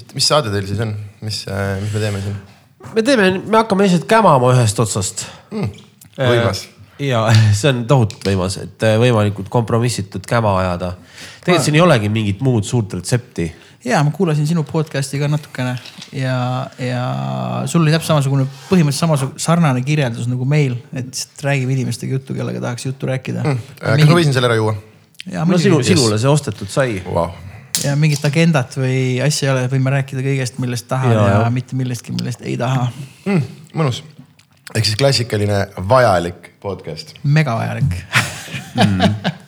mis, 0.00 0.16
mis 0.16 0.28
saade 0.32 0.52
teil 0.52 0.66
siis 0.68 0.80
on, 0.82 0.94
mis, 1.20 1.44
mis 1.82 1.94
me 1.94 2.02
teeme 2.02 2.24
siin? 2.24 2.36
me 2.94 3.06
teeme, 3.06 3.30
me 3.44 3.60
hakkame 3.60 3.86
lihtsalt 3.86 4.06
kämama 4.10 4.52
ühest 4.54 4.78
otsast 4.82 5.26
mm,. 5.50 5.72
võimas. 6.18 6.66
ja 7.02 7.24
see 7.58 7.72
on 7.72 7.84
tohutult 7.90 8.28
võimas, 8.32 8.60
et 8.62 8.86
võimalikult 9.00 9.50
kompromissitut 9.52 10.26
käma 10.28 10.56
ajada. 10.62 10.94
tegelikult 11.44 11.68
siin 11.68 11.80
ei 11.80 11.84
olegi 11.84 12.12
mingit 12.12 12.44
muud 12.44 12.68
suurt 12.68 12.96
retsepti 12.98 13.50
ja 13.84 14.02
ma 14.04 14.12
kuulasin 14.12 14.48
sinu 14.48 14.64
podcast'i 14.68 15.20
ka 15.20 15.28
natukene 15.30 15.74
ja, 16.12 16.36
ja 16.80 17.04
sul 17.70 17.84
oli 17.84 17.94
täpselt 17.94 18.14
samasugune, 18.14 18.46
põhimõtteliselt 18.68 19.06
samasugune 19.06 19.44
sarnane 19.44 19.84
kirjeldus 19.84 20.28
nagu 20.28 20.48
meil, 20.48 20.76
et 20.92 21.08
lihtsalt 21.08 21.44
räägime 21.46 21.76
inimestega 21.78 22.18
juttu, 22.18 22.36
kellega 22.36 22.60
tahaks 22.60 22.88
juttu 22.90 23.08
rääkida 23.08 23.44
mm.. 23.44 23.76
kas 23.80 24.08
ma 24.08 24.18
võisin 24.18 24.36
selle 24.36 24.50
ära 24.50 24.58
juua? 24.60 24.76
no 25.28 25.60
sinu, 25.60 25.80
sinule 25.84 26.20
see 26.20 26.32
ostetud 26.32 26.72
sai 26.72 27.00
wow. 27.06 27.32
Ja 27.84 27.96
mingit 27.96 28.24
agendat 28.26 28.76
või 28.78 29.18
asja 29.24 29.48
ei 29.48 29.52
ole, 29.54 29.66
võime 29.72 29.94
rääkida 29.96 30.24
kõigest, 30.24 30.58
millest 30.62 30.88
tahan 30.90 31.14
ja, 31.14 31.26
ja, 31.34 31.50
mitte 31.54 31.78
millestki, 31.78 32.14
millest 32.16 32.42
ei 32.46 32.56
taha 32.60 32.88
mm,. 33.26 33.42
mõnus, 33.74 34.02
ehk 34.74 34.84
siis 34.86 34.98
klassikaline 35.00 35.66
vajalik 35.90 36.52
podcast. 36.62 37.16
mega 37.22 37.56
vajalik 37.60 38.00
mm 38.74 39.38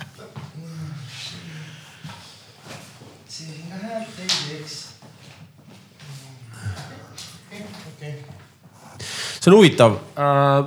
see 9.43 9.51
on 9.51 9.57
huvitav 9.59 9.97
äh,, 10.15 10.67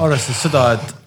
arvestades 0.00 0.42
seda, 0.46 0.62
et 0.78 1.03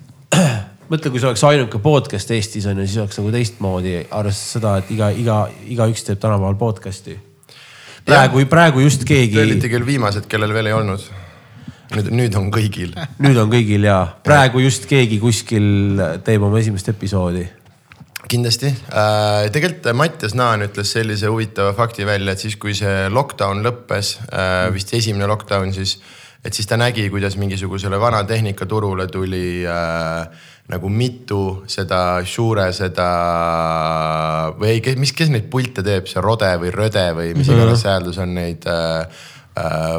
mõtle, 0.91 1.11
kui 1.11 1.21
see 1.21 1.29
oleks 1.29 1.43
ainuke 1.47 1.79
podcast 1.83 2.31
Eestis 2.35 2.67
on 2.69 2.81
ju, 2.81 2.87
siis 2.87 3.01
oleks 3.03 3.19
nagu 3.19 3.31
teistmoodi, 3.35 3.95
arvestades 4.05 4.57
seda, 4.57 4.73
et 4.81 4.91
iga, 4.95 5.11
iga, 5.11 5.37
igaüks 5.67 6.07
teeb 6.07 6.21
tänapäeval 6.23 6.57
podcast'i. 6.59 7.17
praegu, 8.07 8.43
praegu 8.49 8.83
just 8.85 9.03
keegi. 9.07 9.35
Te 9.35 9.45
olite 9.45 9.71
küll 9.71 9.87
viimased, 9.87 10.29
kellel 10.31 10.53
veel 10.55 10.71
ei 10.71 10.77
olnud. 10.77 11.07
nüüd, 11.95 12.09
nüüd 12.11 12.39
on 12.39 12.49
kõigil. 12.51 12.95
nüüd 13.25 13.37
on 13.39 13.51
kõigil 13.51 13.87
ja 13.87 14.01
praegu 14.23 14.63
just 14.63 14.87
keegi 14.89 15.19
kuskil 15.23 16.01
teeb 16.23 16.43
oma 16.43 16.59
esimest 16.59 16.89
episoodi 16.91 17.45
kindlasti 18.27 18.67
äh,, 18.67 19.47
tegelikult 19.55 19.87
Mattias 19.95 20.33
Naan 20.35 20.65
ütles 20.65 20.91
sellise 20.91 21.29
huvitava 21.31 21.71
fakti 21.77 22.03
välja, 22.03 22.33
et 22.33 22.43
siis, 22.43 22.57
kui 22.59 22.75
see 22.75 23.07
lockdown 23.07 23.63
lõppes 23.63 24.17
äh,, 24.27 24.67
vist 24.75 24.91
esimene 24.97 25.29
lockdown, 25.31 25.71
siis 25.75 25.95
et 26.45 26.53
siis 26.53 26.67
ta 26.67 26.77
nägi, 26.79 27.07
kuidas 27.11 27.37
mingisugusele 27.39 27.99
vana 27.99 28.21
tehnikaturule 28.27 29.07
tuli 29.11 29.63
äh, 29.67 30.27
nagu 30.67 30.89
mitu 30.91 31.41
seda 31.71 32.19
Shure 32.27 32.67
seda 32.75 33.07
või 34.59 34.75
ei, 34.75 34.95
mis, 34.99 35.13
kes 35.15 35.31
neid 35.31 35.47
pilte 35.51 35.83
teeb, 35.85 36.09
see 36.11 36.23
Rode 36.23 36.49
või 36.59 36.73
Röde 36.75 37.07
või 37.15 37.31
mis 37.37 37.47
iganes 37.47 37.79
mm 37.79 37.83
-hmm. 37.83 37.91
hääldus 37.91 38.19
on 38.23 38.33
neid 38.35 38.67
äh, 38.67 39.23
äh, 39.55 39.95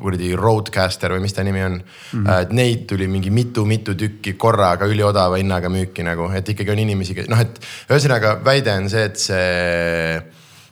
kuradi 0.00 0.32
Roadcaster 0.40 1.12
või 1.12 1.26
mis 1.26 1.36
ta 1.36 1.44
nimi 1.44 1.62
on 1.62 1.76
mm. 1.76 2.24
-hmm. 2.24 2.26
Uh, 2.26 2.56
neid 2.56 2.86
tuli 2.88 3.08
mingi 3.08 3.30
mitu-mitu 3.30 3.94
tükki 3.94 4.32
korraga 4.40 4.88
üliodava 4.88 5.36
hinnaga 5.36 5.68
müüki 5.68 6.04
nagu, 6.04 6.30
et 6.32 6.48
ikkagi 6.48 6.70
on 6.70 6.78
inimesi, 6.78 7.16
noh, 7.28 7.40
et 7.40 7.60
ühesõnaga 7.90 8.38
väide 8.44 8.72
on 8.72 8.88
see, 8.88 9.04
et 9.04 9.16
see 9.16 10.22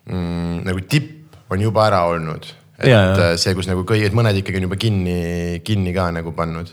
mm, 0.08 0.64
nagu 0.64 0.80
tipp 0.88 1.52
on 1.52 1.60
juba 1.60 1.86
ära 1.86 2.04
olnud 2.08 2.48
et 2.78 2.88
ja, 2.88 3.02
ja. 3.12 3.36
See, 3.36 3.54
kus 3.54 3.68
nagu 3.68 3.84
kõik, 3.84 4.06
et 4.08 4.16
mõned 4.16 4.40
ikkagi 4.40 4.58
on 4.58 4.66
juba 4.70 4.76
kinni, 4.80 5.60
kinni 5.64 5.92
ka 5.94 6.10
nagu 6.10 6.32
pannud 6.32 6.72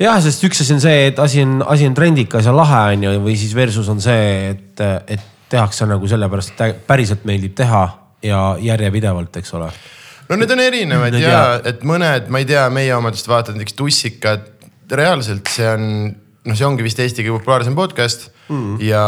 jah, 0.00 0.20
sest 0.24 0.44
üks 0.48 0.62
asi 0.64 0.76
on 0.76 0.82
see, 0.84 1.08
et 1.10 1.18
asi 1.22 1.42
on, 1.44 1.58
asi 1.66 1.88
on 1.88 1.96
trendikas 1.96 2.48
ja 2.48 2.54
lahe 2.54 2.84
on 2.94 3.08
ju, 3.08 3.14
või 3.24 3.36
siis 3.40 3.54
versus 3.56 3.88
on 3.92 4.02
see, 4.04 4.54
et, 4.54 4.84
et 5.08 5.26
tehakse 5.48 5.88
nagu 5.88 6.08
sellepärast, 6.10 6.60
et 6.60 6.82
päriselt 6.88 7.24
meeldib 7.28 7.56
teha 7.58 7.84
ja 8.24 8.42
järjepidevalt, 8.62 9.40
eks 9.40 9.54
ole. 9.58 9.70
no 10.28 10.38
need 10.38 10.54
on 10.54 10.62
erinevad 10.62 11.18
ja, 11.20 11.42
et 11.68 11.84
mõned, 11.88 12.30
ma 12.32 12.42
ei 12.42 12.48
tea, 12.48 12.66
meie 12.74 12.94
omadest 12.96 13.28
vaatad 13.30 13.56
näiteks 13.56 13.78
tussikad, 13.78 14.48
reaalselt 14.92 15.50
see 15.52 15.68
on, 15.68 15.86
noh, 16.48 16.56
see 16.58 16.66
ongi 16.66 16.86
vist 16.86 17.00
Eesti 17.02 17.24
kõige 17.24 17.38
populaarsem 17.40 17.76
podcast 17.78 18.28
mm.. 18.48 18.80
ja 18.84 19.04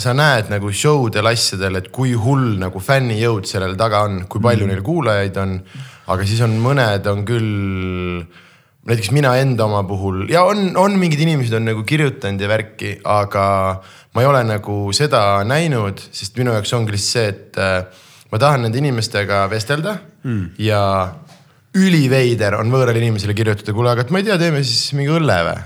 sa 0.00 0.14
näed 0.16 0.50
nagu 0.52 0.72
show 0.74 1.08
del 1.12 1.30
asjadel, 1.30 1.80
et 1.80 1.88
kui 1.94 2.12
hull 2.18 2.58
nagu 2.60 2.82
fännijõud 2.82 3.48
sellel 3.48 3.76
taga 3.80 4.04
on, 4.08 4.24
kui 4.30 4.42
palju 4.44 4.66
mm. 4.66 4.74
neil 4.74 4.84
kuulajaid 4.86 5.40
on. 5.42 5.58
aga 6.10 6.26
siis 6.26 6.42
on 6.46 6.56
mõned 6.62 7.06
on 7.10 7.24
küll, 7.26 8.22
näiteks 8.90 9.12
mina 9.14 9.32
enda 9.40 9.66
oma 9.68 9.82
puhul 9.86 10.24
ja 10.32 10.42
on, 10.48 10.70
on 10.80 10.98
mingid 10.98 11.22
inimesed 11.22 11.54
on 11.56 11.68
nagu 11.70 11.84
kirjutanud 11.86 12.42
ja 12.42 12.50
värki, 12.50 12.96
aga 13.06 13.44
ma 14.14 14.22
ei 14.24 14.28
ole 14.28 14.42
nagu 14.48 14.78
seda 14.96 15.22
näinud, 15.46 16.00
sest 16.10 16.38
minu 16.40 16.54
jaoks 16.56 16.74
ongi 16.76 16.96
lihtsalt 16.96 17.10
see, 17.10 17.34
et 17.34 17.60
äh, 17.62 18.06
ma 18.32 18.40
tahan 18.42 18.66
nende 18.66 18.80
inimestega 18.80 19.44
vestelda 19.50 19.96
mm. 20.24 20.44
ja 20.62 20.82
üliveider 21.78 22.56
on 22.58 22.70
võõrale 22.72 22.98
inimesele 22.98 23.34
kirjutada, 23.38 23.74
kuule, 23.74 23.92
aga 23.94 24.06
et 24.06 24.10
ma 24.14 24.22
ei 24.22 24.26
tea, 24.26 24.38
teeme 24.40 24.62
siis 24.66 24.90
mingi 24.98 25.12
õlle 25.14 25.38
või? 25.46 25.60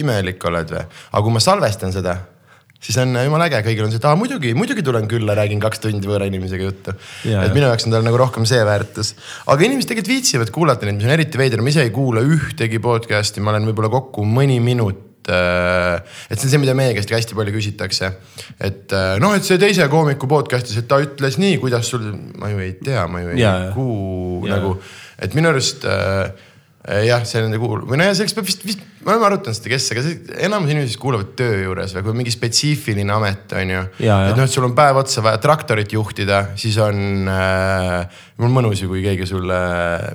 imelik 0.00 0.44
oled 0.50 0.74
või? 0.74 0.84
aga 0.84 1.24
kui 1.24 1.34
ma 1.34 1.42
salvestan 1.44 1.94
seda, 1.94 2.16
siis 2.80 2.96
on 3.02 3.12
jumala 3.12 3.48
äge, 3.50 3.60
kõigil 3.66 3.84
on 3.84 3.92
see, 3.92 4.00
et 4.00 4.06
aa 4.08 4.16
muidugi, 4.18 4.54
muidugi 4.56 4.84
tulen 4.84 5.08
külla, 5.10 5.36
räägin 5.38 5.60
kaks 5.62 5.82
tundi 5.84 6.08
võõra 6.08 6.28
inimesega 6.30 6.64
juttu. 6.64 6.94
et 7.28 7.52
minu 7.52 7.68
jaoks 7.68 7.86
on 7.86 7.94
tal 7.96 8.06
nagu 8.06 8.20
rohkem 8.20 8.48
see 8.48 8.62
väärtus. 8.66 9.12
aga 9.46 9.68
inimesed 9.68 9.92
tegelikult 9.92 10.14
viitsivad 10.14 10.54
kuulata 10.54 10.88
neid, 10.88 11.00
mis 11.00 11.08
on 11.08 11.14
eriti 11.18 11.40
veider, 11.40 11.62
ma 11.62 11.72
ise 11.72 11.84
ei 11.84 11.94
kuula 11.94 12.24
ühtegi 12.24 12.80
podcast'i, 12.82 13.44
ma 13.44 13.54
olen 13.54 13.68
võib-olla 13.68 13.92
kokku 13.92 14.24
mõni 14.24 14.56
minut 14.64 15.28
äh, 15.28 16.00
et 16.30 16.40
see 16.40 16.48
on 16.48 16.54
see, 16.54 16.62
mida 16.64 16.76
meie 16.78 16.96
käest 16.96 17.12
hästi 17.12 17.36
palju 17.36 17.56
küsitakse. 17.58 18.14
et 18.56 18.96
äh, 18.96 19.12
noh, 19.20 19.36
et 19.36 19.44
see 19.44 19.60
teise 19.60 19.88
koomiku 19.92 20.30
podcast'is, 20.30 20.80
et 20.80 20.88
ta 20.88 21.02
ütles 21.04 21.36
nii, 21.42 21.60
kuidas 21.60 21.92
sul, 21.92 22.08
ma 22.40 22.52
ju 22.52 22.64
ei 22.64 22.78
tea, 22.80 23.04
ma 23.12 23.24
ju 23.26 23.36
ei 23.36 23.48
kuul 23.76 24.48
nagu, 24.48 24.78
et 25.20 25.36
minu 25.36 25.52
arust 25.52 25.84
äh, 25.84 26.30
jah, 27.06 27.24
see 27.28 27.42
nende 27.44 27.58
kuul- 27.60 27.84
või 27.86 28.00
nojah, 28.00 28.14
selleks 28.18 28.34
peab 28.36 28.46
vist, 28.48 28.64
vist, 28.66 28.82
me 29.04 29.12
oleme 29.12 29.26
arutanud 29.30 29.56
seda, 29.56 29.70
kes, 29.72 29.86
aga 29.94 30.02
enamus 30.46 30.72
inimesi 30.72 30.98
kuulavad 31.00 31.32
töö 31.38 31.60
juures 31.62 31.94
või 31.96 32.04
kui 32.06 32.16
mingi 32.18 32.32
spetsiifiline 32.34 33.14
amet 33.14 33.54
on 33.56 33.72
ju. 33.74 33.82
et 34.00 34.34
noh, 34.36 34.42
et 34.44 34.52
sul 34.52 34.66
on 34.66 34.74
päev 34.76 35.00
otsa 35.00 35.24
vaja 35.24 35.40
traktorit 35.42 35.94
juhtida, 35.94 36.40
siis 36.60 36.78
on 36.82 37.30
äh,, 37.30 38.18
mul 38.40 38.52
mõnus 38.56 38.82
ju, 38.82 38.90
kui 38.90 39.04
keegi 39.04 39.28
sulle 39.30 39.60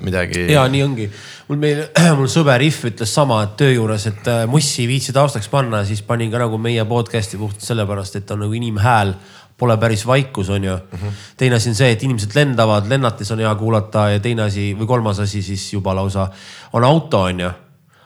midagi. 0.05 0.47
ja 0.53 0.65
nii 0.71 0.83
ongi, 0.85 1.07
mul 1.49 1.61
meil, 1.61 1.85
mul 2.19 2.29
sõber 2.31 2.65
If 2.65 2.83
ütles 2.91 3.13
sama, 3.13 3.41
et 3.47 3.55
töö 3.61 3.71
juures, 3.73 4.09
et 4.11 4.29
äh, 4.31 4.43
mussi 4.49 4.83
ei 4.83 4.91
viitsi 4.95 5.15
taustaks 5.15 5.49
panna, 5.51 5.85
siis 5.87 6.03
panin 6.05 6.33
ka 6.33 6.43
nagu 6.43 6.59
meie 6.61 6.85
podcast'i 6.89 7.39
puhtalt 7.41 7.65
sellepärast, 7.65 8.21
et 8.21 8.35
on 8.35 8.45
nagu 8.45 8.57
inimhääl 8.57 9.15
pole 9.57 9.77
päris 9.79 10.03
vaikus, 10.07 10.49
on 10.49 10.63
ju 10.63 10.75
mm. 10.75 10.97
-hmm. 10.99 11.11
teine 11.38 11.55
asi 11.55 11.69
on 11.69 11.75
see, 11.75 11.91
et 11.91 12.03
inimesed 12.03 12.35
lendavad, 12.35 12.89
lennates 12.89 13.31
on 13.31 13.39
hea 13.39 13.55
kuulata 13.55 14.09
ja 14.09 14.19
teine 14.19 14.41
asi 14.41 14.75
või 14.79 14.88
kolmas 14.88 15.19
asi 15.19 15.41
siis 15.41 15.73
juba 15.73 15.95
lausa 15.95 16.27
on 16.73 16.83
auto, 16.83 17.21
on 17.21 17.39
ju. 17.39 17.49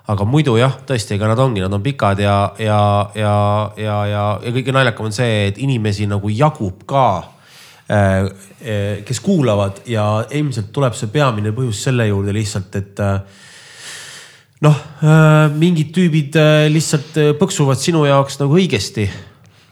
aga 0.09 0.25
muidu 0.25 0.57
jah, 0.57 0.77
tõesti, 0.85 1.13
ega 1.13 1.27
nad 1.27 1.39
ongi, 1.39 1.61
nad 1.61 1.73
on 1.73 1.83
pikad 1.85 2.19
ja, 2.19 2.53
ja, 2.59 3.09
ja, 3.15 3.71
ja, 3.77 4.05
ja, 4.05 4.39
ja 4.43 4.51
kõige 4.51 4.73
naljakam 4.73 5.05
on 5.05 5.13
see, 5.13 5.47
et 5.47 5.57
inimesi 5.57 6.07
nagu 6.09 6.29
jagub 6.29 6.81
ka 6.85 7.23
äh, 7.91 8.25
äh, 8.65 9.03
kes 9.05 9.19
kuulavad 9.19 9.81
ja 9.85 10.25
ilmselt 10.31 10.71
tuleb 10.73 10.93
see 10.93 11.07
peamine 11.13 11.51
põhjus 11.51 11.83
selle 11.83 12.07
juurde 12.07 12.33
lihtsalt, 12.33 12.75
et 12.75 12.99
äh, 12.99 13.21
noh, 14.61 14.75
mingid 15.55 15.93
tüübid 15.95 16.35
lihtsalt 16.69 17.15
põksuvad 17.39 17.77
sinu 17.79 18.05
jaoks 18.05 18.39
nagu 18.41 18.57
õigesti 18.57 19.07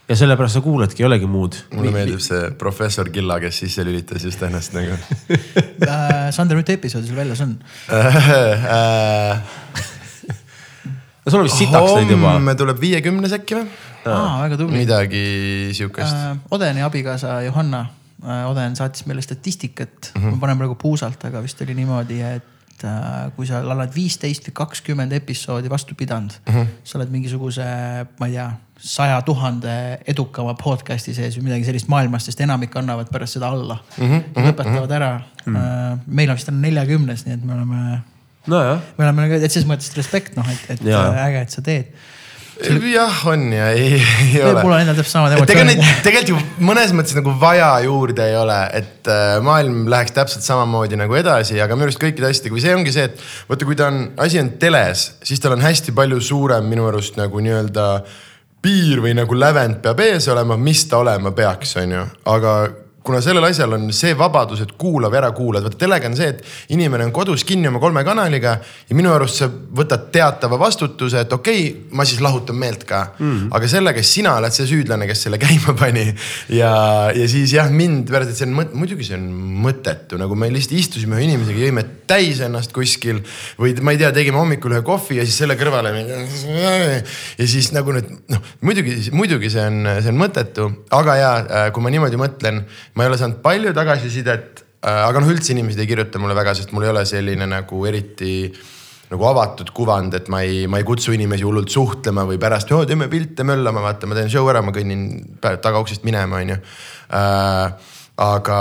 ja 0.07 0.15
sellepärast 0.15 0.57
sa 0.57 0.61
kuuladki, 0.63 1.03
ei 1.03 1.07
olegi 1.07 1.27
muud. 1.29 1.57
mulle 1.75 1.91
meeldib 1.91 2.21
see 2.23 2.51
professor 2.59 3.09
Killa, 3.11 3.39
kes 3.43 3.59
sisse 3.63 3.83
lülitas 3.85 4.23
just 4.23 4.41
ennast 4.47 4.75
nagu 4.77 4.95
äh, 4.95 6.29
Sander, 6.35 6.57
mitu 6.59 6.75
episoodi 6.77 7.09
sul 7.09 7.19
väljas 7.19 7.41
on 7.43 7.57
no 11.25 11.31
sul 11.31 11.41
on 11.41 11.47
vist 11.49 11.59
sitaks 11.59 11.91
neid 11.99 12.11
juba. 12.15 12.33
homme 12.37 12.55
tuleb 12.59 12.79
viiekümnes 12.81 13.35
äkki 13.35 13.59
või? 13.59 13.67
aa, 14.07 14.43
väga 14.45 14.59
tubli. 14.61 14.83
midagi 14.83 15.23
sihukest 15.75 16.15
äh,. 16.15 16.35
Odeni 16.55 16.85
abikaasa 16.87 17.41
Johanna 17.49 17.81
äh,, 18.23 18.45
Oden 18.47 18.77
saatis 18.79 19.05
meile 19.09 19.21
statistikat 19.25 20.13
mm, 20.13 20.21
-hmm. 20.21 20.37
ma 20.37 20.45
panen 20.45 20.61
praegu 20.61 20.75
puusalt, 20.79 21.25
aga 21.27 21.43
vist 21.43 21.61
oli 21.65 21.75
niimoodi, 21.75 22.21
et 22.21 22.87
äh, 22.87 23.27
kui 23.35 23.47
sa 23.49 23.59
oled 23.59 23.91
viisteist 23.95 24.47
või 24.47 24.55
kakskümmend 24.63 25.11
episoodi 25.19 25.69
vastu 25.69 25.99
pidanud 25.99 26.31
mm, 26.45 26.53
-hmm. 26.53 26.79
sa 26.83 26.97
oled 27.01 27.11
mingisuguse, 27.11 27.67
ma 28.19 28.31
ei 28.31 28.39
tea, 28.39 28.47
saja 28.79 29.21
tuhande 29.25 29.99
edukama 30.07 30.53
podcast'i 30.59 31.15
sees 31.17 31.37
või 31.37 31.49
midagi 31.49 31.65
sellist 31.69 31.89
maailmas, 31.91 32.27
sest 32.27 32.41
enamik 32.45 32.75
annavad 32.77 33.09
pärast 33.13 33.37
seda 33.37 33.49
alla 33.53 33.79
mm. 33.97 34.11
-hmm. 34.11 34.45
lõpetavad 34.49 34.93
ära 34.99 35.13
mm. 35.17 35.55
-hmm. 35.55 36.05
meil 36.07 36.29
on 36.29 36.37
vist 36.37 36.51
on 36.51 36.61
neljakümnes, 36.61 37.25
nii 37.25 37.33
et 37.39 37.43
me 37.45 37.53
oleme 37.53 37.81
no. 38.47 38.61
me 38.97 39.07
oleme 39.07 39.25
nagu, 39.25 39.41
et 39.41 39.51
selles 39.51 39.67
mõttes 39.69 39.95
respekt 39.97 40.37
noh, 40.37 40.51
et, 40.51 40.69
et 40.75 40.85
ja. 40.85 41.01
äge, 41.25 41.41
et 41.41 41.57
sa 41.57 41.65
teed 41.65 41.91
jah, 42.91 43.17
on 43.29 43.53
ja 43.53 43.69
ei, 43.71 43.97
ei 44.33 44.43
ole. 44.43 44.61
mul 44.63 44.73
on 44.73 44.81
endal 44.81 44.97
täpselt 44.97 45.13
samad 45.13 45.35
emotsioonid. 45.35 45.81
tegelikult 46.05 46.31
ju 46.31 46.65
mõnes 46.65 46.93
mõttes 46.95 47.17
nagu 47.17 47.33
vaja 47.39 47.69
juurde 47.85 48.25
ei 48.25 48.37
ole, 48.37 48.57
et 48.79 49.11
äh, 49.11 49.37
maailm 49.45 49.85
läheks 49.91 50.15
täpselt 50.15 50.45
samamoodi 50.45 50.97
nagu 50.99 51.17
edasi, 51.17 51.59
aga 51.61 51.77
minu 51.77 51.89
arust 51.89 52.01
kõikide 52.01 52.29
asjadega 52.29 52.57
või 52.57 52.63
see 52.63 52.77
ongi 52.77 52.95
see, 52.95 53.09
et 53.11 53.27
vaata, 53.49 53.67
kui 53.69 53.77
ta 53.77 53.91
on, 53.91 53.99
asi 54.25 54.41
on 54.41 54.53
teles, 54.61 55.11
siis 55.27 55.43
tal 55.43 55.57
on 55.57 55.65
hästi 55.65 55.93
palju 55.97 56.21
suurem 56.31 56.65
minu 56.69 56.87
arust 56.89 57.19
nagu 57.19 57.43
nii-öelda 57.45 57.87
piir 58.67 58.99
või 59.03 59.15
nagu 59.15 59.37
lävend 59.37 59.79
peab 59.85 60.03
ees 60.03 60.27
olema, 60.33 60.59
mis 60.59 60.83
ta 60.91 60.99
olema 61.03 61.31
peaks, 61.35 61.77
on 61.79 61.95
ju, 61.95 62.03
aga 62.33 62.57
kuna 63.07 63.21
sellel 63.23 63.45
asjal 63.47 63.71
on 63.77 63.87
see 63.95 64.11
vabadus, 64.19 64.61
et 64.65 64.73
kuulav 64.79 65.13
ära 65.15 65.29
kuulad, 65.35 65.63
vaata 65.63 65.79
telega 65.79 66.09
on 66.09 66.17
see, 66.17 66.27
et 66.33 66.73
inimene 66.75 67.05
on 67.07 67.13
kodus 67.15 67.45
kinni 67.47 67.69
oma 67.69 67.79
kolme 67.79 68.03
kanaliga 68.03 68.57
ja 68.59 68.97
minu 68.97 69.13
arust 69.15 69.39
sa 69.39 69.47
võtad 69.47 70.09
teatava 70.11 70.59
vastutuse, 70.59 71.23
et 71.23 71.35
okei 71.37 71.61
okay,, 71.69 71.85
ma 71.95 72.03
siis 72.07 72.19
lahutan 72.23 72.59
meelt 72.59 72.83
ka. 72.89 73.05
Mm.. 73.21 73.47
aga 73.55 73.69
sellega 73.71 74.03
sina 74.03 74.35
oled 74.41 74.55
see 74.55 74.67
süüdlane, 74.73 75.07
kes 75.07 75.23
selle 75.27 75.39
käima 75.39 75.75
pani. 75.79 76.09
Ja, 76.51 76.73
ja 77.15 77.29
siis 77.31 77.55
jah, 77.55 77.71
mind 77.71 78.11
see 78.11 78.49
on 78.49 78.57
muidugi 78.75 79.07
see 79.07 79.15
on 79.15 79.29
mõttetu, 79.63 80.19
nagu 80.19 80.35
me 80.35 80.51
lihtsalt 80.51 80.75
istusime 80.81 81.15
ühe 81.15 81.29
inimesega, 81.29 81.63
jõime 81.63 81.87
täis 82.09 82.39
ennast 82.43 82.73
kuskil 82.75 83.21
või 83.59 83.75
ma 83.83 83.93
ei 83.93 84.01
tea, 84.01 84.11
tegime 84.15 84.39
hommikul 84.39 84.75
ühe 84.75 84.83
kohvi 84.85 85.19
ja 85.19 85.25
siis 85.27 85.39
selle 85.41 85.57
kõrvale. 85.59 85.93
ja 87.37 87.47
siis 87.49 87.71
nagu 87.75 87.95
nüüd 87.95 88.13
noh, 88.33 88.53
muidugi, 88.65 88.95
muidugi 89.15 89.51
see 89.53 89.65
on, 89.67 89.83
see 89.99 90.13
on 90.13 90.21
mõttetu, 90.21 90.69
aga 90.95 91.17
ja 91.19 91.33
kui 91.75 91.83
ma 91.83 91.93
niimoodi 91.93 92.19
mõtlen 92.19 92.63
ma 92.95 93.05
ei 93.05 93.11
ole 93.11 93.19
saanud 93.19 93.43
palju 93.43 93.75
tagasisidet, 93.77 94.63
äh, 94.81 95.03
aga 95.03 95.21
noh, 95.21 95.29
üldse 95.33 95.53
inimesed 95.55 95.83
ei 95.83 95.89
kirjuta 95.89 96.21
mulle 96.21 96.37
väga, 96.37 96.55
sest 96.57 96.73
mul 96.75 96.87
ei 96.87 96.93
ole 96.95 97.05
selline 97.09 97.49
nagu 97.49 97.85
eriti 97.89 98.39
nagu 99.07 99.23
avatud 99.29 99.69
kuvand, 99.75 100.17
et 100.19 100.27
ma 100.31 100.41
ei, 100.43 100.65
ma 100.67 100.81
ei 100.81 100.87
kutsu 100.87 101.13
inimesi 101.15 101.45
hullult 101.47 101.71
suhtlema 101.71 102.25
või 102.27 102.39
pärast, 102.41 102.73
teeme 102.89 103.07
pilte 103.11 103.45
möllama, 103.47 103.83
vaata, 103.85 104.09
ma 104.09 104.17
teen 104.17 104.31
show 104.31 104.47
ära, 104.51 104.59
ma 104.65 104.73
kõnnin 104.75 105.05
tagauksest 105.39 106.03
minema, 106.07 106.41
onju. 106.43 106.57
Aga 108.17 108.59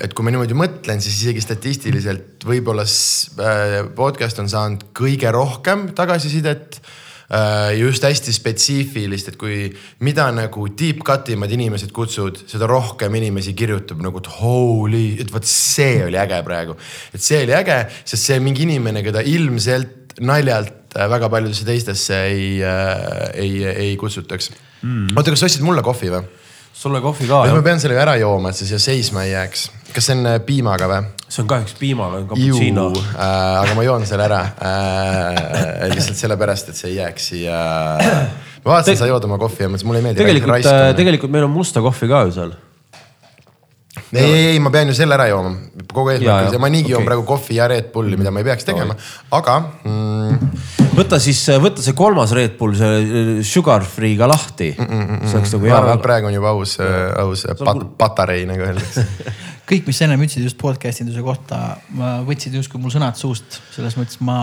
et 0.00 0.14
kui 0.16 0.24
ma 0.24 0.32
niimoodi 0.32 0.56
mõtlen, 0.56 1.02
siis 1.04 1.18
isegi 1.20 1.42
statistiliselt 1.44 2.46
võib-olla 2.48 2.86
äh, 2.88 3.80
podcast 3.96 4.38
on 4.40 4.48
saanud 4.48 4.86
kõige 4.96 5.32
rohkem 5.34 5.90
tagasisidet 5.96 6.80
Äh, 7.34 7.78
just 7.80 8.04
hästi 8.04 8.32
spetsiifilist, 8.36 9.30
et 9.32 9.36
kui, 9.40 9.70
mida 10.04 10.26
nagu 10.36 10.66
deep 10.76 11.00
cut 11.06 11.30
imad 11.32 11.54
inimesed 11.56 11.88
kutsud, 11.96 12.42
seda 12.50 12.68
rohkem 12.68 13.16
inimesi 13.16 13.54
kirjutab 13.56 14.02
nagu, 14.04 14.20
et 14.20 14.28
holy, 14.42 15.06
et 15.24 15.32
vot 15.32 15.48
see 15.48 16.02
oli 16.04 16.20
äge 16.20 16.42
praegu. 16.44 16.76
et 17.16 17.24
see 17.24 17.40
oli 17.46 17.56
äge, 17.56 17.78
sest 18.04 18.28
see 18.28 18.38
mingi 18.44 18.66
inimene, 18.68 19.00
keda 19.06 19.24
ilmselt 19.24 20.18
naljalt 20.20 20.92
äh, 20.98 21.08
väga 21.10 21.32
paljudesse 21.32 21.64
teistesse 21.64 22.20
ei 22.28 22.60
ei, 22.60 23.64
ei 23.72 23.96
kutsutaks 23.98 24.52
mm.. 24.82 25.16
oota, 25.16 25.32
kas 25.32 25.46
sa 25.46 25.48
ostsid 25.48 25.64
mulle 25.64 25.82
kohvi 25.82 26.12
või? 26.12 26.43
Sulle 26.74 27.00
kohvi 27.00 27.28
ka. 27.30 27.44
ma 27.54 27.62
pean 27.62 27.80
selle 27.82 27.98
ära 28.00 28.16
jooma, 28.20 28.50
et 28.50 28.58
see 28.58 28.68
siia 28.68 28.82
seisma 28.82 29.24
ei 29.24 29.32
jääks. 29.32 29.68
kas 29.94 30.08
see 30.08 30.16
on 30.18 30.26
äh, 30.26 30.40
piimaga 30.44 30.88
või? 30.90 31.00
see 31.28 31.42
on 31.44 31.50
kahjuks 31.50 31.76
piimaga, 31.78 32.20
on 32.22 32.28
cappuccino. 32.32 32.88
Äh, 33.14 33.24
aga 33.62 33.78
ma 33.78 33.86
joon 33.86 34.06
selle 34.10 34.26
ära 34.26 34.42
äh, 34.58 35.88
lihtsalt 35.94 36.18
sellepärast, 36.18 36.72
et 36.72 36.80
see 36.80 36.92
ei 36.92 36.98
jääks 36.98 37.30
siia. 37.32 37.62
ma 38.64 38.74
vaatasin, 38.74 39.00
sa 39.00 39.10
jood 39.10 39.26
oma 39.28 39.38
kohvi 39.42 39.66
ja 39.66 39.70
mõtlesin, 39.70 39.90
mulle 39.90 40.02
ei 40.02 40.08
meeldi. 40.08 40.22
tegelikult, 40.24 40.70
äh, 40.70 40.92
tegelikult 40.98 41.34
meil 41.34 41.46
on 41.48 41.54
musta 41.54 41.84
kohvi 41.84 42.10
ka 42.10 42.24
ju 42.28 42.38
seal 42.40 42.56
ei, 44.20 44.32
ei, 44.32 44.46
ei, 44.52 44.60
ma 44.62 44.70
pean 44.74 44.90
ju 44.90 44.94
selle 44.96 45.16
ära 45.16 45.26
jooma, 45.30 45.52
kogu 45.90 46.12
eesmärk 46.12 46.46
oli 46.46 46.52
see, 46.54 46.60
ma 46.62 46.70
niigi 46.72 46.88
okay. 46.88 46.94
joon 46.94 47.08
praegu 47.08 47.24
kohvi 47.28 47.58
ja 47.58 47.68
Red 47.70 47.90
Bulli, 47.94 48.18
mida 48.20 48.32
ma 48.34 48.42
ei 48.42 48.46
peaks 48.48 48.66
tegema, 48.68 48.96
aga 49.38 49.56
mm.... 49.84 50.50
võta 50.98 51.20
siis, 51.22 51.40
võta 51.62 51.84
see 51.84 51.96
kolmas 51.98 52.34
Red 52.36 52.56
Bull, 52.58 52.76
see 52.78 53.00
äh, 53.02 53.30
sugar 53.46 53.86
free 53.88 54.18
ka 54.20 54.28
lahti. 54.30 54.72
Mm. 54.76 55.04
-mm, 55.04 55.24
see 55.28 55.40
oleks 55.40 55.54
nagu 55.56 55.70
hea. 55.70 55.98
praegu 56.04 56.30
on 56.30 56.36
juba 56.36 56.54
aus, 56.54 56.76
äh, 56.82 57.06
aus 57.22 57.46
pat, 57.60 57.84
patarei 58.00 58.44
nagu 58.50 58.66
öeldakse. 58.68 59.06
Kõik, 59.70 59.86
mis 59.88 59.96
sa 59.96 60.04
ennem 60.04 60.26
ütlesid 60.26 60.44
just 60.44 60.58
podcast 60.60 61.00
induse 61.00 61.22
kohta, 61.24 61.78
võtsid 62.26 62.52
justkui 62.58 62.82
mul 62.82 62.92
sõnad 62.92 63.16
suust, 63.16 63.62
selles 63.72 63.96
mõttes 63.96 64.20
ma, 64.20 64.36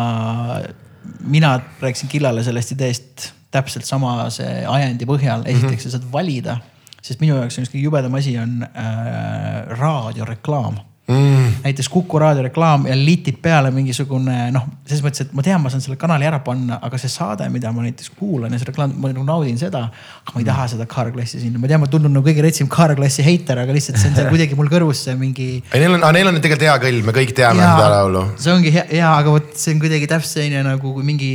mina 1.21 1.59
rääkisin 1.81 2.09
Killale 2.09 2.41
sellest 2.44 2.73
ideest 2.73 3.29
täpselt 3.51 3.85
samase 3.85 4.47
ajendi 4.65 5.06
põhjal, 5.06 5.44
esiteks 5.45 5.68
mm 5.68 5.77
-hmm. 5.77 5.83
sa 5.83 5.97
saad 5.97 6.07
valida 6.12 6.57
sest 7.01 7.21
minu 7.24 7.36
jaoks 7.39 7.57
on 7.57 7.65
üks 7.65 7.74
kõige 7.74 7.88
jubedam 7.89 8.15
asi 8.19 8.38
on 8.39 8.62
äh, 8.68 9.75
raadioreklaam 9.80 10.80
mm.. 11.12 11.53
näiteks 11.63 11.89
Kuku 11.89 12.19
raadioreklaam 12.19 12.86
ja 12.88 12.95
litib 12.98 13.42
peale 13.42 13.71
mingisugune 13.74 14.36
noh, 14.53 14.68
selles 14.88 15.03
mõttes, 15.06 15.25
et 15.25 15.33
ma 15.38 15.45
tean, 15.45 15.62
ma 15.63 15.71
saan 15.74 15.83
selle 15.83 15.98
kanali 16.00 16.27
ära 16.27 16.42
panna, 16.45 16.80
aga 16.83 17.00
see 17.01 17.12
saade, 17.12 17.48
mida 17.53 17.71
ma 17.75 17.86
näiteks 17.86 18.13
kuulan 18.19 18.53
ja 18.53 18.62
see 18.62 18.69
reklaam, 18.69 18.94
ma 19.01 19.12
nagu 19.12 19.25
naudin 19.27 19.57
seda. 19.59 19.83
aga 20.21 20.36
ma 20.36 20.44
ei 20.44 20.48
taha 20.48 20.68
seda 20.75 20.88
kaarklassi 20.89 21.42
sinna, 21.44 21.62
ma 21.62 21.71
tean, 21.71 21.81
ma 21.83 21.89
tundun 21.92 22.13
nagu 22.15 22.25
kõige 22.27 22.45
retsim 22.45 22.69
kaarklassi 22.71 23.25
heiter, 23.25 23.63
aga 23.63 23.75
lihtsalt 23.75 24.00
see 24.01 24.12
on 24.12 24.19
seal 24.19 24.30
kuidagi 24.33 24.59
mul 24.59 24.71
kõrvus 24.71 25.06
see 25.07 25.18
mingi. 25.19 25.50
Neil 25.74 25.97
on, 25.97 26.06
neil 26.15 26.31
on 26.31 26.39
tegelikult 26.39 26.68
hea 26.69 26.77
kõll, 26.86 27.01
me 27.07 27.15
kõik 27.18 27.36
teame 27.38 27.65
seda 27.65 27.89
laulu. 27.97 28.25
see 28.42 28.54
ongi 28.54 28.75
hea, 28.77 28.88
hea, 28.94 29.09
aga 29.12 29.36
vot 29.38 29.51
see 29.57 29.75
on 29.75 29.83
kuidagi 29.83 30.09
täpselt 30.12 30.39
selline 30.42 30.63
nagu 30.65 30.95
mingi 31.06 31.33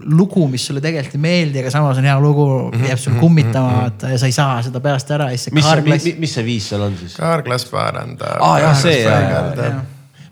lugu, 0.00 0.46
mis 0.48 0.66
sulle 0.66 0.80
tegelikult 0.80 1.16
ei 1.18 1.22
meeldi, 1.22 1.60
aga 1.62 1.70
samas 1.72 1.98
on 2.00 2.06
hea 2.08 2.14
lugu 2.20 2.46
mm, 2.46 2.78
-hmm. 2.78 2.88
jääb 2.88 2.98
sul 2.98 3.18
kummitamata 3.20 4.12
ja 4.12 4.18
sa 4.18 4.26
ei 4.26 4.32
saa 4.32 4.62
seda 4.62 4.80
peast 4.80 5.10
ära 5.10 5.30
ja 5.30 5.36
siis 5.38 5.50
see 5.50 5.62
kaarklass. 5.62 6.04
mis, 6.04 6.18
mis 6.18 6.34
see 6.34 6.44
viis 6.44 6.68
seal 6.68 6.86
on 6.86 6.96
siis? 7.00 7.16
kaarklass 7.16 7.66
parandab. 7.70 8.40
aa 8.40 8.54
ah, 8.54 8.60
jah, 8.60 8.78
see 8.78 9.02
jah. 9.02 9.82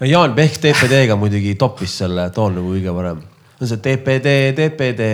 Jaan 0.01 0.33
Pehk 0.35 0.57
TPD-ga 0.63 1.17
muidugi 1.17 1.55
toppis 1.61 1.99
selle 1.99 2.31
toon 2.31 2.55
nagu 2.57 2.73
kõige 2.73 2.95
parem. 2.97 3.23
no 3.61 3.67
see 3.67 3.77
TPD, 3.77 4.37
TPD 4.57 5.13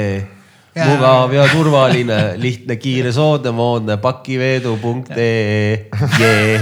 Ja. 0.77 0.85
mugav 0.85 1.33
ja 1.33 1.47
turvaline, 1.49 2.35
lihtne, 2.37 2.77
kiire, 2.77 3.09
soodne, 3.13 3.49
moodne, 3.51 3.95
pakiveedu.ee, 3.97 5.89
jee. 6.21 6.59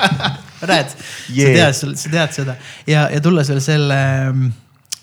näed, 0.70 0.94
sa 0.94 1.50
tead, 1.52 1.76
sa 1.76 2.12
tead 2.12 2.32
seda 2.32 2.54
ja, 2.88 3.06
ja 3.12 3.20
tulles 3.20 3.48
veel 3.52 3.60
selle 3.64 4.00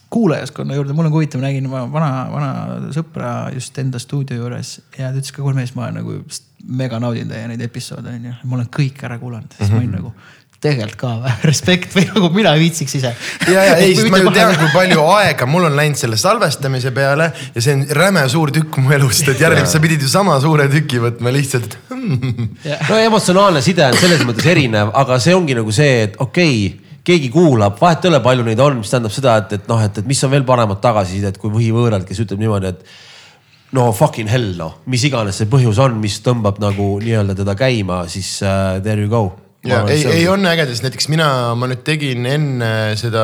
kuulajaskonna 0.09 0.75
juurde, 0.77 0.95
mul 0.95 1.09
on 1.09 1.12
ka 1.12 1.19
huvitav, 1.19 1.44
nägin 1.44 1.68
vana, 1.71 2.12
vana 2.31 2.51
sõpra 2.95 3.31
just 3.56 3.77
enda 3.81 4.00
stuudio 4.00 4.39
juures 4.39 4.77
ja 4.98 5.12
ta 5.12 5.19
ütles 5.19 5.33
ka, 5.36 5.44
kuule 5.44 5.57
mees, 5.59 5.74
ma 5.75 5.89
nagu 5.92 6.21
mega 6.68 7.00
naudin 7.04 7.30
teie 7.31 7.48
neid 7.51 7.63
episoode 7.63 8.15
onju. 8.15 8.36
ma 8.44 8.59
olen 8.59 8.69
kõik 8.74 9.04
ära 9.07 9.19
kuulanud, 9.19 9.51
siis 9.51 9.69
mm 9.69 9.75
-hmm. 9.75 9.75
ma 9.75 9.83
olin 9.83 9.89
mhm. 9.89 10.01
nagu 10.01 10.38
tegelikult 10.63 10.98
ka 10.98 11.12
või, 11.21 11.33
respekt 11.51 11.94
või 11.95 12.06
nagu 12.07 12.30
mina 12.33 12.54
ei 12.56 12.63
viitsiks 12.65 12.95
ise. 13.00 13.13
ja, 13.51 13.65
ja 13.68 13.75
ei, 13.75 13.94
sest 13.98 14.09
ma 14.13 14.21
ju 14.21 14.31
tean, 14.33 14.56
kui 14.57 14.71
palju 14.74 15.04
aega 15.18 15.45
mul 15.50 15.68
on 15.69 15.77
läinud 15.77 16.00
selle 16.00 16.18
salvestamise 16.18 16.92
peale 16.95 17.31
ja 17.56 17.62
see 17.62 17.75
on 17.77 17.86
räme 18.00 18.24
suur 18.30 18.51
tükk 18.56 18.80
mu 18.81 18.95
elust, 18.95 19.27
et 19.27 19.44
järelikult 19.44 19.75
sa 19.75 19.83
pidid 19.83 20.01
ju 20.01 20.09
sama 20.12 20.39
suure 20.44 20.69
tüki 20.71 21.04
võtma 21.04 21.33
lihtsalt 21.36 21.77
no 21.92 22.98
emotsionaalne 22.98 23.62
side 23.62 23.86
on 23.92 24.00
selles 24.00 24.25
mõttes 24.25 24.50
erinev, 24.50 24.92
aga 24.94 25.19
see 25.19 25.36
ongi 25.36 25.57
nagu 25.57 25.71
see, 25.75 26.04
et 26.07 26.19
okei 26.24 26.59
okay, 26.65 26.87
keegi 27.07 27.31
kuulab, 27.31 27.77
vahet 27.80 28.06
ei 28.06 28.12
ole, 28.12 28.21
palju 28.24 28.45
neid 28.48 28.62
on, 28.63 28.81
mis 28.81 28.92
tähendab 28.92 29.15
seda, 29.15 29.38
et, 29.42 29.57
et 29.59 29.71
noh, 29.71 29.81
et, 29.83 30.01
et 30.01 30.07
mis 30.07 30.24
on 30.27 30.33
veel 30.33 30.45
paremat 30.48 30.81
tagasisidet 30.83 31.39
kui 31.42 31.54
võhivõõrad, 31.54 32.04
kes 32.07 32.24
ütleb 32.25 32.44
niimoodi, 32.44 32.74
et 32.75 33.75
no 33.77 33.89
fucking 33.95 34.31
hell 34.31 34.54
noh, 34.59 34.80
mis 34.92 35.07
iganes 35.07 35.39
see 35.39 35.50
põhjus 35.51 35.80
on, 35.83 36.00
mis 36.04 36.19
tõmbab 36.25 36.59
nagu 36.63 36.95
nii-öelda 37.04 37.38
teda 37.42 37.56
käima, 37.59 38.04
siis 38.12 38.38
uh, 38.44 38.80
there 38.83 39.04
you 39.04 39.12
go 39.12 39.47
ja 39.68 39.81
ei, 39.94 40.04
ei 40.19 40.28
on 40.31 40.46
äge, 40.50 40.68
sest 40.72 40.86
näiteks 40.86 41.10
mina, 41.14 41.30
ma 41.60 41.69
nüüd 41.69 41.84
tegin 41.88 42.28
enne 42.30 42.71
seda 43.00 43.24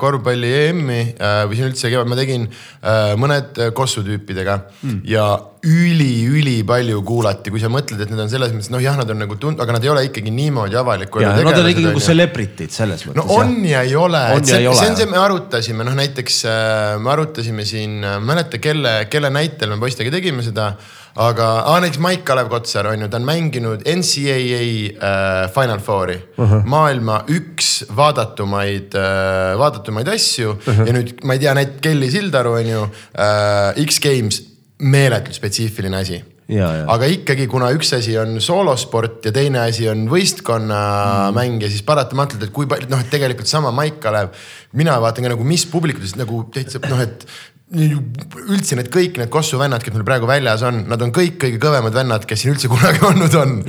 korvpalli 0.00 0.50
EM-i 0.66 1.00
äh, 1.14 1.44
või 1.48 1.58
siin 1.58 1.70
üldse 1.70 1.92
kevad, 1.92 2.10
ma 2.10 2.18
tegin 2.18 2.48
äh, 2.50 3.14
mõned 3.20 3.58
Kossu 3.76 4.04
tüüpidega 4.06 4.58
mm. 4.82 5.00
ja 5.08 5.26
üli-ülipalju 5.66 7.02
kuulati, 7.04 7.52
kui 7.52 7.60
sa 7.60 7.68
mõtled, 7.72 8.00
et 8.00 8.08
need 8.08 8.22
on 8.22 8.30
selles 8.32 8.52
mõttes, 8.54 8.70
noh 8.72 8.80
jah, 8.80 8.96
nad 8.96 9.10
on 9.12 9.18
nagu 9.20 9.36
tund-, 9.40 9.60
aga 9.60 9.74
nad 9.76 9.84
ei 9.84 9.90
ole 9.92 10.04
ikkagi 10.08 10.32
niimoodi 10.32 10.78
avaliku. 10.80 11.20
Nad 11.20 11.36
on 11.44 11.68
ikkagi 11.68 11.84
nagu 11.90 12.00
celebrity'd 12.04 12.72
selles 12.72 13.04
mõttes. 13.04 13.20
no 13.20 13.26
on 13.36 13.58
ja, 13.68 13.82
ja 13.82 13.90
ei 13.90 13.98
ole, 13.98 14.22
see, 14.40 14.62
see 14.64 14.88
on 14.88 14.96
see, 14.96 15.10
me 15.10 15.20
arutasime, 15.20 15.84
noh 15.84 15.98
näiteks 15.98 16.40
äh, 16.48 16.94
me 17.02 17.12
arutasime 17.12 17.68
siin, 17.68 18.00
ma 18.00 18.16
ei 18.16 18.30
mäleta, 18.32 18.62
kelle, 18.62 18.94
kelle 19.12 19.32
näitel 19.34 19.74
me 19.74 19.80
poistega 19.82 20.12
tegime 20.14 20.44
seda 20.46 20.72
aga 21.16 21.48
ah, 21.66 21.78
näiteks 21.82 22.00
Maik-Kalev 22.02 22.50
Kotsar 22.52 22.86
on 22.92 23.04
ju, 23.04 23.08
ta 23.10 23.18
on 23.18 23.26
mänginud 23.26 23.84
NCAA 23.86 24.62
äh, 24.62 25.50
Final 25.54 25.80
Fouri 25.80 26.16
uh, 26.16 26.44
-huh. 26.44 26.64
maailma 26.64 27.24
üks 27.28 27.84
vaadatumaid 27.96 28.94
äh,, 28.94 29.58
vaadatumaid 29.58 30.08
asju 30.08 30.50
uh. 30.50 30.56
-huh. 30.66 30.86
ja 30.86 30.92
nüüd 30.92 31.24
ma 31.24 31.34
ei 31.34 31.38
tea, 31.38 31.54
näiteks 31.54 31.80
Kelly 31.80 32.10
Sildaru 32.10 32.52
on 32.52 32.66
ju 32.66 32.82
äh,, 32.82 33.86
X-Games, 33.86 34.42
meeletult 34.78 35.34
spetsiifiline 35.34 35.96
asi 35.96 36.24
aga 36.58 37.06
ikkagi, 37.10 37.46
kuna 37.50 37.70
üks 37.74 37.92
asi 37.96 38.16
on 38.18 38.40
soolosport 38.42 39.26
ja 39.28 39.32
teine 39.34 39.60
asi 39.62 39.86
on 39.90 40.06
võistkonnamäng 40.10 41.56
mm. 41.56 41.62
ja 41.62 41.70
siis 41.70 41.84
paratamatult, 41.86 42.42
et 42.42 42.54
kui 42.54 42.66
palju, 42.70 42.88
noh, 42.90 43.02
et 43.02 43.12
tegelikult 43.12 43.50
sama 43.50 43.70
Maik 43.74 44.00
Kalev, 44.02 44.34
mina 44.78 44.96
vaatan 45.02 45.26
ka 45.26 45.32
nagu, 45.34 45.46
mis 45.46 45.66
publikutest 45.70 46.18
nagu 46.18 46.42
täitsa 46.54 46.82
noh, 46.88 47.02
et 47.04 47.26
üldse 47.70 48.74
need 48.74 48.88
kõik 48.90 49.18
need 49.20 49.30
Kossu 49.30 49.58
vennad, 49.60 49.82
kes 49.84 49.94
meil 49.94 50.06
praegu 50.06 50.26
väljas 50.26 50.64
on, 50.66 50.82
nad 50.90 51.02
on 51.04 51.12
kõik 51.14 51.36
kõige 51.44 51.60
kõvemad 51.62 51.94
vennad, 51.94 52.24
kes 52.26 52.42
siin 52.42 52.56
üldse 52.56 52.70
kunagi 52.70 53.02
olnud 53.10 53.36
on. 53.38 53.60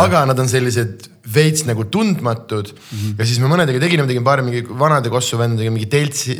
aga 0.00 0.22
nad 0.30 0.40
on 0.40 0.48
sellised 0.48 1.10
veits 1.32 1.66
nagu 1.68 1.84
tundmatud 1.84 2.72
mm. 2.72 2.96
-hmm. 2.98 3.12
ja 3.18 3.26
siis 3.28 3.38
me 3.38 3.50
mõnedega 3.52 3.78
tegime, 3.78 4.06
tegime 4.08 4.24
paari 4.24 4.42
mingi 4.46 4.64
vanade 4.66 5.12
Kossu 5.12 5.38
vendadega 5.38 5.70
mingi 5.70 5.86
teltsi, 5.86 6.34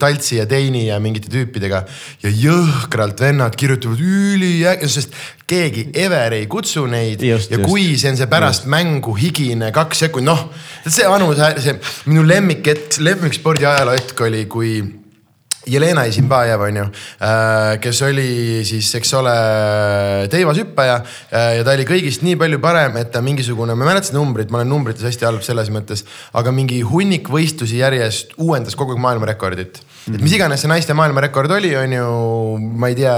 Taltsi 0.00 0.40
ja 0.40 0.46
Teini 0.46 0.86
ja 0.86 0.98
mingite 1.00 1.28
tüüpidega. 1.28 1.84
ja 2.22 2.30
jõhkralt 2.30 3.20
vennad 3.20 3.54
kirjutavad 3.56 4.00
üliäge, 4.00 4.88
sest 4.88 5.12
keegi 5.46 5.90
ever 5.92 6.32
ei 6.32 6.46
kutsu 6.46 6.86
neid. 6.86 7.22
ja 7.22 7.36
just. 7.36 7.52
kui 7.62 7.98
see 7.98 8.10
on 8.10 8.16
see 8.16 8.26
pärast 8.26 8.64
just. 8.64 8.72
mängu 8.72 9.14
higine 9.14 9.70
kaks 9.70 9.98
sekundit, 9.98 10.32
noh, 10.32 10.50
see 10.88 11.06
vanus, 11.08 11.38
see 11.60 11.78
minu 12.06 12.24
lemmikhetk, 12.26 12.98
lemmikspordi 13.04 13.68
ajaloo 13.68 14.00
hetk 14.00 14.20
oli, 14.20 14.46
kui 14.48 15.03
Jelena 15.66 16.04
Isimbajev 16.08 16.60
on 16.66 16.78
ju, 16.80 16.84
kes 17.84 18.02
oli 18.04 18.26
siis, 18.68 18.90
eks 18.98 19.14
ole, 19.16 19.34
teivashüppaja 20.32 20.96
ja 21.30 21.64
ta 21.64 21.74
oli 21.74 21.86
kõigist 21.88 22.24
nii 22.26 22.36
palju 22.40 22.60
parem, 22.62 22.98
et 23.00 23.12
ta 23.14 23.22
mingisugune, 23.24 23.76
ma 23.76 23.86
ei 23.86 23.92
mäleta 23.94 24.10
seda 24.10 24.20
numbrit, 24.20 24.52
ma 24.52 24.60
olen 24.60 24.72
numbrites 24.74 25.06
hästi 25.08 25.28
halb 25.28 25.44
selles 25.46 25.72
mõttes, 25.74 26.04
aga 26.36 26.52
mingi 26.54 26.82
hunnik 26.84 27.30
võistlusi 27.32 27.80
järjest 27.80 28.36
uuendas 28.36 28.76
kogu 28.76 28.96
aeg 28.96 29.04
maailmarekordit. 29.06 29.80
Et 30.12 30.20
mis 30.20 30.36
iganes 30.36 30.60
see 30.60 30.70
naiste 30.70 30.96
maailmarekord 30.96 31.52
oli, 31.56 31.72
on 31.78 31.92
ju, 31.96 32.06
ma 32.76 32.90
ei 32.92 32.98
tea, 32.98 33.16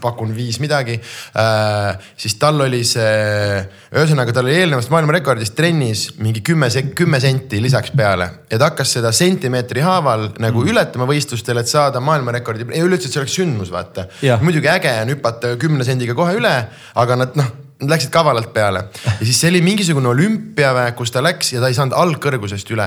pakun 0.00 0.32
viis 0.36 0.58
midagi 0.60 0.98
äh,. 1.40 1.98
siis 2.20 2.36
tal 2.40 2.60
oli 2.60 2.82
see, 2.84 3.60
ühesõnaga 3.96 4.34
tal 4.36 4.48
oli 4.48 4.58
eelnevast 4.60 4.92
maailmarekordist 4.92 5.56
trennis 5.56 6.06
mingi 6.20 6.42
kümme, 6.46 6.68
kümme 6.96 7.20
senti 7.22 7.60
lisaks 7.64 7.94
peale. 7.96 8.28
ja 8.50 8.58
ta 8.58 8.70
hakkas 8.70 8.96
seda 8.98 9.12
sentimeetri 9.16 9.84
haaval 9.84 10.28
nagu 10.42 10.62
mm. 10.62 10.72
ületama 10.72 11.08
võistlustel, 11.08 11.62
et 11.62 11.70
saada 11.72 12.02
maailmarekordi 12.04 12.68
üleüldse, 12.68 13.08
et 13.08 13.16
see 13.16 13.22
oleks 13.22 13.38
sündmus, 13.40 13.72
vaata. 13.72 14.08
muidugi 14.44 14.70
äge 14.72 14.92
on 15.02 15.14
hüpata 15.16 15.54
kümne 15.60 15.86
sendiga 15.88 16.16
kohe 16.18 16.36
üle, 16.38 16.58
aga 16.94 17.22
nad 17.24 17.38
noh 17.38 17.54
Nad 17.76 17.90
läksid 17.92 18.08
kavalalt 18.08 18.54
peale 18.54 18.86
ja 19.04 19.18
siis 19.20 19.36
see 19.36 19.50
oli 19.50 19.60
mingisugune 19.60 20.08
olümpiaväe, 20.08 20.94
kus 20.96 21.10
ta 21.12 21.20
läks 21.20 21.52
ja 21.52 21.60
ta 21.60 21.68
ei 21.68 21.76
saanud 21.76 21.92
algkõrgusest 21.92 22.70
üle 22.72 22.86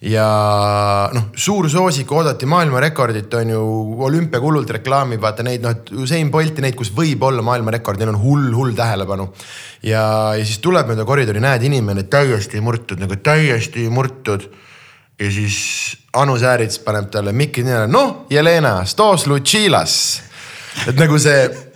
ja 0.00 1.10
noh, 1.10 1.30
suur 1.34 1.66
soosik 1.70 2.10
oodati 2.14 2.46
maailmarekordit 2.46 3.34
on 3.34 3.50
ju 3.50 3.62
olümpiakulult 4.06 4.70
reklaamib, 4.76 5.20
vaata 5.22 5.42
neid 5.46 5.64
noh, 5.64 5.74
et 5.74 5.90
Usain 5.98 6.30
Bolti 6.30 6.62
neid, 6.62 6.76
kus 6.78 6.92
võib 6.94 7.24
olla 7.26 7.42
maailmarekord, 7.42 7.98
neil 7.98 8.12
on 8.12 8.20
hull, 8.22 8.52
hull 8.54 8.76
tähelepanu. 8.78 9.32
ja, 9.82 10.04
ja 10.38 10.44
siis 10.44 10.62
tuleb 10.62 10.90
mööda 10.92 11.06
koridori, 11.08 11.42
näed 11.42 11.66
inimene 11.66 12.06
täiesti 12.06 12.62
murtud 12.62 13.02
nagu 13.02 13.18
täiesti 13.22 13.88
murtud. 13.90 14.46
ja 15.18 15.30
siis 15.34 15.58
Anu 16.14 16.38
Säärits 16.38 16.78
paneb 16.78 17.10
talle 17.10 17.32
mikri 17.32 17.66
ninale, 17.66 17.90
noh, 17.90 18.26
Jelena, 18.30 18.84
stos 18.86 19.26
luchilas. 19.26 20.22
et 20.86 20.94
nagu 20.94 21.18
see 21.18 21.67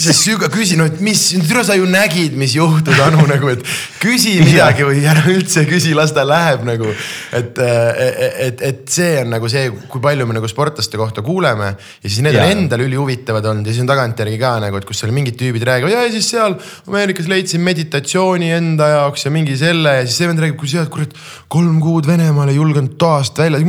sest 0.00 0.24
süga, 0.24 0.48
küsi, 0.52 0.76
no 0.78 0.86
et 0.88 1.00
mis, 1.04 1.20
tule 1.48 1.62
sa 1.66 1.76
ju 1.76 1.86
nägid, 1.88 2.36
mis 2.38 2.54
juhtus, 2.56 2.98
Anu 3.04 3.24
nagu, 3.28 3.50
et 3.52 3.62
küsi 4.00 4.36
midagi 4.44 4.84
või 4.86 5.02
ära 5.08 5.22
üldse 5.32 5.64
küsi, 5.68 5.92
las 5.96 6.14
ta 6.16 6.24
läheb 6.26 6.64
nagu. 6.68 6.92
et, 7.36 7.58
et, 7.60 8.62
et 8.70 8.80
see 8.90 9.18
on 9.20 9.32
nagu 9.34 9.48
see, 9.50 9.68
kui 9.90 10.02
palju 10.02 10.26
me 10.28 10.36
nagu 10.36 10.48
sportlaste 10.50 11.00
kohta 11.00 11.24
kuuleme 11.24 11.72
ja 11.74 12.08
siis 12.08 12.20
need 12.24 12.36
ja. 12.36 12.46
on 12.46 12.54
endal 12.54 12.84
ülihuvitavad 12.84 13.46
olnud 13.50 13.68
ja 13.68 13.74
siis 13.74 13.84
on 13.84 13.90
tagantjärgi 13.90 14.38
ka 14.40 14.54
nagu, 14.64 14.80
et 14.80 14.88
kus 14.88 15.02
seal 15.02 15.12
mingid 15.16 15.36
tüübid 15.40 15.64
räägivad 15.68 15.94
ja 15.94 16.04
siis 16.12 16.30
seal 16.32 16.56
Ameerikas 16.88 17.28
leidsin 17.30 17.64
meditatsiooni 17.64 18.50
enda 18.56 18.88
jaoks 18.94 19.26
ja 19.26 19.34
mingi 19.34 19.56
selle 19.60 19.98
ja 20.00 20.06
siis 20.06 20.20
see 20.22 20.30
vend 20.30 20.44
räägib, 20.44 20.58
kui 20.60 20.70
sealt 20.70 20.92
kurat 20.92 21.14
kolm 21.52 21.80
kuud 21.82 22.08
Venemaal 22.08 22.52
ei 22.52 22.58
julgenud 22.58 22.96
toast 23.00 23.38
välja. 23.38 23.60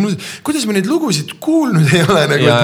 kuidas 0.45 0.67
me 0.67 0.77
neid 0.77 0.89
lugusid 0.89 1.35
kuulnud 1.43 1.91
ei 1.91 2.03
ole 2.07 2.25
nagu, 2.31 2.55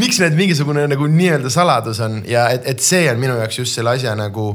miks 0.00 0.20
need 0.22 0.38
mingisugune 0.38 0.86
nagu 0.90 1.10
nii-öelda 1.10 1.52
saladus 1.52 2.00
on 2.04 2.22
ja 2.28 2.48
et, 2.54 2.66
et 2.70 2.82
see 2.82 2.95
on 3.10 3.20
minu 3.20 3.38
jaoks 3.40 3.62
just 3.62 3.78
selle 3.78 3.96
asja 3.96 4.14
nagu 4.18 4.54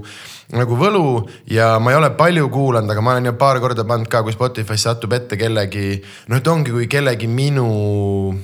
nagu 0.58 0.76
võlu 0.76 1.04
ja 1.52 1.76
ma 1.80 1.94
ei 1.94 1.98
ole 1.98 2.10
palju 2.18 2.50
kuulanud, 2.52 2.92
aga 2.92 3.04
ma 3.04 3.14
olen 3.16 3.30
ju 3.30 3.34
paar 3.40 3.60
korda 3.64 3.86
pannud 3.88 4.10
ka, 4.12 4.24
kui 4.26 4.36
Spotify's 4.36 4.84
satub 4.88 5.14
ette 5.16 5.38
kellegi. 5.40 6.02
noh, 6.32 6.42
et 6.42 6.52
ongi, 6.52 6.74
kui 6.76 6.90
kellegi 6.92 7.30
minu, 7.32 7.68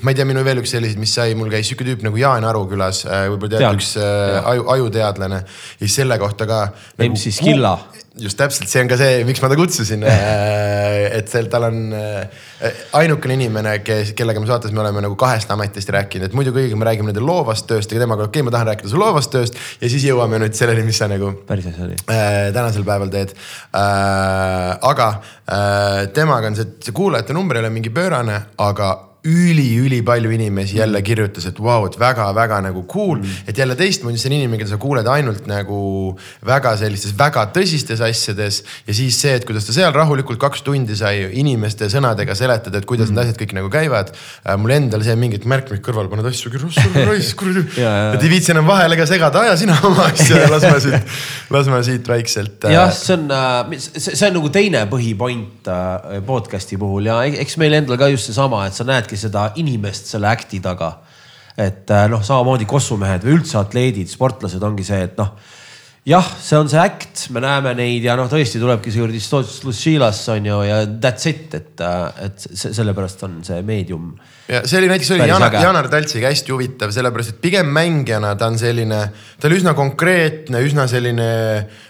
ma 0.02 0.14
ei 0.14 0.18
tea, 0.18 0.28
minu 0.30 0.44
veel 0.48 0.62
üks 0.64 0.72
selliseid, 0.76 1.02
mis 1.02 1.16
sai, 1.20 1.36
mul 1.36 1.52
käis 1.52 1.68
sihuke 1.68 1.88
tüüp 1.88 2.06
nagu 2.08 2.20
Jaan 2.20 2.48
Aru 2.48 2.64
külas, 2.72 3.04
äh, 3.06 3.28
võib-olla 3.34 3.58
tead, 3.58 3.80
üks 3.80 3.96
äh, 4.00 4.40
aju, 4.54 4.68
ajuteadlane. 4.78 5.44
ja 5.44 5.84
siis 5.84 6.00
selle 6.02 6.20
kohta 6.22 6.48
ka 6.48 6.64
nagu,. 6.72 7.12
MC 7.12 7.36
Skilla 7.42 7.76
just 8.22 8.38
täpselt, 8.40 8.70
see 8.72 8.82
on 8.84 8.90
ka 8.92 8.98
see, 9.00 9.22
miks 9.28 9.42
ma 9.44 9.50
ta 9.52 9.58
kutsusin 9.60 10.04
äh, 10.10 11.18
et 11.20 11.32
seal, 11.32 11.50
tal 11.52 11.68
on 11.70 11.80
äh, 11.96 12.44
ainukene 12.98 13.38
inimene, 13.38 13.78
kes, 13.86 14.14
kellega 14.18 14.42
me 14.44 14.50
saates 14.50 14.74
me 14.76 14.84
oleme 14.84 15.04
nagu 15.06 15.18
kahest 15.20 15.52
ametist 15.54 15.92
rääkinud, 15.94 16.30
et 16.30 16.38
muidu 16.38 16.54
kõigiga 16.56 16.80
me 16.80 16.88
räägime 16.90 17.12
nende 17.12 17.24
loovast 17.24 17.68
tööst 17.70 17.94
ja 17.94 18.02
temaga, 18.02 18.28
okei 18.28 18.42
okay,, 18.42 18.48
ma 18.48 18.56
tahan 18.56 18.72
rääkida 18.72 18.92
su 18.92 19.02
loovast 19.02 19.34
tööst. 19.34 19.60
ja 19.82 19.92
siis 19.92 20.06
jõuame 20.08 20.42
nüüd 20.44 20.58
selleni, 20.58 20.86
mis 20.88 21.02
sa 21.02 21.10
nagu. 21.12 21.34
päris 21.48 21.70
asi 21.72 21.84
oli 21.88 22.00
äh,. 22.08 22.50
tänasel 22.56 22.88
päeval 22.88 23.12
teed 23.14 23.36
aga 23.78 25.10
temaga 26.14 26.52
on 26.52 26.58
see, 26.58 26.78
see 26.84 26.96
kuulajate 26.96 27.36
number 27.38 27.60
ei 27.60 27.66
ole 27.66 27.74
mingi 27.74 27.94
pöörane, 27.94 28.42
aga 28.58 28.94
üli-ülipalju 29.28 30.32
inimesi 30.32 30.78
jälle 30.78 31.02
kirjutas, 31.04 31.46
et 31.50 31.60
vau 31.60 31.82
wow,, 31.82 31.88
et 31.90 31.98
väga-väga 32.00 32.62
nagu 32.64 32.84
cool 32.88 33.20
mm.. 33.20 33.48
et 33.48 33.58
jälle 33.58 33.76
teistmoodi, 33.76 34.20
see 34.22 34.30
on 34.32 34.36
inimene, 34.38 34.60
keda 34.62 34.72
sa 34.72 34.80
kuuled 34.82 35.08
ainult 35.12 35.48
nagu 35.50 35.80
väga 36.48 36.74
sellistes 36.80 37.16
väga 37.18 37.48
tõsistes 37.56 38.02
asjades. 38.06 38.62
ja 38.88 38.96
siis 38.96 39.20
see, 39.20 39.36
et 39.38 39.48
kuidas 39.48 39.68
ta 39.68 39.76
seal 39.76 39.92
rahulikult 39.96 40.40
kaks 40.40 40.64
tundi 40.64 40.96
sai 40.96 41.28
inimeste 41.42 41.90
sõnadega 41.92 42.36
seletada, 42.40 42.80
et 42.80 42.88
kuidas 42.88 43.10
mm. 43.12 43.18
need 43.18 43.26
asjad 43.26 43.42
kõik 43.42 43.56
nagu 43.58 43.72
käivad 43.74 44.14
äh,. 44.14 44.56
mul 44.62 44.76
endal 44.78 45.04
see 45.04 45.18
mingit 45.20 45.48
märkmik 45.50 45.84
kõrval 45.86 46.12
paned 46.12 46.30
asju, 46.32 46.54
raisk, 46.96 47.36
kuradi. 47.42 47.66
et 48.16 48.24
ei 48.24 48.32
viitsi 48.32 48.56
enam 48.56 48.70
vahele 48.70 49.00
ka 49.00 49.10
segada, 49.10 49.44
aja 49.44 49.58
sina 49.60 49.76
oma 49.88 50.08
asja 50.14 50.46
ja 50.46 50.52
las 50.54 50.68
ma 50.68 50.80
siit, 50.86 51.18
las 51.54 51.72
ma 51.74 51.82
siit 51.84 52.08
vaikselt 52.08 52.70
äh.... 52.70 52.78
jah, 52.78 52.94
see 52.96 53.18
on 53.18 53.28
äh,, 53.34 53.76
see 53.98 54.30
on 54.30 54.40
nagu 54.40 54.54
teine 54.54 54.86
põhipoint 54.88 55.68
podcast'i 56.28 56.80
puhul 56.80 57.12
ja 57.12 57.20
eks 57.28 57.60
meil 57.60 57.76
endal 57.82 58.00
ka 58.00 58.08
just 58.14 58.32
seesama, 58.32 58.64
et 58.70 58.78
sa 58.78 58.88
näedki 58.88 59.17
seda 59.18 59.52
inimest 59.56 60.12
selle 60.12 60.32
äkti 60.32 60.60
taga. 60.64 60.98
et 61.58 61.90
äh, 61.90 62.06
noh, 62.10 62.22
samamoodi 62.22 62.66
kossumehed 62.70 63.24
või 63.26 63.40
üldse 63.40 63.58
atleedid, 63.58 64.10
sportlased 64.12 64.62
ongi 64.64 64.84
see, 64.86 65.00
et 65.08 65.18
noh 65.18 65.32
jah, 66.08 66.28
see 66.40 66.56
on 66.56 66.70
see 66.72 66.80
äkt, 66.80 67.26
me 67.36 67.42
näeme 67.44 67.74
neid 67.76 68.06
ja 68.08 68.16
noh, 68.16 68.30
tõesti 68.32 68.62
tulebki 68.62 68.94
see 68.94 69.02
kuradi 69.04 69.20
Lucilas 69.68 70.22
on 70.32 70.46
ju 70.48 70.60
ja 70.64 70.80
that's 70.88 71.28
it, 71.28 71.52
et, 71.58 71.84
et 72.24 72.46
sellepärast 72.56 73.26
on 73.28 73.42
see 73.44 73.60
meedium. 73.68 74.14
ja 74.48 74.62
see 74.64 74.80
oli 74.80 74.92
näiteks 74.92 75.12
oli 75.18 75.28
Janar, 75.28 75.58
Janar 75.60 75.90
Taltsiga 75.92 76.32
hästi 76.32 76.56
huvitav, 76.56 76.94
sellepärast 76.96 77.36
et 77.36 77.42
pigem 77.44 77.68
mängijana 77.76 78.34
ta 78.40 78.48
on 78.48 78.56
selline, 78.60 79.02
ta 79.36 79.52
oli 79.52 79.60
üsna 79.60 79.76
konkreetne, 79.76 80.64
üsna 80.64 80.88
selline, 80.88 81.30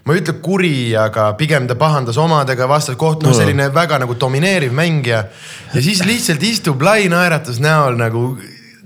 ma 0.04 0.18
ei 0.18 0.24
ütle 0.24 0.40
kuri, 0.42 0.78
aga 0.98 1.30
pigem 1.38 1.70
ta 1.70 1.78
pahandas 1.78 2.18
omadega 2.22 2.70
vastaskoht, 2.70 3.22
noh 3.28 3.38
selline 3.38 3.70
väga 3.76 4.02
nagu 4.02 4.18
domineeriv 4.18 4.74
mängija. 4.74 5.28
ja 5.76 5.82
siis 5.82 6.02
lihtsalt 6.10 6.42
istub 6.44 6.82
lai 6.82 7.06
naeratus 7.14 7.62
näol 7.62 8.02
nagu 8.02 8.32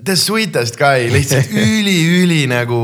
the 0.03 0.15
sweetest 0.17 0.77
guy, 0.79 1.07
lihtsalt 1.11 1.51
üli-üli 1.65 2.43
nagu, 2.49 2.81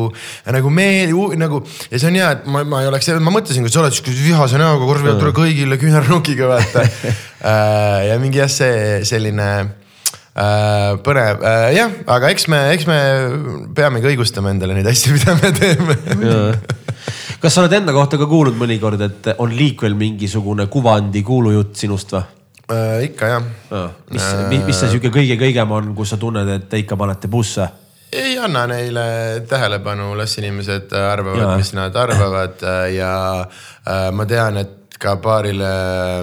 nagu 0.53 0.71
meel, 0.73 1.13
nagu 1.39 1.63
ja 1.91 1.99
see 1.99 2.11
on 2.11 2.19
hea, 2.19 2.29
et 2.37 2.45
ma, 2.51 2.63
ma 2.67 2.83
ei 2.83 2.91
oleks, 2.91 3.09
ma 3.23 3.33
mõtlesin, 3.33 3.65
kui 3.65 3.73
sa 3.73 3.83
oled 3.83 3.95
siukse 3.95 4.15
vihase 4.21 4.61
näoga, 4.61 4.85
korvi 4.89 5.15
tule 5.17 5.33
kõigile 5.37 5.79
küünarnukiga 5.81 6.53
vaata. 6.53 6.85
Äh, 7.37 8.07
ja 8.07 8.15
mingi 8.17 8.39
jah, 8.39 8.49
see 8.49 9.03
selline 9.05 9.45
äh, 9.61 10.95
põnev 11.05 11.43
äh,, 11.45 11.67
jah, 11.75 11.91
aga 12.09 12.31
eks 12.33 12.47
me, 12.49 12.63
eks 12.73 12.87
me 12.89 12.97
peamegi 13.77 14.09
õigustama 14.09 14.49
endale 14.55 14.73
neid 14.73 14.89
asju, 14.89 15.13
mida 15.13 15.35
me 15.37 15.51
teeme. 15.53 15.99
Kas 17.37 17.53
sa 17.53 17.61
oled 17.61 17.77
enda 17.77 17.93
kohta 17.93 18.17
ka 18.17 18.25
kuulnud 18.27 18.57
mõnikord, 18.57 19.05
et 19.05 19.29
on 19.37 19.53
liikvel 19.53 19.93
mingisugune 19.99 20.65
kuvandi 20.73 21.21
kuulujutt 21.29 21.77
sinust 21.77 22.17
või? 22.17 22.25
Äh,. 22.71 23.03
ikka 23.09 23.33
jah 23.33 23.43
ja.. 23.71 23.83
mis 24.11 24.23
äh,, 24.23 24.63
mis 24.65 24.79
see 24.79 24.93
sihuke 24.93 25.11
kõige-kõigem 25.13 25.75
on, 25.79 25.91
kus 25.97 26.15
sa 26.15 26.21
tunned, 26.21 26.49
et 26.49 26.69
te 26.69 26.81
ikka 26.83 26.97
panete 26.99 27.29
busse? 27.31 27.67
ei 28.11 28.37
anna 28.39 28.65
neile 28.71 29.05
tähelepanu, 29.49 30.13
las 30.17 30.37
inimesed 30.39 30.93
arvavad, 30.95 31.57
mis 31.59 31.73
nad 31.75 31.95
arvavad 31.95 32.63
ja 32.93 33.13
äh, 33.43 34.09
ma 34.15 34.25
tean, 34.29 34.61
et 34.63 34.76
ka 35.01 35.15
paarile 35.21 35.69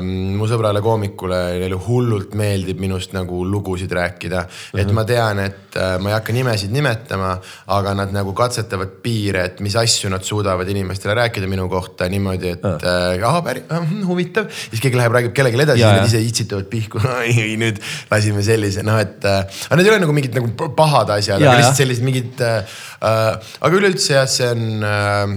mm, 0.01 0.35
mu 0.39 0.49
sõbrale 0.51 0.83
koomikule, 0.85 1.41
neile 1.61 1.79
hullult 1.87 2.35
meeldib 2.39 2.81
minust 2.83 3.15
nagu 3.17 3.45
lugusid 3.47 3.93
rääkida 3.93 4.41
mm. 4.43 4.49
-hmm. 4.49 4.81
et 4.83 4.93
ma 4.97 5.05
tean, 5.09 5.43
et 5.45 5.79
äh, 5.79 5.97
ma 6.03 6.11
ei 6.11 6.17
hakka 6.17 6.35
nimesid 6.37 6.75
nimetama, 6.75 7.35
aga 7.77 7.95
nad 7.95 8.15
nagu 8.15 8.35
katsetavad 8.35 8.99
piire, 9.03 9.45
et 9.51 9.61
mis 9.61 9.77
asju 9.77 10.11
nad 10.11 10.23
suudavad 10.23 10.69
inimestele 10.69 11.15
rääkida 11.15 11.47
minu 11.51 11.69
kohta 11.69 12.09
niimoodi, 12.09 12.55
et 12.57 12.63
mm. 12.63 13.21
äh, 13.21 13.29
ah, 13.29 13.41
päris 13.45 13.65
äh, 13.71 13.95
huvitav. 14.09 14.51
siis 14.51 14.81
keegi 14.81 14.99
läheb, 14.99 15.13
räägib 15.13 15.33
kellelegi 15.37 15.63
edasi, 15.63 15.83
siis 15.83 15.93
nad 15.93 16.07
ise 16.07 16.21
itsitavad 16.21 16.71
pihku 16.71 17.03
nüüd 17.65 17.81
lasime 18.11 18.43
sellise, 18.43 18.83
noh, 18.83 18.99
et 19.01 19.25
äh,. 19.25 19.45
aga 19.69 19.77
need 19.77 19.87
ei 19.87 19.95
ole 19.95 20.03
nagu 20.03 20.17
mingid 20.17 20.35
nagu 20.35 20.71
pahad 20.77 21.15
asjad, 21.15 21.43
aga 21.43 21.59
lihtsalt 21.61 21.83
sellised 21.83 22.07
mingid 22.07 22.43
äh 22.45 22.63
aga 23.05 23.75
üleüldse 23.77 24.17
jah, 24.17 24.29
see 24.31 24.49
on 24.51 24.85
äh, 24.85 25.35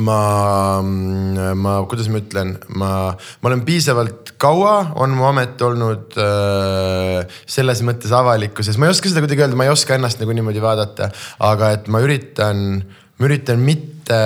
ma, 0.00 0.80
ma, 0.82 1.74
kuidas 1.88 2.08
ma 2.08 2.20
ütlen, 2.22 2.54
ma, 2.78 2.90
ma 3.12 3.50
olen 3.50 3.62
piisavalt 3.66 4.34
kaua, 4.40 4.94
on 5.02 5.12
mu 5.16 5.26
amet 5.28 5.60
olnud 5.64 6.16
äh, 6.20 7.38
selles 7.44 7.82
mõttes 7.84 8.14
avalikkuses, 8.16 8.78
ma 8.80 8.88
ei 8.88 8.94
oska 8.94 9.10
seda 9.10 9.24
kuidagi 9.24 9.44
öelda, 9.44 9.58
ma 9.58 9.68
ei 9.68 9.72
oska 9.74 9.98
ennast 9.98 10.22
nagu 10.22 10.34
niimoodi 10.36 10.62
vaadata, 10.64 11.10
aga 11.44 11.72
et 11.76 11.88
ma 11.92 12.00
üritan, 12.04 12.82
ma 13.20 13.28
üritan 13.28 13.60
mitte, 13.62 14.20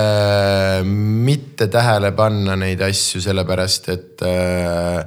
mitte 0.85 1.67
tähele 1.73 2.13
panna 2.17 2.55
neid 2.59 2.83
asju, 2.87 3.23
sellepärast 3.25 3.89
et 3.93 4.23
äh, 4.27 5.01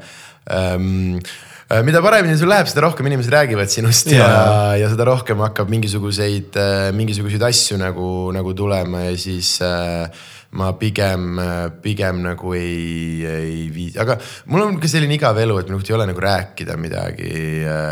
ähm, 0.52 1.22
äh, 1.70 1.80
mida 1.86 2.02
paremini 2.04 2.36
sul 2.36 2.52
läheb, 2.52 2.68
seda 2.68 2.84
rohkem 2.84 3.08
inimesed 3.08 3.32
räägivad 3.32 3.72
sinust 3.72 4.12
ja, 4.12 4.26
ja, 4.28 4.60
ja 4.82 4.92
seda 4.92 5.08
rohkem 5.08 5.40
hakkab 5.46 5.72
mingisuguseid, 5.72 6.52
äh, 6.60 6.90
mingisuguseid 7.00 7.48
asju 7.48 7.80
nagu, 7.80 8.10
nagu 8.36 8.52
tulema 8.58 9.06
ja 9.08 9.16
siis 9.16 9.56
äh, 9.64 10.28
ma 10.58 10.72
pigem, 10.78 11.38
pigem 11.82 12.24
nagu 12.24 12.54
ei, 12.58 13.26
ei 13.26 13.68
vii-, 13.70 13.92
aga 14.02 14.18
mul 14.50 14.64
on 14.64 14.80
ka 14.82 14.90
selline 14.90 15.14
igav 15.14 15.38
elu, 15.38 15.60
et 15.60 15.70
mul 15.70 15.84
ei 15.84 15.94
ole 15.94 16.08
nagu 16.10 16.24
rääkida 16.24 16.78
midagi, 16.80 17.30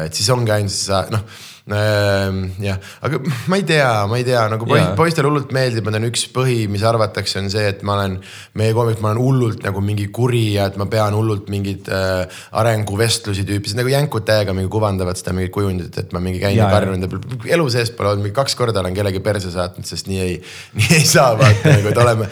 et 0.07 0.19
siis 0.19 0.33
ongi 0.35 0.55
ainult 0.57 0.75
sa 0.75 1.05
noh 1.13 1.23
Ehm, 1.69 2.47
jah, 2.65 2.79
aga 3.05 3.19
ma 3.47 3.59
ei 3.61 3.65
tea, 3.69 3.89
ma 4.09 4.17
ei 4.17 4.25
tea 4.25 4.41
nagu 4.49 4.65
poist, 4.65 4.95
poistele 4.97 5.29
hullult 5.29 5.51
meeldib, 5.53 5.85
ma 5.85 5.93
tean, 5.93 6.07
üks 6.09 6.23
põhi, 6.33 6.63
mis 6.73 6.85
arvatakse, 6.89 7.43
on 7.43 7.51
see, 7.53 7.67
et 7.69 7.83
ma 7.85 7.99
olen 7.99 8.15
meie 8.57 8.73
koomik, 8.77 9.03
ma 9.05 9.11
olen 9.11 9.21
hullult 9.21 9.67
nagu 9.67 9.83
mingi 9.85 10.07
kuri 10.15 10.55
ja 10.55 10.71
et 10.71 10.79
ma 10.81 10.87
pean 10.89 11.13
hullult 11.13 11.51
mingeid 11.53 11.91
äh, 11.93 12.41
arenguvestlusi 12.57 13.45
tüüpi, 13.49 13.75
nagu 13.77 13.93
jänkud 13.93 14.25
täiega 14.29 14.55
mingi 14.57 14.73
kuvandavad 14.73 15.21
seda 15.21 15.35
mingit 15.37 15.53
kujundit, 15.53 16.01
et 16.01 16.17
ma 16.17 16.23
mingi 16.25 16.41
käin 16.41 16.57
ja 16.57 16.65
Jaa, 16.65 16.71
karjunud 16.73 17.05
ja 17.05 17.53
elu 17.59 17.69
sees 17.75 17.93
pole 17.93 18.15
olnud, 18.15 18.25
mingi 18.25 18.39
kaks 18.39 18.57
korda 18.57 18.81
olen 18.81 18.97
kellegi 18.97 19.21
perse 19.29 19.53
saatnud, 19.53 19.85
sest 19.89 20.09
nii 20.09 20.23
ei, 20.25 20.41
nii 20.79 21.03
ei 21.03 21.05
saa 21.05 21.37
vaata 21.37 21.75
nagu, 21.75 21.93
et 21.93 22.03
oleme. 22.07 22.31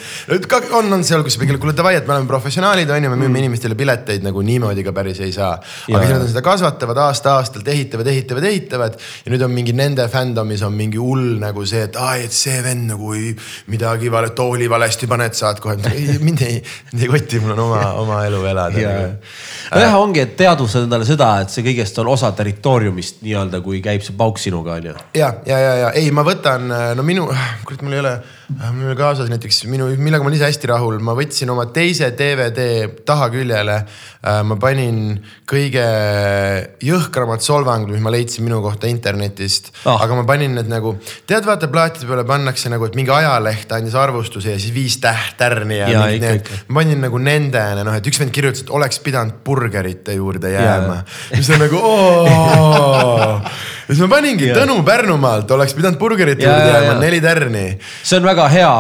On, 0.77 0.93
on 0.93 1.05
seal, 1.07 1.25
kus 1.27 1.39
kuule 1.39 1.75
davai, 1.77 1.97
et 2.01 2.07
me 2.07 2.15
oleme 2.15 2.29
professionaalid, 2.31 2.91
on 2.91 3.05
ju, 3.07 3.11
me 3.13 3.19
müüme 3.19 3.33
mm. 3.33 3.43
inimestele 3.45 3.79
pileteid 3.79 4.25
nagu 4.27 4.43
niimoodi 4.45 4.85
ka 4.87 4.95
päris 4.97 5.21
ei 5.25 5.33
saa. 5.35 5.55
aga 5.57 6.03
siis 6.03 6.15
nad 6.15 6.25
on 6.25 6.31
seda 6.31 6.43
kasvatavad 6.45 7.01
aasta-aastalt, 7.07 7.69
ehitavad, 7.73 8.11
ehitavad, 8.13 8.49
ehitavad 8.51 8.99
ja 8.99 9.33
nüüd 9.33 9.45
on 9.47 9.55
mingi 9.55 9.75
nende 9.77 10.07
fandom'is 10.13 10.65
on 10.67 10.75
mingi 10.77 11.01
hull 11.01 11.37
nagu 11.43 11.65
see, 11.69 11.85
et 11.89 11.99
aa, 12.01 12.17
et 12.23 12.35
see 12.35 12.59
vend 12.65 12.91
nagu 12.93 13.13
midagi 13.73 14.11
vale, 14.13 14.33
tooli 14.37 14.69
valesti 14.71 15.09
paned, 15.11 15.37
saad 15.37 15.61
kohe. 15.63 15.77
mind 16.27 16.45
ei, 16.47 16.61
mind 16.93 17.05
ei 17.05 17.11
koti, 17.13 17.41
mul 17.43 17.57
on 17.57 17.65
oma, 17.67 17.83
oma 18.03 18.23
elu 18.29 18.43
elada. 18.53 18.87
nojah, 19.75 19.99
ongi, 20.01 20.23
et 20.25 20.37
teadvustada 20.39 20.89
endale 20.89 21.09
seda, 21.09 21.33
et 21.45 21.53
see 21.53 21.65
kõigest 21.67 22.01
on 22.03 22.13
osa 22.13 22.33
territooriumist 22.37 23.23
nii-öelda, 23.27 23.63
kui 23.65 23.83
käib 23.85 24.05
see 24.07 24.17
pauk 24.17 24.41
sinuga 24.43 24.77
onju. 24.81 24.97
ja, 25.17 25.33
ja, 25.47 25.61
ja, 25.61 25.77
ja 25.85 25.93
ei, 25.99 26.11
ma 26.15 26.25
võtan, 26.27 26.71
no 26.97 27.07
minu, 27.07 27.29
kurat, 27.67 27.85
mul 27.87 27.97
ei 27.97 28.05
ole, 28.05 28.17
mul 28.49 28.85
ei 28.85 28.91
ole 28.93 28.97
kaasas 28.99 29.31
näiteks 29.31 29.65
minu, 29.71 29.89
millega 29.99 30.23
ma 30.23 30.31
olen 30.31 30.39
ise 30.39 30.47
hästi 30.47 30.71
rahul, 30.71 31.01
ma 31.03 31.17
võtsin 31.19 31.51
oma 31.51 31.67
teise 31.75 32.13
DVD 32.15 32.87
tahaküljele. 33.07 33.79
ma 34.47 34.57
panin 34.59 35.21
kõige 35.47 35.83
jõhkramad 36.83 37.43
solvangud, 37.45 37.93
mis 37.95 38.03
ma 38.03 38.11
leidsin 38.11 38.43
minu 38.47 38.59
kohta 38.65 38.89
internetist 38.91 39.71
oh., 39.85 40.01
aga 40.03 40.19
ma 40.19 40.25
panin 40.27 40.57
need 40.59 40.71
nagu, 40.71 40.97
tead, 41.27 41.47
vaata 41.47 41.69
plaatide 41.71 42.09
peale 42.09 42.25
pannakse 42.27 42.71
nagu, 42.73 42.89
et 42.89 42.99
mingi 42.99 43.13
ajaleht 43.15 43.71
andis 43.77 43.95
arvustuse 43.99 44.55
ja 44.55 44.59
siis 44.63 44.75
viis 44.75 44.99
täht-tärni 45.03 45.79
ja, 45.79 46.07
ikka. 46.11 46.63
ma 46.69 46.81
panin 46.83 47.03
nagu 47.07 47.23
nendele, 47.23 47.87
noh, 47.87 47.95
et 47.95 48.11
üks 48.11 48.19
vend 48.23 48.35
kirjutas, 48.35 48.65
et 48.67 48.75
oleks 48.75 48.99
pidanud 49.05 49.39
burgerite 49.47 50.17
juurde 50.19 50.51
jääma 50.55 51.03
mis 51.37 51.51
on 51.51 51.63
nagu 51.63 51.81
oo. 51.93 53.41
ja 53.87 53.89
siis 53.89 54.03
ma 54.03 54.11
paningi 54.17 54.51
Jaa. 54.51 54.59
Tõnu 54.63 54.81
Pärnumaalt 54.87 55.51
oleks 55.55 55.75
pidanud 55.77 55.99
burgerite 56.01 56.47
juurde 56.47 56.73
jääma, 56.73 56.99
neli 57.03 57.21
tärni. 57.23 57.67
see 58.03 58.19
on 58.19 58.27
väga 58.27 58.36
hea, 58.53 58.71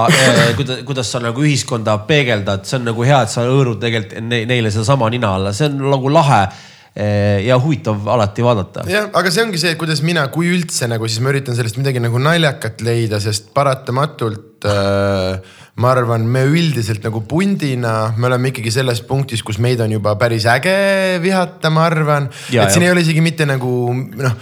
kuidas, 0.58 0.80
kuidas 0.86 1.10
sa 1.12 1.20
nagu 1.24 1.44
ühiskonda 1.44 1.96
peegeldad, 2.08 2.64
see 2.68 2.78
on 2.80 2.88
nagu 2.90 3.04
hea, 3.06 3.22
et 3.24 3.32
sa 3.32 3.44
hõõrud 3.46 3.80
tegelikult 3.82 4.24
ne, 4.28 4.44
neile 4.48 4.72
sedasama 4.74 5.10
nina 5.12 5.34
alla, 5.38 5.52
see 5.56 5.70
on 5.70 5.78
nagu 5.94 6.12
lahe 6.12 6.40
eh, 6.46 7.44
ja 7.46 7.58
huvitav 7.62 8.08
alati 8.16 8.44
vaadata. 8.46 8.86
jah, 8.90 9.10
aga 9.16 9.32
see 9.32 9.46
ongi 9.46 9.60
see, 9.62 9.74
kuidas 9.80 10.02
mina, 10.06 10.26
kui 10.34 10.50
üldse 10.54 10.88
nagu, 10.90 11.08
siis 11.08 11.24
ma 11.24 11.32
üritan 11.34 11.58
sellest 11.58 11.80
midagi 11.80 12.02
nagu 12.04 12.20
naljakat 12.22 12.84
leida, 12.86 13.20
sest 13.22 13.52
paratamatult 13.56 14.55
äh, 14.66 15.54
ma 15.76 15.90
arvan, 15.92 16.24
me 16.32 16.40
üldiselt 16.48 17.04
nagu 17.04 17.20
pundina, 17.28 18.14
me 18.16 18.30
oleme 18.30 18.48
ikkagi 18.48 18.70
selles 18.72 19.02
punktis, 19.04 19.42
kus 19.44 19.58
meid 19.60 19.82
on 19.84 19.92
juba 19.92 20.14
päris 20.20 20.46
äge 20.48 20.76
vihata, 21.20 21.68
ma 21.74 21.84
arvan. 21.90 22.30
Et 22.48 22.72
siin 22.72 22.86
ja. 22.86 22.88
ei 22.88 22.94
ole 22.94 23.04
isegi 23.04 23.20
mitte 23.24 23.44
nagu 23.48 23.70
noh, 23.92 24.38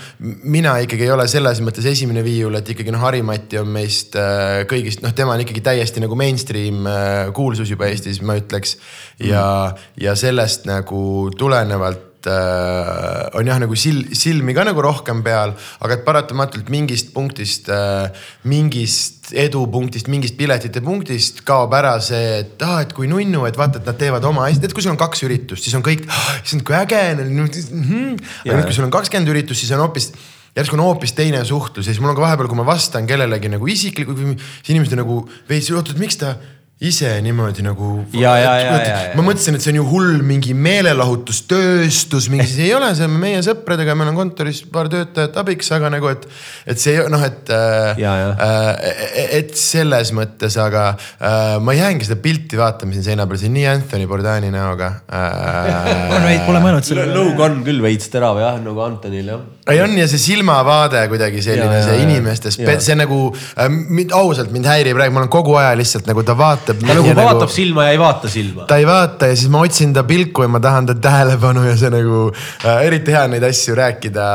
mina 0.46 0.76
ikkagi 0.84 1.08
ei 1.08 1.14
ole 1.14 1.26
selles 1.30 1.58
mõttes 1.64 1.88
esimene 1.90 2.22
viiul, 2.26 2.54
et 2.60 2.70
ikkagi 2.76 2.94
noh, 2.94 3.02
Harimati 3.02 3.58
on 3.58 3.70
meist 3.74 4.14
äh, 4.20 4.62
kõigist, 4.70 5.02
noh, 5.02 5.14
tema 5.16 5.34
on 5.34 5.42
ikkagi 5.42 5.64
täiesti 5.66 6.04
nagu 6.04 6.18
mainstream 6.18 6.86
äh, 6.86 7.34
kuulsus 7.34 7.74
juba 7.74 7.90
Eestis, 7.90 8.22
ma 8.22 8.38
ütleks. 8.38 8.78
ja 9.18 9.44
mm., 9.44 9.90
ja 10.04 10.14
sellest 10.18 10.68
nagu 10.70 11.30
tulenevalt 11.38 12.13
äh, 12.30 13.38
on 13.38 13.48
jah 13.48 13.58
nagu 13.62 13.76
sil-, 13.78 14.06
silmi 14.16 14.54
ka 14.56 14.64
nagu 14.66 14.82
rohkem 14.84 15.22
peal, 15.24 15.54
aga 15.84 15.96
et 15.96 16.04
paratamatult 16.06 16.70
mingist 16.72 17.12
punktist 17.14 17.70
äh,, 17.72 18.10
mingist 18.50 19.32
edupunktist, 19.32 20.10
mingist 20.12 20.36
piletite 20.38 20.82
punktist 20.84 21.42
kaob 21.48 21.72
ära 21.76 21.96
see, 22.04 22.40
et 22.42 22.64
aa, 22.66 22.82
et 22.84 22.94
kui 22.96 23.08
nunnu, 23.10 23.46
et 23.48 23.58
vaata, 23.58 23.80
et 23.80 23.88
nad 23.88 23.98
teevad 24.00 24.24
oma 24.28 24.48
asja, 24.48 24.64
tead, 24.64 24.76
kui 24.76 24.84
sul 24.84 24.94
on 24.94 25.00
kaks 25.00 25.24
üritust, 25.28 25.64
siis 25.64 25.76
on 25.78 25.84
kõik, 25.84 26.06
issand 26.42 26.64
kui 26.66 26.76
äge. 26.76 27.02
aga 27.14 27.28
nüüd, 27.28 27.58
kui 27.64 28.76
sul 28.76 28.88
on 28.88 28.94
kakskümmend 28.94 29.32
üritust, 29.32 29.64
siis 29.64 29.72
on 29.76 29.84
hoopis 29.86 30.12
järsku 30.54 30.76
on 30.76 30.84
hoopis 30.84 31.14
teine 31.18 31.40
suhtlus 31.44 31.88
ja 31.88 31.92
siis 31.92 32.00
mul 32.02 32.12
on 32.12 32.18
ka 32.18 32.22
vahepeal, 32.22 32.48
kui 32.50 32.58
ma 32.58 32.66
vastan 32.66 33.08
kellelegi 33.10 33.50
nagu 33.50 33.66
isiklikult, 33.70 34.20
siis 34.20 34.74
inimesed 34.74 34.94
on 34.94 35.02
nagu 35.02 35.16
veits, 35.48 35.70
oot, 35.74 35.90
et 35.90 35.98
miks 35.98 36.20
ta 36.20 36.36
ise 36.82 37.06
niimoodi 37.22 37.62
nagu. 37.62 37.88
Ja, 38.18 38.32
ja, 38.34 38.54
ja, 38.58 38.70
ja, 38.74 38.78
ja. 38.82 39.10
ma 39.14 39.22
mõtlesin, 39.22 39.54
et 39.54 39.62
see 39.62 39.70
on 39.70 39.78
ju 39.78 39.84
hull 39.92 40.24
mingi 40.26 40.56
meelelahutustööstus, 40.58 42.26
mingi 42.32 42.48
siis 42.50 42.64
ei 42.66 42.72
ole, 42.74 42.88
see 42.98 43.06
on 43.06 43.14
meie 43.22 43.38
sõpradega, 43.46 43.94
meil 43.94 44.10
on 44.10 44.18
kontoris 44.18 44.64
paar 44.74 44.90
töötajat 44.90 45.38
abiks, 45.38 45.70
aga 45.76 45.92
nagu, 45.94 46.10
et, 46.10 46.26
et 46.66 46.82
see 46.82 46.98
noh, 47.12 47.22
et 47.22 47.52
äh, 47.54 48.02
äh, 48.02 49.28
et 49.38 49.54
selles 49.58 50.10
mõttes, 50.18 50.58
aga 50.60 50.88
äh, 50.96 51.54
ma 51.62 51.76
jäängi 51.78 52.08
seda 52.08 52.18
pilti 52.24 52.58
vaatama 52.58 52.96
siin 52.96 53.06
seina 53.06 53.28
peal, 53.30 53.38
see 53.38 53.52
on 53.52 53.56
nii 53.60 53.68
Anthony 53.70 54.10
Bourdaini 54.10 54.50
näoga 54.54 54.90
äh, 55.06 56.10
on 56.16 56.26
veid, 56.26 56.42
pole 56.48 56.64
mõelnud 56.64 56.90
selle 56.90 57.06
peale. 57.06 57.20
lõug 57.20 57.44
on 57.46 57.62
küll 57.70 57.86
veits 57.86 58.10
terav 58.10 58.42
jah, 58.42 58.58
nagu 58.66 58.82
Antonil 58.82 59.30
jah. 59.30 59.46
Ei 59.72 59.80
on 59.80 59.94
ja 59.96 60.04
see 60.10 60.20
silmavaade 60.20 61.06
kuidagi 61.08 61.40
selline, 61.44 61.78
see 61.86 61.96
ja. 61.96 62.02
inimestes 62.04 62.58
Ja., 62.60 62.74
see 62.84 62.96
nagu 62.98 63.18
äh, 63.32 63.68
mind, 63.72 64.12
ausalt 64.16 64.52
mind 64.52 64.68
häirib 64.68 64.98
praegu, 64.98 65.14
ma 65.16 65.22
olen 65.22 65.32
kogu 65.32 65.56
aja 65.56 65.72
lihtsalt 65.78 66.08
nagu 66.10 66.24
ta 66.26 66.36
vaatab. 66.36 66.82
ta 66.84 66.96
nagu 66.98 67.14
vaatab 67.16 67.52
silma 67.52 67.86
ja 67.88 67.94
ei 67.94 68.00
vaata 68.00 68.30
silma. 68.32 68.68
ta 68.68 68.76
ei 68.80 68.86
vaata 68.88 69.30
ja 69.32 69.38
siis 69.40 69.52
ma 69.52 69.64
otsin 69.64 69.94
ta 69.96 70.04
pilku 70.08 70.44
ja 70.44 70.52
ma 70.52 70.60
tahan 70.64 70.90
ta 70.92 70.96
tähelepanu 71.08 71.64
ja 71.64 71.76
see 71.80 71.92
nagu 71.94 72.26
äh, 72.28 72.84
eriti 72.90 73.16
hea 73.16 73.24
on 73.24 73.36
neid 73.36 73.48
asju 73.48 73.76
rääkida 73.80 74.26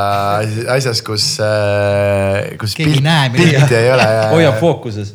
asjas, 0.78 1.04
kus 1.06 1.36
äh,, 1.46 2.56
kus 2.62 2.78
midagi. 2.82 3.38
pilti 3.38 3.78
ei 3.84 3.92
ole. 3.94 4.10
hoiab 4.34 4.58
fookuses. 4.64 5.14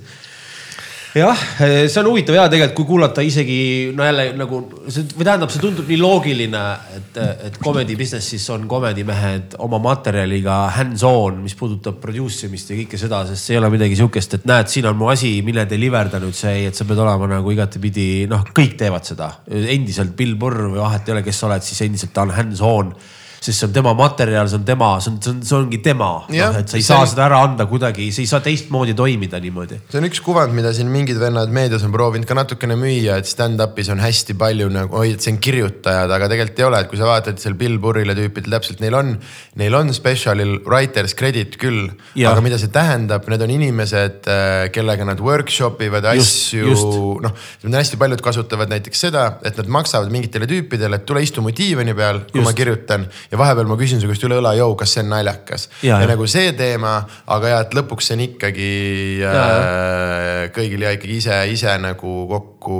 jah, 1.14 1.42
see 1.87 2.00
on 2.00 2.09
huvitav 2.11 2.35
ja 2.35 2.44
tegelikult, 2.50 2.74
kui 2.74 2.88
kuulata 2.88 3.22
isegi 3.22 3.57
no 3.94 4.07
jälle 4.07 4.24
nagu 4.38 4.61
see 4.90 5.05
või 5.14 5.27
tähendab, 5.29 5.53
see 5.53 5.62
tundub 5.62 5.90
nii 5.90 5.98
loogiline, 6.00 6.62
et, 6.96 7.20
et 7.48 7.59
comedy 7.62 7.94
business'is 7.98 8.46
on 8.55 8.66
comedy 8.70 9.05
mehed 9.07 9.55
oma 9.62 9.79
materjaliga 9.83 10.59
hands-on, 10.74 11.38
mis 11.44 11.55
puudutab 11.59 12.00
produce 12.03 12.48
imist 12.48 12.72
ja 12.72 12.79
kõike 12.81 12.98
seda, 13.00 13.22
sest 13.31 13.46
see 13.46 13.55
ei 13.55 13.62
ole 13.62 13.70
midagi 13.77 13.98
sihukest, 14.00 14.38
et 14.40 14.48
näed, 14.50 14.70
siin 14.72 14.90
on 14.90 14.98
mu 14.98 15.11
asi, 15.12 15.37
mine 15.46 15.68
deliverda 15.70 16.18
nüüd 16.22 16.35
see, 16.38 16.66
et 16.68 16.79
sa 16.79 16.87
pead 16.88 17.03
olema 17.05 17.31
nagu 17.37 17.55
igatepidi, 17.55 18.09
noh, 18.31 18.42
kõik 18.57 18.74
teevad 18.81 19.07
seda. 19.07 19.31
endiselt 19.46 20.16
Bill 20.18 20.35
Burr 20.40 20.72
või 20.72 20.83
vahet 20.83 21.09
ei 21.09 21.16
ole, 21.18 21.27
kes 21.27 21.44
sa 21.44 21.50
oled, 21.50 21.62
siis 21.66 21.87
endiselt 21.87 22.14
ta 22.16 22.27
on 22.27 22.35
hands-on 22.35 22.96
sest 23.44 23.61
see 23.61 23.66
on 23.68 23.74
tema 23.76 23.92
materjal, 23.98 24.48
see 24.48 24.57
on 24.61 24.64
tema, 24.64 24.90
see 25.04 25.11
on, 25.12 25.18
see 25.24 25.33
on, 25.35 25.40
see 25.44 25.57
ongi 25.59 25.80
tema, 25.85 26.11
noh, 26.33 26.59
et 26.61 26.70
sa 26.72 26.78
ei 26.78 26.85
saa 26.87 27.02
on- 27.04 27.11
seda 27.11 27.26
ära 27.26 27.40
anda 27.44 27.66
kuidagi, 27.68 28.07
sa 28.14 28.22
ei 28.24 28.28
saa 28.30 28.40
teistmoodi 28.44 28.94
toimida 28.96 29.40
niimoodi. 29.42 29.80
see 29.90 30.00
on 30.00 30.07
üks 30.09 30.22
kuvand, 30.24 30.54
mida 30.57 30.72
siin 30.76 30.88
mingid 30.92 31.20
vennad 31.20 31.52
meedias 31.52 31.85
on 31.85 31.92
proovinud 31.92 32.28
ka 32.28 32.37
natukene 32.38 32.76
müüa, 32.80 33.18
et 33.20 33.28
stand-up'is 33.28 33.90
on 33.92 34.00
hästi 34.00 34.37
palju 34.40 34.70
nagu, 34.72 34.96
oi, 34.96 35.12
et 35.18 35.24
see 35.24 35.35
on 35.35 35.40
kirjutajad, 35.44 36.11
aga 36.16 36.30
tegelikult 36.33 36.62
ei 36.62 36.68
ole, 36.70 36.80
et 36.85 36.90
kui 36.92 37.00
sa 37.00 37.09
vaatad 37.11 37.42
seal 37.42 37.57
Bill 37.61 37.76
Burrile 37.83 38.16
tüüpidel 38.16 38.57
täpselt 38.57 38.80
neil 38.85 38.96
on, 38.96 39.12
neil 39.61 39.74
on 39.76 39.92
special'il 39.96 40.57
writers 40.64 41.14
credit 41.18 41.59
küll, 41.61 41.90
aga 42.16 42.40
mida 42.44 42.59
see 42.61 42.72
tähendab, 42.72 43.28
need 43.28 43.44
on 43.44 43.52
inimesed, 43.59 44.30
kellega 44.74 45.04
nad 45.07 45.20
workshop 45.20 45.83
ivad 45.85 46.09
asju 46.14 47.20
noh, 47.24 47.35
hästi 47.74 47.98
paljud 48.00 48.22
kasutavad 48.24 48.70
näiteks 48.72 49.04
seda, 49.07 49.24
et 49.44 49.57
nad 49.61 49.68
maksavad 49.78 50.11
mingitele 50.14 50.48
tüüpidele, 50.50 50.98
et 51.00 51.07
tule 51.09 51.22
istu 51.24 51.42
mu 51.44 51.52
diivani 51.54 51.94
peal, 51.96 52.22
kui 52.30 52.40
Just. 52.40 52.48
ma 52.48 52.54
kirjutan 52.57 53.07
ja 53.35 53.40
vahepeal 53.40 53.66
ma 53.66 53.77
küsin 53.79 53.99
su 53.99 54.09
käest 54.09 54.25
üle 54.29 54.38
õla, 54.38 54.53
jõu, 54.55 54.77
kas 54.79 54.94
see 54.94 55.03
on 55.03 55.11
naljakas. 55.11 55.66
Ja, 55.83 55.99
nagu 56.07 56.27
see 56.31 56.53
teema, 56.57 56.94
aga 57.35 57.51
ja, 57.51 57.61
et 57.64 57.75
lõpuks 57.75 58.09
see 58.09 58.16
on 58.16 58.23
ikkagi 58.29 58.68
äh, 59.27 60.44
kõigil 60.55 60.85
ja 60.87 60.92
ikkagi 60.94 61.18
ise, 61.18 61.38
ise 61.51 61.75
nagu 61.83 62.14
kokku, 62.31 62.79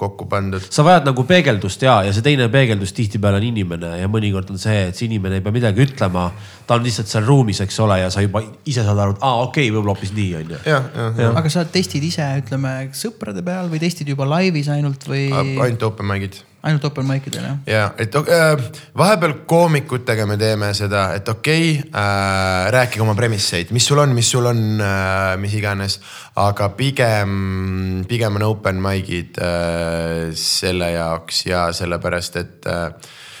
kokku 0.00 0.26
pandud. 0.30 0.66
sa 0.74 0.84
vajad 0.86 1.06
nagu 1.06 1.26
peegeldust 1.28 1.84
ja, 1.86 2.00
ja 2.06 2.14
see 2.14 2.24
teine 2.26 2.48
peegeldus 2.52 2.94
tihtipeale 2.96 3.38
on 3.38 3.46
inimene 3.52 3.92
ja 4.00 4.10
mõnikord 4.10 4.50
on 4.54 4.58
see, 4.60 4.88
et 4.88 4.98
see 4.98 5.06
inimene 5.06 5.38
ei 5.38 5.44
pea 5.44 5.54
midagi 5.54 5.84
ütlema. 5.86 6.26
ta 6.66 6.78
on 6.78 6.86
lihtsalt 6.86 7.10
seal 7.10 7.28
ruumis, 7.28 7.60
eks 7.62 7.78
ole, 7.84 8.00
ja 8.02 8.10
sa 8.10 8.24
juba 8.24 8.42
ise 8.64 8.82
saad 8.82 8.98
aru, 8.98 9.14
et 9.14 9.22
aa 9.22 9.44
okei 9.44 9.68
okay,, 9.68 9.74
võib-olla 9.74 9.94
hoopis 9.94 10.14
nii 10.16 10.32
on 10.40 10.56
ju. 10.56 11.28
aga 11.30 11.52
sa 11.52 11.66
testid 11.68 12.02
ise, 12.02 12.26
ütleme 12.42 12.74
sõprade 12.96 13.46
peal 13.46 13.70
või 13.70 13.82
testid 13.84 14.10
juba 14.10 14.26
laivis 14.26 14.72
ainult 14.74 15.06
või 15.06 15.28
ainult 15.30 15.86
open 15.86 16.10
mic'id 16.10 16.42
ainult 16.64 16.84
open 16.88 17.06
mic 17.08 17.26
idel 17.28 17.44
jah? 17.44 17.56
ja 17.68 17.82
et 18.00 18.14
äh, 18.16 18.52
vahepeal 18.96 19.36
koomikutega 19.48 20.26
me 20.28 20.36
teeme 20.40 20.70
seda, 20.76 21.06
et 21.16 21.28
okei 21.28 21.74
okay, 21.78 21.90
äh,, 21.90 22.70
rääkige 22.74 23.04
oma 23.04 23.16
premisseid, 23.18 23.72
mis 23.76 23.86
sul 23.86 24.00
on, 24.02 24.14
mis 24.16 24.30
sul 24.30 24.48
on 24.50 24.62
äh,, 24.80 25.34
mis 25.40 25.56
iganes, 25.58 25.98
aga 26.40 26.70
pigem, 26.78 28.04
pigem 28.08 28.40
on 28.40 28.48
open 28.48 28.80
mic'id 28.84 29.40
äh, 29.42 30.32
selle 30.38 30.94
jaoks 30.94 31.44
ja 31.50 31.66
sellepärast, 31.76 32.40
et 32.40 32.70
äh, 32.70 32.88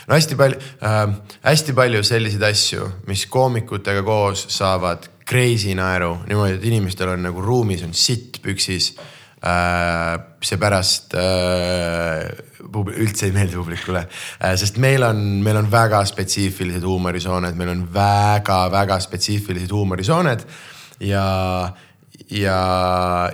no 0.08 0.18
hästi 0.18 0.38
palju 0.40 0.60
äh,, 0.84 1.02
hästi 1.48 1.76
palju 1.80 2.04
selliseid 2.06 2.46
asju, 2.50 2.92
mis 3.08 3.26
koomikutega 3.32 4.04
koos 4.06 4.46
saavad 4.52 5.10
crazy 5.24 5.72
naeru. 5.72 6.18
Niimoodi, 6.28 6.58
et 6.58 6.64
inimestel 6.68 7.14
on 7.14 7.24
nagu 7.24 7.40
ruumis 7.40 7.82
on 7.86 7.94
sitt 7.96 8.42
püksis 8.44 8.92
seepärast 9.44 11.16
äh, 11.20 12.28
üldse 12.96 13.28
ei 13.28 13.34
meeldi 13.34 13.58
publikule 13.58 14.04
äh,. 14.06 14.54
sest 14.56 14.78
meil 14.80 15.04
on, 15.04 15.18
meil 15.44 15.58
on 15.60 15.68
väga 15.72 16.04
spetsiifilised 16.08 16.86
huumorisooned, 16.86 17.58
meil 17.58 17.74
on 17.74 17.82
väga-väga 17.94 19.00
spetsiifilised 19.04 19.74
huumorisooned 19.74 20.46
ja, 21.04 21.26
ja 22.30 22.60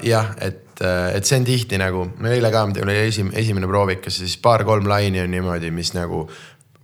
jah, 0.03 0.35
et 0.41 0.67
et 0.81 1.29
see 1.29 1.37
on 1.37 1.45
tihti 1.45 1.77
nagu, 1.77 2.07
no 2.25 2.31
eile 2.33 2.49
ka, 2.49 2.63
meil 2.71 2.87
oli 2.87 2.95
esim-, 3.11 3.35
esimene 3.37 3.69
proovikas 3.69 4.17
ja 4.17 4.25
siis 4.25 4.39
paar-kolm 4.41 4.89
laini 4.89 5.21
on 5.21 5.29
niimoodi, 5.29 5.69
mis 5.77 5.93
nagu 5.93 6.25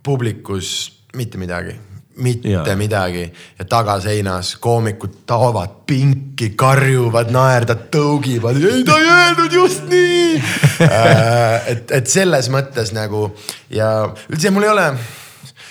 publikus 0.05 0.75
mitte 1.17 1.41
midagi 1.41 1.73
mitte 2.17 2.49
ja. 2.49 2.75
midagi 2.75 3.25
ja 3.59 3.65
tagaseinas 3.65 4.55
koomikud 4.61 5.21
taovad 5.29 5.83
pinki, 5.87 6.49
karjuvad, 6.55 7.31
naerdavad, 7.33 7.87
tõugivad, 7.93 8.57
ei 8.61 8.83
ta 8.87 8.97
ei 9.01 9.11
öelnud 9.11 9.53
just 9.53 9.85
nii 9.91 10.41
äh, 10.87 11.69
et, 11.73 11.93
et 12.01 12.11
selles 12.11 12.51
mõttes 12.53 12.93
nagu 12.95 13.29
ja 13.73 13.91
üldse 14.31 14.53
mul 14.53 14.67
ei 14.67 14.73
ole 14.73 14.91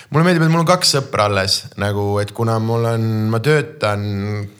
mulle 0.09 0.23
meeldib, 0.23 0.45
et 0.45 0.51
mul 0.51 0.63
on 0.63 0.67
kaks 0.67 0.93
sõpra 0.95 1.25
alles 1.27 1.57
nagu, 1.81 2.05
et 2.21 2.31
kuna 2.35 2.57
mul 2.63 2.85
on, 2.93 3.07
ma 3.31 3.41
töötan 3.43 4.05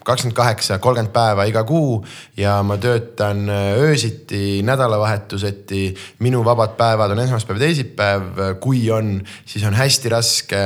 kakskümmend 0.05 0.35
kaheksa, 0.35 0.79
kolmkümmend 0.83 1.13
päeva 1.15 1.47
iga 1.47 1.63
kuu 1.67 2.01
ja 2.39 2.59
ma 2.67 2.75
töötan 2.81 3.45
äh, 3.47 3.69
öösiti, 3.87 4.61
nädalavahetuseti. 4.67 5.83
minu 6.19 6.43
vabad 6.45 6.75
päevad 6.79 7.15
on 7.15 7.23
esmaspäev, 7.23 7.61
teisipäev, 7.63 8.41
kui 8.59 8.89
on, 8.91 9.21
siis 9.45 9.63
on 9.67 9.77
hästi 9.77 10.11
raske 10.11 10.63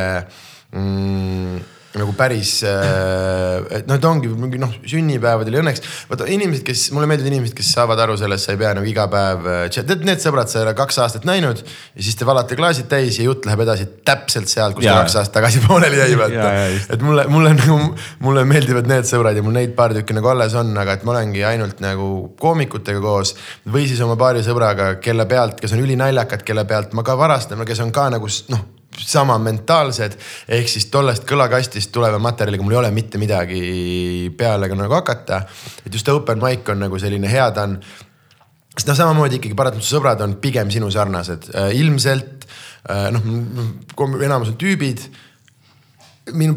mm, 0.72 1.62
nagu 2.00 2.14
päris 2.16 2.62
äh,, 2.68 3.82
noh, 3.88 3.98
et 3.98 4.06
ongi 4.08 4.30
mingi 4.32 4.60
noh, 4.62 4.72
sünnipäevadel 4.88 5.58
ja 5.58 5.64
õnneks 5.64 5.84
vaata 6.08 6.28
inimesed, 6.32 6.64
kes, 6.68 6.86
mulle 6.96 7.10
meeldivad 7.10 7.34
inimesed, 7.34 7.56
kes 7.58 7.72
saavad 7.76 8.00
aru 8.00 8.16
sellest, 8.20 8.48
sa 8.48 8.56
ei 8.56 8.60
pea 8.62 8.72
nagu 8.78 8.88
iga 8.88 9.08
päev, 9.12 9.50
äh, 9.52 9.66
tead 9.76 10.06
need 10.08 10.24
sõbrad, 10.24 10.48
sa 10.52 10.62
ei 10.62 10.68
ole 10.68 10.76
kaks 10.78 11.02
aastat 11.04 11.28
näinud 11.28 11.60
ja 11.60 12.06
siis 12.06 12.16
te 12.20 12.28
valate 12.28 12.56
klaasid 12.60 12.88
täis 12.92 13.20
ja 13.20 13.28
jutt 13.28 13.48
läheb 13.48 13.66
edasi 13.66 13.90
täpselt 14.08 14.52
sealt, 14.52 14.78
kus 14.80 14.88
ja. 14.88 14.96
kaks 15.02 15.20
aastat 15.20 15.42
tagasi 15.42 15.64
pooleli 15.68 16.00
jäi 16.00 16.16
vaata. 16.20 16.50
et 16.96 17.06
mulle, 17.06 17.28
mulle 17.32 17.56
nagu, 17.60 17.80
mulle 18.24 18.48
meeldivad 18.48 18.88
need 18.92 19.10
sõbrad 19.12 19.36
ja 19.36 19.44
mul 19.46 19.58
neid 19.60 19.76
paar 19.76 19.96
tükki 19.98 20.16
nagu 20.16 20.32
alles 20.32 20.56
on, 20.60 20.72
aga 20.80 20.96
et 20.96 21.08
ma 21.08 21.18
olengi 21.18 21.44
ainult 21.48 21.84
nagu 21.84 22.12
koomikutega 22.40 23.04
koos 23.04 23.36
või 23.68 23.90
siis 23.92 24.00
oma 24.06 24.16
paari 24.20 24.46
sõbraga, 24.48 24.94
kelle 25.04 25.28
pealt, 25.28 25.60
kes 25.60 25.76
on 25.76 25.84
ülinaljakad, 25.84 26.48
kelle 26.48 26.64
pealt 26.70 26.96
ma 26.96 27.04
ka 27.04 27.20
varastan, 27.20 27.68
kes 27.68 27.84
on 27.84 27.92
ka 27.96 28.08
nagu 28.16 28.32
noh 28.56 28.70
sama 28.98 29.38
mentaalsed. 29.38 30.18
ehk 30.48 30.70
siis 30.70 30.86
tollest 30.92 31.26
kõlakastist 31.30 31.92
tuleva 31.92 32.20
materjaliga 32.20 32.64
mul 32.64 32.76
ei 32.76 32.80
ole 32.82 32.92
mitte 32.92 33.18
midagi 33.22 34.34
peale 34.38 34.68
nagu 34.68 34.94
hakata. 34.94 35.44
et 35.86 35.94
just 35.94 36.10
open 36.10 36.42
mic 36.44 36.70
on 36.70 36.80
nagu 36.80 37.00
selline 37.00 37.30
hea, 37.30 37.52
ta 37.52 37.64
on. 37.64 37.80
sest 38.76 38.88
noh, 38.88 38.98
samamoodi 38.98 39.40
ikkagi 39.40 39.56
paratamatult 39.56 39.90
sõbrad 39.90 40.22
on 40.24 40.36
pigem 40.42 40.72
sinu 40.72 40.92
sarnased, 40.92 41.50
äh, 41.56 41.74
ilmselt 41.80 42.48
äh, 42.90 43.10
noh, 43.12 44.22
enamus 44.22 44.54
on 44.54 44.60
tüübid. 44.60 45.08
minu 46.34 46.56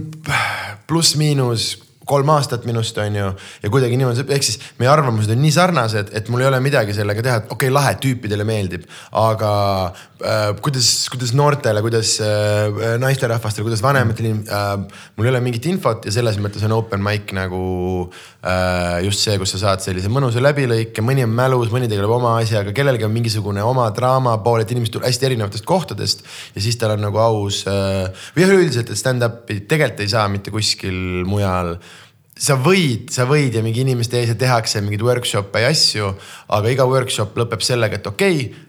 pluss-miinus 0.86 1.83
kolm 2.08 2.30
aastat 2.34 2.64
minust 2.68 2.98
on 3.00 3.16
ju 3.16 3.28
ja 3.62 3.70
kuidagi 3.72 3.96
niimoodi, 3.98 4.24
ehk 4.36 4.44
siis 4.44 4.58
meie 4.80 4.90
arvamused 4.92 5.32
on 5.32 5.40
nii 5.40 5.52
sarnased, 5.54 6.12
et 6.16 6.28
mul 6.32 6.44
ei 6.44 6.48
ole 6.50 6.60
midagi 6.64 6.96
sellega 6.96 7.24
teha, 7.24 7.38
et 7.40 7.46
okei 7.48 7.68
okay,, 7.68 7.74
lahe, 7.74 7.94
tüüpidele 8.02 8.44
meeldib. 8.48 8.84
aga 9.20 9.52
äh, 9.88 10.52
kuidas, 10.64 10.90
kuidas 11.12 11.32
noortele, 11.36 11.80
kuidas 11.84 12.16
äh, 12.20 12.98
naisterahvastele, 13.00 13.64
kuidas 13.68 13.82
vanematele 13.84 14.34
äh,, 14.44 15.00
mul 15.16 15.28
ei 15.28 15.32
ole 15.32 15.42
mingit 15.44 15.68
infot 15.70 16.04
ja 16.04 16.12
selles 16.14 16.38
mõttes 16.42 16.64
on 16.68 16.76
open 16.76 17.02
mic 17.04 17.32
nagu 17.36 17.62
äh, 18.44 19.00
just 19.06 19.24
see, 19.24 19.38
kus 19.40 19.54
sa 19.56 19.62
saad 19.64 19.84
sellise 19.84 20.12
mõnusa 20.12 20.42
läbilõike, 20.44 21.04
mõni 21.04 21.24
on 21.24 21.32
mälus, 21.34 21.72
mõni 21.74 21.88
tegeleb 21.90 22.12
oma 22.12 22.36
asjaga, 22.42 22.74
kellelgi 22.76 23.08
on 23.08 23.14
mingisugune 23.16 23.64
oma 23.64 23.88
draama 23.96 24.36
pool, 24.44 24.60
et 24.62 24.76
inimesed 24.76 24.98
tulevad 24.98 25.12
hästi 25.12 25.30
erinevatest 25.30 25.68
kohtadest 25.68 26.24
ja 26.54 26.64
siis 26.64 26.78
tal 26.80 26.96
on 26.98 27.04
nagu 27.08 27.20
aus 27.22 27.64
äh, 27.70 28.28
või 28.36 28.44
jah, 28.44 28.56
üldiselt, 28.58 28.92
et 28.92 29.00
stand-up'i 29.00 29.62
tegelikult 29.64 30.04
ei 30.04 30.10
saa 30.12 30.28
mitte 30.28 30.52
kuskil 30.54 31.24
mujal 31.28 31.76
sa 32.34 32.56
võid, 32.58 33.10
sa 33.14 33.26
võid 33.30 33.54
ja 33.54 33.62
mingi 33.62 33.84
inimeste 33.84 34.18
ees 34.20 34.32
ja 34.32 34.38
tehakse 34.38 34.82
mingeid 34.82 35.04
workshop'e 35.06 35.62
ja 35.62 35.70
asju, 35.70 36.12
aga 36.56 36.72
iga 36.72 36.86
workshop 36.90 37.36
lõpeb 37.38 37.62
sellega, 37.62 38.00
et 38.00 38.08
okei 38.10 38.40
okay,. 38.48 38.62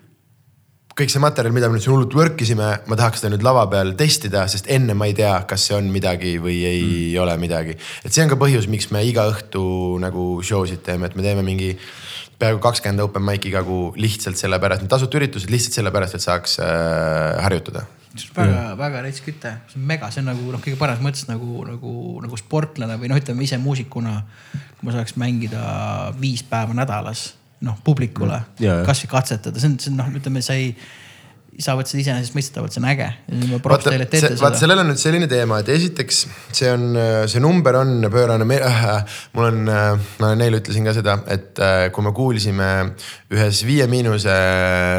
kõik 0.96 1.12
see 1.12 1.20
materjal, 1.20 1.52
mida 1.52 1.68
me 1.68 1.76
nüüd 1.76 1.84
siin 1.84 1.96
hullult 1.96 2.14
work 2.16 2.42
isime, 2.46 2.70
ma 2.88 2.96
tahaks 3.00 3.20
seda 3.20 3.34
nüüd 3.34 3.44
lava 3.44 3.66
peal 3.72 3.96
testida, 4.00 4.46
sest 4.52 4.70
enne 4.72 4.94
ma 4.96 5.10
ei 5.10 5.18
tea, 5.18 5.34
kas 5.50 5.66
see 5.68 5.76
on 5.76 5.90
midagi 5.92 6.38
või 6.40 6.62
ei 6.64 6.86
mm. 6.86 7.18
ole 7.26 7.36
midagi. 7.42 7.76
et 8.06 8.14
see 8.14 8.24
on 8.24 8.32
ka 8.32 8.40
põhjus, 8.40 8.70
miks 8.72 8.92
me 8.94 9.02
iga 9.04 9.26
õhtu 9.34 9.66
nagu 10.04 10.30
show 10.46 10.64
sid 10.70 10.86
teeme, 10.86 11.10
et 11.10 11.18
me 11.18 11.26
teeme 11.26 11.44
mingi 11.44 11.74
peaaegu 12.40 12.62
kakskümmend 12.62 13.02
open 13.02 13.26
mic'i 13.26 13.50
iga 13.50 13.66
kuu 13.66 13.94
lihtsalt 13.98 14.38
sellepärast, 14.38 14.86
tasuta 14.92 15.18
üritused 15.18 15.50
lihtsalt 15.50 15.82
sellepärast, 15.82 16.20
et 16.20 16.30
saaks 16.30 16.60
äh, 16.62 17.42
harjutada 17.42 17.88
väga, 18.36 18.60
väga 18.80 19.02
rets 19.06 19.22
küte, 19.26 19.52
see 19.72 19.80
on 19.80 19.88
mega, 19.90 20.10
see 20.14 20.24
on 20.24 20.30
nagu 20.32 20.52
noh, 20.54 20.62
kõige 20.64 20.80
paremas 20.80 21.04
mõttes 21.04 21.26
nagu, 21.30 21.64
nagu, 21.68 21.96
nagu 22.24 22.40
sportlane 22.40 22.98
või 23.02 23.12
noh, 23.12 23.20
ütleme 23.20 23.44
ise 23.46 23.60
muusikuna. 23.62 24.20
kui 24.76 24.88
ma 24.88 24.96
saaks 24.96 25.16
mängida 25.20 25.64
viis 26.20 26.44
päeva 26.44 26.76
nädalas 26.76 27.34
noh 27.66 27.78
publikule 27.84 28.42
yeah. 28.60 28.84
kasvõi 28.86 29.12
katsetada, 29.16 29.60
see 29.60 29.72
on, 29.72 29.80
see 29.80 29.92
on 29.94 30.00
noh, 30.02 30.12
ütleme, 30.20 30.44
sa 30.46 30.58
ei 30.60 30.74
saavad 31.62 31.88
seda 31.88 32.02
iseenesestmõistetavalt, 32.02 32.74
see 32.76 32.82
on 32.82 32.88
äge. 32.90 33.08
vaata, 33.64 33.94
vaata 34.42 34.60
sellel 34.60 34.82
on 34.82 34.90
nüüd 34.92 35.00
selline 35.00 35.28
teema, 35.32 35.62
et 35.64 35.70
esiteks 35.72 36.22
see 36.56 36.72
on, 36.72 36.98
see 37.32 37.44
number 37.44 37.78
on 37.80 38.10
pöörane 38.12 38.48
äh,. 38.58 38.84
mul 39.38 39.48
on, 39.48 39.62
äh, 39.72 40.10
ma 40.20 40.34
neile 40.36 40.60
ütlesin 40.60 40.88
ka 40.88 40.96
seda, 40.98 41.18
et 41.32 41.62
äh, 41.64 41.88
kui 41.96 42.06
me 42.06 42.14
kuulsime 42.16 42.70
ühes 43.34 43.64
Viie 43.68 43.88
Miinuse 43.92 44.36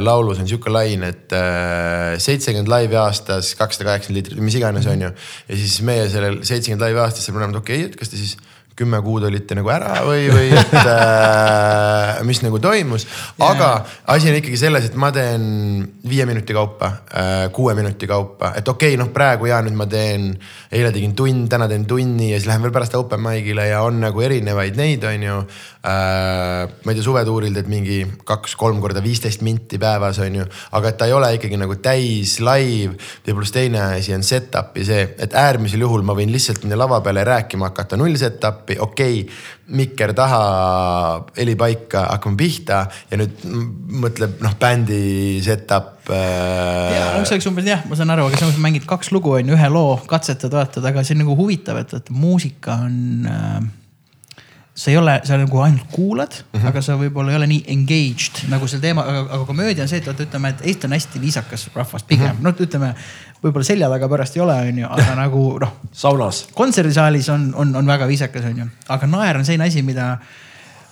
laulus 0.00 0.40
on 0.40 0.48
sihuke 0.48 0.72
lain, 0.72 1.04
et 1.06 1.32
äh, 1.36 2.16
seitsekümmend 2.22 2.72
laivi 2.72 2.98
aastas, 3.00 3.54
kakssada 3.58 3.90
kaheksakümmend 3.90 4.22
liitrit, 4.22 4.44
mis 4.44 4.58
iganes 4.58 4.88
on 4.90 5.08
ju. 5.08 5.14
ja 5.50 5.62
siis 5.62 5.80
meie 5.86 6.08
sellel 6.12 6.40
seitsekümmend 6.42 6.88
laivi 6.88 7.04
aastas, 7.04 7.28
me 7.30 7.42
oleme, 7.42 7.56
et 7.56 7.64
okei 7.64 7.82
okay,, 7.84 7.92
et 7.92 8.00
kas 8.00 8.12
te 8.12 8.20
siis 8.20 8.36
kümme 8.76 9.00
kuud 9.00 9.24
olite 9.24 9.56
nagu 9.56 9.70
ära 9.72 10.02
või, 10.04 10.26
või 10.28 10.50
et 10.52 10.74
äh, 10.82 12.18
mis 12.28 12.42
nagu 12.44 12.58
toimus. 12.60 13.06
aga 13.40 13.68
yeah. 13.70 13.94
asi 14.12 14.28
on 14.28 14.36
ikkagi 14.36 14.58
selles, 14.60 14.90
et 14.90 14.98
ma 15.00 15.08
teen 15.16 15.46
viie 16.04 16.26
minuti 16.28 16.52
kaupa 16.56 16.90
äh,, 17.08 17.46
kuue 17.56 17.72
minuti 17.78 18.08
kaupa, 18.10 18.52
et 18.58 18.68
okei 18.68 18.92
okay,, 18.92 19.00
noh, 19.00 19.08
praegu 19.14 19.48
ja 19.48 19.62
nüüd 19.64 19.78
ma 19.78 19.86
teen, 19.88 20.28
eile 20.68 20.90
tegin 20.92 21.14
tund, 21.16 21.48
täna 21.52 21.70
teen 21.70 21.86
tunni 21.88 22.32
ja 22.34 22.40
siis 22.40 22.50
lähen 22.50 22.66
veel 22.66 22.74
pärast 22.74 22.98
open 22.98 23.22
mic'ile 23.24 23.64
ja 23.70 23.80
on 23.86 24.02
nagu 24.02 24.24
erinevaid 24.26 24.76
neid, 24.76 25.08
on 25.08 25.24
ju 25.24 25.38
äh,. 25.40 26.68
ma 26.68 26.92
ei 26.92 27.00
tea, 27.00 27.06
suvetuuril 27.08 27.56
teed 27.56 27.72
mingi 27.72 28.02
kaks-kolm 28.28 28.82
korda 28.84 29.00
viisteist 29.04 29.40
minti 29.46 29.80
päevas, 29.80 30.20
on 30.20 30.40
ju, 30.42 30.46
aga 30.76 30.92
et 30.92 31.00
ta 31.00 31.08
ei 31.08 31.16
ole 31.16 31.32
ikkagi 31.38 31.56
nagu 31.60 31.78
täis 31.80 32.36
live. 32.44 32.92
ja 33.24 33.32
pluss 33.32 33.56
teine 33.56 33.86
asi 33.96 34.12
on 34.12 34.26
set-up'i 34.26 34.84
see, 34.84 35.08
et 35.16 35.32
äärmisel 35.32 35.80
juhul 35.80 36.04
ma 36.04 36.12
võin 36.18 36.34
lihtsalt 36.34 36.60
minna 36.66 36.76
lava 36.84 37.00
peale 37.00 37.24
rääkima 37.24 37.72
hakata, 37.72 37.96
null 37.96 38.20
set-up 38.20 38.65
appi, 38.66 38.78
okei 38.82 39.22
okay,, 39.22 39.38
mikker 39.78 40.12
taha, 40.16 40.42
heli 41.38 41.54
paika, 41.58 42.08
hakkame 42.10 42.38
pihta 42.40 42.82
ja 43.10 43.20
nüüd 43.20 43.46
mõtleb 44.02 44.42
noh, 44.42 44.58
bändi 44.58 45.38
setup 45.46 46.10
äh.... 46.10 46.92
ja 46.96 47.08
no 47.16 47.24
see 47.24 47.38
oleks 47.38 47.48
umbes 47.50 47.70
jah, 47.70 47.86
ma 47.86 47.98
saan 47.98 48.14
aru, 48.14 48.26
aga 48.26 48.42
samas 48.42 48.60
mängid 48.62 48.86
kaks 48.90 49.14
lugu 49.14 49.38
on 49.38 49.48
ju, 49.48 49.56
ühe 49.56 49.72
loo 49.72 49.96
katsetad, 50.10 50.52
vaatad, 50.52 50.84
aga 50.90 51.06
see 51.06 51.16
on 51.16 51.24
nagu 51.24 51.38
huvitav, 51.38 51.80
et 51.82 51.96
vaata 51.96 52.20
muusika 52.20 52.80
on 52.86 53.02
äh 53.30 53.74
sa 54.76 54.90
ei 54.92 54.98
ole, 55.00 55.14
sa 55.24 55.38
nagu 55.40 55.60
ainult 55.64 55.88
kuulad 55.90 56.34
mm, 56.36 56.60
-hmm. 56.60 56.68
aga 56.68 56.80
sa 56.84 56.98
võib-olla 57.00 57.32
ei 57.32 57.36
ole 57.38 57.46
nii 57.48 57.62
engaged 57.72 58.42
nagu 58.52 58.68
selle 58.68 58.84
teema, 58.84 59.06
aga, 59.08 59.38
komöödia 59.48 59.86
on 59.86 59.88
see, 59.88 60.02
et 60.02 60.08
vaata, 60.08 60.26
ütleme, 60.26 60.52
et 60.52 60.66
Eesti 60.68 60.86
on 60.86 60.92
hästi 60.92 61.20
viisakas 61.20 61.68
rahvas 61.74 62.04
pigem 62.04 62.26
mm 62.26 62.32
-hmm., 62.32 62.44
noh, 62.44 62.60
ütleme 62.60 62.94
võib-olla 63.46 63.66
selja 63.68 63.90
taga 63.92 64.08
pärast 64.10 64.36
ei 64.36 64.42
ole, 64.44 64.56
onju, 64.72 64.88
aga 64.96 65.14
nagu 65.22 65.44
noh. 65.62 65.76
saunas. 65.94 66.46
kontserdisaalis 66.56 67.30
on, 67.34 67.48
on, 67.56 67.72
on 67.80 67.94
väga 67.94 68.08
viisakas, 68.10 68.50
onju, 68.50 68.68
aga 68.92 69.08
naer 69.10 69.40
on 69.40 69.48
selline 69.48 69.70
asi, 69.70 69.84
mida 69.86 70.14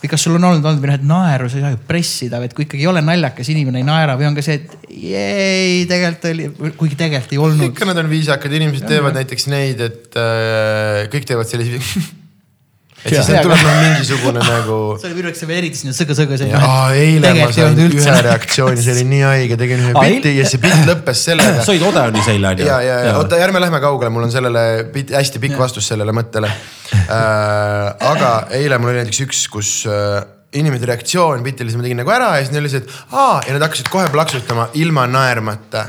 või 0.04 0.10
kas 0.12 0.24
sul 0.26 0.36
on 0.36 0.44
olnud, 0.44 0.66
olnud 0.68 0.82
või 0.82 0.90
noh, 0.90 0.98
et 0.98 1.06
naeru 1.08 1.46
sa 1.48 1.56
ei 1.56 1.64
saa 1.64 1.72
ju 1.72 1.78
pressida, 1.88 2.40
et 2.44 2.52
kui 2.56 2.66
ikkagi 2.66 2.84
ei 2.84 2.90
ole 2.90 3.00
naljakas, 3.04 3.48
inimene 3.54 3.80
ei 3.80 3.86
naera 3.88 4.18
või 4.20 4.28
on 4.28 4.36
ka 4.36 4.44
see, 4.44 4.58
et 4.60 4.90
ei, 4.90 5.86
tegelikult 5.88 6.26
oli, 6.32 6.50
kuigi 6.80 6.98
tegelikult 7.00 7.32
ei 7.32 7.40
olnud. 7.46 7.70
ikka 7.70 7.88
nad 7.88 8.02
on 8.02 8.10
viisakad, 8.12 8.58
inimesed 8.58 8.84
teevad 8.90 9.16
näiteks 9.16 9.48
neid, 9.52 9.80
et 9.80 10.20
äh, 10.20 11.06
kõik 11.12 11.30
teevad 11.30 11.48
selliseid 11.48 11.80
et 13.04 13.14
siis 13.14 13.28
tuleb 13.44 13.60
noh 13.60 13.78
mingisugune 13.82 14.42
nagu. 14.54 14.78
see 15.00 15.10
oli 15.10 15.18
minu 15.18 15.30
jaoks 15.30 15.44
veel 15.44 15.58
eriti 15.60 15.80
sinna 15.80 15.96
sõga-sõga 15.96 16.38
selline. 16.40 16.60
eile 17.00 17.32
ma 17.38 17.48
sain 17.52 17.80
ühe 17.84 18.16
reaktsiooni, 18.28 18.84
see 18.84 18.94
oli 18.96 19.06
nii 19.12 19.24
haige, 19.28 19.58
tegin 19.60 19.82
ühe 19.84 19.94
biti 19.98 20.34
ja 20.38 20.46
see 20.48 20.62
bitt 20.62 20.86
lõppes 20.88 21.24
sellega. 21.28 21.64
sõid 21.68 21.84
Odeonis 21.90 22.30
eile 22.32 22.52
on 22.52 22.62
ju? 22.62 22.68
ja, 22.68 22.78
ja, 22.84 23.00
ja 23.08 23.16
oota, 23.20 23.40
ärme 23.44 23.62
lähme 23.62 23.82
kaugele, 23.84 24.12
mul 24.14 24.28
on 24.28 24.32
sellele 24.34 24.64
hästi 25.12 25.42
pikk 25.42 25.58
vastus 25.60 25.90
sellele 25.92 26.14
mõttele 26.16 26.48
äh,. 26.48 27.10
aga 28.12 28.32
eile 28.56 28.80
mul 28.80 28.94
oli 28.94 29.02
näiteks 29.02 29.24
üks, 29.26 29.44
kus 29.52 29.74
äh, 29.90 30.22
inimeste 30.56 30.88
reaktsioon 30.88 31.44
bitile, 31.44 31.70
siis 31.70 31.80
ma 31.80 31.84
tegin 31.84 32.00
nagu 32.00 32.14
ära 32.14 32.36
ja 32.38 32.46
siis 32.46 32.54
neil 32.54 32.64
oli 32.64 32.72
see, 32.72 32.84
et 32.84 33.12
aa 33.12 33.42
ja 33.44 33.56
nad 33.56 33.66
hakkasid 33.66 33.90
kohe 33.92 34.08
plaksutama 34.14 34.70
ilma 34.80 35.06
naermata 35.10 35.86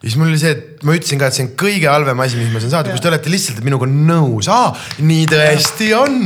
ja 0.00 0.08
siis 0.08 0.16
mul 0.16 0.30
oli 0.30 0.38
see, 0.40 0.54
et 0.56 0.84
ma 0.88 0.94
ütlesin 0.96 1.18
ka, 1.20 1.28
et 1.28 1.36
see 1.36 1.44
on 1.44 1.50
kõige 1.60 1.88
halvem 1.90 2.22
asi, 2.24 2.38
mis 2.40 2.48
ma 2.54 2.62
saan 2.62 2.72
saada, 2.72 2.92
kus 2.94 3.02
te 3.04 3.10
olete 3.10 3.28
lihtsalt 3.32 3.58
minuga 3.66 3.84
nõus. 3.84 4.48
aa, 4.48 4.70
nii 5.04 5.26
tõesti 5.28 5.90
on. 5.92 6.16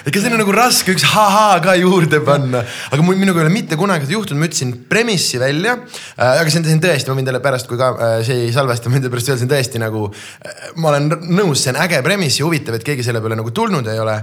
et 0.00 0.08
kas 0.14 0.24
siin 0.24 0.32
on 0.32 0.40
nagu 0.40 0.54
raske 0.56 0.94
üks 0.94 1.04
ha-ha 1.10 1.58
ka 1.64 1.74
juurde 1.76 2.22
panna, 2.24 2.62
aga 2.88 3.04
mul 3.04 3.20
minuga 3.20 3.42
ei 3.42 3.44
ole 3.44 3.52
mitte 3.52 3.76
kunagi 3.76 4.08
juhtunud, 4.08 4.40
ma 4.40 4.48
ütlesin 4.48 4.72
premissi 4.88 5.36
välja 5.42 5.76
äh,. 5.76 6.40
aga 6.40 6.48
see 6.48 6.64
on 6.64 6.80
tõesti, 6.86 7.12
ma 7.12 7.18
võin 7.20 7.28
teile 7.28 7.44
pärast, 7.44 7.68
kui 7.68 7.76
ka 7.80 7.90
äh, 7.92 8.16
see 8.24 8.46
ei 8.46 8.54
salvesta, 8.56 8.88
ma 8.88 8.96
võin 8.96 9.04
teile 9.04 9.12
pärast 9.12 9.28
öelda, 9.34 9.42
see 9.42 9.50
on 9.50 9.52
tõesti 9.52 9.84
nagu 9.84 10.06
äh,. 10.08 10.70
ma 10.80 10.94
olen 10.94 11.12
nõus, 11.28 11.60
see 11.60 11.74
on 11.74 11.82
äge 11.84 12.00
premiss 12.06 12.40
ja 12.40 12.48
huvitav, 12.48 12.80
et 12.80 12.88
keegi 12.88 13.04
selle 13.04 13.20
peale 13.20 13.36
nagu 13.36 13.52
tulnud 13.52 13.92
ei 13.92 14.00
ole 14.00 14.22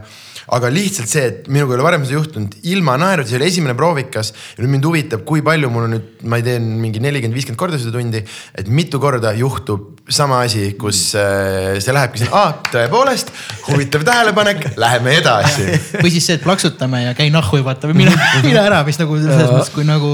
aga 0.53 0.69
lihtsalt 0.69 1.09
see, 1.09 1.25
et 1.31 1.49
minuga 1.49 1.73
ei 1.73 1.79
ole 1.79 1.87
varem 1.87 2.05
seda 2.05 2.19
juhtunud, 2.19 2.57
ilma 2.69 2.97
naeruta, 3.01 3.31
see 3.31 3.39
oli 3.39 3.49
esimene 3.49 3.75
proovikas. 3.77 4.31
ja 4.55 4.63
nüüd 4.63 4.75
mind 4.77 4.87
huvitab, 4.89 5.25
kui 5.25 5.41
palju 5.45 5.71
mul 5.73 5.87
on 5.87 5.95
nüüd, 5.97 6.11
ma 6.29 6.39
ei 6.41 6.45
tea, 6.45 6.59
mingi 6.61 7.01
nelikümmend, 7.01 7.37
viiskümmend 7.37 7.59
korda 7.59 7.81
seda 7.81 7.95
tundi. 7.97 8.23
et 8.55 8.69
mitu 8.69 8.99
korda 9.01 9.33
juhtub 9.37 9.95
sama 10.09 10.43
asi, 10.45 10.75
kus 10.77 11.15
äh, 11.17 11.79
see 11.81 11.93
lähebki 11.95 12.21
siin, 12.21 12.33
aa, 12.35 12.51
tõepoolest, 12.69 13.31
huvitav 13.65 14.03
tähelepanek, 14.05 14.67
läheme 14.77 15.15
edasi. 15.17 15.65
või 16.03 16.11
siis 16.13 16.27
see, 16.29 16.37
et 16.37 16.45
plaksutame 16.45 17.01
ja 17.07 17.15
käi 17.17 17.31
nahhu 17.33 17.57
ja 17.57 17.65
vaata 17.65 17.89
või 17.89 18.03
mine, 18.03 18.13
mine 18.45 18.61
ära, 18.61 18.83
mis 18.85 18.99
nagu 19.01 19.17
selles 19.17 19.49
mõttes, 19.49 19.71
kui 19.73 19.87
nagu 19.87 20.11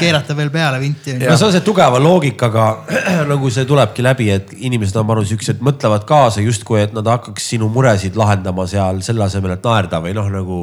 keerata 0.00 0.36
veel 0.38 0.48
peale 0.54 0.80
vinti. 0.80 1.18
no 1.20 1.36
see 1.36 1.50
on 1.50 1.52
see 1.52 1.64
tugeva 1.66 2.00
loogikaga 2.00 2.66
nagu 3.32 3.52
see 3.52 3.68
tulebki 3.68 4.04
läbi, 4.06 4.30
et 4.32 4.56
inimesed 4.56 4.96
on, 4.96 5.08
ma 5.08 5.16
arvan, 5.18 5.28
siuksed, 5.28 5.60
mõtlevad 5.64 6.08
kaasa 6.08 6.44
justkui, 6.44 6.80
et 6.86 6.96
nad 6.96 7.12
hakkaks 7.12 7.50
sinu 7.52 7.68
muresid 7.72 8.16
lahendama 8.16 8.64
seal 8.70 9.04
selle 9.04 9.26
asemel, 9.26 9.58
et 9.58 9.65
naerda 9.66 10.00
või 10.04 10.14
noh, 10.16 10.30
nagu 10.32 10.60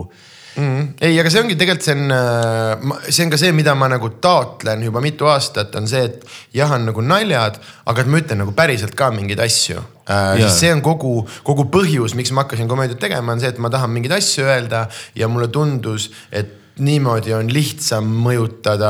mm. 0.56 0.64
-hmm. 0.64 0.88
ei, 1.02 1.20
aga 1.20 1.32
see 1.34 1.44
ongi 1.44 1.58
tegelikult 1.60 1.88
see 1.88 1.96
on, 1.98 2.16
äh, 2.16 3.10
see 3.10 3.26
on 3.26 3.34
ka 3.34 3.40
see, 3.42 3.52
mida 3.56 3.76
ma 3.76 3.90
nagu 3.92 4.10
taotlen 4.24 4.84
juba 4.88 5.04
mitu 5.04 5.30
aastat, 5.30 5.76
on 5.80 5.90
see, 5.90 6.04
et 6.10 6.26
jah, 6.56 6.72
on 6.78 6.88
nagu 6.90 7.06
naljad, 7.06 7.60
aga 7.86 8.04
et 8.04 8.12
ma 8.12 8.24
ütlen 8.24 8.44
nagu 8.44 8.56
päriselt 8.58 8.96
ka 9.00 9.12
mingeid 9.16 9.44
asju 9.44 9.80
äh,. 10.08 10.42
sest 10.42 10.64
see 10.64 10.74
on 10.74 10.82
kogu, 10.86 11.16
kogu 11.44 11.68
põhjus, 11.74 12.18
miks 12.20 12.32
ma 12.32 12.46
hakkasin 12.46 12.72
komöödiat 12.72 13.02
tegema, 13.04 13.36
on 13.36 13.44
see, 13.44 13.54
et 13.54 13.62
ma 13.62 13.72
tahan 13.74 13.92
mingeid 13.94 14.18
asju 14.20 14.48
öelda 14.48 14.88
ja 15.20 15.32
mulle 15.32 15.52
tundus, 15.54 16.12
et 16.32 16.60
niimoodi 16.82 17.34
on 17.38 17.50
lihtsam 17.54 18.08
mõjutada 18.24 18.90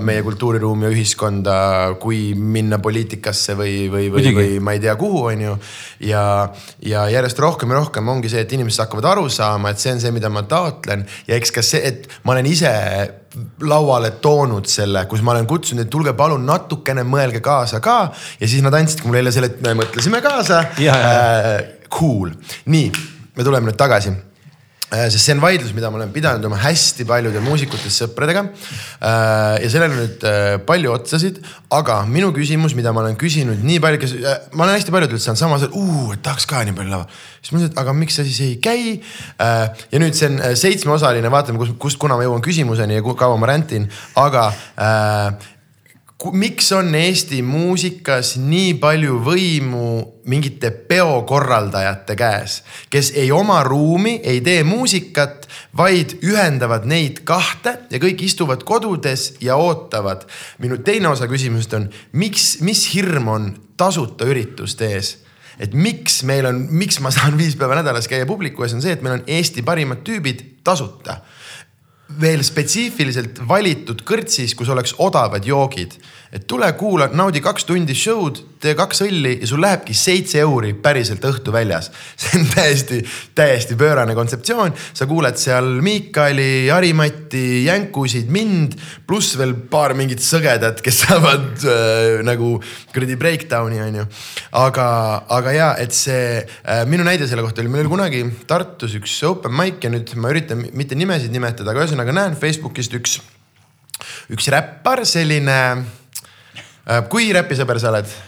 meie 0.00 0.22
kultuuriruumi 0.24 0.86
ja 0.86 0.92
ühiskonda, 0.94 1.56
kui 2.00 2.32
minna 2.32 2.78
poliitikasse 2.80 3.56
või, 3.58 3.74
või, 3.92 4.06
või, 4.12 4.30
või 4.36 4.54
ma 4.64 4.72
ei 4.72 4.80
tea, 4.80 4.94
kuhu, 4.96 5.26
on 5.28 5.42
ju. 5.44 5.56
ja, 6.08 6.22
ja 6.86 7.04
järjest 7.12 7.42
rohkem 7.44 7.74
ja 7.74 7.82
rohkem 7.82 8.08
ongi 8.08 8.30
see, 8.32 8.40
et 8.46 8.54
inimesed 8.56 8.86
hakkavad 8.86 9.10
aru 9.12 9.26
saama, 9.32 9.72
et 9.72 9.82
see 9.82 9.92
on 9.92 10.00
see, 10.00 10.14
mida 10.16 10.30
ma 10.32 10.46
taotlen. 10.48 11.04
Ja 11.28 11.36
eks 11.36 11.52
ka 11.52 11.64
see, 11.66 11.82
et 11.92 12.08
ma 12.24 12.32
olen 12.32 12.48
ise 12.48 12.72
lauale 13.68 14.14
toonud 14.24 14.70
selle, 14.70 15.04
kus 15.10 15.20
ma 15.26 15.34
olen 15.34 15.50
kutsunud, 15.50 15.84
et 15.84 15.92
tulge 15.92 16.16
palun 16.16 16.48
natukene 16.48 17.04
mõelge 17.04 17.44
kaasa 17.44 17.82
ka. 17.84 17.98
Ja 18.40 18.48
siis 18.48 18.64
nad 18.64 18.74
andsidki 18.80 19.10
mulle 19.10 19.20
jälle 19.20 19.36
selle, 19.36 19.52
et 19.52 19.60
me 19.66 19.76
mõtlesime 19.82 20.24
kaasa. 20.24 20.64
Äh, 20.88 21.52
cool, 21.92 22.32
nii, 22.72 22.90
me 23.36 23.44
tuleme 23.44 23.68
nüüd 23.68 23.80
tagasi 23.80 24.16
sest 24.90 25.22
see 25.22 25.34
on 25.36 25.42
vaidlus, 25.42 25.72
mida 25.76 25.90
ma 25.90 26.00
olen 26.00 26.12
pidanud 26.14 26.44
oma 26.48 26.58
hästi 26.60 27.06
paljude 27.08 27.42
muusikutest 27.44 28.02
sõpradega. 28.02 28.42
Äh, 28.98 29.60
ja 29.64 29.70
sellel 29.70 29.94
on 29.94 30.00
nüüd 30.02 30.26
äh, 30.26 30.54
palju 30.66 30.94
otsasid, 30.96 31.38
aga 31.76 32.00
minu 32.10 32.32
küsimus, 32.36 32.74
mida 32.78 32.94
ma 32.96 33.04
olen 33.04 33.18
küsinud 33.20 33.62
nii 33.66 33.78
palju, 33.82 34.00
kes, 34.02 34.16
ma 34.54 34.66
olen 34.66 34.74
hästi 34.78 34.94
paljudelt 34.94 35.22
saanud 35.22 35.42
sama, 35.42 35.60
et 35.62 36.24
tahaks 36.26 36.48
ka 36.50 36.64
nii 36.66 36.74
palju 36.76 36.94
lava. 36.94 37.06
siis 37.40 37.52
ma 37.52 37.60
ütlesin, 37.60 37.72
et 37.72 37.80
aga 37.84 37.94
miks 38.00 38.18
sa 38.18 38.26
siis 38.26 38.40
ei 38.46 38.58
käi. 38.62 38.98
ja 39.38 40.02
nüüd 40.02 40.18
see 40.18 40.32
on 40.32 40.42
seitsmeosaline, 40.58 41.30
vaatame, 41.30 41.62
kust, 41.62 41.78
kust, 41.78 42.00
kuna 42.02 42.18
ma 42.18 42.26
jõuan 42.26 42.42
küsimuseni 42.44 42.98
ja 42.98 43.06
kaua 43.06 43.38
ma 43.38 43.52
rändin, 43.52 43.88
aga 44.18 44.50
miks 46.32 46.72
on 46.72 46.94
Eesti 46.94 47.40
muusikas 47.42 48.34
nii 48.36 48.74
palju 48.80 49.16
võimu 49.24 49.86
mingite 50.28 50.70
peokorraldajate 50.70 52.16
käes, 52.18 52.60
kes 52.92 53.12
ei 53.16 53.30
oma 53.32 53.62
ruumi, 53.64 54.18
ei 54.22 54.42
tee 54.44 54.60
muusikat, 54.64 55.48
vaid 55.76 56.18
ühendavad 56.20 56.84
neid 56.90 57.22
kahte 57.24 57.76
ja 57.90 58.02
kõik 58.02 58.26
istuvad 58.28 58.66
kodudes 58.68 59.34
ja 59.40 59.56
ootavad. 59.56 60.26
minu 60.58 60.78
teine 60.84 61.08
osa 61.08 61.28
küsimusest 61.28 61.74
on, 61.74 61.88
miks, 62.12 62.60
mis 62.60 62.84
hirm 62.94 63.28
on 63.28 63.50
tasuta 63.76 64.28
ürituste 64.28 64.92
ees? 64.92 65.16
et 65.60 65.74
miks 65.74 66.22
meil 66.24 66.46
on, 66.46 66.66
miks 66.70 67.00
ma 67.00 67.10
saan 67.12 67.36
viis 67.38 67.56
päeva 67.56 67.76
nädalas 67.80 68.08
käia 68.08 68.26
publiku 68.26 68.64
ees, 68.64 68.74
on 68.76 68.84
see, 68.84 68.92
et 68.92 69.02
meil 69.02 69.18
on 69.18 69.26
Eesti 69.26 69.64
parimad 69.64 70.04
tüübid 70.04 70.44
tasuta 70.64 71.20
veel 72.18 72.42
spetsiifiliselt 72.44 73.42
valitud 73.48 74.02
kõrtsis, 74.06 74.54
kus 74.56 74.68
oleks 74.68 74.94
odavad 74.98 75.44
joogid. 75.46 75.94
et 76.32 76.46
tule 76.46 76.72
kuula, 76.78 77.08
naudi 77.12 77.40
kaks 77.40 77.64
tundi 77.66 77.94
show'd, 77.94 78.38
kaks 78.60 79.02
õlli 79.06 79.32
ja 79.40 79.48
sul 79.48 79.62
lähebki 79.62 79.94
seitse 79.96 80.40
euri 80.42 80.72
päriselt 80.76 81.24
õhtu 81.24 81.52
väljas. 81.54 81.90
see 82.20 82.40
on 82.40 82.46
täiesti, 82.52 83.00
täiesti 83.34 83.76
pöörane 83.80 84.14
kontseptsioon. 84.14 84.74
sa 84.92 85.06
kuuled 85.10 85.38
seal 85.40 85.80
Miikali, 85.84 86.68
Harimati, 86.68 87.64
Jänkusid, 87.64 88.28
mind, 88.32 88.76
pluss 89.06 89.36
veel 89.40 89.54
paar 89.72 89.94
mingit 89.98 90.22
sõgedat, 90.24 90.82
kes 90.84 91.00
saavad 91.06 91.64
äh, 91.64 92.20
nagu 92.26 92.56
kuradi 92.92 93.16
breakdown'i 93.20 93.80
on 93.84 94.00
ju. 94.02 94.06
aga, 94.60 94.88
aga 95.40 95.56
ja, 95.56 95.70
et 95.80 95.96
see 95.96 96.40
äh, 96.40 96.84
minu 96.90 97.06
näide 97.06 97.28
selle 97.30 97.44
kohta 97.46 97.64
oli, 97.64 97.72
meil 97.72 97.86
oli 97.86 97.94
kunagi 97.94 98.24
Tartus 98.50 98.96
üks 98.98 99.16
open 99.28 99.54
mic 99.56 99.84
ja 99.84 99.92
nüüd 99.92 100.12
ma 100.20 100.32
üritan 100.32 100.66
mitte 100.76 100.98
nimesid 100.98 101.32
nimetada, 101.32 101.72
aga 101.72 101.84
ühesõnaga 101.84 102.14
näen 102.16 102.36
Facebookist 102.40 102.94
üks, 102.98 103.20
üks 104.32 104.50
räppar, 104.52 105.04
selline. 105.08 105.60
Äh, 106.90 107.06
kui 107.12 107.30
räpisõber 107.34 107.80
sa 107.80 107.92
oled? 107.94 108.18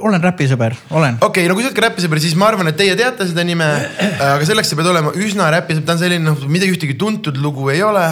Olen 0.00 0.22
räpisõber, 0.22 0.76
olen. 0.90 1.18
okei 1.20 1.44
okay,, 1.44 1.48
no 1.50 1.56
kui 1.56 1.64
sa 1.64 1.70
oled 1.70 1.78
ka 1.78 1.84
räpisõber, 1.86 2.20
siis 2.22 2.36
ma 2.38 2.48
arvan, 2.50 2.70
et 2.70 2.78
teie 2.78 2.96
teate 2.98 3.26
seda 3.30 3.44
nime. 3.46 3.68
aga 4.16 4.46
selleks 4.48 4.72
sa 4.72 4.78
pead 4.78 4.90
olema 4.92 5.14
üsna 5.18 5.48
räpisõber, 5.54 5.86
ta 5.88 5.96
on 5.96 6.02
selline 6.02 6.26
noh, 6.26 6.44
midagi 6.52 6.76
ühtegi 6.76 6.98
tuntud 7.00 7.40
lugu 7.42 7.70
ei 7.72 7.82
ole. 7.86 8.04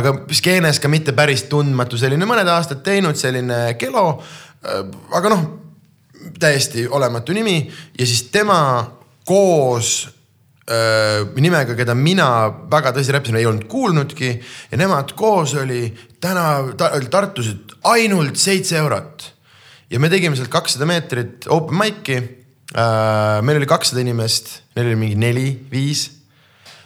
aga 0.00 0.14
skeenes 0.34 0.80
ka 0.82 0.90
mitte 0.92 1.16
päris 1.16 1.46
tundmatu, 1.50 2.00
selline 2.00 2.28
mõned 2.28 2.48
aastad 2.52 2.82
teinud, 2.86 3.18
selline 3.18 3.76
Kelo. 3.80 4.06
Äh, 4.62 4.82
aga 5.18 5.34
noh, 5.34 5.46
täiesti 6.40 6.86
olematu 6.88 7.34
nimi 7.36 7.60
ja 7.98 8.06
siis 8.06 8.28
tema 8.32 8.58
koos 9.26 9.94
nimega, 11.42 11.74
keda 11.76 11.94
mina 11.98 12.26
väga 12.70 12.92
tõsiselt 12.94 13.18
räppisena 13.18 13.40
ei 13.40 13.48
olnud 13.50 13.66
kuulnudki 13.70 14.30
ja 14.70 14.78
nemad 14.78 15.12
koos 15.18 15.56
oli 15.58 15.88
täna 16.22 16.74
ta, 16.78 16.92
Tartus 17.10 17.50
ainult 17.90 18.38
seitse 18.38 18.78
eurot. 18.78 19.31
Ja 19.92 20.00
me 20.00 20.10
tegime 20.12 20.38
sealt 20.38 20.52
kakssada 20.52 20.88
meetrit 20.88 21.46
open 21.52 21.78
mic'i. 21.78 22.18
meil 23.44 23.58
oli 23.60 23.68
kakssada 23.68 24.00
inimest, 24.00 24.62
neil 24.76 24.88
oli 24.88 24.96
mingi 24.96 25.18
neli-viis 25.20 26.06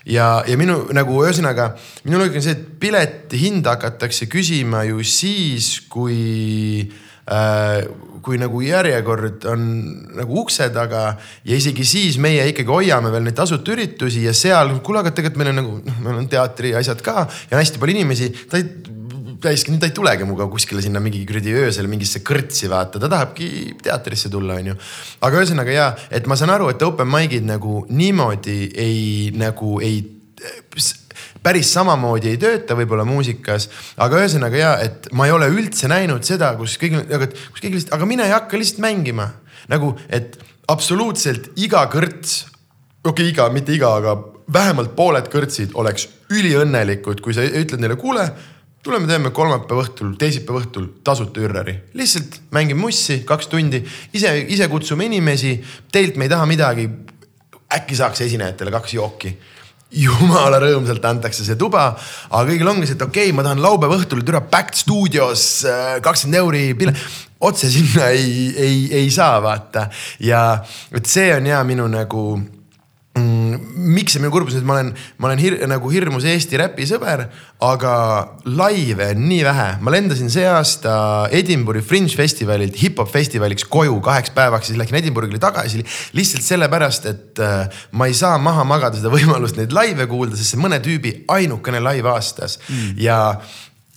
ja, 0.07 0.43
ja 0.47 0.57
minu 0.59 0.81
nagu 0.97 1.21
ühesõnaga, 1.23 1.71
minu 2.07 2.19
loogika 2.19 2.41
on 2.41 2.47
see, 2.47 2.57
et 2.57 2.67
pileti 2.83 3.39
hinda 3.45 3.77
hakatakse 3.77 4.27
küsima 4.31 4.83
ju 4.89 5.05
siis, 5.07 5.77
kui 5.91 6.89
äh, 7.31 7.87
kui 8.27 8.41
nagu 8.43 8.59
järjekord 8.65 9.45
on 9.53 9.67
nagu 10.19 10.41
ukse 10.43 10.67
taga. 10.75 11.13
Ja 11.47 11.59
isegi 11.59 11.87
siis 11.87 12.19
meie 12.23 12.43
ikkagi 12.51 12.73
hoiame 12.73 13.13
veel 13.15 13.23
neid 13.29 13.37
tasuta 13.39 13.71
üritusi 13.77 14.25
ja 14.27 14.35
seal, 14.35 14.75
kuule, 14.83 15.05
aga 15.05 15.15
tegelikult 15.15 15.39
meil 15.43 15.53
on 15.53 15.61
nagu 15.63 15.77
noh, 15.79 16.01
meil 16.03 16.21
on 16.25 16.27
teatri 16.31 16.75
asjad 16.79 17.03
ka 17.07 17.23
ja 17.23 17.55
on 17.55 17.61
hästi 17.63 17.83
palju 17.83 17.95
inimesi, 17.95 18.33
ta 18.51 18.59
ei 18.59 18.67
täiesti, 19.47 19.77
ta 19.81 19.89
ei 19.89 19.95
tulegi 19.97 20.27
minuga 20.27 20.49
kuskile 20.51 20.83
sinna 20.85 21.01
mingi 21.03 21.23
kuradi 21.29 21.55
öösel 21.57 21.89
mingisse 21.91 22.23
kõrtsi 22.27 22.71
vaata, 22.73 23.01
ta 23.03 23.11
tahabki 23.13 23.49
teatrisse 23.83 24.31
tulla, 24.33 24.59
onju. 24.61 24.77
aga 25.27 25.43
ühesõnaga 25.43 25.75
ja, 25.75 25.89
et 26.11 26.29
ma 26.31 26.39
saan 26.39 26.55
aru, 26.55 26.71
et 26.73 26.83
open 26.87 27.09
mic'id 27.11 27.47
nagu 27.49 27.85
niimoodi 27.89 28.61
ei, 28.75 29.01
nagu 29.37 29.79
ei 29.85 30.03
päris 31.47 31.71
samamoodi 31.75 32.33
ei 32.33 32.41
tööta 32.41 32.77
võib-olla 32.79 33.07
muusikas, 33.07 33.69
aga 34.03 34.23
ühesõnaga 34.23 34.59
ja, 34.61 34.73
et 34.83 35.09
ma 35.17 35.29
ei 35.29 35.35
ole 35.35 35.49
üldse 35.53 35.89
näinud 35.91 36.27
seda, 36.27 36.53
kus 36.59 36.77
keegi, 36.81 37.05
aga 37.07 37.29
kus 37.31 37.63
keegi 37.63 37.79
lihtsalt, 37.79 37.95
aga 37.97 38.09
mine 38.09 38.27
ja 38.27 38.41
hakka 38.41 38.59
lihtsalt 38.61 38.83
mängima. 38.85 39.31
nagu, 39.71 39.97
et 40.09 40.37
absoluutselt 40.71 41.51
iga 41.59 41.85
kõrts, 41.91 42.45
okei 43.03 43.11
okay,, 43.11 43.33
iga, 43.33 43.49
mitte 43.55 43.75
iga, 43.75 43.97
aga 43.99 44.17
vähemalt 44.53 44.95
pooled 44.99 45.27
kõrtsid 45.31 45.75
oleks 45.75 46.09
üliõnnelikud, 46.31 47.23
kui 47.23 47.35
sa 47.35 47.43
ütled 47.47 47.83
neile, 47.83 47.97
kuule 47.99 48.29
tuleme 48.87 49.09
teeme 49.11 49.33
kolmapäeva 49.35 49.83
õhtul, 49.83 50.15
teisipäeva 50.21 50.63
õhtul 50.63 50.87
tasuta 51.05 51.43
ürrari, 51.43 51.75
lihtsalt 51.99 52.39
mängime 52.55 52.85
mussi 52.87 53.21
kaks 53.27 53.51
tundi, 53.51 53.83
ise, 54.15 54.33
ise 54.55 54.71
kutsume 54.71 55.09
inimesi, 55.09 55.57
teilt 55.93 56.17
me 56.17 56.29
ei 56.29 56.33
taha 56.33 56.47
midagi. 56.47 56.89
äkki 57.67 57.97
saaks 57.99 58.21
esinejatele 58.23 58.71
kaks 58.71 58.93
jooki 58.95 59.33
jumala 59.91 60.59
rõõmsalt 60.63 61.05
antakse 61.09 61.45
see 61.47 61.57
tuba, 61.59 61.89
aga 62.31 62.45
kõigil 62.51 62.69
ongi 62.71 62.87
see, 62.87 62.95
et 62.95 63.03
okei 63.03 63.29
okay,, 63.29 63.35
ma 63.35 63.43
tahan 63.47 63.63
laupäeva 63.63 63.99
õhtul 63.99 64.23
türa 64.27 64.41
Backed 64.41 64.79
stuudios 64.79 65.65
äh, 65.67 65.97
kakskümmend 66.03 66.41
euri 66.43 66.65
pile. 66.79 66.95
otse 67.41 67.69
sinna 67.71 68.09
ei, 68.15 68.55
ei, 68.57 68.77
ei 69.03 69.11
saa 69.11 69.41
vaata 69.43 69.89
ja 70.25 70.63
et 70.91 71.07
see 71.07 71.35
on 71.35 71.47
ja 71.47 71.63
minu 71.69 71.85
nagu 71.91 72.23
miks 73.17 74.13
see 74.13 74.21
minu 74.21 74.31
kurbus 74.35 74.57
on, 74.57 74.61
et 74.61 74.69
ma 74.69 74.75
olen, 74.77 74.91
ma 75.21 75.29
olen 75.31 75.41
hir, 75.41 75.57
nagu 75.71 75.91
hirmus 75.93 76.27
Eesti 76.29 76.59
räpi 76.61 76.85
sõber, 76.89 77.25
aga 77.65 77.93
laive 78.59 79.11
on 79.15 79.23
nii 79.31 79.43
vähe. 79.47 79.69
ma 79.81 79.95
lendasin 79.95 80.29
see 80.33 80.45
aasta 80.49 80.97
Edinburgh'i 81.35 81.85
Fringe 81.85 82.17
festivalilt 82.17 82.77
hip-hop 82.83 83.09
festivaliks 83.13 83.65
koju 83.73 83.97
kaheks 84.05 84.35
päevaks, 84.37 84.69
siis 84.71 84.81
läksin 84.81 85.01
Edinburgh'ile 85.01 85.41
tagasi. 85.41 85.85
lihtsalt 86.19 86.45
sellepärast, 86.45 87.09
et 87.13 87.41
äh, 87.41 87.81
ma 87.93 88.11
ei 88.11 88.15
saa 88.15 88.37
maha 88.39 88.67
magada 88.69 89.01
seda 89.01 89.13
võimalust 89.13 89.57
neid 89.61 89.73
laive 89.77 90.09
kuulda, 90.11 90.37
sest 90.37 90.55
see 90.55 90.61
mõne 90.61 90.83
tüübi 90.85 91.23
ainukene 91.33 91.81
laiv 91.81 92.13
aastas 92.13 92.59
mm. 92.69 93.01
ja, 93.01 93.19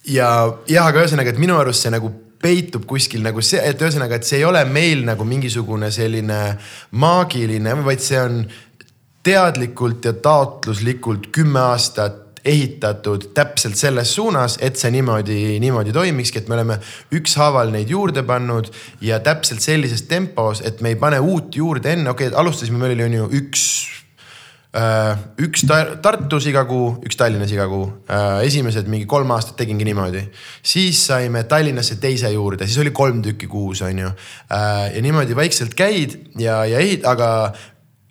ja 0.07 0.31
jah, 0.69 0.87
aga 0.87 1.03
ühesõnaga, 1.03 1.35
et 1.35 1.43
minu 1.43 1.59
arust 1.59 1.83
see 1.83 1.91
nagu 1.93 2.13
peitub 2.39 2.85
kuskil 2.87 3.23
nagu 3.23 3.43
see, 3.43 3.59
et 3.59 3.81
ühesõnaga, 3.83 4.15
et 4.15 4.27
see 4.27 4.39
ei 4.39 4.47
ole 4.47 4.61
meil 4.71 5.03
nagu 5.07 5.25
mingisugune 5.27 5.91
selline 5.91 6.39
maagiline, 7.03 7.75
vaid 7.83 8.03
see 8.03 8.19
on 8.21 8.41
teadlikult 9.29 10.09
ja 10.09 10.15
taotluslikult 10.17 11.29
kümme 11.35 11.61
aastat 11.69 12.25
ehitatud 12.49 13.27
täpselt 13.35 13.75
selles 13.77 14.13
suunas, 14.15 14.55
et 14.63 14.79
see 14.79 14.89
niimoodi, 14.95 15.59
niimoodi 15.61 15.93
toimikski, 15.93 16.41
et 16.41 16.49
me 16.49 16.55
oleme 16.55 16.79
ükshaaval 17.19 17.69
neid 17.73 17.91
juurde 17.91 18.23
pannud 18.25 18.71
ja 19.05 19.19
täpselt 19.21 19.61
sellises 19.61 20.07
tempos, 20.09 20.63
et 20.65 20.81
me 20.81 20.95
ei 20.95 20.99
pane 20.99 21.19
uut 21.19 21.55
juurde 21.59 21.93
enne, 21.93 22.09
okei 22.09 22.31
okay,, 22.31 22.39
alustasime, 22.39 22.79
meil 22.81 22.95
oli 22.95 23.09
on 23.09 23.17
ju 23.19 23.31
üks 23.43 23.65
Äh, 24.69 25.15
üks 25.41 25.63
Tartus 25.65 26.45
iga 26.45 26.61
kuu, 26.69 26.91
üks 27.01 27.17
Tallinnas 27.17 27.49
iga 27.49 27.65
kuu. 27.65 27.87
Äh, 28.05 28.43
esimesed 28.45 28.85
mingi 28.85 29.07
kolm 29.09 29.31
aastat 29.33 29.55
tegingi 29.57 29.87
niimoodi. 29.87 30.21
siis 30.61 30.99
saime 31.07 31.41
Tallinnasse 31.49 31.97
teise 31.97 32.29
juurde, 32.29 32.67
siis 32.67 32.77
oli 32.77 32.91
kolm 32.93 33.23
tükki 33.25 33.49
kuus, 33.49 33.81
on 33.81 33.97
ju. 33.97 34.11
Äh, 34.53 34.93
ja 34.93 35.01
niimoodi 35.01 35.35
vaikselt 35.35 35.73
käid 35.73 36.19
ja, 36.37 36.61
ja 36.69 36.77
ehit-, 36.77 37.07
aga 37.09 37.51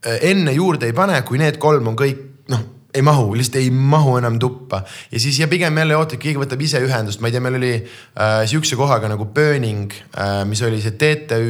enne 0.05 0.53
juurde 0.55 0.87
ei 0.87 0.97
pane, 0.97 1.23
kui 1.27 1.41
need 1.41 1.59
kolm 1.63 1.91
on 1.91 1.97
kõik 1.99 2.27
noh 2.53 2.67
ei 2.95 3.03
mahu, 3.05 3.35
lihtsalt 3.37 3.59
ei 3.61 3.69
mahu 3.71 4.17
enam 4.17 4.39
tuppa. 4.41 4.81
Ja 5.13 5.21
siis 5.21 5.39
ja 5.39 5.49
pigem 5.49 5.77
jälle 5.77 5.97
ootad, 5.99 6.19
keegi 6.23 6.41
võtab 6.41 6.63
ise 6.65 6.81
ühendust, 6.83 7.21
ma 7.21 7.29
ei 7.29 7.35
tea, 7.35 7.43
meil 7.45 7.59
oli 7.59 7.75
äh, 7.77 8.39
sihukese 8.49 8.79
kohaga 8.81 9.11
nagu 9.13 9.29
Burning 9.35 9.93
äh,, 9.93 10.41
mis 10.49 10.63
oli 10.65 10.81
see 10.83 10.97
TTÜ 10.97 11.43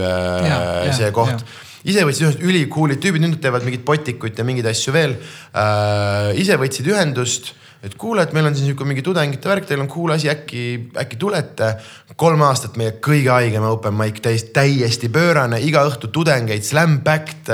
äh, 0.00 0.48
ja, 0.48 0.94
see 0.96 1.06
ja, 1.06 1.12
koht 1.14 1.44
ise 1.82 2.06
võtsid 2.06 2.24
ühendust, 2.24 2.46
ülikoolid 2.46 3.02
tüübid, 3.02 3.24
nüüd 3.24 3.36
nad 3.36 3.42
teevad 3.44 3.66
mingit 3.66 3.84
potikut 3.86 4.38
ja 4.38 4.46
mingeid 4.46 4.70
asju 4.70 4.94
veel. 4.94 5.16
Äh,. 5.52 6.32
ise 6.40 6.56
võtsid 6.60 6.88
ühendust, 6.88 7.52
et 7.82 7.94
kuule, 7.98 8.22
et 8.22 8.32
meil 8.34 8.46
on 8.46 8.54
siin 8.54 8.68
sihuke 8.68 8.86
mingi 8.86 9.02
tudengite 9.02 9.50
värk, 9.50 9.66
teil 9.66 9.80
on 9.82 9.88
cool 9.90 10.12
asi, 10.14 10.28
äkki, 10.30 10.62
äkki 11.02 11.18
tulete. 11.18 11.72
kolm 12.16 12.44
aastat 12.46 12.76
meie 12.78 12.94
kõige 13.02 13.32
haigem 13.32 13.64
open 13.66 13.96
mic, 13.98 14.20
täiesti, 14.22 14.52
täiesti 14.54 15.10
pöörane, 15.10 15.58
iga 15.66 15.82
õhtu 15.88 16.12
tudengeid 16.14 16.62
slam 16.66 17.00
backed. 17.02 17.50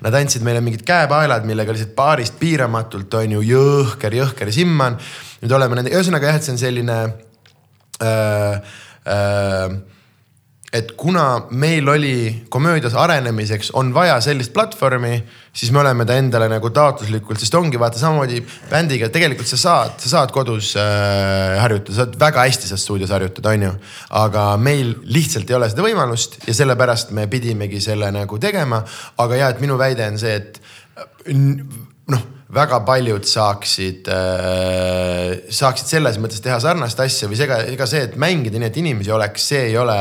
Nad 0.00 0.16
andsid 0.16 0.46
meile 0.46 0.64
mingid 0.64 0.86
käepaelad, 0.88 1.44
millega 1.48 1.76
lihtsalt 1.76 1.92
baarist 1.98 2.38
piiramatult 2.40 3.20
on 3.20 3.36
ju 3.36 3.44
jõhker, 3.50 4.16
jõhker 4.22 4.52
simman. 4.54 4.96
nüüd 5.42 5.52
oleme 5.56 5.76
nende, 5.76 5.92
ühesõnaga 5.92 6.32
jah, 6.32 6.40
et 6.40 6.48
see 6.48 6.56
on 6.56 6.64
selline 6.64 6.98
äh,. 8.00 8.76
Äh, 9.00 9.80
et 10.72 10.92
kuna 10.96 11.48
meil 11.50 11.88
oli 11.88 12.44
komöödias 12.48 12.94
arenemiseks 12.94 13.72
on 13.74 13.90
vaja 13.94 14.20
sellist 14.22 14.52
platvormi, 14.54 15.16
siis 15.52 15.72
me 15.74 15.80
oleme 15.82 16.06
ta 16.06 16.14
endale 16.14 16.46
nagu 16.50 16.70
taotluslikult, 16.70 17.42
sest 17.42 17.54
ongi 17.58 17.80
vaata 17.80 17.98
samamoodi 17.98 18.38
bändiga, 18.70 19.08
tegelikult 19.10 19.50
sa 19.50 19.58
saad, 19.58 19.96
sa 19.98 20.12
saad 20.14 20.34
kodus 20.34 20.72
äh, 20.78 21.58
harjutada, 21.58 21.96
saad 21.98 22.18
väga 22.22 22.46
hästi 22.46 22.70
saad 22.70 22.84
stuudios 22.84 23.10
harjutada, 23.10 23.54
on 23.56 23.66
ju. 23.66 23.72
aga 24.22 24.44
meil 24.62 24.94
lihtsalt 25.10 25.50
ei 25.50 25.58
ole 25.58 25.70
seda 25.72 25.86
võimalust 25.86 26.38
ja 26.46 26.54
sellepärast 26.62 27.10
me 27.18 27.26
pidimegi 27.30 27.82
selle 27.82 28.12
nagu 28.14 28.38
tegema. 28.38 28.84
aga 29.18 29.42
ja, 29.42 29.50
et 29.50 29.64
minu 29.64 29.78
väide 29.80 30.06
on 30.06 30.22
see, 30.22 30.38
et 30.38 30.62
noh 32.14 32.28
väga 32.54 32.80
paljud 32.86 33.26
saaksid 33.28 34.08
äh,, 34.10 35.36
saaksid 35.54 35.92
selles 35.92 36.18
mõttes 36.22 36.42
teha 36.42 36.58
sarnast 36.62 36.98
asja 37.02 37.28
või 37.30 37.38
ega, 37.44 37.60
ega 37.70 37.86
see, 37.88 38.02
et 38.08 38.16
mängida 38.20 38.58
nii, 38.58 38.70
et 38.72 38.80
inimesi 38.82 39.12
oleks, 39.14 39.46
see 39.52 39.68
ei 39.68 39.76
ole, 39.78 39.96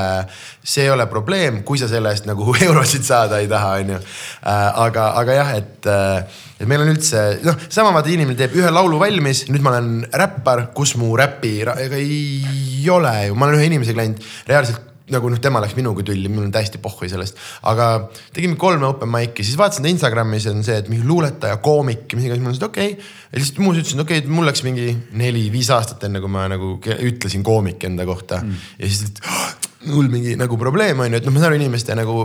see 0.63 0.87
ei 0.87 0.93
ole 0.93 1.05
probleem, 1.11 1.61
kui 1.67 1.81
sa 1.81 1.89
selle 1.91 2.13
eest 2.13 2.25
nagu 2.29 2.49
eurosid 2.67 3.05
saada 3.05 3.41
ei 3.43 3.49
taha, 3.51 3.75
on 3.83 3.93
ju. 3.93 4.01
Äh, 4.01 4.65
aga, 4.85 5.11
aga 5.21 5.37
jah, 5.37 5.53
et, 5.61 5.89
äh, 5.93 6.43
et 6.57 6.69
meil 6.69 6.85
on 6.85 6.93
üldse 6.95 7.25
noh, 7.45 7.61
sama 7.69 7.93
vaata 7.95 8.13
inimene 8.13 8.39
teeb 8.39 8.57
ühe 8.57 8.73
laulu 8.73 9.01
valmis, 9.01 9.45
nüüd 9.53 9.65
ma 9.65 9.77
olen 9.77 9.93
räppar, 10.09 10.69
kus 10.77 10.97
mu 10.99 11.13
räpi, 11.19 11.59
ega 11.77 12.01
ei 12.01 12.85
ole 12.89 13.15
ju, 13.29 13.37
ma 13.37 13.49
olen 13.49 13.61
ühe 13.61 13.69
inimesega 13.69 14.01
läinud 14.01 14.29
reaalselt 14.49 14.88
nagu 15.13 15.29
noh, 15.31 15.39
tema 15.41 15.61
läks 15.63 15.75
minuga 15.77 16.03
tülli, 16.05 16.29
mul 16.31 16.47
on 16.47 16.53
täiesti 16.53 16.81
pohhui 16.81 17.09
sellest. 17.11 17.37
aga 17.69 17.89
tegime 18.35 18.57
kolme 18.59 18.87
open 18.89 19.11
mic'i, 19.11 19.45
siis 19.45 19.57
vaatasin 19.59 19.85
ta 19.85 19.91
Instagramis 19.91 20.49
on 20.51 20.63
see, 20.65 20.77
et 20.81 20.91
mingi 20.91 21.07
luuletaja, 21.07 21.59
koomik, 21.63 22.05
mis 22.15 22.27
iganes, 22.27 22.43
ma 22.43 22.51
mõtlesin, 22.51 22.63
et 22.63 22.69
okei 22.69 22.93
okay.. 22.93 23.15
ja 23.31 23.41
lihtsalt 23.41 23.63
muus 23.63 23.81
ütlesin, 23.81 24.03
okei 24.05 24.19
okay,, 24.19 24.25
et 24.25 24.35
mul 24.35 24.49
läks 24.49 24.63
mingi 24.67 24.91
neli-viis 25.19 25.71
aastat 25.75 26.05
enne, 26.09 26.21
kui 26.23 26.31
ma 26.31 26.45
nagu 26.51 26.75
ütlesin 26.79 27.45
koomik 27.45 27.83
enda 27.89 28.05
kohta 28.09 28.43
mm.. 28.43 28.69
ja 28.79 28.91
siis, 28.91 29.09
et 29.09 29.25
oh, 29.25 29.49
mul 29.95 30.11
mingi 30.11 30.37
nagu 30.39 30.57
probleem 30.59 30.99
on 30.99 31.11
ju, 31.11 31.19
et 31.19 31.27
noh, 31.27 31.35
ma 31.35 31.41
saan 31.41 31.53
aru 31.53 31.59
inimeste 31.59 31.95
nagu 31.97 32.17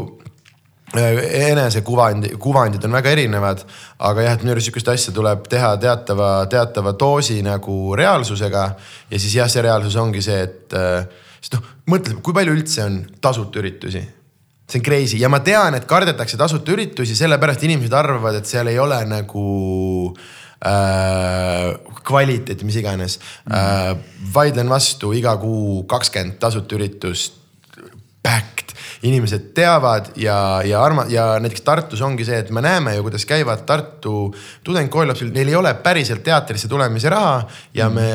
äh, 0.98 1.20
enesekuvandi, 1.50 2.34
kuvandid 2.42 2.84
on 2.86 2.96
väga 2.98 3.12
erinevad, 3.14 3.64
aga 4.10 4.28
jah, 4.28 4.38
et 4.38 4.46
minu 4.46 4.54
arust 4.54 4.70
sihukest 4.70 4.92
asja 4.94 5.14
tuleb 5.16 5.46
teha 5.50 5.74
teatava, 5.82 6.30
teatava 6.50 6.94
doosi 6.98 7.40
nagu 7.46 7.76
reaalsusega. 7.98 8.64
ja 9.10 9.20
siis 9.20 9.36
jah, 9.40 9.50
see 9.50 9.62
reaalsus 9.64 9.96
ongi 10.00 10.22
see, 10.24 10.40
et 10.48 10.76
äh, 10.78 11.22
sest 11.44 11.58
noh, 11.58 11.72
mõtle, 11.92 12.16
kui 12.24 12.36
palju 12.36 12.56
üldse 12.56 12.84
on 12.88 13.02
tasuta 13.20 13.60
üritusi 13.60 14.00
see 14.64 14.80
on 14.80 14.84
crazy 14.84 15.20
ja 15.20 15.28
ma 15.28 15.42
tean, 15.44 15.76
et 15.76 15.84
kardetakse 15.88 16.38
tasuta 16.40 16.72
üritusi, 16.72 17.16
sellepärast 17.18 17.66
inimesed 17.66 17.92
arvavad, 17.96 18.38
et 18.38 18.48
seal 18.48 18.70
ei 18.72 18.78
ole 18.80 18.96
nagu 19.08 19.44
äh, 20.64 21.68
kvaliteeti, 22.04 22.64
mis 22.64 22.80
iganes 22.80 23.18
mm. 23.20 23.52
äh,. 23.52 23.96
vaidlen 24.34 24.70
vastu 24.72 25.12
iga 25.16 25.36
kuu 25.40 25.84
kakskümmend 25.90 26.40
tasuta 26.40 26.78
üritust. 26.78 27.40
Backed 28.24 28.72
inimesed 29.04 29.50
teavad 29.54 30.12
ja, 30.16 30.62
ja 30.64 30.80
arma- 30.82 31.04
ja 31.08 31.26
näiteks 31.40 31.60
Tartus 31.64 32.00
ongi 32.02 32.24
see, 32.24 32.38
et 32.40 32.50
me 32.54 32.62
näeme 32.64 32.94
ju, 32.96 33.02
kuidas 33.04 33.26
käivad 33.28 33.64
Tartu 33.68 34.34
tudengkoolilapsed, 34.64 35.32
neil 35.34 35.50
ei 35.52 35.58
ole 35.58 35.74
päriselt 35.84 36.24
teatrisse 36.24 36.68
tulemise 36.68 37.12
raha 37.12 37.42
ja 37.74 37.90
me 37.92 38.06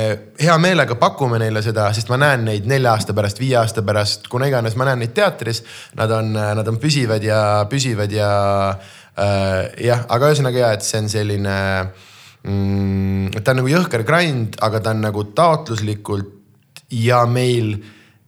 hea 0.41 0.57
meelega 0.57 0.97
pakume 0.99 1.39
neile 1.41 1.61
seda, 1.65 1.91
sest 1.93 2.09
ma 2.09 2.17
näen 2.21 2.47
neid 2.47 2.69
nelja 2.69 2.95
aasta 2.97 3.13
pärast, 3.13 3.41
viie 3.41 3.59
aasta 3.61 3.83
pärast, 3.85 4.27
kuna 4.31 4.49
iganes 4.49 4.77
ma 4.79 4.89
näen 4.89 5.03
neid 5.03 5.13
teatris. 5.17 5.61
Nad 5.99 6.11
on, 6.15 6.33
nad 6.33 6.67
on 6.67 6.79
püsivad 6.81 7.23
ja 7.25 7.41
püsivad 7.69 8.13
ja 8.13 8.31
äh, 8.73 9.69
jah, 9.85 10.03
aga 10.09 10.31
ühesõnaga 10.33 10.63
ja, 10.63 10.73
et 10.73 10.85
see 10.85 11.03
on 11.03 11.11
selline 11.11 11.55
mm,. 12.43 13.37
ta 13.43 13.53
on 13.53 13.61
nagu 13.61 13.71
jõhker 13.71 14.07
grind, 14.07 14.57
aga 14.65 14.81
ta 14.81 14.95
on 14.95 15.05
nagu 15.05 15.27
taotluslikult 15.37 16.85
ja 16.89 17.21
meil 17.29 17.75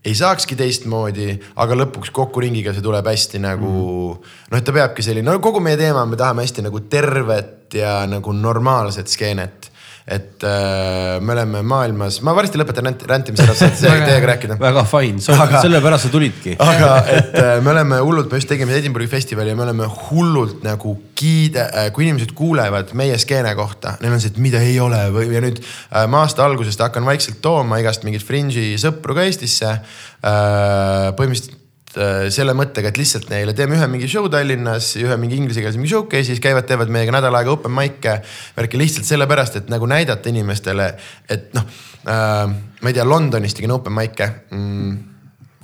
ei 0.05 0.15
saakski 0.17 0.57
teistmoodi, 0.57 1.35
aga 1.61 1.77
lõpuks 1.83 2.09
kokkuringiga 2.15 2.73
see 2.73 2.83
tuleb 2.85 3.05
hästi 3.05 3.41
nagu 3.43 3.71
mm. 3.71 4.31
noh, 4.51 4.57
et 4.57 4.65
ta 4.65 4.73
peabki 4.75 5.05
selline, 5.05 5.27
no 5.27 5.37
kogu 5.43 5.61
meie 5.63 5.77
teema, 5.79 6.05
me 6.09 6.19
tahame 6.19 6.45
hästi 6.45 6.65
nagu 6.65 6.81
tervet 6.89 7.77
ja 7.77 8.01
nagu 8.09 8.33
normaalset 8.35 9.11
skeenet 9.11 9.70
et 10.07 10.43
äh, 10.43 11.19
me 11.21 11.35
oleme 11.35 11.61
maailmas, 11.67 12.19
ma 12.25 12.33
varsti 12.37 12.59
lõpetan 12.59 12.87
rant, 12.89 13.03
rantimise 13.09 13.45
ära, 13.45 13.55
saate 13.57 13.77
teiega 14.07 14.31
rääkida. 14.31 14.57
väga 14.61 14.83
fine, 14.89 15.21
sellepärast 15.21 16.07
sa 16.07 16.11
tulidki. 16.13 16.55
aga 16.57 16.89
et 17.11 17.37
äh, 17.37 17.53
me 17.61 17.73
oleme 17.75 18.01
hullult, 18.01 18.31
me 18.31 18.41
just 18.41 18.49
tegime 18.49 18.75
Edinburgh'i 18.79 19.09
festivali 19.11 19.53
ja 19.53 19.59
me 19.59 19.65
oleme 19.67 19.87
hullult 20.09 20.65
nagu 20.65 20.95
kiide 21.17 21.67
äh,, 21.67 21.89
kui 21.93 22.07
inimesed 22.07 22.33
kuulevad 22.37 22.95
meie 22.97 23.17
skeene 23.21 23.53
kohta, 23.57 23.95
neil 24.01 24.17
on 24.17 24.23
see, 24.23 24.33
et 24.33 24.41
mida 24.41 24.61
ei 24.65 24.79
ole 24.81 25.03
või, 25.13 25.29
ja 25.35 25.43
nüüd 25.43 25.61
äh, 25.61 26.05
ma 26.09 26.25
aasta 26.25 26.45
algusest 26.47 26.81
hakkan 26.81 27.05
vaikselt 27.07 27.41
tooma 27.45 27.81
igast 27.83 28.07
mingeid 28.07 28.25
fringe'i 28.25 28.77
sõpru 28.81 29.17
ka 29.17 29.29
Eestisse 29.29 29.75
äh,. 29.77 31.11
põhimõtteliselt 31.17 31.60
selle 31.91 32.53
mõttega, 32.55 32.91
et 32.91 32.99
lihtsalt 32.99 33.29
neile 33.31 33.53
teeme 33.57 33.75
ühe 33.75 33.87
mingi 33.91 34.07
show 34.11 34.29
Tallinnas, 34.31 34.93
ühe 35.01 35.15
mingi 35.19 35.37
inglisekeelse 35.41 35.79
mingi 35.79 35.91
showcase'i, 35.91 36.29
siis 36.29 36.41
käivad, 36.43 36.67
teevad 36.69 36.91
meiega 36.93 37.13
nädal 37.15 37.35
aega 37.35 37.51
open 37.51 37.73
mic'e. 37.75 38.17
värki 38.55 38.79
lihtsalt 38.79 39.07
sellepärast, 39.09 39.59
et 39.59 39.71
nagu 39.71 39.89
näidata 39.89 40.31
inimestele, 40.31 40.91
et 41.29 41.51
noh 41.57 41.67
äh,, 42.07 42.45
ma 42.47 42.91
ei 42.91 42.95
tea, 42.95 43.07
Londonis 43.07 43.57
tegin 43.57 43.75
open 43.75 43.95
mic'e 43.97 44.29
mm, 44.55 44.95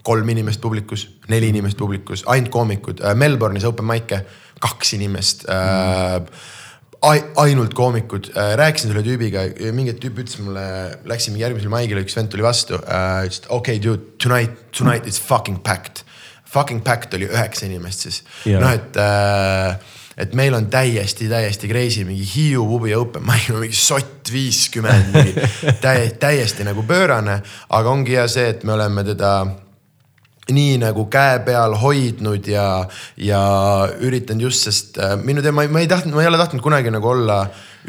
kolm 0.08 0.30
inimest 0.36 0.62
publikus, 0.64 1.08
neli 1.32 1.52
inimest 1.54 1.80
publikus, 1.80 2.26
ainult 2.28 2.52
koomikud 2.52 3.04
äh,. 3.04 3.16
Melbourne'is 3.16 3.68
open 3.68 3.88
mic'e, 3.88 4.22
kaks 4.64 4.94
inimest 4.98 5.46
äh, 5.48 6.18
mm. 6.20 7.32
ainult 7.44 7.78
koomikud 7.78 8.34
äh,, 8.34 8.52
rääkisin 8.60 8.92
selle 8.92 9.06
tüübiga, 9.08 9.46
mingi 9.72 9.96
tüüp 9.96 10.20
ütles 10.26 10.42
mulle, 10.44 10.68
läksime 11.08 11.40
järgmisel 11.40 11.72
maigile, 11.72 12.04
üks 12.04 12.20
vend 12.20 12.36
tuli 12.36 12.44
vastu 12.44 12.82
äh,, 12.84 13.24
ütles, 13.30 13.46
okei 13.48 13.80
okay, 13.80 13.84
dude, 13.84 14.18
tonight, 14.20 14.68
tonight 14.76 15.08
it's 15.08 15.24
fucking 15.24 15.64
packed 15.64 16.04
fucking 16.54 16.84
packed 16.84 17.14
oli 17.18 17.30
üheksa 17.30 17.68
inimest 17.68 18.08
siis. 18.08 18.24
noh, 18.48 18.72
et 18.74 18.98
äh, 19.02 19.78
et 20.18 20.34
meil 20.34 20.56
on 20.58 20.66
täiesti, 20.74 21.28
täiesti 21.30 21.70
crazy 21.70 22.06
mingi 22.08 22.26
Hiiu 22.26 22.66
pubi 22.66 22.96
open 22.98 23.26
mic, 23.26 23.52
mingi 23.54 23.78
sott 23.78 24.32
viiskümmend, 24.34 25.14
täiesti, 25.86 26.18
täiesti 26.20 26.66
nagu 26.66 26.84
pöörane. 26.84 27.42
aga 27.70 27.94
ongi 27.94 28.18
hea 28.18 28.28
see, 28.32 28.50
et 28.56 28.66
me 28.66 28.74
oleme 28.74 29.06
teda 29.06 29.34
nii 30.48 30.78
nagu 30.80 31.06
käe 31.12 31.42
peal 31.46 31.76
hoidnud 31.78 32.46
ja, 32.48 32.68
ja 33.20 33.42
üritanud 34.00 34.48
just, 34.48 34.68
sest 34.68 35.00
äh, 35.02 35.18
minu 35.20 35.44
teema, 35.44 35.68
ma 35.70 35.84
ei 35.84 35.90
tahtnud, 35.92 36.16
ma 36.16 36.24
ei 36.24 36.32
ole 36.32 36.40
tahtnud 36.40 36.64
kunagi 36.64 36.94
nagu 36.94 37.12
olla 37.12 37.42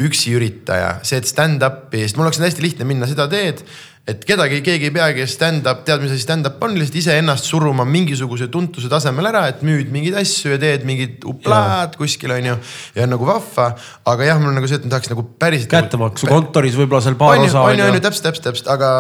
üksi 0.03 0.35
üritaja, 0.37 0.99
see, 1.07 1.19
et 1.23 1.27
stand-up'i, 1.27 2.05
sest 2.05 2.19
mul 2.19 2.29
oleks 2.29 2.43
hästi 2.43 2.63
lihtne 2.63 2.87
minna 2.87 3.09
seda 3.11 3.29
teed 3.31 3.65
et 4.09 4.23
kedagi, 4.25 4.63
keegi 4.65 4.89
ei 4.89 4.93
peagi 4.93 5.25
stand-up, 5.29 5.83
tead, 5.85 6.01
mis 6.01 6.13
asi 6.15 6.23
stand-up 6.25 6.63
on, 6.65 6.73
lihtsalt 6.81 6.97
iseennast 6.97 7.45
suruma 7.45 7.85
mingisuguse 7.85 8.47
tuntuse 8.53 8.89
tasemel 8.89 9.29
ära, 9.29 9.43
et 9.51 9.61
müüd 9.67 9.91
mingeid 9.93 10.15
asju 10.23 10.55
ja 10.55 10.61
teed 10.63 10.87
mingid 10.89 11.27
uplaad 11.29 11.99
kuskil 12.01 12.33
onju. 12.33 12.55
ja 12.97 13.05
on 13.05 13.13
nagu 13.13 13.29
vahva, 13.29 13.67
aga 14.09 14.29
jah, 14.31 14.41
mul 14.41 14.55
on 14.55 14.57
nagu 14.57 14.71
see, 14.71 14.79
et 14.81 14.87
ma 14.87 14.95
tahaks 14.95 15.13
nagu 15.13 15.25
päriselt. 15.43 15.69
kättemaksu 15.75 16.25
nagu, 16.25 16.39
kontoris 16.39 16.79
võib-olla 16.79 17.05
seal 17.05 17.19
paar 17.21 17.37
osa 17.43 17.67
on 17.67 17.77
ju. 17.77 17.85
on 17.85 17.99
ju, 17.99 18.05
täpselt, 18.07 18.25
täpselt, 18.31 18.47
täpselt, 18.47 18.71
aga 18.73 18.93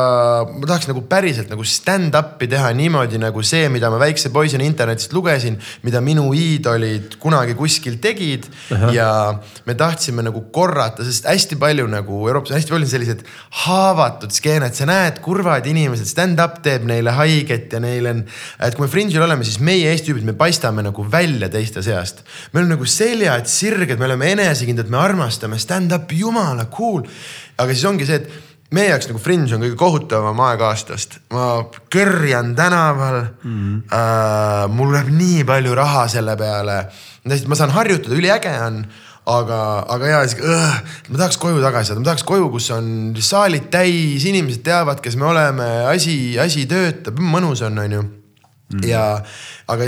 ma 0.50 0.68
tahaks 0.68 0.90
nagu 0.90 1.04
päriselt 1.08 1.48
nagu 1.54 1.64
stand-up'i 1.64 2.50
teha 2.52 2.68
niimoodi 2.76 3.22
nagu 3.24 3.46
see, 3.52 3.72
mida 3.72 3.88
ma 3.94 4.02
väikse 4.04 4.28
poisina 4.34 4.68
internetist 4.68 5.16
lugesin, 5.16 5.56
mida 5.88 6.04
minu 6.04 6.26
iidolid 6.36 7.16
kunagi 7.22 7.56
kuskil 7.56 7.96
tegid 8.04 8.44
uh. 8.44 8.76
-huh. 8.76 8.92
ja 8.92 9.08
me 9.64 9.72
tahtsime 9.72 10.26
nagu 10.28 10.44
korrata, 10.52 11.08
sest 11.08 11.32
hästi 11.32 11.56
palju 11.56 11.88
nagu 11.96 12.20
Euroopas 12.28 12.52
on 12.52 12.60
hästi 12.60 12.76
palju 12.76 12.92
sellised 12.92 13.26
haavatud 13.64 14.36
skeened, 14.36 14.76
sa 14.76 14.84
näed 14.84 14.97
näed, 14.98 15.20
kurvad 15.24 15.66
inimesed, 15.70 16.08
stand-up 16.10 16.58
teeb 16.64 16.86
neile 16.88 17.14
haiget 17.16 17.72
ja 17.74 17.80
neil 17.82 18.10
on, 18.10 18.24
et 18.66 18.76
kui 18.76 18.86
me 18.86 18.90
Fringe'il 18.92 19.24
oleme, 19.24 19.46
siis 19.46 19.60
meie 19.64 19.92
Eesti 19.92 20.12
tüübid, 20.12 20.26
me 20.28 20.36
paistame 20.38 20.84
nagu 20.86 21.06
välja 21.10 21.50
teiste 21.52 21.84
seast. 21.86 22.24
meil 22.52 22.66
on 22.66 22.74
nagu 22.76 22.88
seljad 22.88 23.48
sirged, 23.50 23.98
me 23.98 24.10
oleme 24.10 24.34
enesekindlad, 24.34 24.90
me 24.92 25.00
armastame 25.00 25.60
stand-up'i, 25.62 26.20
jumala 26.24 26.68
cool. 26.74 27.06
aga 27.58 27.74
siis 27.74 27.88
ongi 27.88 28.08
see, 28.08 28.22
et 28.22 28.48
meie 28.74 28.90
jaoks 28.90 29.08
nagu 29.08 29.20
Fringe 29.22 29.56
on 29.56 29.64
kõige 29.64 29.78
kohutavam 29.80 30.40
aeg 30.44 30.62
aastast. 30.68 31.18
ma 31.32 31.64
kõrjan 31.92 32.54
tänaval 32.58 33.20
mm.. 33.42 33.76
Äh, 33.88 34.64
mul 34.72 34.92
läheb 34.92 35.12
nii 35.14 35.44
palju 35.48 35.76
raha 35.78 36.06
selle 36.12 36.36
peale. 36.36 36.80
ma 37.24 37.58
saan 37.58 37.72
harjutada, 37.76 38.16
üliäge 38.16 38.52
on 38.66 38.82
aga, 39.28 39.60
aga 39.94 40.12
ja 40.12 40.20
siis 40.26 40.40
äh, 40.40 40.78
ma 41.08 41.20
tahaks 41.20 41.40
koju 41.40 41.60
tagasi 41.62 41.92
saada, 41.92 42.02
ma 42.02 42.10
tahaks 42.10 42.26
koju, 42.28 42.48
kus 42.54 42.70
on 42.74 42.88
saalid 43.24 43.68
täis, 43.72 44.24
inimesed 44.28 44.64
teavad, 44.66 45.02
kes 45.04 45.18
me 45.20 45.28
oleme, 45.30 45.68
asi, 45.90 46.16
asi 46.40 46.66
töötab, 46.70 47.20
mõnus 47.20 47.64
on, 47.66 47.78
onju 47.84 48.04
ja, 48.84 49.22
aga 49.68 49.84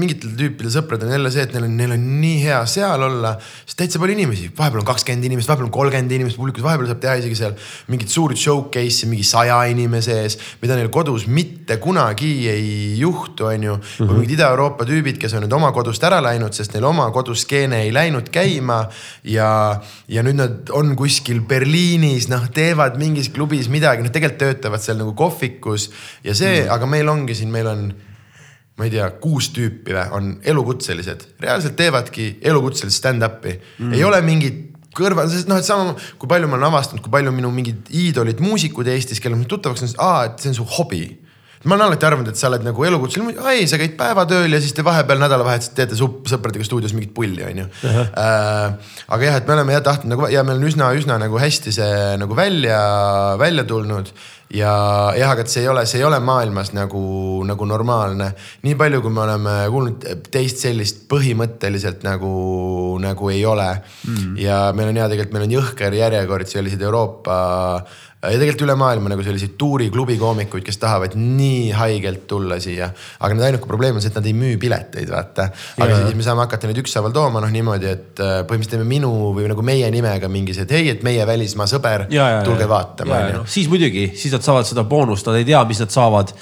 mingitel 0.00 0.30
tüüpidel 0.38 0.72
sõpradel 0.72 1.10
on 1.10 1.14
jälle 1.18 1.30
see, 1.32 1.42
et 1.44 1.52
neil 1.52 1.66
on, 1.66 1.72
neil 1.76 1.90
on 1.92 2.04
nii 2.22 2.38
hea 2.46 2.60
seal 2.70 3.02
olla, 3.04 3.34
sest 3.68 3.76
täitsa 3.76 4.00
palju 4.00 4.14
inimesi, 4.16 4.46
vahepeal 4.56 4.80
on 4.80 4.88
kakskümmend 4.88 5.28
inimest, 5.28 5.50
vahepeal 5.50 5.68
on 5.68 5.74
kolmkümmend 5.74 6.14
inimest 6.16 6.40
publikus, 6.40 6.64
vahepeal 6.64 6.88
saab 6.88 7.02
teha 7.02 7.16
isegi 7.20 7.36
seal 7.36 7.52
mingit 7.92 8.08
suurt 8.12 8.40
showcase'i 8.40 9.10
mingi 9.10 9.26
saja 9.28 9.58
inimese 9.68 10.16
ees, 10.22 10.38
mida 10.62 10.78
neil 10.80 10.88
kodus 10.94 11.28
mitte 11.28 11.76
kunagi 11.84 12.32
ei 12.48 12.72
juhtu, 13.02 13.50
on 13.52 13.68
ju 13.68 13.76
mm. 13.76 13.84
-hmm. 13.84 14.08
või 14.08 14.22
mingid 14.22 14.34
Ida-Euroopa 14.38 14.88
tüübid, 14.88 15.20
kes 15.20 15.36
on 15.36 15.44
nüüd 15.44 15.58
oma 15.60 15.74
kodust 15.76 16.08
ära 16.08 16.22
läinud, 16.24 16.56
sest 16.56 16.72
neil 16.72 16.88
oma 16.88 17.10
koduskeene 17.12 17.84
ei 17.84 17.92
läinud 17.92 18.32
käima 18.32 18.86
ja, 19.24 19.52
ja 20.08 20.24
nüüd 20.24 20.40
nad 20.40 20.72
on 20.72 20.96
kuskil 20.96 21.44
Berliinis, 21.44 22.30
noh, 22.32 22.48
teevad 22.48 22.96
mingis 22.96 23.28
klubis 23.28 23.68
midagi, 23.68 24.02
noh, 24.02 24.14
tegelikult 24.14 24.40
töötavad 24.40 24.80
seal 24.80 24.96
nagu 24.96 25.12
kohvikus 25.12 25.90
ja 26.24 26.32
see 26.34 26.62
mm, 26.62 26.64
-hmm. 26.64 26.72
aga 26.72 26.86
meil 26.86 27.08
ongi 27.08 27.34
siin, 27.34 27.52
meil 27.52 27.66
on 27.66 27.90
ma 28.78 28.86
ei 28.86 28.94
tea, 28.94 29.10
kuus 29.22 29.50
tüüpi 29.54 29.94
või, 29.94 30.06
on 30.14 30.32
elukutselised, 30.46 31.26
reaalselt 31.42 31.76
teevadki 31.78 32.30
elukutselist 32.46 33.02
stand-up'i. 33.02 33.58
Mm., 33.78 33.94
ei 33.98 34.04
ole 34.06 34.20
mingit 34.26 34.66
kõrval, 34.98 35.30
sest 35.30 35.50
noh, 35.50 35.60
et 35.60 35.66
sama, 35.66 35.94
kui 36.18 36.30
palju 36.30 36.50
ma 36.50 36.58
olen 36.58 36.70
avastanud, 36.70 37.02
kui 37.04 37.12
palju 37.12 37.32
minu 37.34 37.50
mingid 37.54 37.90
iidolid, 37.94 38.42
muusikud 38.42 38.88
Eestis, 38.90 39.22
kellega 39.22 39.42
ma 39.42 39.50
tuttavaks 39.50 39.84
olen, 39.84 39.96
aa, 40.02 40.28
et 40.30 40.42
see 40.42 40.52
on 40.52 40.60
su 40.60 40.68
hobi. 40.78 41.06
Ma 41.66 41.74
olen 41.74 41.88
alati 41.88 42.06
arvanud, 42.06 42.28
et 42.30 42.38
sa 42.38 42.46
oled 42.46 42.62
nagu 42.62 42.84
elukutseline, 42.86 43.34
ei, 43.50 43.64
sa 43.66 43.80
käid 43.80 43.96
päevatööl 43.98 44.52
ja 44.54 44.60
siis 44.62 44.76
te 44.76 44.84
vahepeal 44.86 45.18
nädalavahetusel 45.18 45.74
teete 45.74 45.98
sõpradega 45.98 46.62
stuudios 46.66 46.94
mingit 46.94 47.10
pulli, 47.16 47.42
onju. 47.42 47.66
Äh, 47.82 48.92
aga 49.10 49.26
jah, 49.26 49.40
et 49.40 49.50
me 49.50 49.56
oleme 49.56 49.74
jah 49.74 49.82
tahtnud 49.90 50.14
nagu 50.14 50.30
ja 50.30 50.44
meil 50.46 50.62
on 50.62 50.68
üsna, 50.70 50.92
üsna 50.94 51.18
nagu 51.18 51.40
hästi 51.42 51.74
see 51.74 51.96
nagu 52.22 52.38
välja, 52.38 52.78
välja 53.42 53.66
tulnud 53.66 54.14
ja 54.54 54.72
jah, 55.18 55.32
aga 55.34 55.44
et 55.44 55.52
see 55.52 55.62
ei 55.64 55.68
ole, 55.68 55.84
see 55.88 56.00
ei 56.00 56.06
ole 56.08 56.18
maailmas 56.24 56.72
nagu, 56.76 57.00
nagu 57.48 57.68
normaalne. 57.68 58.30
nii 58.64 58.76
palju, 58.80 59.02
kui 59.04 59.12
me 59.12 59.22
oleme 59.26 59.56
kuulnud 59.72 60.06
teist 60.32 60.64
sellist 60.64 61.04
põhimõtteliselt 61.10 62.04
nagu, 62.06 62.32
nagu 63.02 63.32
ei 63.32 63.44
ole 63.44 63.68
mm.. 63.76 64.36
ja 64.40 64.60
meil 64.76 64.92
on 64.92 65.00
hea, 65.00 65.08
tegelikult 65.12 65.36
meil 65.36 65.48
on 65.48 65.56
jõhker 65.58 65.98
järjekord 66.00 66.48
selliseid 66.48 66.84
Euroopa 66.88 67.38
ja 68.22 68.34
tegelikult 68.34 68.64
üle 68.66 68.74
maailma 68.78 69.12
nagu 69.12 69.22
selliseid 69.22 69.54
tuuriklubi 69.60 70.16
koomikuid, 70.18 70.64
kes 70.66 70.80
tahavad 70.82 71.14
nii 71.18 71.70
haigelt 71.78 72.24
tulla 72.30 72.58
siia. 72.62 72.90
aga 73.20 73.30
nende 73.34 73.46
ainuke 73.46 73.70
probleem 73.70 73.98
on 73.98 74.02
see, 74.02 74.10
et 74.10 74.18
nad 74.18 74.26
ei 74.26 74.34
müü 74.34 74.56
pileteid, 74.58 75.10
vaata. 75.12 75.48
aga 75.78 75.88
ja, 75.92 76.00
siis 76.02 76.18
me 76.18 76.26
saame 76.26 76.42
hakata 76.42 76.70
neid 76.70 76.82
ükshaaval 76.82 77.14
tooma, 77.14 77.42
noh 77.44 77.54
niimoodi, 77.54 77.90
et 77.94 78.22
äh, 78.24 78.34
põhimõtteliselt 78.42 78.74
teeme 78.74 78.88
minu 78.90 79.12
või 79.36 79.46
nagu 79.52 79.64
meie 79.66 79.90
nimega 79.94 80.30
mingi 80.32 80.56
see, 80.56 80.66
et 80.66 80.74
hei, 80.74 80.92
et 80.96 81.06
meie 81.06 81.26
välismaa 81.28 81.68
sõber, 81.70 82.08
tulge 82.46 82.68
vaatama. 82.70 83.22
No, 83.38 83.44
siis 83.50 83.70
muidugi, 83.70 84.10
siis 84.18 84.34
nad 84.34 84.46
saavad 84.46 84.66
seda 84.66 84.82
boonust, 84.88 85.30
nad 85.30 85.38
ei 85.38 85.46
tea, 85.46 85.62
mis 85.68 85.82
nad 85.84 85.94
saavad 85.94 86.34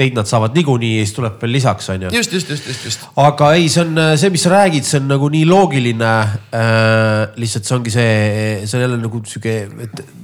teid 0.00 0.16
nad 0.16 0.28
saavad 0.28 0.56
niikuinii 0.56 1.02
siis 1.02 1.12
tuleb 1.16 1.36
veel 1.42 1.52
lisaks, 1.58 1.90
on 1.92 2.06
ju. 2.06 2.12
just, 2.16 2.32
just, 2.32 2.50
just, 2.52 2.66
just, 2.70 2.86
just. 2.88 3.06
aga 3.20 3.52
ei, 3.58 3.68
see 3.72 3.84
on 3.84 4.00
see, 4.20 4.32
mis 4.32 4.44
sa 4.46 4.54
räägid, 4.54 4.86
see 4.86 5.00
on 5.02 5.10
nagu 5.10 5.28
nii 5.32 5.44
loogiline 5.48 6.10
äh,. 6.56 7.36
lihtsalt 7.40 7.68
see 7.68 7.76
ongi 7.76 7.94
see, 7.94 8.14
see 8.64 8.78
on 8.78 8.86
jälle 8.86 9.00
nagu 9.02 9.22
sihuke 9.28 9.56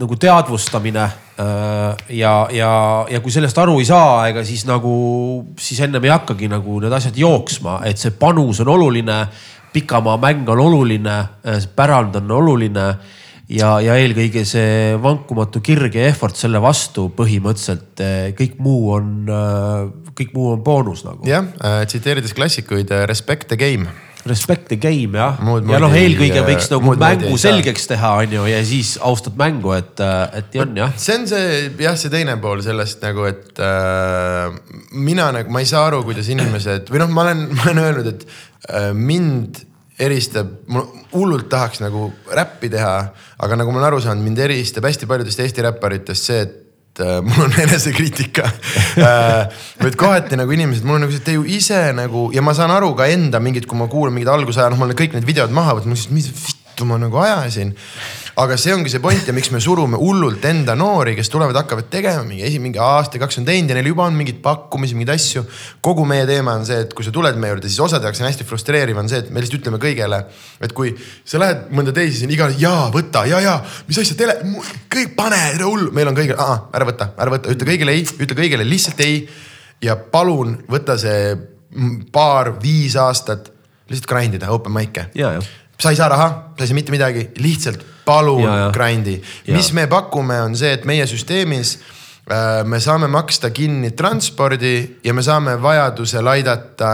nagu 0.01 0.19
teadvustamine 0.27 1.05
äh,. 1.05 2.07
ja, 2.17 2.35
ja, 2.57 2.71
ja 3.11 3.21
kui 3.25 3.35
sellest 3.35 3.59
aru 3.63 3.79
ei 3.83 3.89
saa, 3.89 4.25
ega 4.31 4.45
siis 4.47 4.65
nagu, 4.69 4.95
siis 5.61 5.83
ennem 5.85 6.09
ei 6.09 6.15
hakkagi 6.15 6.49
nagu 6.53 6.81
need 6.83 6.97
asjad 6.97 7.19
jooksma, 7.21 7.83
et 7.89 8.01
see 8.01 8.17
panus 8.17 8.63
on 8.65 8.73
oluline. 8.77 9.27
pikamaa 9.77 10.17
mäng 10.17 10.49
on 10.49 10.61
oluline, 10.61 11.19
äh, 11.45 11.65
pärand 11.77 12.15
on 12.17 12.31
oluline 12.33 12.87
ja, 13.53 13.77
ja 13.85 13.99
eelkõige 14.01 14.45
see 14.49 14.97
vankumatu 15.03 15.63
kirg 15.65 15.95
ja 15.99 16.09
effort 16.11 16.39
selle 16.39 16.61
vastu 16.63 17.09
põhimõtteliselt 17.17 18.03
eh, 18.05 18.33
kõik 18.39 18.59
muu 18.63 18.91
on, 18.97 19.13
eh, 19.31 20.11
kõik 20.19 20.35
muu 20.35 20.55
on 20.57 20.67
boonus 20.67 21.05
nagu. 21.07 21.23
jah, 21.29 21.47
eh, 21.61 21.85
tsiteerides 21.87 22.35
klassikuid, 22.37 22.93
respect 23.07 23.49
the 23.53 23.61
game 23.61 23.91
respect 24.27 24.67
the 24.69 24.77
game 24.77 25.19
jah. 25.19 25.39
ja 25.71 25.81
noh, 25.83 25.95
eelkõige 25.95 26.43
võiks 26.47 26.69
nagu 26.73 26.95
mängu 26.99 27.37
selgeks 27.41 27.87
teha, 27.91 28.13
on 28.23 28.35
ju, 28.39 28.47
ja 28.51 28.59
siis 28.67 28.97
austad 29.07 29.37
mängu, 29.39 29.73
et, 29.77 30.03
et 30.41 30.59
on 30.63 30.75
jah. 30.83 30.97
see 30.99 31.21
on 31.21 31.29
see 31.31 31.47
jah, 31.85 31.95
see 32.01 32.13
teine 32.13 32.37
pool 32.43 32.63
sellest 32.65 33.05
nagu, 33.07 33.27
et 33.31 33.63
äh, 33.63 34.51
mina 34.91 35.31
nagu, 35.37 35.53
ma 35.55 35.63
ei 35.63 35.71
saa 35.71 35.87
aru, 35.91 36.03
kuidas 36.09 36.31
inimesed 36.33 36.91
või 36.93 37.05
noh, 37.05 37.15
ma 37.15 37.27
olen, 37.29 37.47
ma 37.55 37.69
olen 37.69 37.83
öelnud, 37.85 38.13
et 38.15 38.27
äh, 38.27 38.91
mind 38.97 39.63
eristab, 40.03 40.53
mul 40.69 40.85
hullult 41.15 41.49
tahaks 41.49 41.81
nagu 41.81 42.11
räppi 42.37 42.71
teha, 42.73 42.95
aga 43.43 43.59
nagu 43.59 43.73
ma 43.73 43.81
olen 43.81 43.89
aru 43.91 44.01
saanud, 44.05 44.25
mind 44.25 44.43
eristab 44.45 44.85
hästi 44.89 45.09
paljudest 45.09 45.41
Eesti 45.45 45.65
räpparitest 45.65 46.31
see, 46.31 46.43
et 46.45 47.01
äh, 47.01 47.19
mul 47.27 47.47
on 47.47 47.57
enesekriitika 47.65 48.45
äh,. 49.01 49.57
et 49.89 49.97
kohati 49.97 50.37
nagu 50.41 50.53
inimesed, 50.53 50.85
mul 50.85 50.99
on 50.99 51.07
nagu 51.07 51.15
see, 51.15 51.23
et 51.25 51.29
te 51.31 51.39
ju 51.39 51.47
ise 51.49 51.81
nagu 51.97 52.29
ja 52.37 52.45
ma 52.45 52.55
saan 52.57 52.75
aru 52.77 52.93
ka 52.99 53.09
enda 53.13 53.41
mingit, 53.41 53.69
kui 53.69 53.79
ma 53.81 53.89
kuulan 53.93 54.15
mingit 54.17 54.33
algusaja, 54.33 54.69
noh, 54.73 54.81
ma 54.81 54.89
olen 54.89 55.01
kõik 55.01 55.17
need 55.17 55.29
videod 55.29 55.55
maha 55.57 55.79
võtnud, 55.79 55.95
ma 55.95 55.99
lihtsalt, 55.99 56.17
mis 56.17 56.53
vittu 56.77 56.89
ma 56.89 57.01
nagu 57.01 57.23
ajasin 57.23 57.73
aga 58.37 58.57
see 58.61 58.73
ongi 58.77 58.91
see 58.93 59.01
point 59.01 59.25
ja 59.25 59.33
miks 59.33 59.49
me 59.49 59.63
surume 59.65 59.97
hullult 59.97 60.43
enda 60.45 60.75
noori, 60.77 61.15
kes 61.17 61.31
tulevad, 61.33 61.57
hakkavad 61.57 61.87
tegema 61.89 62.21
mingi 62.27 62.43
esi, 62.45 62.59
mingi 62.61 62.81
aasta, 62.85 63.17
kaks 63.23 63.39
on 63.41 63.47
teinud 63.49 63.73
ja 63.73 63.79
neil 63.79 63.89
juba 63.89 64.05
on 64.05 64.19
mingeid 64.19 64.43
pakkumisi, 64.45 64.93
mingeid 64.99 65.15
asju. 65.15 65.45
kogu 65.81 66.05
meie 66.09 66.27
teema 66.29 66.53
on 66.61 66.67
see, 66.69 66.83
et 66.85 66.93
kui 66.93 67.07
sa 67.07 67.15
tuled 67.17 67.39
meie 67.41 67.55
juurde, 67.55 67.71
siis 67.73 67.81
osade 67.87 68.05
jaoks 68.05 68.21
on 68.21 68.29
hästi 68.29 68.45
frustreeriv 68.49 69.01
on 69.01 69.09
see, 69.09 69.23
et 69.25 69.31
me 69.33 69.41
lihtsalt 69.41 69.63
ütleme 69.63 69.81
kõigele, 69.81 70.19
et 70.69 70.77
kui 70.77 70.93
sa 71.25 71.41
lähed 71.41 71.73
mõnda 71.73 71.97
teisi 71.97 72.21
siin 72.21 72.37
iga, 72.37 72.51
jaa, 72.61 72.91
võta 72.93 73.25
ja, 73.31 73.41
ja 73.41 73.57
mis 73.89 74.03
asja, 74.05 74.19
tele, 74.21 74.37
kõik 74.93 75.17
pane, 75.17 75.41
hull, 75.63 75.89
meil 75.97 76.13
on 76.13 76.21
kõigil, 76.21 76.37
ära 76.37 76.91
võta, 76.93 77.09
ära 77.17 77.33
võta, 77.39 77.57
ütle 77.57 77.73
kõigile 77.73 77.97
ei, 77.97 78.05
ütle 78.05 78.37
kõigile 78.37 78.69
lihtsalt 78.69 79.01
ei. 79.07 79.25
ja 79.81 79.97
palun 79.97 80.59
võta 80.69 81.01
see 81.01 81.33
paar-viis 82.13 83.01
aastat 83.01 83.49
lihtsalt 83.89 84.13
grind 84.13 84.37
ida, 84.37 84.53
open 84.53 84.77
mic'e. 84.77 85.09
sa 85.81 85.89
ei 85.89 85.97
saa 85.97 86.13
raha, 86.13 86.33
sa 86.53 86.65
ei 86.65 86.69
saa 86.69 86.85
mitte 86.85 86.93
midagi, 86.93 87.31
lihtsalt 87.41 87.96
palun 88.07 88.73
grind'i. 88.75 89.19
mis 89.53 89.73
me 89.77 89.87
pakume, 89.91 90.41
on 90.47 90.57
see, 90.59 90.73
et 90.79 90.87
meie 90.89 91.07
süsteemis 91.11 91.77
äh, 92.31 92.63
me 92.69 92.81
saame 92.83 93.09
maksta 93.13 93.51
kinni 93.55 93.93
transpordi 93.99 94.77
ja 95.05 95.15
me 95.17 95.25
saame 95.27 95.57
vajadusel 95.63 96.33
aidata, 96.37 96.93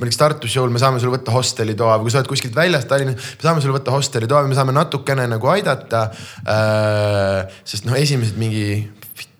näiteks 0.00 0.20
Tartu 0.20 0.50
show'l 0.50 0.72
me 0.72 0.82
saame 0.82 1.02
sulle 1.02 1.18
võtta 1.18 1.34
hostelitoa 1.34 1.98
või 1.98 2.08
kui 2.08 2.16
sa 2.16 2.22
oled 2.22 2.32
kuskilt 2.32 2.56
väljast 2.56 2.90
Tallinnas, 2.90 3.32
me 3.38 3.48
saame 3.48 3.64
sulle 3.64 3.78
võtta 3.78 3.94
hostelitoa 3.94 4.44
või 4.44 4.54
me 4.54 4.58
saame 4.58 4.76
natukene 4.76 5.28
nagu 5.30 5.52
aidata. 5.54 6.08
Äh, 6.44 7.56
sest 7.68 7.88
noh, 7.88 7.96
esimesed 8.00 8.40
mingi 8.40 8.66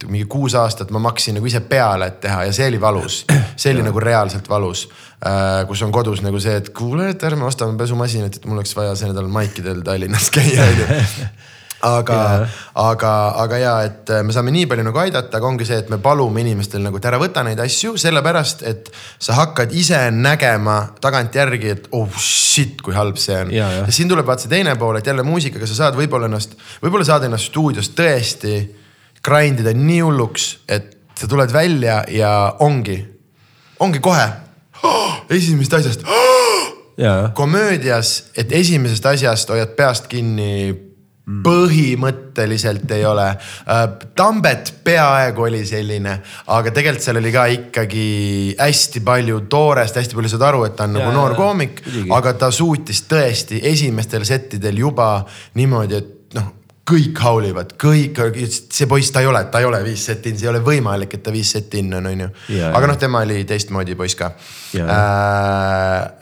mingi 0.09 0.27
kuus 0.31 0.55
aastat 0.59 0.93
ma 0.95 1.03
maksin 1.03 1.39
nagu 1.39 1.49
ise 1.51 1.63
peale, 1.69 2.11
et 2.13 2.21
teha 2.25 2.45
ja 2.49 2.53
see 2.57 2.69
oli 2.73 2.81
valus. 2.81 3.25
see 3.57 3.73
oli 3.75 3.85
nagu 3.87 4.01
reaalselt 4.03 4.49
valus 4.51 4.87
äh,. 5.25 5.65
kus 5.69 5.83
on 5.83 5.93
kodus 5.93 6.23
nagu 6.25 6.41
see, 6.41 6.57
et 6.61 6.71
kuule, 6.77 7.11
et 7.15 7.25
ärme 7.25 7.47
ostame 7.49 7.79
pesumasinat, 7.79 8.37
et 8.37 8.47
mul 8.47 8.61
oleks 8.61 8.77
vaja 8.77 8.95
see 8.99 9.11
nädal 9.11 9.29
maikidel 9.33 9.83
Tallinnas 9.87 10.31
käia, 10.35 10.69
onju. 10.71 11.29
aga, 11.85 12.49
aga, 12.75 13.13
aga 13.45 13.59
ja, 13.61 13.73
et 13.87 14.13
me 14.25 14.35
saame 14.35 14.53
nii 14.55 14.67
palju 14.71 14.85
nagu 14.87 15.01
aidata, 15.03 15.39
aga 15.39 15.49
ongi 15.49 15.67
see, 15.69 15.79
et 15.85 15.91
me 15.93 15.99
palume 16.03 16.43
inimestel 16.45 16.83
nagu, 16.85 16.99
et 17.01 17.09
ära 17.09 17.21
võta 17.21 17.45
neid 17.47 17.61
asju, 17.61 17.95
sellepärast 18.01 18.65
et 18.69 18.91
sa 19.23 19.37
hakkad 19.41 19.75
ise 19.77 20.01
nägema 20.15 20.79
tagantjärgi, 21.05 21.75
et 21.77 21.91
oh 21.97 22.09
shit, 22.21 22.81
kui 22.85 22.97
halb 22.97 23.21
see 23.21 23.37
on. 23.43 23.53
Ja, 23.55 23.69
ja. 23.79 23.85
ja 23.89 23.95
siin 23.95 24.11
tuleb 24.11 24.27
vaata 24.29 24.47
see 24.47 24.55
teine 24.55 24.77
pool, 24.81 24.99
et 25.01 25.11
jälle 25.11 25.27
muusikaga 25.27 25.69
sa 25.69 25.83
saad 25.83 25.99
võib-olla 25.99 26.31
ennast, 26.31 26.57
võib-olla 26.83 27.07
saad 27.09 27.29
ennast 27.29 27.53
stuudios 27.53 27.93
tõesti 27.97 28.57
grind 29.25 29.63
ida 29.65 29.75
nii 29.77 30.01
hulluks, 30.05 30.49
et 30.69 30.93
sa 31.19 31.29
tuled 31.31 31.53
välja 31.53 32.03
ja 32.11 32.33
ongi, 32.65 32.99
ongi 33.81 34.01
kohe 34.05 34.25
oh, 34.83 35.21
esimesest 35.31 35.79
asjast 35.81 36.09
oh! 36.09 36.25
komöödias, 37.35 38.31
et 38.39 38.53
esimesest 38.53 39.07
asjast 39.07 39.51
hoiad 39.51 39.73
peast 39.79 40.07
kinni 40.07 40.75
põhimõtteliselt 41.25 42.91
ei 42.93 43.05
ole. 43.09 43.25
Tambet 44.17 44.75
peaaegu 44.85 45.47
oli 45.47 45.63
selline, 45.67 46.19
aga 46.53 46.73
tegelikult 46.75 47.07
seal 47.07 47.21
oli 47.21 47.33
ka 47.33 47.47
ikkagi 47.55 48.09
hästi 48.59 49.01
palju 49.07 49.41
toorest, 49.51 49.97
hästi 49.97 50.19
palju 50.19 50.35
saad 50.35 50.45
aru, 50.51 50.67
et 50.69 50.77
ta 50.77 50.85
on 50.85 50.99
Jaa, 50.99 51.07
nagu 51.07 51.17
noor 51.17 51.37
koomik, 51.39 51.81
aga 52.13 52.35
ta 52.45 52.53
suutis 52.53 53.07
tõesti 53.09 53.63
esimestel 53.73 54.27
settidel 54.29 54.85
juba 54.85 55.09
niimoodi, 55.57 56.03
et 56.03 56.37
noh 56.37 56.53
kõik 56.85 57.21
haulivad, 57.25 57.75
kõik, 57.81 58.19
see 58.45 58.89
poiss, 58.89 59.13
ta 59.13 59.23
ei 59.25 59.29
ole, 59.29 59.41
ta 59.53 59.63
ei 59.63 59.69
ole 59.69 59.81
viis 59.87 60.05
setti 60.11 60.33
in, 60.33 60.39
see 60.39 60.49
ei 60.49 60.53
ole 60.53 60.61
võimalik, 60.65 61.17
et 61.17 61.23
ta 61.25 61.33
viis 61.33 61.55
setti 61.57 61.81
in 61.81 61.93
on, 61.97 62.09
onju. 62.11 62.29
Jaa, 62.53 62.73
aga 62.77 62.91
noh, 62.91 62.99
tema 63.01 63.23
oli 63.25 63.41
teistmoodi 63.49 63.97
poiss 63.99 64.19
ka. 64.21 64.35
Jaa. 64.77 64.99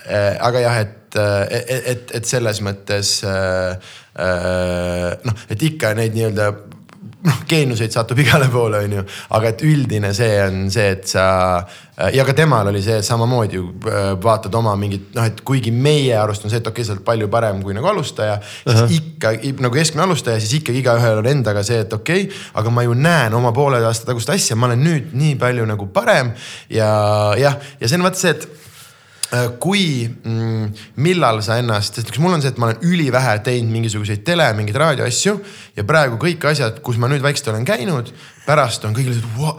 Äh, 0.06 0.36
aga 0.38 0.62
jah, 0.62 0.78
et, 0.84 1.18
et, 1.18 1.72
et, 1.94 2.14
et 2.18 2.28
selles 2.28 2.62
mõttes 2.64 3.16
äh, 3.26 3.90
äh, 4.22 5.08
noh, 5.26 5.42
et 5.50 5.66
ikka 5.70 5.96
neid 5.98 6.14
nii-öelda 6.16 6.52
noh, 7.26 7.38
geeniuseid 7.48 7.94
satub 7.94 8.18
igale 8.22 8.48
poole, 8.52 8.82
onju, 8.86 9.04
aga 9.36 9.52
et 9.52 9.64
üldine 9.66 10.12
see 10.16 10.36
on 10.42 10.66
see, 10.72 10.88
et 10.96 11.08
sa 11.10 11.26
ja 12.10 12.24
ka 12.26 12.34
temal 12.34 12.66
oli 12.70 12.80
see 12.82 13.02
samamoodi 13.04 13.58
ju 13.58 13.66
äh, 13.86 14.00
vaatad 14.22 14.54
oma 14.58 14.72
mingit 14.80 15.12
noh, 15.14 15.26
et 15.28 15.42
kuigi 15.46 15.70
meie 15.74 16.16
arust 16.18 16.46
on 16.46 16.52
see, 16.52 16.62
et 16.62 16.66
okei 16.66 16.80
okay,, 16.82 16.88
sa 16.88 16.96
oled 16.96 17.04
palju 17.06 17.28
parem 17.32 17.60
kui 17.62 17.76
nagu 17.76 17.90
alustaja, 17.92 18.38
siis 18.42 18.74
uh 18.74 18.80
-huh. 18.80 18.96
ikka 18.96 19.32
nagu 19.62 19.74
keskmine 19.74 20.06
alustaja, 20.06 20.40
siis 20.40 20.54
ikkagi 20.60 20.82
igaühel 20.82 21.22
on 21.22 21.26
endaga 21.26 21.62
see, 21.62 21.78
et 21.84 21.92
okei 21.92 22.24
okay,, 22.24 22.42
aga 22.54 22.70
ma 22.70 22.82
ju 22.82 22.94
näen 22.94 23.34
oma 23.34 23.52
poole 23.52 23.84
aasta 23.86 24.06
tagust 24.06 24.30
asja, 24.30 24.56
ma 24.56 24.66
olen 24.66 24.84
nüüd 24.84 25.12
nii 25.12 25.36
palju 25.36 25.66
nagu 25.66 25.86
parem 25.86 26.32
ja 26.70 26.90
jah, 27.38 27.56
ja 27.80 27.88
see 27.88 27.98
on 27.98 28.08
vaata 28.08 28.18
see, 28.18 28.30
et 28.30 28.48
kui 29.62 30.04
mm,, 30.08 30.66
millal 31.00 31.40
sa 31.44 31.56
ennast, 31.60 31.96
sest 31.96 32.18
mul 32.20 32.34
on 32.36 32.42
see, 32.44 32.52
et 32.52 32.58
ma 32.60 32.68
olen 32.68 32.82
ülivähe 32.84 33.38
teinud 33.46 33.72
mingisuguseid 33.72 34.24
tele, 34.26 34.44
mingeid 34.58 34.76
raadioasju 34.82 35.38
ja 35.78 35.86
praegu 35.88 36.18
kõik 36.20 36.44
asjad, 36.50 36.82
kus 36.84 37.00
ma 37.00 37.08
nüüd 37.08 37.24
vaikselt 37.24 37.48
olen 37.54 37.64
käinud, 37.68 38.12
pärast 38.44 38.84
on 38.84 38.96
kõigil 38.96 39.16
see 39.16 39.32
wow,, 39.38 39.56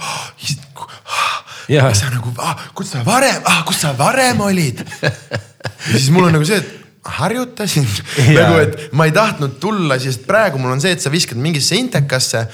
Jaa. 1.72 1.90
sa 1.96 2.12
nagu, 2.12 2.34
kus 2.76 2.94
sa 2.94 3.02
varem, 3.08 3.42
kus 3.66 3.82
sa 3.82 3.94
varem 3.98 4.42
olid. 4.46 4.84
ja 4.84 5.98
siis 5.98 6.12
mul 6.14 6.28
on 6.28 6.36
nagu 6.38 6.46
see, 6.46 6.60
et 6.60 6.80
harjutasin 7.18 7.88
nagu, 8.38 8.60
et 8.62 8.94
ma 8.96 9.08
ei 9.10 9.16
tahtnud 9.16 9.58
tulla, 9.64 9.98
sest 10.00 10.28
praegu 10.28 10.62
mul 10.62 10.76
on 10.76 10.84
see, 10.84 10.94
et 10.96 11.04
sa 11.04 11.12
viskad 11.14 11.40
mingisse 11.40 11.76
intekasse 11.80 12.46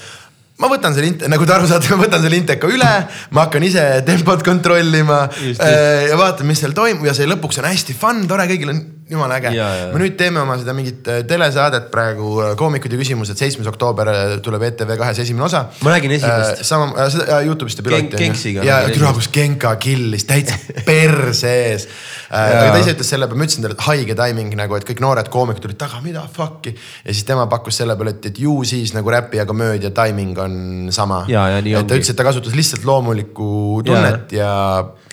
ma 0.60 0.68
võtan 0.70 0.94
selle 0.96 1.28
nagu 1.32 1.46
te 1.48 1.54
aru 1.56 1.68
saate, 1.70 1.90
ma 1.94 2.04
võtan 2.04 2.22
selle 2.24 2.38
inteka 2.40 2.68
üle, 2.70 2.92
ma 3.36 3.46
hakkan 3.46 3.64
ise 3.66 3.84
tempot 4.06 4.44
kontrollima 4.46 5.22
Just, 5.30 5.46
just. 5.54 5.64
äh, 5.64 6.08
ja 6.10 6.18
vaatan, 6.20 6.48
mis 6.50 6.60
seal 6.62 6.74
toimub 6.76 7.06
ja 7.08 7.16
see 7.16 7.28
lõpuks 7.30 7.60
on 7.62 7.68
hästi 7.70 7.96
fun, 7.96 8.26
tore, 8.30 8.46
kõigil 8.50 8.74
on 8.74 8.82
jumala 9.10 9.38
äge. 9.40 9.50
Me 9.90 10.00
nüüd 10.00 10.16
teeme 10.18 10.40
oma 10.42 10.56
seda 10.60 10.74
mingit 10.76 11.08
äh, 11.10 11.20
telesaadet 11.28 11.88
praegu, 11.92 12.30
koomikud 12.58 12.92
ja 12.94 13.00
küsimused, 13.00 13.38
seitsmes 13.38 13.68
oktoober 13.70 14.10
äh, 14.12 14.34
tuleb 14.44 14.64
ETV 14.68 14.94
kahes 15.00 15.20
esimene 15.24 15.46
osa. 15.48 15.64
Ma 15.84 15.94
nägin 15.96 16.14
esimest. 16.16 16.62
sama 16.68 16.90
äh,, 16.94 17.10
seda 17.12 17.26
äh, 17.40 17.48
Youtube'ist 17.48 17.82
ja 17.82 17.86
piloti 17.86 18.08
Genk- 18.12 18.22
Genksiga 18.22 18.66
ja 18.66 18.78
türa, 18.92 19.12
kus 19.16 19.30
Genka 19.34 19.74
killis 19.82 20.26
täitsa 20.28 20.58
perse 20.88 21.52
ees. 21.64 21.88
aga 22.30 22.70
ta 22.70 22.78
ise 22.82 22.94
ütles 22.94 23.10
selle 23.14 23.26
peale, 23.26 23.40
ma 23.42 23.48
ütlesin 23.48 23.66
talle, 23.66 23.78
et 23.78 23.86
haige 23.88 24.16
timing 24.18 24.54
nagu, 24.58 24.78
et 24.78 24.86
kõik 24.88 25.02
noored 25.02 25.30
koomikud 25.32 25.66
tulid 25.66 25.80
taga, 25.80 26.00
mida 26.04 26.24
fuck'i. 26.30 26.74
ja 27.04 27.14
siis 27.14 27.26
tema 27.28 27.48
pakkus 27.50 27.82
selle 27.82 27.98
peale, 27.98 28.14
et, 28.16 28.30
et 28.30 28.42
ju 28.46 28.60
siis 28.68 28.94
nagu 28.96 29.10
räpi 29.10 29.42
ja 29.42 29.46
komöödia 29.48 29.90
timing 29.94 30.38
on 30.38 30.56
sama. 30.94 31.24
Et 31.26 31.90
ta 31.90 31.98
ütles, 31.98 32.14
et 32.14 32.18
ta 32.18 32.26
kasutas 32.26 32.54
lihtsalt 32.56 32.86
loomulikku 32.86 33.82
tunnet 33.86 34.32
ja, 34.36 34.46
ja 34.46 35.09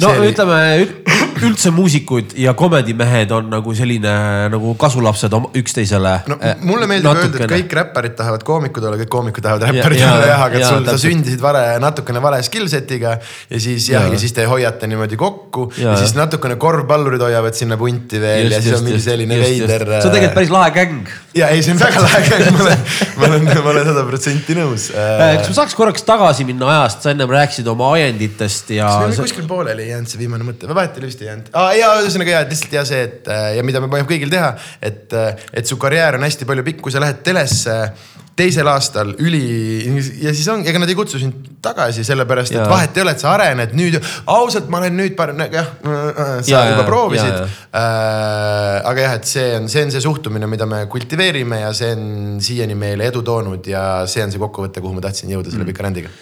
no 0.00 0.08
see 0.12 0.20
oli- 0.20 0.32
ütleme 0.32 0.58
ül- 0.82 0.94
üldse 1.46 1.70
muusikud 1.70 2.30
ja 2.40 2.54
komedimehed 2.56 3.30
on 3.36 3.50
nagu 3.52 3.74
selline 3.76 4.12
nagu 4.52 4.70
kasulapsed 4.80 5.32
üksteisele. 5.60 6.12
no 6.32 6.36
mulle 6.64 6.86
meeldib 6.88 7.10
öelda, 7.12 7.42
et 7.44 7.50
kõik 7.52 7.74
räpparid 7.80 8.14
tahavad 8.16 8.44
koomikud 8.46 8.84
olla, 8.88 8.96
kõik 9.02 9.10
koomikud 9.12 9.44
tahavad 9.44 9.66
räpparid 9.68 10.00
olla 10.06 10.26
jah, 10.30 10.44
aga 10.46 10.60
ja, 10.62 10.70
sul, 10.72 10.86
sa 10.88 10.96
sündisid 11.00 11.40
vale, 11.44 11.62
natukene 11.82 12.22
vale 12.24 12.40
skill 12.46 12.68
set'iga 12.72 13.16
ja 13.50 13.60
siis 13.60 13.88
jah, 13.92 14.06
Ja. 14.06 14.12
ja 14.12 14.18
siis 14.20 14.32
te 14.36 14.44
hoiate 14.48 14.86
niimoodi 14.88 15.16
kokku 15.20 15.70
ja, 15.76 15.90
Ja, 15.90 15.96
siis 16.00 16.14
natukene 16.16 16.56
korvpallurid 16.60 17.20
hoiavad 17.22 17.54
sinna 17.56 17.76
punti 17.80 18.20
veel 18.20 18.50
ja 18.52 18.60
siis 18.62 18.78
on 18.80 18.84
mingi 18.84 19.00
selline 19.04 19.38
veider. 19.40 19.84
äh, 19.88 20.00
see 20.02 20.08
on 20.10 20.16
tegelikult 20.16 20.34
päris 20.40 20.50
lahe 20.56 20.70
gäng. 20.76 21.06
ja 21.36 21.48
ei, 21.52 21.62
see 21.62 21.72
on 21.76 21.80
väga 21.80 22.00
lahe, 22.04 22.40
ma 22.52 22.64
olen, 22.64 22.78
ma 23.16 23.26
olen, 23.28 23.44
ma 23.64 23.70
olen 23.74 23.84
sada 23.92 24.04
protsenti 24.08 24.56
nõus. 24.56 24.88
kas 24.96 25.48
ma 25.52 25.54
saaks 25.60 25.74
korraks 25.78 26.02
tagasi 26.08 26.44
minna 26.48 26.68
ajast, 26.78 27.02
sa 27.04 27.12
ennem 27.12 27.28
rääkisid 27.30 27.68
oma 27.68 27.92
ajenditest 27.96 28.70
ja 28.76 28.88
kas 28.88 29.12
meil 29.16 29.22
kuskil 29.28 29.46
pooleli 29.48 29.85
ei 29.86 29.94
jäänud 29.94 30.12
see 30.12 30.20
viimane 30.20 30.46
mõte 30.46 30.68
vahet 30.68 30.98
ei 30.98 31.04
ole 31.04 31.12
vist 31.12 31.24
ei 31.24 31.30
jäänud 31.30 31.50
ah,? 31.54 31.70
ja 31.78 31.94
ühesõnaga 32.02 32.36
ja 32.36 32.44
lihtsalt 32.44 32.76
ja 32.76 32.84
see, 32.88 33.06
et 33.08 33.32
äh, 33.32 33.48
ja 33.60 33.64
mida 33.66 33.82
me 33.82 33.90
paneme 33.92 34.10
kõigil 34.10 34.32
teha, 34.32 34.52
et, 34.84 35.16
et 35.56 35.66
su 35.66 35.80
karjäär 35.80 36.18
on 36.18 36.26
hästi 36.26 36.48
palju 36.48 36.66
pikk, 36.66 36.84
kui 36.84 36.94
sa 36.94 37.02
lähed 37.02 37.24
telesse 37.26 37.80
teisel 38.36 38.68
aastal 38.68 39.14
üli 39.24 39.40
ja 40.20 40.32
siis 40.36 40.46
on, 40.52 40.60
ega 40.68 40.80
nad 40.80 40.90
ei 40.92 40.96
kutsu 40.98 41.18
sind 41.20 41.56
tagasi, 41.64 42.04
sellepärast 42.06 42.52
et 42.52 42.58
Jaa. 42.58 42.68
vahet 42.68 42.98
ei 42.98 43.04
ole, 43.04 43.14
et 43.16 43.22
sa 43.22 43.32
arened 43.32 43.72
nüüd, 43.78 43.96
ausalt, 44.32 44.68
ma 44.72 44.82
olen 44.82 44.96
nüüd 44.98 45.16
parem, 45.18 45.40
jah, 45.52 45.70
sa 45.80 46.50
Jaa, 46.50 46.66
juba 46.72 46.84
proovisid. 46.86 47.32
Äh, 47.32 48.76
aga 48.92 49.06
jah, 49.06 49.16
et 49.18 49.30
see 49.30 49.48
on, 49.56 49.70
see 49.72 49.86
on 49.86 49.94
see 49.94 50.04
suhtumine, 50.04 50.48
mida 50.52 50.68
me 50.68 50.84
kultiveerime 50.92 51.62
ja 51.64 51.72
see 51.76 51.94
on 51.96 52.06
siiani 52.44 52.76
meile 52.78 53.08
edu 53.08 53.24
toonud 53.26 53.66
ja 53.72 53.86
see 54.10 54.24
on 54.26 54.34
see 54.34 54.42
kokkuvõte, 54.42 54.84
kuhu 54.84 54.98
ma 54.98 55.04
tahtsin 55.08 55.32
jõuda 55.32 55.54
selle 55.54 55.68
pika 55.68 55.88
rändiga. 55.88 56.12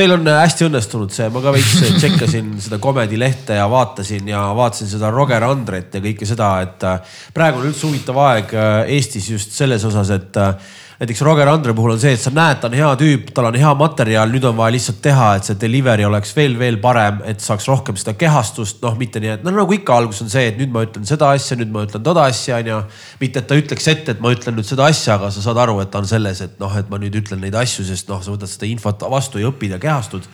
Teil 0.00 0.14
on 0.14 0.22
äh, 0.32 0.38
hästi 0.40 0.64
õnnestunud 0.64 1.12
see, 1.12 1.26
ma 1.28 1.42
ka 1.44 1.50
veits 1.52 1.74
tšekkasin 1.98 2.54
seda 2.64 2.78
Comedy 2.80 3.18
lehte 3.20 3.58
ja 3.58 3.66
vaatasin 3.68 4.30
ja 4.32 4.46
vaatasin 4.56 4.88
seda 4.88 5.10
Roger 5.12 5.44
Andret 5.44 5.92
ja 5.92 6.00
kõike 6.00 6.28
seda, 6.28 6.54
et 6.64 6.86
äh, 6.88 7.18
praegu 7.36 7.60
on 7.60 7.66
üldse 7.68 7.84
huvitav 7.84 8.16
aeg 8.24 8.54
äh, 8.56 8.94
Eestis 8.96 9.28
just 9.28 9.52
selles 9.52 9.84
osas, 9.84 10.08
et 10.16 10.38
äh, 10.40 10.54
näiteks 11.00 11.22
Roger 11.24 11.48
Andre 11.48 11.72
puhul 11.72 11.94
on 11.94 12.00
see, 12.00 12.12
et 12.12 12.20
sa 12.20 12.28
näed, 12.34 12.58
ta 12.60 12.68
on 12.68 12.74
hea 12.76 12.88
tüüp, 13.00 13.30
tal 13.32 13.46
on 13.48 13.56
hea 13.56 13.70
materjal, 13.78 14.28
nüüd 14.34 14.44
on 14.50 14.56
vaja 14.58 14.74
lihtsalt 14.74 14.98
teha, 15.00 15.30
et 15.38 15.48
see 15.48 15.56
delivery 15.62 16.04
oleks 16.04 16.34
veel, 16.36 16.58
veel 16.60 16.76
parem, 16.82 17.22
et 17.30 17.40
saaks 17.40 17.70
rohkem 17.70 17.96
seda 17.96 18.12
kehastust, 18.20 18.82
noh, 18.84 18.98
mitte 19.00 19.22
nii, 19.22 19.32
et 19.38 19.46
no 19.46 19.54
nagu 19.56 19.76
ikka 19.78 19.96
alguses 19.96 20.26
on 20.26 20.32
see, 20.32 20.50
et 20.50 20.60
nüüd 20.60 20.74
ma 20.74 20.84
ütlen 20.84 21.08
seda 21.08 21.32
asja, 21.32 21.56
nüüd 21.56 21.72
ma 21.72 21.86
ütlen 21.88 22.04
toda 22.04 22.26
asja, 22.28 22.60
onju. 22.60 22.82
mitte, 23.22 23.40
et 23.40 23.48
ta 23.48 23.56
ütleks 23.56 23.88
ette, 23.94 24.12
et 24.12 24.20
ma 24.20 24.34
ütlen 24.36 24.58
nüüd 24.60 24.68
seda 24.68 24.90
asja, 24.92 25.16
aga 25.16 25.32
sa 25.32 25.46
saad 25.46 25.62
aru, 25.64 25.78
et 25.80 25.88
ta 25.94 26.04
on 26.04 26.10
selles, 26.10 26.44
et 26.44 26.60
noh, 26.60 26.76
et 26.76 26.92
ma 26.92 27.00
nüüd 27.00 27.16
ütlen 27.22 27.40
neid 27.40 27.56
asju, 27.56 27.88
sest 27.88 28.12
noh, 28.12 28.20
sa 28.20 28.34
võtad 28.34 28.52
seda 28.52 28.68
infot 28.68 29.08
vastu 29.08 29.40
ja 29.40 29.48
õpid 29.48 29.78
ja 29.78 29.80
kehastud 29.80 30.28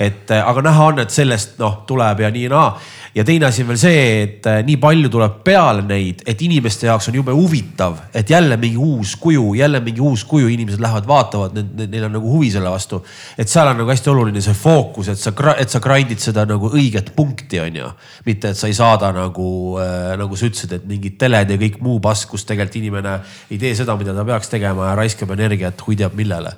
et 0.00 0.30
aga 0.32 0.62
näha 0.64 0.86
on, 0.92 1.02
et 1.02 1.12
sellest 1.12 1.58
noh, 1.60 1.82
tuleb 1.88 2.22
ja 2.24 2.30
nii 2.32 2.46
ja 2.46 2.52
naa. 2.54 2.68
Ja 3.14 3.24
teine 3.26 3.46
asi 3.48 3.64
on 3.64 3.70
veel 3.72 3.80
see, 3.80 4.02
et 4.22 4.46
äh, 4.46 4.60
nii 4.66 4.76
palju 4.80 5.10
tuleb 5.12 5.40
peale 5.46 5.82
neid, 5.86 6.22
et 6.28 6.42
inimeste 6.46 6.86
jaoks 6.86 7.10
on 7.10 7.18
jube 7.20 7.34
huvitav, 7.34 7.96
et 8.14 8.30
jälle 8.30 8.56
mingi 8.60 8.78
uus 8.78 9.16
kuju, 9.20 9.54
jälle 9.58 9.80
mingi 9.84 10.00
uus 10.04 10.24
kuju, 10.28 10.48
inimesed 10.52 10.82
lähevad, 10.82 11.08
vaatavad, 11.08 11.58
neil 11.80 12.06
on 12.06 12.16
nagu 12.18 12.30
huvi 12.36 12.50
selle 12.54 12.70
vastu. 12.70 13.02
et 13.38 13.48
seal 13.48 13.68
on 13.72 13.80
nagu 13.82 13.90
hästi 13.90 14.10
oluline 14.10 14.42
see 14.44 14.54
fookus, 14.54 15.10
et 15.12 15.18
sa, 15.18 15.32
et 15.58 15.70
sa 15.70 15.82
grind'id 15.82 16.22
seda 16.22 16.46
nagu 16.48 16.70
õiget 16.70 17.12
punkti, 17.16 17.60
on 17.60 17.80
ju. 17.82 17.90
mitte, 18.26 18.54
et 18.54 18.58
sa 18.58 18.70
ei 18.70 18.76
saada 18.76 19.12
nagu 19.16 19.78
äh,, 19.80 20.16
nagu 20.20 20.36
sa 20.36 20.46
ütlesid, 20.46 20.76
et 20.78 20.86
mingid 20.86 21.18
teled 21.18 21.50
ja 21.50 21.60
kõik 21.60 21.80
muu 21.80 22.00
pask, 22.00 22.28
kus 22.30 22.44
tegelikult 22.44 22.80
inimene 22.80 23.18
ei 23.50 23.58
tee 23.58 23.74
seda, 23.74 23.96
mida 23.98 24.14
ta 24.14 24.24
peaks 24.24 24.52
tegema 24.52 24.90
ja 24.90 24.98
raiskab 24.98 25.32
energiat, 25.34 25.80
hui 25.86 25.98
teab 25.98 26.14
millele 26.18 26.54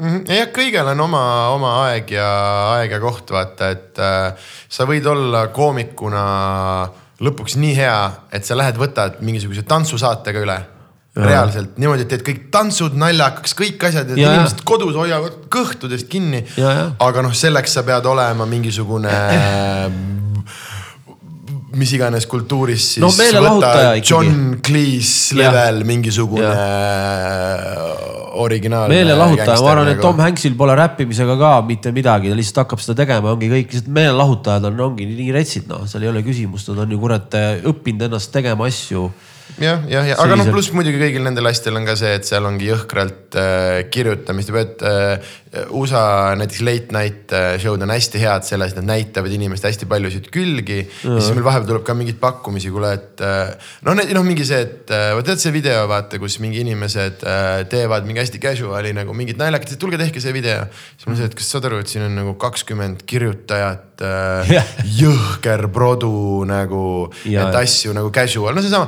Mhm. 0.00 0.22
jah, 0.24 0.48
kõigel 0.54 0.88
on 0.94 1.00
oma, 1.04 1.22
oma 1.52 1.70
aeg 1.84 2.14
ja 2.14 2.28
aeg 2.78 2.94
ja 2.94 3.00
koht, 3.02 3.28
vaata, 3.34 3.68
et 3.74 3.98
äh, 4.00 4.48
sa 4.68 4.86
võid 4.88 5.04
olla 5.10 5.42
koomikuna 5.94 6.90
lõpuks 7.20 7.56
nii 7.60 7.74
hea, 7.76 8.10
et 8.32 8.44
sa 8.44 8.56
lähed, 8.56 8.78
võtad 8.80 9.20
mingisuguse 9.20 9.62
tantsusaatega 9.62 10.44
üle. 10.44 10.60
reaalselt 11.10 11.74
niimoodi, 11.76 12.04
et 12.04 12.08
teed 12.08 12.22
kõik 12.22 12.44
tantsud 12.54 12.94
naljakaks, 12.94 13.52
kõik 13.58 13.82
asjad 13.88 14.12
ja, 14.14 14.16
Ja, 14.16 14.34
inimesed 14.38 14.62
kodus 14.64 14.94
hoiavad 14.94 15.40
kõhtudest 15.50 16.06
kinni. 16.08 16.44
Aga 17.02 17.24
noh, 17.26 17.34
selleks 17.34 17.74
sa 17.74 17.82
pead 17.82 18.06
olema 18.06 18.46
mingisugune 18.46 19.10
mis 21.78 21.92
iganes 21.94 22.26
kultuuris 22.30 22.86
siis 22.96 23.02
No 23.02 23.10
ikkagi. 23.12 24.02
John 24.10 24.60
Cleese 24.64 25.36
level 25.38 25.84
mingisugune 25.86 26.50
originaal. 28.40 28.88
meelelahutaja, 28.90 29.56
ma 29.60 29.72
arvan, 29.72 29.88
nagu. 29.90 29.96
et 29.98 30.02
Tom 30.02 30.22
Hanksil 30.22 30.54
pole 30.58 30.74
räppimisega 30.78 31.36
ka 31.38 31.52
mitte 31.66 31.92
midagi, 31.94 32.30
ta 32.30 32.38
lihtsalt 32.38 32.62
hakkab 32.64 32.82
seda 32.82 32.96
tegema, 33.02 33.34
ongi 33.34 33.50
kõik, 33.52 33.74
lihtsalt 33.74 33.90
meelelahutajad 34.00 34.68
on, 34.70 34.80
ongi 34.90 35.08
nii 35.10 35.34
retsid, 35.36 35.68
noh, 35.70 35.84
seal 35.90 36.06
ei 36.06 36.12
ole 36.12 36.22
küsimust, 36.26 36.70
nad 36.72 36.86
on 36.86 36.94
ju 36.94 37.00
kurat 37.02 37.36
õppinud 37.70 38.06
ennast 38.08 38.32
tegema 38.34 38.68
asju 38.70 39.10
jah, 39.60 39.84
jah, 39.90 40.08
ja 40.08 40.16
aga 40.22 40.38
noh, 40.40 40.48
pluss 40.52 40.72
muidugi 40.76 41.00
kõigil 41.02 41.24
nendel 41.26 41.50
asjadel 41.50 41.80
on 41.80 41.88
ka 41.88 41.96
see, 42.00 42.14
et 42.18 42.28
seal 42.28 42.48
ongi 42.48 42.70
jõhkralt 42.70 43.38
äh, 43.38 43.82
kirjutamist 43.92 44.52
ja 44.52 44.56
pead 44.56 44.84
äh, 44.88 45.34
USA 45.74 46.36
näiteks 46.38 46.60
late 46.62 46.94
night 46.94 47.32
äh, 47.34 47.56
show'd 47.58 47.82
on 47.82 47.90
hästi 47.90 48.20
head 48.22 48.46
selles, 48.46 48.70
et 48.70 48.78
nad 48.78 48.86
näitavad 48.92 49.32
inimeste 49.34 49.66
hästi 49.66 49.88
paljusid 49.90 50.28
külgi 50.30 50.84
mm. 50.84 50.90
-hmm. 51.02 51.20
siis 51.20 51.34
meil 51.34 51.44
vahepeal 51.44 51.66
tuleb 51.72 51.84
ka 51.86 51.94
mingeid 51.98 52.20
pakkumisi, 52.22 52.70
kuule, 52.70 52.92
et 52.94 53.20
äh, 53.20 53.50
noh, 53.82 53.98
noh 53.98 54.26
mingi 54.26 54.46
see, 54.46 54.60
et 54.62 54.92
äh, 54.94 55.18
tead 55.26 55.42
see 55.42 55.52
video, 55.52 55.88
vaata, 55.90 56.20
kus 56.22 56.38
mingi 56.38 56.62
inimesed 56.62 57.26
teevad 57.70 58.06
mingi 58.06 58.22
hästi 58.22 58.38
casual'i 58.38 58.94
nagu 58.94 59.14
mingit 59.14 59.40
naljakat, 59.40 59.74
tulge 59.78 59.98
tehke 59.98 60.22
see 60.22 60.32
video. 60.32 60.62
siis 60.96 61.08
mul 61.08 61.18
see, 61.18 61.26
et 61.26 61.34
kas 61.34 61.50
saad 61.50 61.66
aru, 61.66 61.82
et 61.82 61.90
siin 61.90 62.06
on 62.06 62.14
nagu 62.14 62.34
kakskümmend 62.38 63.02
kirjutajat 63.10 64.04
yeah., 64.46 64.70
jõhker 65.02 65.66
produ 65.74 66.44
nagu, 66.46 67.10
et 67.26 67.58
asju 67.64 67.96
nagu 67.96 68.14
casual, 68.14 68.54
no 68.54 68.62
seesama 68.62 68.86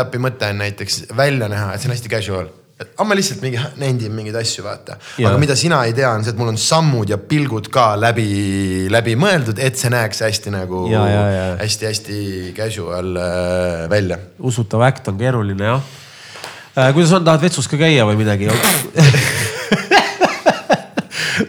stand-up'i 0.00 0.22
mõte 0.22 0.48
on 0.48 0.64
näiteks 0.64 1.04
välja 1.16 1.48
näha, 1.50 1.74
et 1.74 1.82
see 1.82 1.90
on 1.90 1.94
hästi 1.96 2.10
casual 2.12 2.48
aga 2.80 3.04
ma 3.04 3.16
lihtsalt 3.16 3.42
mingi 3.44 3.60
nendin 3.76 4.12
mingeid 4.16 4.36
asju, 4.40 4.62
vaata. 4.64 4.94
aga 5.20 5.36
mida 5.40 5.56
sina 5.58 5.82
ei 5.84 5.92
tea, 5.96 6.08
on 6.16 6.24
see, 6.24 6.32
et 6.32 6.38
mul 6.40 6.48
on 6.54 6.58
sammud 6.60 7.10
ja 7.12 7.18
pilgud 7.20 7.68
ka 7.72 7.90
läbi, 8.00 8.88
läbi 8.92 9.16
mõeldud, 9.20 9.60
et 9.60 9.76
see 9.76 9.92
näeks 9.92 10.22
hästi 10.24 10.54
nagu 10.54 10.86
hästi-hästi 11.60 12.20
casual 12.56 13.20
äh, 13.20 13.84
välja. 13.92 14.16
usutav 14.38 14.86
äkt 14.88 15.12
on 15.12 15.20
keeruline 15.20 15.64
jah 15.74 15.82
äh,. 16.76 16.92
kuidas 16.96 17.12
on, 17.18 17.26
tahad 17.26 17.44
vetsus 17.44 17.68
ka 17.68 17.76
käia 17.80 18.08
või 18.08 18.16
midagi 18.22 18.48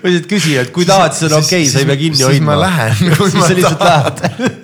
ma 0.02 0.10
lihtsalt 0.10 0.28
küsin, 0.28 0.60
et 0.66 0.76
kui 0.76 0.84
tahad, 0.88 1.16
siis 1.16 1.32
on 1.32 1.40
okei 1.40 1.64
okay,, 1.64 1.72
sa 1.72 1.80
ei 1.80 1.88
pea 1.94 2.00
kinni 2.04 2.28
hoidma. 2.28 2.36
siis 2.36 2.44
ma 2.48 2.60
lähen. 2.60 2.96
siis 3.32 3.48
sa 3.48 3.56
lihtsalt 3.56 3.88
lähed 3.88 4.61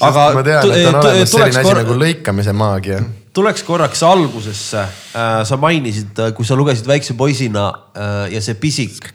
aga 0.00 0.26
ma 0.36 0.42
tean, 0.44 0.72
et 0.72 0.88
on 0.90 1.00
olemas 1.00 1.32
selline 1.32 1.62
asi 1.62 1.78
nagu 1.80 1.96
lõikamise 2.00 2.56
maagia 2.56 3.00
tuleks 3.36 3.64
korraks 3.66 4.00
algusesse. 4.06 4.80
Äh, 5.12 5.40
sa 5.44 5.58
mainisid, 5.60 6.14
äh, 6.24 6.32
kui 6.36 6.46
sa 6.48 6.56
lugesid 6.56 6.86
väikse 6.88 7.16
poisina 7.18 7.68
äh, 7.92 8.14
ja 8.32 8.40
see 8.40 8.56
pisik, 8.60 9.10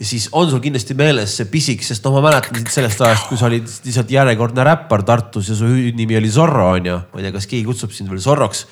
siis 0.00 0.26
on 0.34 0.48
sul 0.50 0.62
kindlasti 0.64 0.96
meeles 0.98 1.36
see 1.38 1.46
pisik, 1.50 1.84
sest 1.86 2.02
noh, 2.06 2.16
ma 2.16 2.24
mäletan 2.30 2.58
sind 2.58 2.72
sellest 2.72 3.02
ajast, 3.06 3.28
kui 3.30 3.38
sa 3.38 3.46
olid 3.50 3.68
lihtsalt 3.68 4.10
järjekordne 4.10 4.64
räppar 4.66 5.04
Tartus 5.06 5.52
ja 5.52 5.58
su 5.58 5.70
hüüdnimi 5.70 6.18
oli 6.18 6.32
Zorro 6.34 6.72
on 6.72 6.90
ju. 6.90 6.98
ma 7.12 7.20
ei 7.20 7.28
tea, 7.28 7.36
kas 7.36 7.46
keegi 7.50 7.68
kutsub 7.68 7.94
sind 7.94 8.10
veel 8.10 8.22
Zorroks 8.24 8.64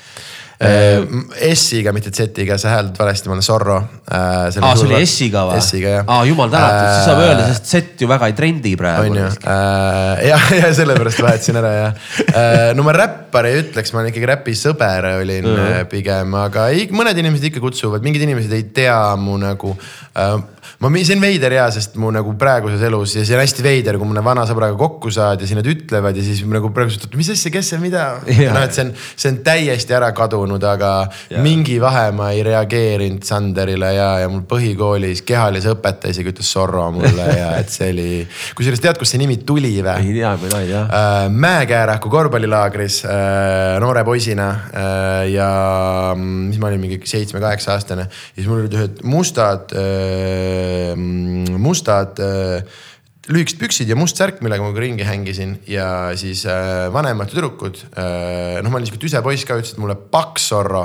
S-iga, 0.58 1.92
mitte 1.94 2.10
Z-iga, 2.10 2.56
sa 2.58 2.72
hääldad 2.72 2.98
valesti, 2.98 3.30
ma 3.30 3.36
olen 3.36 3.44
Zorro 3.46 3.76
äh,. 3.78 4.16
aa, 4.18 4.50
see 4.50 4.88
oli 4.88 5.06
S-iga 5.06 5.44
või? 5.46 5.60
S-iga 5.62 5.92
jah. 5.92 6.08
aa, 6.10 6.24
jumal 6.26 6.50
tänatud 6.50 6.80
äh,, 6.80 6.94
siis 6.96 7.06
saab 7.06 7.22
öelda, 7.22 7.44
sest 7.52 7.70
Z 7.70 8.02
ju 8.02 8.08
väga 8.10 8.26
ei 8.26 8.34
trendi 8.34 8.72
praegu. 8.80 9.06
on 9.06 9.20
ju 9.20 9.28
äh,, 9.28 10.24
jah, 10.26 10.48
ja 10.64 10.72
sellepärast 10.74 11.22
vahetasin 11.22 11.60
ära 11.62 11.72
jah 11.76 12.10
äh,. 12.26 12.74
no 12.74 12.82
ma 12.86 12.96
räppar 12.96 13.46
ei 13.46 13.60
ütleks, 13.62 13.94
ma 13.94 14.02
olen 14.02 14.10
ikkagi 14.10 14.30
räpisõber 14.32 15.10
olin 15.12 15.46
mm 15.46 15.62
-hmm. 15.62 15.90
pigem, 15.94 16.34
aga 16.42 16.68
ei, 16.74 16.88
mõned 16.90 17.22
inimesed 17.22 17.52
ikka 17.52 17.62
kutsuvad, 17.62 18.02
mingid 18.02 18.26
inimesed 18.26 18.58
ei 18.58 18.66
tea 18.74 18.98
mu 19.14 19.38
nagu 19.38 19.76
äh, 20.18 20.40
ma, 20.78 20.90
see 21.02 21.16
on 21.16 21.22
veider 21.24 21.54
ja, 21.56 21.64
sest 21.74 21.96
mu 21.98 22.10
nagu 22.14 22.32
praeguses 22.38 22.82
elus 22.86 23.16
ja 23.16 23.24
see 23.26 23.34
on 23.34 23.42
hästi 23.42 23.64
veider, 23.64 23.96
kui 23.98 24.06
mõne 24.06 24.22
vana 24.22 24.44
sõbraga 24.46 24.76
kokku 24.78 25.10
saad 25.10 25.42
ja 25.42 25.48
siis 25.48 25.58
nad 25.58 25.66
ütlevad 25.66 26.14
ja 26.14 26.22
siis 26.22 26.44
nagu 26.46 26.70
praegu, 26.74 27.08
mis 27.18 27.30
asja, 27.34 27.50
kes 27.50 27.72
see, 27.72 27.80
mida. 27.82 28.04
noh, 28.22 28.60
et 28.62 28.76
see 28.76 28.84
on, 28.86 28.92
see 28.94 29.32
on 29.32 29.40
täiesti 29.46 29.96
ära 29.98 30.12
kadunud, 30.14 30.62
aga 30.62 30.92
ja. 31.32 31.42
mingi 31.42 31.80
vahe 31.82 32.12
ma 32.14 32.30
ei 32.34 32.44
reageerinud 32.46 33.26
Sanderile 33.26 33.90
ja, 33.96 34.06
ja 34.22 34.28
mul 34.30 34.44
põhikoolis 34.48 35.24
kehalise 35.26 35.72
õpetaja 35.74 36.14
isegi 36.14 36.30
ütles 36.30 36.52
Zorro 36.54 36.84
mulle 36.94 37.26
ja 37.26 37.50
et 37.60 37.74
see 37.74 37.90
oli. 37.96 38.06
kusjuures 38.58 38.84
tead, 38.84 39.00
kust 39.02 39.16
see 39.16 39.22
nimi 39.24 39.40
tuli 39.42 39.74
või? 39.80 39.96
ei 39.98 40.14
tea, 40.20 40.32
mina 40.44 40.62
ei 40.62 40.70
tea 40.70 40.84
äh,. 40.86 41.16
Mäekääraku 41.48 42.10
korvpallilaagris 42.12 43.00
äh, 43.08 43.74
noore 43.82 44.06
poisina 44.06 44.48
äh, 44.54 45.26
ja 45.34 45.50
mm, 46.14 46.48
mis 46.52 46.62
ma 46.62 46.70
olin 46.70 46.86
mingi 46.86 47.02
seitsme-kaheksa 47.02 47.74
aastane 47.74 48.06
ja 48.06 48.38
siis 48.38 48.46
mul 48.46 48.62
olid 48.62 48.78
ühed 48.78 49.04
mustad 49.10 49.74
mustad 51.58 52.18
äh, 52.18 52.62
lühikesed 53.32 53.60
püksid 53.60 53.90
ja 53.90 53.96
must 53.98 54.18
särk, 54.18 54.40
millega 54.44 54.64
ma 54.64 54.72
ringi 54.80 55.04
hängisin 55.04 55.58
ja 55.68 56.10
siis 56.18 56.44
äh, 56.48 56.88
vanemad 56.92 57.28
tüdrukud 57.32 57.80
äh,. 57.92 58.60
noh, 58.62 58.70
ma 58.72 58.78
olin 58.78 58.88
sihuke 58.88 59.02
tüse 59.02 59.20
poiss 59.24 59.46
ka, 59.48 59.58
ütlesid 59.60 59.80
mulle 59.82 59.96
paks 60.12 60.48
Zorro. 60.48 60.84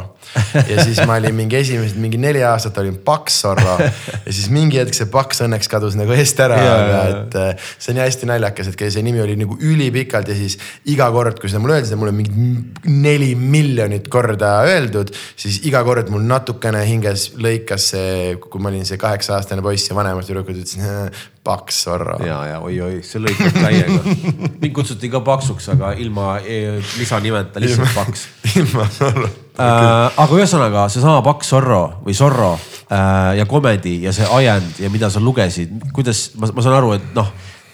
ja 0.56 0.84
siis 0.84 1.00
ma 1.08 1.18
olin 1.20 1.36
mingi 1.38 1.58
esimesed 1.60 2.00
mingi 2.04 2.20
neli 2.20 2.44
aastat 2.44 2.78
olin 2.82 2.98
paks 3.06 3.40
Zorro. 3.46 3.78
ja 3.80 4.32
siis 4.32 4.50
mingi 4.54 4.82
hetk 4.82 4.98
see 4.98 5.08
paks 5.12 5.44
õnneks 5.46 5.72
kadus 5.72 5.98
nagu 6.00 6.16
eest 6.16 6.40
ära, 6.44 6.60
aga 6.74 7.02
et 7.12 7.38
äh, 7.40 7.68
see 7.78 7.96
on 7.96 8.02
hästi 8.04 8.30
naljakas, 8.30 8.72
et 8.74 8.86
see 8.98 9.06
nimi 9.06 9.24
oli 9.24 9.38
nagu 9.40 9.58
ülipikalt 9.60 10.32
ja 10.32 10.38
siis 10.38 10.58
iga 10.92 11.08
kord, 11.16 11.40
kui 11.40 11.52
seda 11.52 11.64
mulle 11.64 11.80
öeldi, 11.80 11.92
seda 11.92 12.02
mulle 12.02 12.16
mingi 12.16 12.92
neli 12.92 13.34
miljonit 13.40 14.10
korda 14.12 14.56
öeldud. 14.68 15.14
siis 15.40 15.62
iga 15.70 15.84
kord 15.88 16.12
mul 16.12 16.26
natukene 16.28 16.84
hinges 16.88 17.32
lõikas 17.40 17.92
see, 17.94 18.36
kui 18.44 18.64
ma 18.64 18.74
olin 18.74 18.88
see 18.88 19.00
kaheksa 19.00 19.38
aastane 19.38 19.64
poiss 19.64 19.88
ja 19.88 19.96
vanemad 19.96 20.28
tüdrukud 20.28 20.60
ütlesid 20.60 21.32
paks 21.44 21.84
Zorro. 21.84 22.18
ja, 22.26 22.38
ja 22.48 22.60
oi-oi, 22.64 23.02
see 23.04 23.22
lõikab 23.22 23.58
täiega. 23.58 24.00
mind 24.62 24.74
kutsuti 24.76 25.10
ka 25.12 25.20
paksuks, 25.26 25.68
aga 25.76 25.92
ilma 26.00 26.38
e 26.40 26.80
lisanimeta, 26.98 27.62
lihtsalt 27.64 27.92
paks. 27.96 28.28
ilma 28.62 28.88
Zorro 28.94 29.28
äh,. 29.28 30.22
aga 30.24 30.40
ühesõnaga 30.40 30.88
seesama 30.92 31.24
Paks 31.26 31.52
Zorro 31.54 31.82
või 32.06 32.16
Zorro 32.18 32.54
äh, 32.56 33.34
ja 33.40 33.48
Comedy 33.50 34.00
ja 34.06 34.14
see 34.16 34.28
ajend 34.40 34.80
ja 34.86 34.92
mida 34.94 35.12
sa 35.14 35.22
lugesid, 35.24 35.76
kuidas 35.96 36.30
ma, 36.40 36.50
ma 36.54 36.66
saan 36.66 36.80
aru, 36.80 36.96
et 36.98 37.12
noh, 37.18 37.30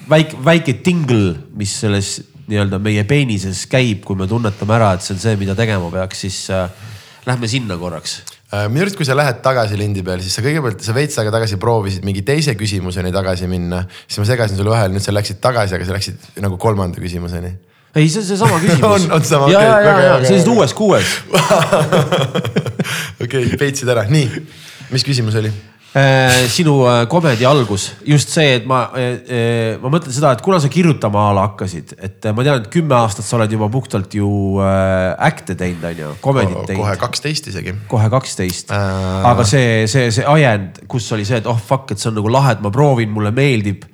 väike, 0.10 0.42
väike 0.46 0.80
tingl, 0.86 1.32
mis 1.60 1.78
selles 1.86 2.18
nii-öelda 2.50 2.82
meie 2.82 3.06
peenises 3.06 3.68
käib, 3.70 4.02
kui 4.08 4.18
me 4.18 4.26
tunnetame 4.28 4.76
ära, 4.80 4.96
et 4.98 5.06
see 5.06 5.14
on 5.14 5.22
see, 5.22 5.38
mida 5.38 5.54
tegema 5.58 5.92
peaks, 5.94 6.26
siis 6.26 6.42
äh, 6.54 6.66
lähme 7.30 7.48
sinna 7.52 7.78
korraks 7.78 8.20
minu 8.50 8.82
arust, 8.82 8.98
kui 8.98 9.06
sa 9.06 9.14
lähed 9.18 9.42
tagasi 9.46 9.78
lindi 9.78 10.02
peale, 10.06 10.24
siis 10.26 10.34
sa 10.34 10.42
kõigepealt, 10.42 10.82
sa 10.82 10.94
veits 10.96 11.18
aega 11.22 11.34
tagasi 11.36 11.60
proovisid 11.62 12.06
mingi 12.08 12.24
teise 12.26 12.56
küsimuseni 12.58 13.12
tagasi 13.14 13.50
minna. 13.50 13.84
siis 14.08 14.22
ma 14.22 14.26
segasin 14.26 14.58
sulle 14.58 14.74
vahele, 14.74 14.96
nüüd 14.96 15.06
sa 15.06 15.14
läksid 15.14 15.38
tagasi, 15.44 15.78
aga 15.78 15.86
sa 15.86 15.94
läksid 15.94 16.40
nagu 16.42 16.58
kolmanda 16.58 17.02
küsimuseni. 17.02 17.54
ei, 17.94 18.10
see 18.10 18.24
on 18.24 18.30
seesama 18.32 18.58
küsimus 18.64 19.06
on, 19.06 19.12
on 19.20 19.26
sama. 19.26 19.52
ja, 19.54 19.62
ja, 19.62 19.76
ja, 19.86 19.98
ja, 20.08 20.16
see 20.26 20.42
on 20.42 20.56
uues 20.58 20.74
kuues 20.74 21.14
okei, 23.24 23.52
peitsid 23.60 23.90
ära, 23.94 24.08
nii, 24.10 24.46
mis 24.90 25.06
küsimus 25.06 25.38
oli? 25.38 25.54
Äh, 25.90 26.44
sinu 26.54 26.84
komedi 27.10 27.48
äh, 27.48 27.50
algus, 27.50 27.88
just 28.06 28.30
see, 28.30 28.60
et 28.60 28.66
ma, 28.70 28.84
äh, 28.94 29.74
ma 29.82 29.90
mõtlen 29.90 30.14
seda, 30.14 30.36
et 30.38 30.44
kuna 30.46 30.60
sa 30.62 30.70
kirjutama 30.70 31.24
a 31.32 31.34
la 31.34 31.46
hakkasid, 31.48 31.96
et 31.98 32.28
ma 32.38 32.46
tean, 32.46 32.60
et 32.62 32.68
kümme 32.70 32.94
aastat 32.94 33.26
sa 33.26 33.40
oled 33.40 33.56
juba 33.56 33.72
puhtalt 33.74 34.14
ju 34.14 34.30
äkte 34.62 35.58
teinud, 35.58 35.88
on 35.90 36.04
ju, 36.04 36.12
komedit 36.22 36.60
teinud. 36.70 36.84
kohe 36.84 36.94
kaksteist 37.02 37.50
isegi. 37.50 37.74
kohe 37.90 38.06
kaksteist 38.14 38.70
äh..., 38.70 39.26
aga 39.32 39.48
see, 39.50 39.88
see, 39.90 40.14
see 40.14 40.30
ajend, 40.30 40.84
kus 40.94 41.10
oli 41.18 41.26
see, 41.26 41.42
et 41.42 41.50
oh 41.50 41.58
fuck, 41.58 41.90
et 41.90 41.98
see 41.98 42.12
on 42.14 42.20
nagu 42.22 42.36
lahe, 42.38 42.54
et 42.60 42.62
ma 42.62 42.70
proovin, 42.76 43.10
mulle 43.10 43.34
meeldib 43.34 43.90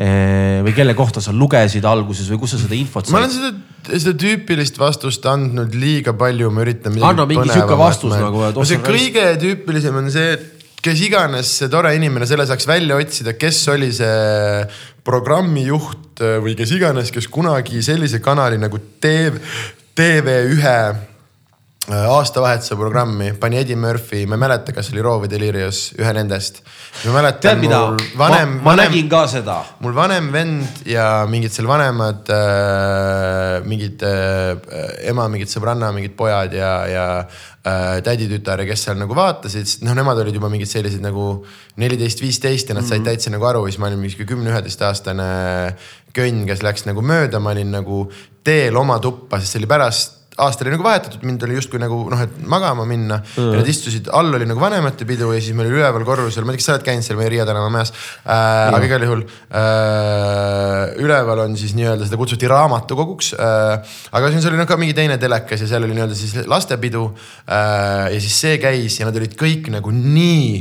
või 0.00 0.72
kelle 0.72 0.92
kohta 0.96 1.20
sa 1.20 1.32
lugesid 1.36 1.84
alguses 1.84 2.28
või 2.32 2.38
kus 2.40 2.54
sa 2.54 2.60
seda 2.60 2.76
infot 2.76 3.04
said? 3.04 3.16
ma 3.16 3.20
olen 3.20 3.32
seda, 3.32 3.50
seda 3.90 4.16
tüüpilist 4.20 4.78
vastust 4.80 5.24
andnud 5.28 5.72
liiga 5.76 6.14
palju, 6.16 6.52
ma 6.52 6.64
üritan. 6.68 6.96
anna 7.04 7.28
mingi 7.28 7.48
sihuke 7.48 7.76
vastus 7.80 8.16
nagu. 8.16 8.46
no 8.56 8.64
see 8.68 8.80
kõige 8.84 9.26
tüüpilisem 9.40 10.00
on 10.00 10.08
see, 10.12 10.32
et 10.38 10.59
kes 10.84 11.02
iganes 11.04 11.50
see 11.60 11.68
tore 11.72 11.92
inimene 11.96 12.26
selle 12.28 12.46
saaks 12.48 12.66
välja 12.68 12.96
otsida, 13.00 13.34
kes 13.38 13.60
oli 13.72 13.90
see 13.94 14.64
programmijuht 15.06 16.22
äh, 16.24 16.38
või 16.42 16.56
kes 16.58 16.74
iganes, 16.76 17.12
kes 17.14 17.28
kunagi 17.32 17.82
sellise 17.84 18.22
kanali 18.24 18.60
nagu 18.60 18.80
TV, 19.02 19.40
TV1 19.96 20.64
äh, 20.64 21.06
aastavahetuse 21.88 22.76
programmi 22.76 23.32
pani 23.40 23.56
Eddie 23.56 23.76
Murphy, 23.76 24.26
ma 24.26 24.36
ei 24.36 24.40
mäleta, 24.44 24.72
kas 24.76 24.90
oli 24.92 25.00
Raw 25.02 25.22
või 25.22 25.30
Delirious, 25.32 25.94
ühe 25.98 26.10
nendest. 26.12 26.60
ma 27.06 27.14
mäletan, 27.16 27.56
mul 27.62 27.72
vanem, 28.20 28.52
ma, 28.58 28.60
ma 28.60 28.70
vanem, 28.70 28.90
nägin 28.92 29.08
ka 29.08 29.22
seda. 29.30 29.56
mul 29.80 29.94
vanem 29.96 30.28
vend 30.32 30.84
ja 30.86 31.24
mingid 31.30 31.54
seal 31.54 31.66
vanemad 31.70 32.28
äh,, 32.36 33.64
mingid 33.64 34.04
äh, 34.04 35.08
ema, 35.08 35.26
mingid 35.32 35.50
sõbranna, 35.50 35.88
mingid 35.96 36.14
pojad 36.20 36.52
ja, 36.54 36.70
ja 36.90 37.06
äh, 37.24 37.96
täditütar 38.04 38.60
ja 38.60 38.68
kes 38.68 38.84
seal 38.86 39.00
nagu 39.00 39.16
vaatasid, 39.16 39.66
sest 39.66 39.88
noh, 39.88 39.96
nemad 39.96 40.20
olid 40.20 40.36
juba 40.36 40.52
mingid 40.52 40.70
sellised 40.70 41.00
nagu 41.02 41.40
neliteist, 41.80 42.20
viisteist 42.20 42.70
ja 42.70 42.76
nad 42.76 42.84
said 42.84 43.00
mm 43.00 43.06
-hmm. 43.06 43.08
täitsa 43.08 43.32
nagu 43.32 43.50
aru 43.50 43.64
ja 43.66 43.72
siis 43.72 43.80
ma 43.80 43.88
olin 43.88 44.04
mingi 44.04 44.28
kümne-üheteistaastane 44.28 45.32
könn, 46.12 46.46
kes 46.46 46.62
läks 46.62 46.86
nagu 46.86 47.02
mööda, 47.02 47.40
ma 47.40 47.56
olin 47.56 47.72
nagu 47.72 48.04
teel 48.44 48.76
oma 48.76 49.00
tuppa, 49.00 49.40
sest 49.40 49.56
see 49.56 49.64
oli 49.64 49.70
pärast 49.70 50.19
aasta 50.44 50.64
oli 50.64 50.74
nagu 50.74 50.84
vahetatud, 50.84 51.24
mind 51.26 51.44
oli 51.46 51.56
justkui 51.58 51.80
nagu 51.82 51.98
noh, 52.12 52.22
et 52.24 52.38
magama 52.48 52.86
minna 52.88 53.20
mm.. 53.20 53.52
ja 53.52 53.60
nad 53.60 53.70
istusid, 53.70 54.10
all 54.16 54.34
oli 54.38 54.48
nagu 54.48 54.62
vanemate 54.62 55.06
pidu 55.08 55.30
ja 55.34 55.40
siis 55.42 55.56
meil 55.56 55.70
oli 55.70 55.80
üleval 55.80 56.04
korrusel, 56.08 56.46
ma 56.46 56.54
ei 56.54 56.58
tea, 56.58 56.62
kas 56.62 56.68
sa 56.70 56.76
oled 56.76 56.86
käinud 56.88 57.06
seal 57.06 57.20
meie 57.20 57.32
Riia 57.32 57.46
tänava 57.48 57.70
majas 57.72 57.92
äh,. 57.92 58.72
aga 58.72 58.82
igal 58.88 59.06
juhul 59.06 59.24
äh, 59.24 61.00
üleval 61.04 61.44
on 61.46 61.56
siis 61.60 61.76
nii-öelda 61.78 62.08
seda 62.08 62.20
kutsuti 62.20 62.50
raamatukoguks 62.50 63.32
äh,. 63.36 63.96
aga 64.18 64.34
siis 64.34 64.50
oli 64.50 64.60
noh 64.60 64.68
ka 64.70 64.78
mingi 64.80 64.96
teine 64.96 65.18
telekas 65.22 65.64
ja 65.64 65.70
seal 65.70 65.86
oli 65.86 65.96
nii-öelda 65.98 66.18
siis 66.18 66.36
lastepidu 66.50 67.06
äh,. 67.46 68.10
ja 68.14 68.20
siis 68.20 68.40
see 68.46 68.60
käis 68.62 69.00
ja 69.00 69.08
nad 69.08 69.18
olid 69.20 69.36
kõik 69.40 69.72
nagu 69.74 69.94
nii 69.94 70.52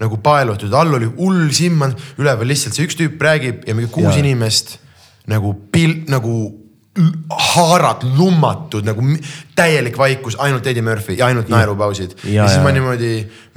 nagu 0.00 0.16
paelutud, 0.24 0.72
all 0.74 0.96
oli 0.96 1.06
hull 1.18 1.50
simm, 1.54 1.84
üleval 2.18 2.48
lihtsalt 2.48 2.76
see 2.76 2.88
üks 2.88 2.96
tüüp 2.98 3.20
räägib 3.22 3.66
ja 3.68 3.76
mingi 3.76 3.92
kuus 3.92 4.14
ja. 4.14 4.20
inimest 4.22 4.78
nagu 5.30 5.52
pil-, 5.72 6.02
nagu 6.10 6.63
haarad 7.28 8.04
lummatud 8.16 8.86
nagu 8.86 9.02
täielik 9.58 9.96
vaikus, 9.98 10.36
ainult 10.38 10.66
Eddie 10.70 10.82
Murphy 10.82 11.16
ja 11.18 11.26
ainult 11.26 11.48
naerupausid. 11.50 12.12
ja, 12.22 12.30
Ja, 12.30 12.34
ja 12.34 12.48
siis 12.48 12.60
ja, 12.60 12.62
ma 12.62 12.70
ja. 12.70 12.76
niimoodi 12.78 13.14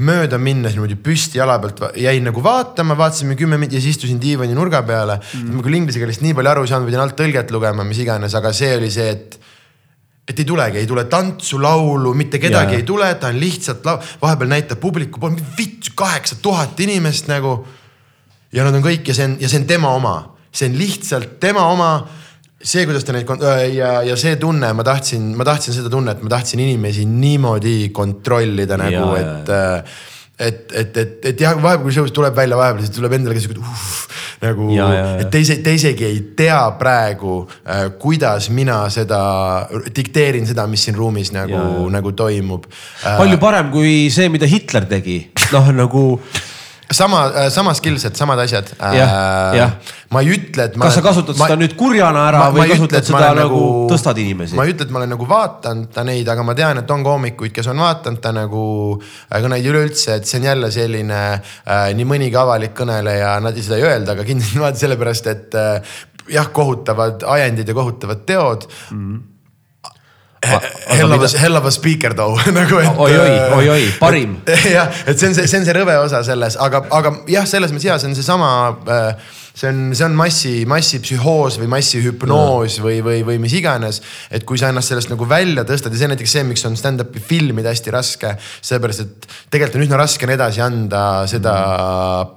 mööda 0.10 0.40
minnes 0.42 0.74
niimoodi 0.74 0.98
püsti 0.98 1.38
jala 1.38 1.60
pealt 1.62 1.84
jäin 2.02 2.26
nagu 2.26 2.44
vaatama, 2.44 2.98
vaatasime 2.98 3.38
kümme 3.38 3.60
minutit 3.62 3.78
ja 3.78 3.84
siis 3.84 3.98
istusin 3.98 4.22
diivani 4.22 4.58
nurga 4.58 4.82
peale 4.88 5.20
mm.. 5.22 5.54
ma 5.54 5.66
küll 5.66 5.78
inglise 5.78 6.02
keelest 6.02 6.26
nii 6.26 6.34
palju 6.38 6.54
aru 6.54 6.66
ei 6.66 6.74
saanud, 6.74 6.90
pidin 6.90 7.06
alt 7.06 7.18
tõlget 7.20 7.54
lugema, 7.54 7.86
mis 7.86 8.02
iganes, 8.02 8.34
aga 8.38 8.54
see 8.58 8.74
oli 8.80 8.90
see, 8.94 9.14
et 9.14 9.40
et 10.28 10.42
ei 10.42 10.46
tulegi, 10.46 10.82
ei 10.82 10.88
tule 10.90 11.06
tantsu, 11.08 11.62
laulu, 11.62 12.12
mitte 12.18 12.40
kedagi 12.42 12.74
Jaa. 12.74 12.82
ei 12.82 12.88
tule, 12.88 13.14
ta 13.22 13.30
on 13.30 13.38
lihtsalt 13.40 13.86
lau-, 13.88 14.02
vahepeal 14.22 14.50
näitab 14.52 14.82
publiku 14.82 15.22
poole, 15.22 15.38
vitt 15.58 15.94
kaheksa 15.96 16.42
tuhat 16.42 16.80
inimest 16.84 17.30
nagu. 17.30 17.60
ja 18.52 18.66
nad 18.66 18.76
on 18.76 18.82
kõik 18.82 19.08
ja 19.08 19.14
see 19.14 19.30
on, 19.30 19.38
ja 19.40 19.50
see 19.52 19.62
on 19.62 19.70
tema 19.70 19.94
oma, 19.94 20.16
see 20.52 20.72
on 20.72 20.80
lihtsalt 20.80 21.38
tema 21.40 21.70
oma 21.70 21.92
see, 22.62 22.86
kuidas 22.90 23.06
ta 23.06 23.16
neid 23.16 23.28
kon- 23.30 23.44
ja, 23.74 24.02
ja 24.06 24.18
see 24.20 24.36
tunne, 24.42 24.74
ma 24.74 24.86
tahtsin, 24.86 25.34
ma 25.38 25.46
tahtsin 25.48 25.76
seda 25.78 25.92
tunnet, 25.94 26.22
ma 26.26 26.32
tahtsin 26.34 26.62
inimesi 26.64 27.06
niimoodi 27.10 27.90
kontrollida 27.96 28.80
nagu, 28.82 29.12
et 29.20 29.52
äh, 29.54 29.98
et, 30.38 30.72
et, 30.72 30.98
et, 30.98 31.14
et 31.26 31.40
jah, 31.42 31.56
vahepeal 31.58 31.88
kui 31.88 31.94
show'st 31.96 32.14
tuleb 32.14 32.36
välja, 32.38 32.58
vahepeal 32.60 32.86
siis 32.86 32.94
tuleb 32.94 33.16
endale 33.18 33.34
ka 33.38 33.42
siuke 33.42 33.58
uh, 33.58 33.86
nagu, 34.44 34.68
et 35.18 35.32
te 35.34 35.42
ise, 35.42 35.56
te 35.66 35.74
isegi 35.74 36.06
ei 36.06 36.20
tea 36.38 36.60
praegu 36.78 37.40
äh,, 37.66 37.88
kuidas 37.98 38.52
mina 38.54 38.84
seda 38.94 39.22
dikteerin 39.96 40.46
seda, 40.50 40.68
mis 40.70 40.86
siin 40.86 40.98
ruumis 40.98 41.34
nagu 41.34 41.88
nagu 41.94 42.14
toimub. 42.18 42.68
Äh,. 42.70 43.18
palju 43.18 43.42
parem 43.42 43.74
kui 43.74 43.96
see, 44.14 44.30
mida 44.34 44.50
Hitler 44.50 44.86
tegi, 44.90 45.24
noh 45.56 45.74
nagu 45.74 46.06
sama, 46.92 47.50
sama 47.50 47.74
skillset, 47.74 48.16
samad 48.16 48.40
asjad. 48.40 48.70
Jah. 48.78 49.78
ma 50.14 50.22
ei 50.24 50.32
ütle, 50.38 50.70
et 50.70 50.76
ma. 50.80 50.88
kas 50.88 50.98
sa 51.00 51.04
kasutad 51.04 51.36
seda 51.36 51.58
nüüd 51.60 51.74
kurjana 51.80 52.22
ära 52.30 52.46
või 52.56 52.70
kasutad 52.72 53.04
seda 53.04 53.34
nagu 53.36 53.60
tõstad 53.92 54.20
inimesi 54.24 54.56
ma? 54.56 54.64
ei 54.64 54.72
ütle, 54.72 54.88
et 54.88 54.94
ma 54.96 55.02
olen 55.02 55.12
nagu 55.12 55.28
vaadanud 55.28 55.92
ta 55.92 56.06
neid, 56.08 56.30
aga 56.32 56.46
ma 56.48 56.56
tean, 56.58 56.80
et 56.80 56.94
on 56.96 57.04
koomikuid, 57.04 57.52
kes 57.56 57.68
on 57.74 57.84
vaadanud 57.84 58.24
ta 58.24 58.32
nagu 58.36 58.66
kõneid 59.28 59.68
üleüldse, 59.68 60.20
et 60.22 60.30
see 60.30 60.40
on 60.40 60.48
jälle 60.48 60.72
selline 60.72 61.22
äh, 61.36 61.88
nii 61.98 62.08
mõnigi 62.08 62.40
avalik 62.40 62.76
kõneleja, 62.78 63.36
nad 63.44 63.58
ei 63.58 63.66
seda 63.68 63.82
ei 63.82 63.88
öelda, 63.90 64.16
aga 64.16 64.28
kindlasti 64.28 64.62
vaata 64.64 64.84
sellepärast, 64.86 65.32
et 65.34 65.58
äh, 65.60 65.98
jah, 66.38 66.52
kohutavad 66.56 67.28
ajendid 67.28 67.68
ja 67.68 67.76
kohutavad 67.76 68.24
teod 68.28 68.70
mm.. 68.92 69.18
Hell 69.18 69.37
of 71.14 71.24
a, 71.24 71.38
hell 71.38 71.56
of 71.58 71.66
a 71.66 71.72
speaker 71.72 72.14
though 72.14 72.38
nagu 72.52 72.80
et. 72.82 72.94
Oi-oi, 72.98 73.34
oi-oi, 73.58 73.84
parim. 74.00 74.38
jah, 74.76 74.92
et 75.08 75.18
see 75.18 75.28
on 75.30 75.36
see, 75.38 75.48
see 75.48 75.60
on 75.60 75.66
see 75.66 75.76
rõve 75.78 75.98
osa 76.04 76.22
selles, 76.28 76.58
aga, 76.62 76.84
aga 76.94 77.14
jah, 77.32 77.48
selles 77.50 77.74
mõttes 77.74 77.90
ja 77.90 77.98
see 78.02 78.12
on 78.12 78.18
seesama 78.18 78.52
äh, 78.86 79.36
see 79.58 79.70
on, 79.72 79.80
see 79.98 80.06
on 80.06 80.16
massi, 80.18 80.54
massipsühhoos 80.70 81.58
või 81.62 81.70
massihüpnoos 81.72 82.78
või, 82.84 83.00
või, 83.06 83.24
või 83.26 83.40
mis 83.42 83.56
iganes. 83.58 84.02
et 84.30 84.46
kui 84.48 84.60
sa 84.62 84.70
ennast 84.70 84.94
sellest 84.94 85.10
nagu 85.14 85.26
välja 85.30 85.66
tõstad 85.68 85.94
ja 85.94 86.02
see 86.02 86.10
on 86.10 86.14
näiteks 86.14 86.36
see, 86.38 86.46
miks 86.46 86.66
on 86.70 86.78
stand-up'i 86.78 87.24
filmida 87.24 87.74
hästi 87.74 87.94
raske. 87.96 88.36
sellepärast, 88.62 89.06
et 89.06 89.28
tegelikult 89.50 89.82
on 89.82 89.88
üsna 89.88 90.02
raske 90.04 90.30
on 90.30 90.36
edasi 90.36 90.64
anda 90.64 91.04
seda 91.30 91.58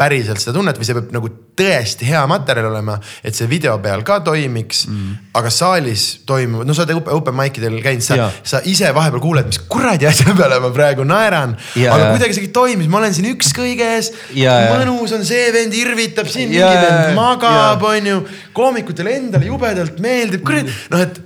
päriselt 0.01 0.41
seda 0.41 0.57
tunnet 0.57 0.81
või 0.81 0.89
see 0.89 0.97
peab 0.97 1.15
nagu 1.19 1.33
tõesti 1.61 2.09
hea 2.09 2.23
materjal 2.31 2.71
olema, 2.71 2.97
et 3.27 3.37
see 3.37 3.49
video 3.51 3.77
peal 3.85 4.01
ka 4.07 4.21
toimiks 4.25 4.87
mm.. 4.89 5.17
aga 5.37 5.53
saalis 5.53 6.07
toimuvad, 6.29 6.69
no 6.69 6.77
sa 6.77 6.87
oled 6.87 6.97
open, 6.97 7.13
open 7.19 7.37
mic 7.37 7.61
idel 7.61 7.77
käinud, 7.85 8.05
sa 8.05 8.31
sa 8.43 8.63
ise 8.69 8.91
vahepeal 8.97 9.23
kuuled, 9.23 9.51
mis 9.51 9.61
kuradi 9.71 10.09
asja 10.09 10.35
peale 10.39 10.61
ma 10.63 10.71
praegu 10.75 11.05
naeran. 11.07 11.53
Aga 11.77 11.83
jaa. 11.85 12.11
kuidagi 12.15 12.37
see 12.39 12.53
toimis, 12.55 12.89
ma 12.91 13.01
olen 13.01 13.15
siin 13.17 13.29
üks 13.33 13.53
kõiges. 13.57 14.11
Jaa, 14.37 14.57
jaa. 14.65 14.79
mõnus 14.79 15.15
on 15.17 15.27
see 15.27 15.51
vend 15.55 15.77
irvitab 15.77 16.31
siin, 16.31 16.51
mingi 16.53 16.65
vend 16.65 17.10
magab, 17.17 17.85
onju. 17.91 18.19
koomikutele 18.57 19.15
endale 19.19 19.49
jubedalt 19.49 19.99
meeldib, 20.03 20.45
kurat, 20.47 20.69
noh, 20.93 21.03
et, 21.05 21.19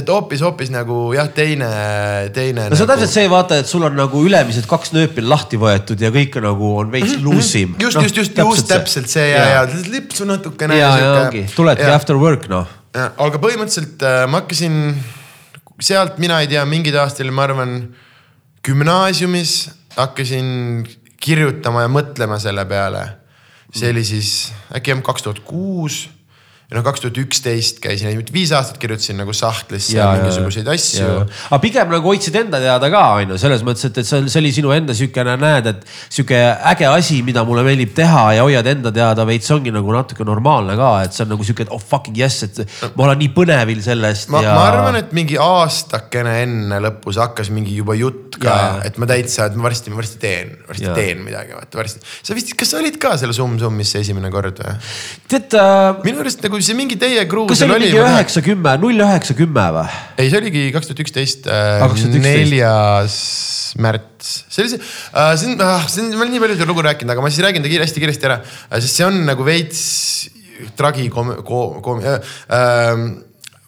et 0.00 0.12
hoopis, 0.14 0.44
hoopis 0.44 0.72
nagu 0.74 0.98
jah, 1.16 1.30
teine, 1.34 1.70
teine. 2.36 2.68
no 2.70 2.78
see 2.78 2.86
on 2.86 2.92
täpselt 2.94 3.14
see, 3.14 3.26
vaata, 3.32 3.60
et 3.62 3.70
sul 3.70 3.86
on 3.88 3.98
nagu 3.98 4.22
ülemised 4.26 4.68
kaks 4.70 4.94
nööpi 4.96 5.24
lahti 5.24 5.60
võetud 5.60 6.00
ja 6.00 6.12
kõik 6.14 6.38
nagu 6.44 6.74
on 6.84 6.94
veits 6.94 7.18
luusim. 7.24 7.76
just, 7.80 8.00
just, 8.00 8.22
just, 8.22 8.38
just 8.38 8.70
täpselt 8.70 9.10
see 9.12 9.28
ja, 9.32 9.44
ja 9.58 9.66
lipsu 9.90 10.28
natukene. 10.28 10.78
ja, 10.78 10.94
ja 11.00 11.12
ongi, 11.24 11.46
tuledki 11.54 11.90
after 11.90 12.18
work 12.20 12.48
noh. 12.52 12.70
Aga 12.94 13.40
põhimõtteliselt 13.42 14.02
äh, 14.06 14.20
ma 14.30 14.44
hakkasin 14.44 14.74
sealt, 15.82 16.20
mina 16.22 16.38
ei 16.42 16.50
tea, 16.50 16.62
mingid 16.68 16.94
aastal, 16.98 17.30
ma 17.34 17.48
arvan 17.48 17.72
gümnaasiumis 18.64 19.54
hakkasin 19.96 20.86
kirjutama 21.24 21.84
ja 21.84 21.90
mõtlema 21.92 22.38
selle 22.42 22.64
peale. 22.68 23.04
See 23.74 23.90
oli 23.90 24.04
siis 24.04 24.52
äkki 24.76 24.90
jah 24.92 25.02
kaks 25.02 25.22
tuhat 25.26 25.40
kuus 25.46 26.08
ja 26.70 26.78
noh, 26.78 26.84
kaks 26.86 27.04
tuhat 27.04 27.18
üksteist 27.20 27.80
käisin, 27.84 28.20
viis 28.32 28.52
aastat 28.56 28.78
kirjutasin 28.82 29.18
nagu 29.20 29.34
sahtlisse 29.36 29.96
ja, 29.96 30.10
mingisuguseid 30.16 30.68
asju. 30.72 31.08
aga 31.50 31.60
pigem 31.62 31.92
nagu 31.92 32.08
hoidsid 32.08 32.36
enda 32.40 32.60
teada 32.62 32.90
ka 32.92 33.02
on 33.18 33.34
ju, 33.34 33.40
selles 33.40 33.64
mõttes, 33.66 33.84
et, 33.90 34.00
et 34.00 34.08
see 34.08 34.22
see 34.32 34.40
oli 34.40 34.52
sinu 34.56 34.72
enda 34.74 34.96
siukene, 34.96 35.36
näed, 35.40 35.68
et 35.70 35.84
sihuke 36.08 36.38
äge 36.72 36.88
asi, 36.88 37.20
mida 37.26 37.44
mulle 37.46 37.64
meeldib 37.66 37.94
teha 37.96 38.24
ja 38.38 38.46
hoiad 38.46 38.68
enda 38.70 38.92
teada 38.94 39.26
veits 39.28 39.50
ongi 39.54 39.72
nagu 39.74 39.92
natuke 39.94 40.26
normaalne 40.26 40.76
ka, 40.78 40.90
et 41.04 41.16
see 41.16 41.26
on 41.26 41.34
nagu 41.34 41.46
sihuke, 41.46 41.68
et 41.68 41.74
oh 41.74 41.82
fucking 41.82 42.16
yes, 42.18 42.40
et 42.48 42.62
ma 42.96 43.08
olen 43.08 43.20
nii 43.22 43.32
põnevil 43.36 43.82
sellest 43.84 44.32
ma, 44.32 44.42
ja. 44.44 44.56
ma 44.56 44.66
arvan, 44.72 44.98
et 45.02 45.12
mingi 45.16 45.38
aastakene 45.40 46.38
enne 46.46 46.80
lõpus 46.88 47.20
hakkas 47.22 47.52
mingi 47.54 47.76
juba 47.76 47.96
jutt 47.98 48.40
ka 48.42 48.56
et 48.86 48.98
ma 49.00 49.08
täitsa, 49.08 49.48
et 49.48 49.58
ma 49.58 49.68
varsti, 49.68 49.92
varsti 49.94 50.20
teen, 50.22 50.52
varsti 50.68 50.86
Jaa. 50.86 50.96
teen 50.96 51.22
midagi, 51.26 51.54
vaata 51.56 51.80
varsti. 51.80 52.02
sa 52.24 52.36
vist, 52.36 52.54
kas 52.58 52.74
sa 52.74 52.80
olid 52.80 52.98
ka 53.02 53.14
seal 53.20 53.34
Sum 53.36 53.56
Summis 53.60 53.92
see 53.94 54.02
esimene 54.04 54.30
kord 54.34 54.60
või? 54.62 54.74
tead 55.30 55.54
äh,, 55.58 56.02
minu 56.06 56.22
arust 56.24 56.42
nagu 56.44 56.60
see 56.66 56.76
mingi 56.78 56.98
teie 57.00 57.24
crew 57.30 57.46
kas 57.50 57.62
see 57.62 57.70
oli 57.70 57.88
mingi. 57.88 58.00
üheksa, 58.02 58.42
kümme, 58.44 58.76
null 58.82 59.04
üheksa, 59.06 59.36
kümme 59.38 59.66
või? 59.78 59.86
ei, 60.18 60.28
see 60.28 60.40
oligi 60.40 60.64
kaks 60.74 60.90
tuhat 60.90 61.02
üksteist, 61.04 61.48
2011. 61.48 62.22
neljas 62.24 63.18
märts, 63.80 64.32
see 64.48 64.64
oli 64.64 64.72
see 64.74 64.80
uh,, 64.80 65.34
see 65.38 65.50
on 65.50 65.58
uh,, 65.58 65.84
see 65.90 66.04
on, 66.04 66.12
ma 66.14 66.22
olen 66.22 66.34
nii 66.36 66.42
palju 66.44 66.58
seda 66.58 66.70
lugu 66.70 66.84
rääkinud, 66.86 67.14
aga 67.14 67.24
ma 67.24 67.32
siis 67.32 67.44
räägin 67.46 67.64
ta 67.64 67.72
kiiresti, 67.72 68.02
kiiresti 68.02 68.30
ära 68.30 68.40
uh,, 68.40 68.78
sest 68.78 69.00
see 69.00 69.06
on 69.08 69.20
nagu 69.26 69.46
veits 69.46 69.84
tragikoom-, 70.78 71.36
koom- 71.44 72.02
uh,, 72.02 72.34
uh, 72.48 73.06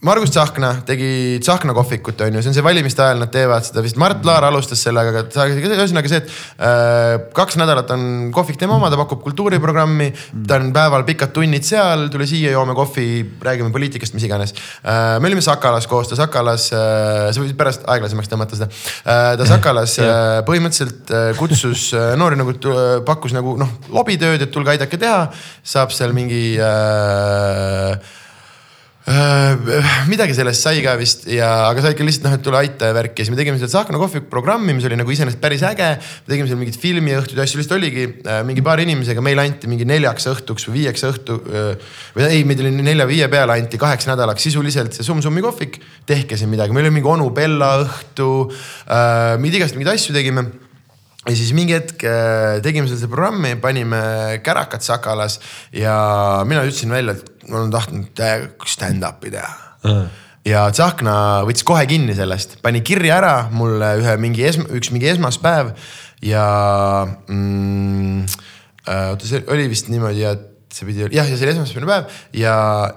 Margus 0.07 0.31
Tsahkna 0.31 0.71
tegi 0.87 1.39
Tsahkna 1.43 1.75
kohvikut, 1.77 2.21
on 2.25 2.37
ju, 2.39 2.43
see 2.45 2.53
on 2.53 2.57
see 2.57 2.65
valimiste 2.65 3.03
ajal 3.03 3.21
nad 3.25 3.33
teevad 3.35 3.65
seda 3.67 3.83
vist, 3.85 3.99
Mart 4.01 4.25
Laar 4.27 4.47
alustas 4.49 4.83
sellega, 4.87 5.25
aga 5.27 5.47
ühesõnaga 5.77 6.11
see, 6.13 6.21
et 6.23 6.31
äh, 6.63 7.27
kaks 7.37 7.59
nädalat 7.61 7.91
on 7.95 8.05
kohvik 8.35 8.59
tema 8.61 8.77
oma, 8.79 8.91
ta 8.93 8.99
pakub 9.01 9.25
kultuuriprogrammi, 9.25 10.09
ta 10.47 10.61
on 10.61 10.71
päeval 10.77 11.07
pikad 11.09 11.35
tunnid 11.37 11.67
seal, 11.67 12.07
tule 12.13 12.29
siia, 12.31 12.53
joome 12.55 12.77
kohvi, 12.79 13.07
räägime 13.47 13.73
poliitikast, 13.75 14.15
mis 14.17 14.29
iganes. 14.29 14.55
Äh,. 14.83 15.17
me 15.21 15.31
olime 15.31 15.45
Sakalas 15.45 15.91
koos, 15.91 16.11
ta 16.13 16.19
Sakalas 16.21 16.69
äh,, 16.77 17.33
sa 17.35 17.43
võid 17.43 17.57
pärast 17.59 17.87
aeglasemaks 17.91 18.31
tõmmata 18.31 18.61
seda. 18.61 18.71
Äh,, 19.03 19.33
ta 19.41 19.49
Sakalas 19.49 19.99
äh, 20.05 20.39
põhimõtteliselt 20.47 21.11
äh, 21.11 21.33
kutsus 21.41 21.89
äh, 21.97 22.13
noori 22.21 22.39
nagu, 22.39 22.55
pakkus 23.07 23.35
nagu 23.37 23.57
noh, 23.61 23.75
lobitööd, 23.93 24.47
et 24.47 24.55
tulge 24.55 24.75
aidake 24.77 25.01
teha, 25.03 25.27
saab 25.67 25.95
seal 25.95 26.15
mingi 26.17 26.55
äh, 26.63 27.87
Äh, 27.87 27.99
midagi 29.07 30.35
sellest 30.35 30.65
sai 30.67 30.81
ka 30.83 30.97
vist 30.99 31.29
ja, 31.31 31.47
aga 31.69 31.83
sai 31.85 31.95
ikka 31.95 32.07
lihtsalt 32.07 32.27
noh, 32.27 32.33
et 32.35 32.43
tule 32.43 32.59
aita 32.59 32.89
ja 32.89 32.95
värki 32.97 33.23
ja 33.23 33.27
siis 33.27 33.31
me 33.31 33.39
tegime 33.39 33.61
seal 33.61 33.71
Tsahkna 33.71 34.01
kohviku 34.03 34.27
programmi, 34.33 34.75
mis 34.75 34.87
oli 34.89 34.99
nagu 34.99 35.13
iseenesest 35.15 35.39
päris 35.43 35.63
äge. 35.69 35.93
me 36.27 36.33
tegime 36.33 36.51
seal 36.51 36.59
mingeid 36.59 36.79
filmiõhtuid 36.83 37.39
ja 37.39 37.47
asju, 37.47 37.61
lihtsalt 37.61 37.77
oligi 37.79 38.09
äh, 38.27 38.41
mingi 38.49 38.65
paari 38.67 38.83
inimesega, 38.89 39.23
meile 39.23 39.47
anti 39.47 39.71
mingi 39.71 39.87
neljaks 39.87 40.27
õhtuks 40.33 40.67
või 40.67 40.81
viieks 40.81 41.07
õhtu 41.07 41.39
äh,. 41.39 41.89
või 42.17 42.27
ei, 42.33 42.43
meid 42.51 42.65
oli 42.65 42.75
nelja-viie 42.81 43.31
peale 43.31 43.55
anti 43.55 43.79
kaheks 43.79 44.11
nädalaks 44.11 44.43
sisuliselt 44.49 44.99
see 44.99 45.07
Sum 45.07 45.23
Sumi 45.23 45.45
kohvik, 45.45 45.79
tehke 46.09 46.35
siin 46.35 46.51
midagi, 46.51 46.75
meil 46.75 46.91
oli 46.91 46.99
mingi 46.99 47.13
onu 47.15 47.31
Bella 47.37 47.77
õhtu 47.85 48.31
äh,, 48.91 49.37
mida 49.39 49.63
iganes 49.63 49.79
mingeid 49.79 49.95
asju 49.95 50.19
tegime 50.19 50.49
ja 51.27 51.35
siis 51.35 51.53
mingi 51.57 51.75
hetk 51.75 52.05
äh, 52.07 52.59
tegime 52.65 52.89
seal 52.89 53.01
seda 53.01 53.11
programmi, 53.13 53.55
panime 53.63 54.01
kärakat 54.47 54.85
Sakalas 54.87 55.41
ja 55.75 55.97
mina 56.47 56.63
ütlesin 56.67 56.95
välja, 56.95 57.17
et 57.17 57.49
ma 57.51 57.61
olen 57.61 57.75
tahtnud 57.75 58.23
stand-up'i 58.71 59.33
teha. 59.35 59.51
ja 60.47 60.67
Tsahkna 60.71 61.17
võttis 61.47 61.67
kohe 61.67 61.87
kinni 61.91 62.15
sellest, 62.19 62.59
pani 62.63 62.83
kirja 62.87 63.19
ära 63.21 63.35
mulle 63.55 63.97
ühe 64.03 64.17
mingi 64.23 64.47
esm-, 64.47 64.69
üks 64.79 64.93
mingi 64.95 65.11
esmaspäev 65.11 65.73
ja 66.25 66.47
mm, 67.27 68.23
äh, 68.87 69.09
oota, 69.11 69.27
see 69.27 69.43
oli 69.53 69.67
vist 69.73 69.91
niimoodi, 69.93 70.23
et 70.31 70.47
see 70.77 70.87
pidi, 70.89 71.09
jah, 71.11 71.27
ja 71.27 71.35
see 71.35 71.49
oli 71.49 71.57
esmaspäevane 71.57 71.91
päev 71.91 72.41
ja, 72.45 72.57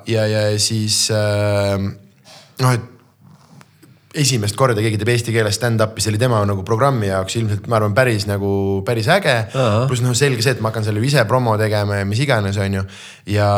ja, 0.10 0.30
ja 0.30 0.46
siis 0.62 1.08
äh, 1.16 1.76
noh, 2.62 2.78
et 2.78 2.99
esimest 4.18 4.58
korda 4.58 4.82
keegi 4.82 4.98
teeb 4.98 5.12
eesti 5.14 5.34
keeles 5.36 5.58
stand-up'i, 5.60 6.02
see 6.02 6.14
oli 6.14 6.22
tema 6.22 6.40
nagu 6.48 6.64
programmi 6.66 7.12
jaoks 7.12 7.38
ilmselt 7.38 7.70
ma 7.70 7.78
arvan, 7.78 7.94
päris 7.98 8.26
nagu 8.30 8.82
päris 8.88 9.10
äge. 9.12 9.36
Pluss 9.90 10.02
noh, 10.06 10.18
selge 10.18 10.46
see, 10.46 10.56
et 10.58 10.64
ma 10.64 10.72
hakkan 10.72 10.88
selle 10.88 11.04
ise 11.06 11.26
promo 11.30 11.56
tegema 11.62 12.02
ja 12.02 12.10
mis 12.10 12.22
iganes, 12.26 12.58
on 12.58 12.80
ju. 12.80 12.86
ja 13.36 13.50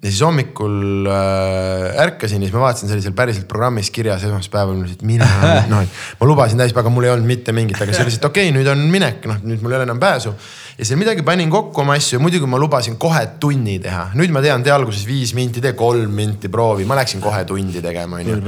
ja 0.00 0.08
siis 0.08 0.22
hommikul 0.24 1.06
äh, 1.12 2.00
ärkasin 2.00 2.40
ja 2.40 2.48
siis 2.48 2.54
ma 2.56 2.62
vaatasin, 2.62 2.88
see 2.88 2.96
oli 2.96 3.04
seal 3.04 3.16
päriselt 3.16 3.44
programmis 3.48 3.90
kirjas 3.92 4.22
esmaspäeval, 4.24 4.78
ma 4.78 4.86
ütlesin, 4.86 4.96
et 4.96 5.04
mina, 5.04 5.26
noh, 5.72 6.00
ma 6.20 6.28
lubasin 6.28 6.60
täispäeva, 6.60 6.88
mul 6.92 7.04
ei 7.04 7.12
olnud 7.12 7.28
mitte 7.28 7.52
mingit, 7.52 7.76
aga 7.76 7.92
see 7.92 8.06
oli 8.06 8.08
lihtsalt 8.08 8.30
okei 8.30 8.48
okay,, 8.48 8.56
nüüd 8.56 8.70
on 8.72 8.86
minek, 8.92 9.26
noh 9.28 9.42
nüüd 9.44 9.60
mul 9.60 9.74
ei 9.74 9.80
ole 9.80 9.88
enam 9.90 10.00
pääsu. 10.00 10.32
ja 10.78 10.86
seal 10.88 10.96
midagi 10.96 11.20
panin 11.26 11.52
kokku 11.52 11.82
oma 11.82 11.98
asju 12.00 12.16
ja 12.16 12.22
muidugi 12.24 12.48
ma 12.48 12.56
lubasin 12.62 12.96
kohe 13.00 13.26
tunni 13.42 13.76
teha, 13.84 14.06
nüüd 14.16 14.32
ma 14.32 14.40
tean, 14.40 14.64
tee 14.64 14.72
alguses 14.72 15.04
viis 15.04 15.34
minti, 15.36 15.60
tee 15.60 15.74
kolm 15.76 16.16
minti, 16.16 16.48
proovi, 16.48 16.88
ma 16.88 16.96
läksin 16.96 17.20
kohe 17.20 17.44
tundi 17.44 17.84
tegema, 17.84 18.22
onju. 18.22 18.40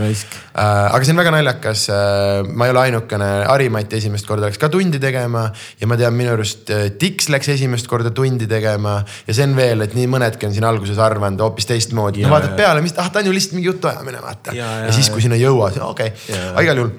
aga 0.57 1.03
see 1.05 1.13
on 1.13 1.21
väga 1.21 1.35
naljakas, 1.37 1.85
äh, 1.93 2.49
ma 2.49 2.71
ei 2.71 2.73
ole 2.73 2.87
ainukene, 2.87 3.31
Harimati 3.51 4.01
esimest 4.01 4.25
korda 4.25 4.49
läks 4.49 4.57
ka 4.57 4.73
tundi 4.73 4.97
tegema 5.03 5.45
ja 5.81 5.91
ma 5.91 6.01
tean, 6.01 6.17
minu 6.17 6.33
arust 6.33 6.73
äh, 6.73 6.89
Dix 6.97 7.29
läks 7.29 7.53
esimest 7.53 7.93
korda 7.93 8.09
tundi 8.15 8.49
tegema. 8.49 9.03
Ja 9.27 9.37
see 9.37 9.45
on 9.45 9.57
veel, 9.59 9.85
et 9.85 9.93
nii 9.97 10.09
mõnedki 10.09 10.49
on 10.49 10.57
siin 10.57 10.65
alguses 10.65 10.97
arvanud 11.03 11.42
hoopis 11.43 11.69
teistmoodi. 11.69 12.25
no 12.25 12.33
vaatad 12.33 12.57
peale, 12.59 12.83
mis, 12.85 12.95
ah 12.99 13.11
ta 13.11 13.23
on 13.23 13.31
ju 13.31 13.35
lihtsalt 13.35 13.57
mingi 13.59 13.71
jutuajamine, 13.71 14.23
vaata. 14.23 14.55
ja, 14.57 14.93
siis, 14.95 15.11
kui 15.13 15.25
sinna 15.25 15.39
ei 15.39 15.45
jõua, 15.45 15.73
siis 15.75 15.85
okei 15.87 16.13
okay., 16.13 16.43
aga 16.53 16.67
igal 16.67 16.83
juhul 16.83 16.93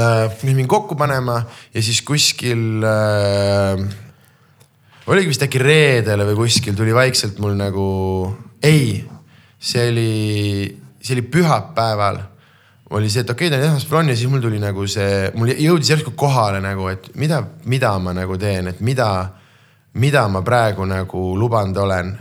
äh,. 0.00 0.44
mind 0.50 0.70
kokku 0.70 0.98
panema 0.98 1.40
ja 1.74 1.82
siis 1.82 2.02
kuskil 2.06 2.84
äh,. 2.84 3.84
oligi 5.06 5.32
vist 5.32 5.46
äkki 5.46 5.62
reedele 5.62 6.28
või 6.30 6.44
kuskil 6.44 6.76
tuli 6.78 6.94
vaikselt 6.96 7.40
mul 7.42 7.56
nagu, 7.58 7.88
ei, 8.62 9.02
see 9.58 9.90
oli, 9.90 10.70
see 11.00 11.18
oli 11.18 11.26
pühapäeval 11.34 12.22
oli 12.90 13.08
see, 13.10 13.24
et 13.24 13.30
okei 13.30 13.48
okay,, 13.48 13.58
ta 13.58 13.62
on 13.62 13.70
esmaspäeval 13.72 14.04
on 14.04 14.08
ja 14.12 14.16
siis 14.16 14.30
mul 14.30 14.42
tuli 14.44 14.60
nagu 14.62 14.86
see, 14.90 15.30
mul 15.34 15.52
jõudis 15.56 15.90
järsku 15.94 16.12
kohale 16.18 16.60
nagu, 16.64 16.88
et 16.92 17.08
mida, 17.18 17.40
mida 17.70 17.94
ma 18.02 18.12
nagu 18.16 18.36
teen, 18.40 18.68
et 18.70 18.80
mida, 18.84 19.08
mida 20.00 20.26
ma 20.28 20.42
praegu 20.46 20.86
nagu 20.88 21.24
lubanud 21.38 21.80
olen 21.84 22.12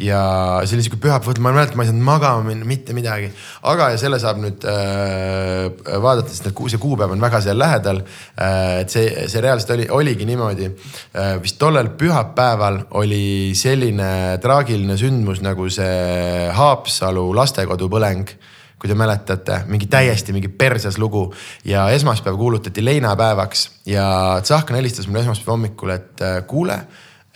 ja 0.00 0.20
see 0.64 0.76
oli 0.76 0.84
sihuke 0.86 1.00
pühapäev, 1.02 1.40
ma 1.42 1.52
mäletan, 1.54 1.78
ma 1.78 1.84
ei 1.84 1.90
saanud 1.90 2.06
magama 2.06 2.44
minna, 2.46 2.66
mitte 2.68 2.94
midagi. 2.96 3.30
aga, 3.68 3.90
ja 3.92 3.98
selle 4.00 4.20
saab 4.22 4.40
nüüd 4.42 4.64
äh, 4.68 5.66
vaadata, 6.02 6.32
sest 6.32 6.48
need, 6.48 6.62
see 6.72 6.80
kuupäev 6.82 7.14
on 7.14 7.22
väga 7.22 7.42
seal 7.44 7.60
lähedal 7.60 8.02
äh,. 8.02 8.80
et 8.82 8.92
see, 8.92 9.26
see 9.30 9.42
reaalselt 9.44 9.74
oli, 9.76 9.88
oligi 10.00 10.28
niimoodi 10.28 10.70
äh,. 10.70 11.34
vist 11.42 11.58
tollel 11.60 11.92
pühapäeval 12.00 12.84
oli 13.00 13.52
selline 13.58 14.38
traagiline 14.42 14.96
sündmus 15.00 15.42
nagu 15.44 15.68
see 15.72 16.48
Haapsalu 16.56 17.28
lastekodu 17.36 17.90
põleng 17.92 18.32
kui 18.80 18.88
te 18.88 18.96
mäletate, 18.96 19.58
mingi 19.68 19.90
täiesti 19.92 20.32
mingi 20.32 20.48
perses 20.48 20.96
lugu 20.98 21.26
ja 21.68 21.84
esmaspäev 21.92 22.38
kuulutati 22.40 22.84
leinapäevaks 22.84 23.66
ja 23.92 24.06
Tsahkna 24.40 24.80
helistas 24.80 25.08
mulle 25.08 25.26
esmaspäeva 25.26 25.52
hommikul, 25.58 25.92
et 25.98 26.24
äh, 26.24 26.40
kuule 26.48 26.80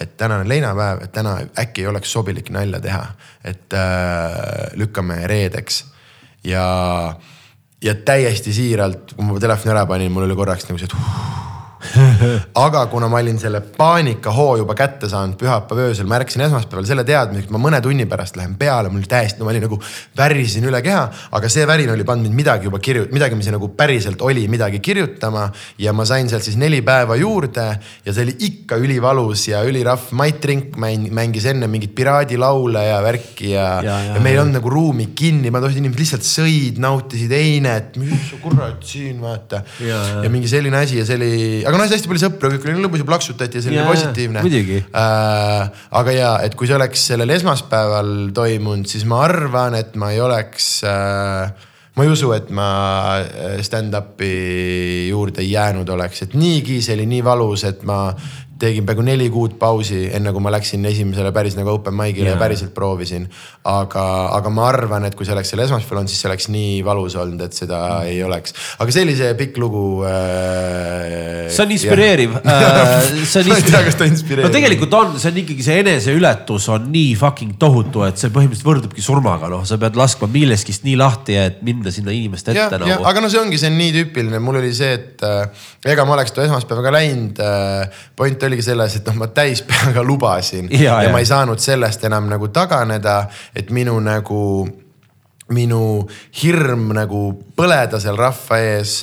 et 0.04 0.16
täna 0.20 0.40
on 0.42 0.48
leinapäev, 0.48 1.04
et 1.06 1.12
täna 1.14 1.38
äkki 1.60 1.84
ei 1.84 1.90
oleks 1.90 2.12
sobilik 2.12 2.50
nalja 2.54 2.80
teha, 2.84 3.04
et 3.44 3.76
äh, 3.78 4.36
lükkame 4.80 5.22
reedeks. 5.30 5.84
ja, 6.44 6.66
ja 7.82 7.94
täiesti 7.94 8.52
siiralt, 8.52 9.16
kui 9.16 9.26
ma 9.26 9.40
telefoni 9.40 9.72
ära 9.74 9.86
panin, 9.88 10.12
mul 10.12 10.28
oli 10.28 10.36
korraks 10.36 10.68
nagu 10.68 10.80
see, 10.80 10.90
et 10.90 10.96
uh, 10.98 11.53
aga 12.66 12.86
kuna 12.92 13.08
ma 13.12 13.20
olin 13.22 13.38
selle 13.40 13.60
paanikahoo 13.60 14.56
juba 14.62 14.76
kätte 14.78 15.08
saanud 15.10 15.38
pühapäeva 15.40 15.88
öösel, 15.88 16.08
ma 16.10 16.18
ärkasin 16.20 16.46
esmaspäeval 16.46 16.88
selle 16.88 17.04
teadmisega, 17.08 17.48
et 17.48 17.54
ma 17.54 17.62
mõne 17.62 17.80
tunni 17.84 18.06
pärast 18.10 18.38
lähen 18.40 18.56
peale, 18.60 18.92
mul 18.92 19.06
täiesti 19.08 19.40
no,, 19.40 19.48
ma 19.48 19.54
olin 19.54 19.66
nagu 19.66 19.80
värisin 20.16 20.66
üle 20.68 20.80
keha, 20.84 21.04
aga 21.38 21.50
see 21.52 21.66
värin 21.68 21.92
oli 21.94 22.06
pannud 22.06 22.28
mind 22.28 22.38
midagi 22.40 22.68
juba 22.68 22.80
kirju-, 22.82 23.08
midagi, 23.14 23.38
mis 23.38 23.50
nagu 23.52 23.70
päriselt 23.76 24.22
oli 24.24 24.46
midagi 24.48 24.80
kirjutama. 24.84 25.50
ja 25.78 25.92
ma 25.92 26.04
sain 26.04 26.28
sealt 26.28 26.44
siis 26.46 26.56
neli 26.60 26.80
päeva 26.82 27.16
juurde 27.16 27.66
ja 28.04 28.12
see 28.12 28.24
oli 28.26 28.34
ikka 28.48 28.76
ülivalus 28.80 29.48
ja 29.48 29.62
ülirahv. 29.64 30.10
Mait 30.16 30.44
Rink 30.44 30.76
mängis 30.78 31.46
enne 31.50 31.68
mingeid 31.70 31.94
piraadilaule 31.96 32.84
ja 32.86 33.00
värki 33.04 33.52
ja, 33.52 33.68
ja, 33.84 33.98
ja, 34.08 34.14
ja 34.14 34.22
meil 34.22 34.36
ei 34.36 34.42
olnud 34.42 34.58
nagu 34.58 34.72
ruumi 34.72 35.10
kinni, 35.16 35.52
ma 35.52 35.62
tohtisin, 35.62 35.84
inimesed 35.84 36.02
lihtsalt 36.02 36.26
sõid, 36.28 36.80
nautisid 36.82 37.32
einet, 37.34 37.98
mis 38.00 38.32
kurat 38.42 38.82
siin 38.86 39.20
vaata. 39.22 39.62
Ja, 39.84 40.00
ja. 40.24 40.32
mingi 40.32 40.50
selline 40.50 40.80
asi 40.80 41.00
ja 41.00 41.06
see 41.08 41.18
oli, 41.20 41.32
aga 41.74 41.82
noh, 41.82 41.90
hästi 41.90 42.10
palju 42.10 42.22
sõpru, 42.22 42.50
kõik 42.54 42.66
oli 42.70 42.86
lõbus 42.86 43.02
ja 43.02 43.08
plaksutati 43.08 43.58
ja 43.58 43.66
selline 43.66 43.84
positiivne. 43.88 44.42
Äh, 44.86 45.84
aga 46.00 46.14
ja, 46.14 46.32
et 46.46 46.54
kui 46.58 46.70
see 46.70 46.78
oleks 46.78 47.06
sellel 47.10 47.34
esmaspäeval 47.34 48.10
toimunud, 48.36 48.88
siis 48.90 49.06
ma 49.10 49.24
arvan, 49.26 49.76
et 49.78 49.96
ma 49.98 50.12
ei 50.14 50.22
oleks 50.22 50.68
äh, 50.88 51.70
ma 51.94 52.02
ei 52.06 52.10
usu, 52.10 52.32
et 52.34 52.48
ma 52.54 52.68
äh, 53.22 53.58
stand-up'i 53.62 55.08
juurde 55.10 55.44
jäänud 55.46 55.90
oleks, 55.94 56.24
et 56.26 56.38
niigi 56.38 56.80
see 56.82 56.96
oli 56.98 57.06
nii 57.10 57.22
valus, 57.26 57.66
et 57.68 57.84
ma 57.86 58.08
tegin 58.60 58.86
peaaegu 58.86 59.02
neli 59.06 59.26
kuud 59.32 59.56
pausi, 59.58 60.04
enne 60.14 60.30
kui 60.34 60.42
ma 60.42 60.52
läksin 60.54 60.84
esimesele 60.86 61.32
päris 61.34 61.56
nagu 61.58 61.72
open 61.74 61.94
mic'ile 61.96 62.28
yeah. 62.28 62.36
ja 62.36 62.40
päriselt 62.40 62.74
proovisin. 62.74 63.26
aga, 63.64 64.04
aga 64.36 64.50
ma 64.52 64.68
arvan, 64.68 65.06
et 65.08 65.16
kui 65.18 65.26
see 65.26 65.34
oleks 65.34 65.50
seal 65.50 65.64
esmaspäeval 65.64 66.02
olnud, 66.02 66.12
siis 66.12 66.22
see 66.22 66.30
oleks 66.30 66.48
nii 66.52 66.76
valus 66.86 67.16
olnud, 67.18 67.40
et 67.46 67.56
seda 67.56 67.80
mm. 67.80 68.10
ei 68.12 68.20
oleks. 68.22 68.54
aga 68.78 68.94
see 68.94 69.06
oli 69.06 69.16
see 69.18 69.32
pikk 69.38 69.58
lugu 69.62 69.84
äh,. 70.06 71.48
see 71.50 71.64
on 71.64 71.74
inspireeriv 71.74 72.36
äh, 72.38 72.94
see 73.24 73.42
on 73.42 73.50
ma 73.50 73.58
ei 73.58 73.66
tea, 73.66 73.82
kas 73.88 73.98
ta 73.98 74.08
inspireerib. 74.08 74.46
no 74.46 74.54
tegelikult 74.54 74.96
on, 75.00 75.18
see 75.18 75.32
on 75.32 75.42
ikkagi 75.42 75.66
see 75.66 75.80
eneseületus 75.82 76.68
on 76.74 76.86
nii 76.94 77.16
fucking 77.18 77.58
tohutu, 77.60 78.04
et 78.06 78.20
see 78.20 78.30
põhimõtteliselt 78.34 78.70
võrdubki 78.70 79.04
surmaga, 79.04 79.50
noh, 79.50 79.66
sa 79.66 79.80
pead 79.82 79.98
laskma 79.98 80.30
millestki 80.30 80.76
nii 80.84 80.96
lahti, 81.00 81.38
et 81.40 81.58
minna 81.66 81.90
sinna 81.94 82.14
inimeste 82.14 82.54
ette 82.54 82.80
nagu. 82.82 83.02
aga 83.10 83.24
no 83.24 83.32
see 83.32 83.42
ongi, 83.42 83.58
see 83.58 83.72
on 83.72 83.78
nii 83.80 83.94
tüüpiline, 83.98 84.42
mul 84.44 84.62
oli 84.62 84.70
see, 84.76 84.94
et 85.00 85.26
äh, 85.26 85.66
ega 85.90 86.06
ma 86.06 86.14
oleks 86.18 86.34
too 86.36 86.46
esmaspäeva 86.46 86.86
ka 86.86 86.94
läinud 86.94 87.42
äh,. 87.42 88.02
point 88.14 88.43
oligi 88.46 88.66
selles, 88.66 88.98
et 88.98 89.08
noh, 89.08 89.18
ma 89.22 89.28
täispeaga 89.34 90.02
lubasin 90.02 90.68
ja, 90.72 90.78
ja, 90.78 91.02
ja 91.06 91.12
ma 91.12 91.22
ei 91.22 91.28
saanud 91.28 91.62
sellest 91.62 92.04
enam 92.08 92.28
nagu 92.30 92.48
taganeda, 92.54 93.24
et 93.56 93.70
minu 93.74 93.96
nagu, 94.04 94.44
minu 95.54 95.82
hirm 96.42 96.92
nagu 96.96 97.26
põleda 97.56 98.00
seal 98.02 98.18
rahva 98.20 98.60
ees 98.62 99.00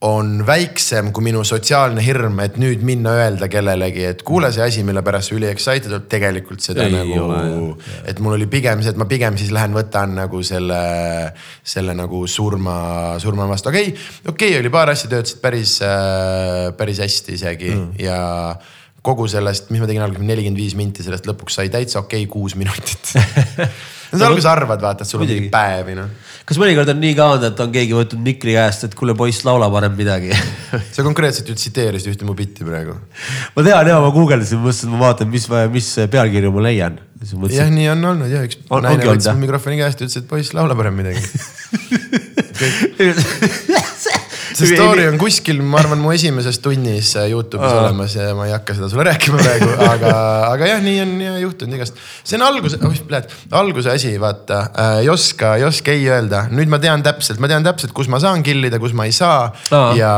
on 0.00 0.46
väiksem 0.46 1.10
kui 1.12 1.24
minu 1.26 1.42
sotsiaalne 1.44 2.00
hirm, 2.00 2.38
et 2.40 2.56
nüüd 2.60 2.80
minna 2.86 3.12
öelda 3.20 3.50
kellelegi, 3.52 4.06
et 4.08 4.22
kuule, 4.24 4.48
see 4.54 4.64
asi, 4.64 4.84
mille 4.86 5.02
pärast 5.04 5.28
sa 5.28 5.36
üli 5.36 5.50
excited 5.50 5.92
oled, 5.92 6.06
tegelikult 6.08 6.64
seda 6.64 6.86
ei 6.86 6.94
nagu. 6.94 7.74
et 8.08 8.22
mul 8.24 8.38
oli 8.38 8.48
pigem 8.50 8.80
see, 8.80 8.94
et 8.94 9.00
ma 9.00 9.04
pigem 9.10 9.36
siis 9.40 9.52
lähen 9.52 9.76
võtan 9.76 10.16
nagu 10.16 10.40
selle, 10.46 10.80
selle 11.60 11.96
nagu 11.98 12.22
surma, 12.24 12.78
surma 13.20 13.48
vastu, 13.50 13.68
okei 13.68 13.92
okay,, 13.92 14.08
okei 14.24 14.54
okay, 14.54 14.62
oli 14.62 14.72
paar 14.72 14.94
asja 14.94 15.12
töötasid 15.12 15.44
päris, 15.44 15.76
äh, 15.84 16.70
päris 16.80 17.04
hästi 17.04 17.36
isegi 17.36 17.74
mm. 17.74 17.88
ja 18.00 18.20
kogu 19.04 19.28
sellest, 19.28 19.68
mis 19.68 19.84
ma 19.84 19.88
tegin 19.88 20.04
alguses, 20.06 20.24
nelikümmend 20.24 20.64
viis 20.64 20.76
minti, 20.80 21.04
sellest 21.04 21.28
lõpuks 21.28 21.60
sai 21.60 21.68
täitsa 21.72 22.00
okei 22.00 22.24
okay, 22.24 22.32
kuus 22.32 22.56
minutit 22.56 23.12
no 24.12 24.18
sa 24.18 24.28
alguses 24.28 24.48
arvad, 24.50 24.80
vaata, 24.82 25.04
et 25.04 25.10
sul 25.10 25.22
on 25.22 25.28
mingi 25.28 25.50
päevi 25.52 25.94
noh. 25.98 26.08
kas 26.48 26.58
mõnikord 26.60 26.92
on 26.92 27.00
nii 27.02 27.14
ka 27.18 27.28
olnud, 27.34 27.46
et 27.50 27.62
on 27.64 27.74
keegi 27.74 27.96
võtnud 27.96 28.24
mikri 28.26 28.56
käest, 28.56 28.86
et 28.88 28.96
kuule 28.98 29.14
poiss, 29.18 29.44
laula 29.46 29.68
parem 29.72 29.94
midagi 29.98 30.32
sa 30.94 31.04
konkreetselt 31.06 31.50
ju 31.50 31.58
tsiteerisid 31.58 32.14
ühte 32.14 32.28
mu 32.28 32.34
bitti 32.38 32.66
praegu. 32.66 32.96
ma 33.56 33.66
tean 33.66 33.92
ja, 33.92 34.00
ma 34.02 34.10
guugeldasin, 34.14 34.62
mõtlesin, 34.64 34.90
et 34.90 34.96
ma 34.96 35.04
vaatan, 35.06 35.30
mis, 35.32 35.46
mis 35.76 35.92
pealkirju 36.16 36.54
ma 36.56 36.66
leian. 36.66 36.98
jah, 37.54 37.70
nii 37.74 37.92
on 37.94 38.10
olnud 38.14 38.32
ja 38.32 38.44
üks 38.48 38.60
on, 38.68 38.86
naine 38.86 39.12
võttis 39.12 39.30
mu 39.34 39.46
mikrofoni 39.46 39.80
käest 39.80 40.02
ja 40.02 40.08
ütles, 40.08 40.22
et 40.22 40.30
poiss, 40.30 40.56
laula 40.56 40.78
parem 40.78 41.00
midagi 41.02 41.20
see 44.56 44.70
story 44.74 45.06
on 45.10 45.18
kuskil, 45.20 45.60
ma 45.62 45.80
arvan, 45.82 46.00
mu 46.02 46.12
esimeses 46.14 46.60
tunnis 46.62 47.12
äh, 47.18 47.28
Youtube'is 47.32 47.76
olemas 47.82 48.16
ja 48.18 48.30
ma 48.36 48.48
ei 48.48 48.54
hakka 48.54 48.76
seda 48.78 48.90
sulle 48.92 49.06
rääkima 49.08 49.40
praegu, 49.40 49.70
aga, 49.92 50.12
aga 50.50 50.70
jah, 50.72 50.84
nii 50.84 51.00
on 51.04 51.16
juhtunud 51.46 51.78
igast. 51.78 51.98
see 52.22 52.38
on 52.38 52.46
alguse, 52.48 52.80
oh 52.86 53.02
pljat, 53.10 53.34
alguse 53.62 53.94
asi, 53.94 54.14
vaata 54.22 54.62
äh,, 54.70 54.94
ei 55.04 55.10
oska, 55.12 55.56
ei 55.60 55.66
oska 55.68 55.94
ei 55.96 56.06
öelda, 56.10 56.46
nüüd 56.54 56.72
ma 56.72 56.80
tean 56.82 57.04
täpselt, 57.06 57.42
ma 57.42 57.50
tean 57.50 57.66
täpselt, 57.66 57.94
kus 57.96 58.10
ma 58.12 58.22
saan 58.22 58.44
kill 58.46 58.70
ida, 58.70 58.80
kus 58.82 58.96
ma 58.96 59.08
ei 59.08 59.16
saa 59.16 59.50
Aa. 59.50 59.92
ja 59.98 60.14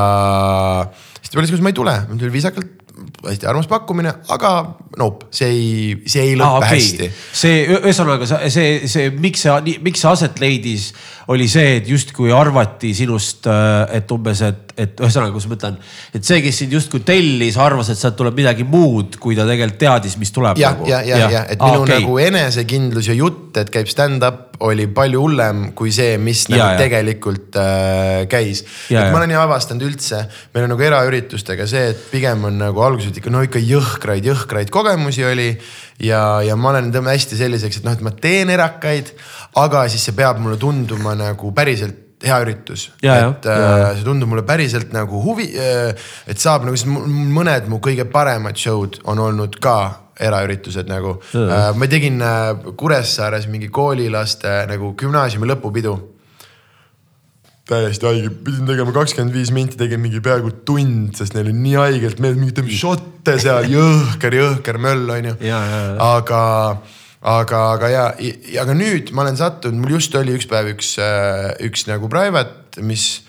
siis 1.21 1.35
tuli, 1.35 1.51
kus 1.51 1.65
ma 1.65 1.73
ei 1.73 1.81
tule, 1.81 1.99
mul 2.09 2.23
tuli 2.23 2.35
viisakalt 2.39 2.79
hästi 3.23 3.47
armas 3.47 3.69
pakkumine, 3.71 4.13
aga 4.33 4.53
nope, 4.99 5.29
see 5.35 5.49
ei, 5.49 5.95
see 6.11 6.25
ei 6.31 6.37
lõppe 6.39 6.49
ah, 6.49 6.67
okay. 6.67 6.79
hästi. 6.79 7.09
see 7.43 7.63
ühesõnaga 7.79 8.29
see, 8.29 8.73
see, 8.91 9.11
miks 9.23 9.45
see, 9.47 9.77
miks 9.85 10.03
see 10.03 10.11
aset 10.11 10.43
leidis, 10.43 10.91
oli 11.31 11.47
see, 11.51 11.77
et 11.79 11.89
justkui 11.89 12.33
arvati 12.35 12.93
sinust, 12.97 13.47
äh, 13.51 13.97
et 13.99 14.15
umbes, 14.15 14.43
et, 14.47 14.75
et 14.77 15.03
ühesõnaga, 15.03 15.35
kuidas 15.35 15.49
ma 15.51 15.59
ütlen, 15.59 15.79
et 16.17 16.27
see, 16.27 16.41
kes 16.45 16.63
sind 16.65 16.75
justkui 16.75 17.05
tellis, 17.07 17.59
arvas, 17.61 17.93
et 17.93 18.01
sealt 18.01 18.17
tuleb 18.19 18.39
midagi 18.39 18.67
muud, 18.69 19.19
kui 19.23 19.39
ta 19.39 19.47
tegelikult 19.49 19.81
teadis, 19.83 20.17
mis 20.21 20.35
tuleb. 20.35 20.59
ja 20.61 20.73
nagu., 20.75 20.89
ja, 20.91 21.03
ja, 21.07 21.21
ja, 21.25 21.31
ja, 21.37 21.45
et 21.55 21.61
ah, 21.61 21.73
minu 21.73 21.87
okay. 21.87 22.01
nagu 22.01 22.19
enesekindlus 22.23 23.13
ja 23.13 23.19
jutt, 23.19 23.61
et 23.63 23.71
käib 23.73 23.91
stand-up 23.91 24.53
oli 24.63 24.87
palju 24.95 25.23
hullem 25.25 25.63
kui 25.79 25.93
see, 25.95 26.17
mis 26.23 26.45
ja, 26.47 26.55
nagu 26.55 26.67
ja. 26.75 26.81
tegelikult 26.81 27.59
äh, 27.59 28.25
käis. 28.31 28.63
et 28.91 29.11
ma 29.13 29.19
olen 29.21 29.35
ju 29.35 29.41
avastanud 29.43 29.87
üldse, 29.87 30.23
meil 30.55 30.67
on 30.67 30.75
nagu 30.75 30.87
eraüritustega 30.87 31.67
see, 31.71 31.89
et 31.93 32.05
pigem 32.13 32.47
on 32.49 32.61
nagu 32.63 32.85
alguses 32.85 33.17
ikka 33.19 33.33
no 33.33 33.43
ikka 33.47 33.63
jõhkraid, 33.63 34.27
jõhkraid 34.31 34.71
kogemusi 34.75 35.27
oli. 35.27 35.51
ja, 36.03 36.43
ja 36.47 36.57
ma 36.57 36.73
olen 36.73 36.93
hästi 36.93 37.39
selliseks, 37.39 37.81
et 37.81 37.89
noh, 37.89 37.97
et 37.97 38.05
ma 38.05 38.15
teen 38.15 38.51
erakaid, 38.53 39.13
aga 39.61 39.87
siis 39.93 40.07
see 40.09 40.17
peab 40.17 40.41
mulle 40.43 40.59
tunduma 40.61 41.12
nagu 41.19 41.53
päriselt 41.57 41.99
hea 42.23 42.39
üritus. 42.45 42.87
Et 43.03 43.09
ja, 43.09 43.33
äh, 43.35 43.89
see 43.97 44.07
tundub 44.07 44.31
mulle 44.31 44.45
päriselt 44.47 44.93
nagu 44.95 45.23
huvi, 45.25 45.49
et 45.59 46.39
saab 46.39 46.69
nagu, 46.69 46.79
sest 46.79 46.89
mõned 46.89 47.67
mu 47.71 47.81
kõige 47.83 48.07
paremad 48.11 48.59
show'd 48.59 49.01
on 49.11 49.23
olnud 49.23 49.59
ka 49.63 49.77
eraüritused 50.23 50.87
nagu. 50.91 51.17
ma 51.77 51.91
tegin 51.91 52.23
äh, 52.23 52.73
Kuressaares 52.79 53.49
mingi 53.51 53.73
koolilaste 53.73 54.63
nagu 54.71 54.95
gümnaasiumi 54.99 55.49
lõpupidu 55.51 55.97
täiesti 57.69 58.09
haige, 58.09 58.31
pidin 58.45 58.67
tegema 58.67 58.93
kakskümmend 58.95 59.35
viis 59.37 59.53
minti, 59.55 59.79
tegin 59.79 60.01
mingi 60.03 60.21
peaaegu 60.25 60.51
tund, 60.67 61.13
sest 61.17 61.37
neil 61.37 61.47
oli 61.47 61.55
nii 61.57 61.77
haigelt 61.79 62.23
meeles, 62.23 62.41
mingi 62.41 62.57
teeme 62.57 62.75
šotte 62.83 63.37
seal, 63.43 63.69
jõhker, 63.71 64.37
jõhker 64.41 64.81
möll, 64.83 65.13
ja, 65.23 65.37
ja. 65.47 65.61
aga, 66.09 66.43
aga, 67.23 67.59
aga 67.77 67.91
ja, 67.91 68.07
aga 68.63 68.75
nüüd 68.77 69.13
ma 69.15 69.25
olen 69.27 69.39
sattunud, 69.39 69.79
mul 69.83 69.97
just 69.97 70.15
oli 70.19 70.35
üks 70.37 70.49
päev 70.51 70.73
üks, 70.75 70.97
üks 71.63 71.87
nagu 71.91 72.11
private, 72.11 72.83
mis 72.83 73.23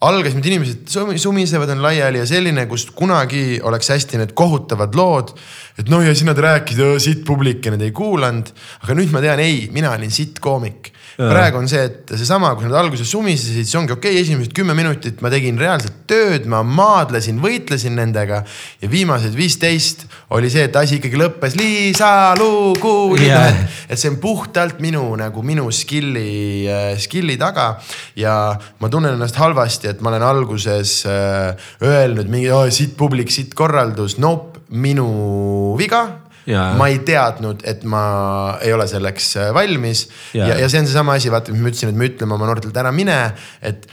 algas, 0.00 0.32
need 0.36 0.46
inimesed 0.48 0.86
sumi- 0.88 1.18
sumisevad, 1.20 1.74
on 1.74 1.82
laiali 1.84 2.22
ja 2.22 2.28
selline, 2.28 2.64
kust 2.70 2.94
kunagi 2.96 3.60
oleks 3.66 3.90
hästi 3.92 4.20
need 4.22 4.32
kohutavad 4.38 4.94
lood. 4.96 5.34
et 5.78 5.90
noh, 5.92 6.00
ja 6.04 6.14
siis 6.14 6.28
nad 6.28 6.38
rääkisid, 6.38 7.00
sitt 7.02 7.26
publik 7.26 7.66
ja 7.66 7.74
nad 7.74 7.82
ei 7.82 7.92
kuulanud. 7.92 8.52
aga 8.84 8.96
nüüd 8.96 9.12
ma 9.12 9.20
tean, 9.20 9.42
ei, 9.44 9.68
mina 9.72 9.92
olin 9.92 10.10
sitt 10.10 10.40
koomik 10.40 10.92
praegu 11.18 11.60
on 11.60 11.68
see, 11.70 11.82
et 11.88 12.12
seesama, 12.14 12.52
kui 12.58 12.68
nad 12.68 12.76
alguses 12.80 13.08
sumisesid, 13.10 13.64
siis 13.64 13.76
ongi 13.78 13.94
okei 13.94 14.14
okay,, 14.14 14.22
esimesed 14.24 14.54
kümme 14.56 14.74
minutit 14.78 15.20
ma 15.24 15.30
tegin 15.32 15.58
reaalselt 15.60 16.02
tööd, 16.10 16.46
ma 16.50 16.62
maadlesin, 16.66 17.40
võitlesin 17.42 17.96
nendega. 17.98 18.42
ja 18.80 18.90
viimased 18.90 19.34
viisteist 19.36 20.06
oli 20.36 20.50
see, 20.52 20.66
et 20.68 20.76
asi 20.76 20.98
ikkagi 21.00 21.20
lõppes 21.20 21.56
Liisa 21.58 22.34
lugu 22.38 22.98
Yeah. 23.20 23.26
yeah. 23.26 23.58
et 23.90 23.98
see 23.98 24.10
on 24.10 24.16
puhtalt 24.22 24.78
minu 24.80 25.02
nagu 25.18 25.42
minu 25.44 25.66
skill'i 25.74 26.68
äh,, 26.70 26.94
skill'i 27.00 27.36
taga. 27.40 27.80
ja 28.16 28.54
ma 28.80 28.88
tunnen 28.92 29.16
ennast 29.16 29.38
halvasti, 29.40 29.90
et 29.90 30.00
ma 30.00 30.12
olen 30.12 30.24
alguses 30.24 31.00
äh, 31.08 31.70
öelnud 31.82 32.30
mingi 32.30 32.50
oh, 32.54 32.66
sitt 32.72 32.96
publik, 32.98 33.32
sitt 33.34 33.54
korraldus, 33.58 34.18
nope, 34.22 34.64
minu 34.70 35.76
viga 35.78 36.29
Jaa. 36.50 36.74
ma 36.78 36.90
ei 36.90 37.00
teadnud, 37.06 37.64
et 37.68 37.86
ma 37.88 38.02
ei 38.64 38.74
ole 38.74 38.86
selleks 38.90 39.30
äh, 39.38 39.54
valmis 39.56 40.06
Jaa. 40.34 40.50
ja, 40.52 40.60
ja 40.64 40.68
see 40.72 40.82
on 40.82 40.90
seesama 40.90 41.16
asi, 41.18 41.32
vaata, 41.32 41.54
mis 41.54 41.62
ma 41.62 41.72
ütlesin, 41.72 41.94
et 41.94 41.98
me 42.00 42.10
ütleme 42.10 42.36
oma 42.36 42.48
noortelt 42.50 42.76
ära 42.80 42.92
mine, 42.94 43.18
et 43.62 43.86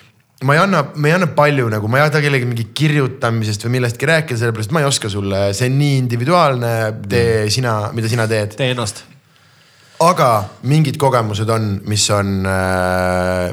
ma 0.46 0.54
ei 0.54 0.62
anna, 0.62 0.84
ma 0.94 1.10
ei 1.10 1.16
anna 1.18 1.30
palju 1.34 1.68
nagu, 1.74 1.90
ma 1.90 2.02
ei 2.02 2.12
taha 2.14 2.26
kellelegi 2.26 2.50
mingi 2.50 2.68
kirjutamisest 2.78 3.66
või 3.66 3.78
millestki 3.78 4.10
rääkida, 4.10 4.40
sellepärast 4.44 4.74
ma 4.76 4.84
ei 4.84 4.90
oska 4.90 5.10
sulle, 5.10 5.48
see 5.58 5.70
on 5.72 5.78
nii 5.82 6.00
individuaalne, 6.04 6.74
tee 7.10 7.46
sina, 7.54 7.78
mida 7.98 8.12
sina 8.12 8.28
teed. 8.30 8.58
tee 8.60 8.74
ennast. 8.76 9.02
aga 10.06 10.32
mingid 10.70 11.00
kogemused 11.02 11.50
on, 11.50 11.72
mis 11.90 12.06
on, 12.14 12.44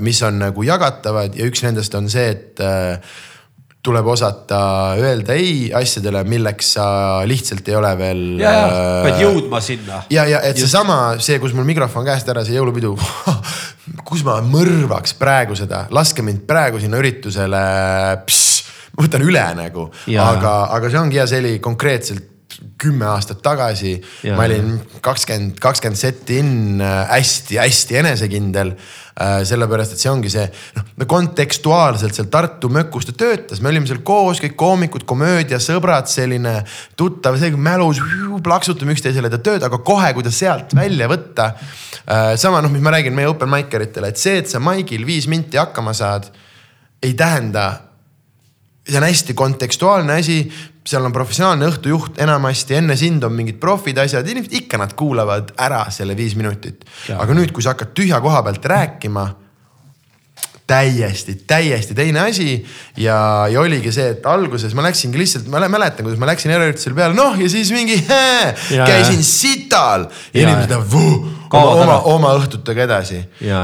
mis 0.04 0.20
on 0.28 0.42
nagu 0.44 0.66
jagatavad 0.66 1.38
ja 1.38 1.46
üks 1.48 1.64
nendest 1.64 1.96
on 1.96 2.10
see, 2.12 2.34
et 2.34 2.60
äh, 2.60 3.14
tuleb 3.84 4.06
osata 4.08 4.60
öelda 4.96 5.36
ei 5.36 5.68
asjadele, 5.76 6.22
milleks 6.28 6.72
sa 6.78 6.86
lihtsalt 7.28 7.68
ei 7.68 7.76
ole 7.76 7.92
veel. 7.98 8.22
ja, 8.40 8.52
ja 8.52 8.82
pead 9.04 9.22
jõudma 9.26 9.60
sinna. 9.64 10.02
ja, 10.12 10.24
ja 10.30 10.40
et 10.48 10.60
seesama, 10.60 11.16
see, 11.22 11.38
kus 11.42 11.52
mul 11.56 11.68
mikrofon 11.68 12.06
käest 12.06 12.28
ära, 12.32 12.46
see 12.46 12.56
jõulupidu 12.56 12.94
kus 14.08 14.24
ma 14.26 14.38
mõrvaks 14.44 15.16
praegu 15.20 15.56
seda, 15.58 15.84
laske 15.94 16.24
mind 16.24 16.46
praegu 16.48 16.80
sinna 16.80 17.00
üritusele. 17.02 17.64
ma 18.94 19.04
võtan 19.04 19.26
üle 19.26 19.44
nagu, 19.58 19.90
aga, 20.16 20.54
aga 20.78 20.90
see 20.90 21.02
ongi 21.02 21.20
hea, 21.20 21.28
see 21.28 21.42
oli 21.44 21.58
konkreetselt 21.64 22.30
kümme 22.80 23.06
aastat 23.08 23.42
tagasi. 23.44 23.94
Ma 24.36 24.44
olin 24.46 24.76
kakskümmend, 25.04 25.58
kakskümmend 25.62 26.00
setti 26.00 26.38
in 26.42 26.82
hästi-hästi 26.82 27.98
enesekindel 28.00 28.72
äh, 28.74 29.40
sellepärast, 29.46 29.94
et 29.94 30.02
see 30.02 30.10
ongi 30.10 30.32
see, 30.32 30.44
noh 30.74 31.08
kontekstuaalselt 31.10 32.16
seal 32.16 32.28
Tartu 32.32 32.70
mökus 32.72 33.08
ta 33.08 33.14
töötas, 33.24 33.62
me 33.62 33.70
olime 33.70 33.88
seal 33.90 34.02
koos, 34.06 34.42
kõik 34.42 34.56
koomikud, 34.58 35.06
komöödiasõbrad, 35.08 36.10
selline 36.10 36.56
tuttav, 36.98 37.38
see 37.40 37.54
mälus, 37.54 38.02
plaksutame 38.44 38.96
üksteisele 38.96 39.30
ta 39.32 39.40
tööd, 39.44 39.64
aga 39.66 39.80
kohe, 39.86 40.12
kui 40.16 40.26
ta 40.26 40.34
sealt 40.34 40.74
välja 40.76 41.08
võtta. 41.10 41.52
sama 42.36 42.60
noh, 42.60 42.72
mis 42.72 42.82
ma 42.84 42.92
räägin 42.96 43.14
meie 43.16 43.30
open 43.30 43.48
mic 43.48 43.72
eritele, 43.74 44.10
et 44.12 44.20
see, 44.20 44.42
et 44.42 44.50
sa 44.50 44.60
maigil 44.60 45.06
viis 45.06 45.28
minti 45.30 45.60
hakkama 45.60 45.94
saad, 45.96 46.30
ei 47.04 47.14
tähenda 47.14 47.68
see 48.84 48.98
on 49.00 49.06
hästi 49.06 49.34
kontekstuaalne 49.34 50.18
asi, 50.20 50.52
seal 50.84 51.06
on 51.06 51.14
professionaalne 51.14 51.68
õhtujuht, 51.70 52.18
enamasti 52.20 52.76
enne 52.76 52.96
sind 53.00 53.24
on 53.24 53.32
mingid 53.32 53.56
profid, 53.60 53.98
asjad, 54.02 54.26
inimesed 54.28 54.52
ikka 54.60 54.80
nad 54.80 54.92
kuulavad 54.98 55.54
ära 55.64 55.86
selle 55.94 56.16
viis 56.18 56.36
minutit. 56.36 56.84
aga 57.16 57.36
nüüd, 57.36 57.54
kui 57.56 57.64
sa 57.64 57.72
hakkad 57.72 57.94
tühja 57.96 58.20
koha 58.24 58.42
pealt 58.44 58.68
rääkima 58.68 59.24
täiesti, 60.66 61.34
täiesti 61.46 61.94
teine 61.94 62.20
asi. 62.20 62.66
Ja, 62.96 63.46
ja 63.50 63.60
oligi 63.60 63.92
see, 63.92 64.14
et 64.14 64.26
alguses 64.26 64.74
ma 64.76 64.84
läksingi 64.86 65.20
lihtsalt, 65.20 65.48
ma 65.52 65.62
mäletan, 65.68 66.04
kuidas 66.06 66.20
ma 66.20 66.28
läksin 66.30 66.54
eraüritusele 66.54 66.96
peale, 66.96 67.16
noh 67.16 67.36
ja 67.40 67.48
siis 67.52 67.72
mingi 67.74 67.98
hää, 68.08 68.54
käisin 68.86 69.24
sital. 69.24 70.08
Inimesed 70.34 70.72
lähevad 70.72 70.92
vuu, 70.92 71.18
oma, 71.60 71.98
oma, 72.10 72.32
õhtutega 72.38 72.84
edasi. 72.86 73.20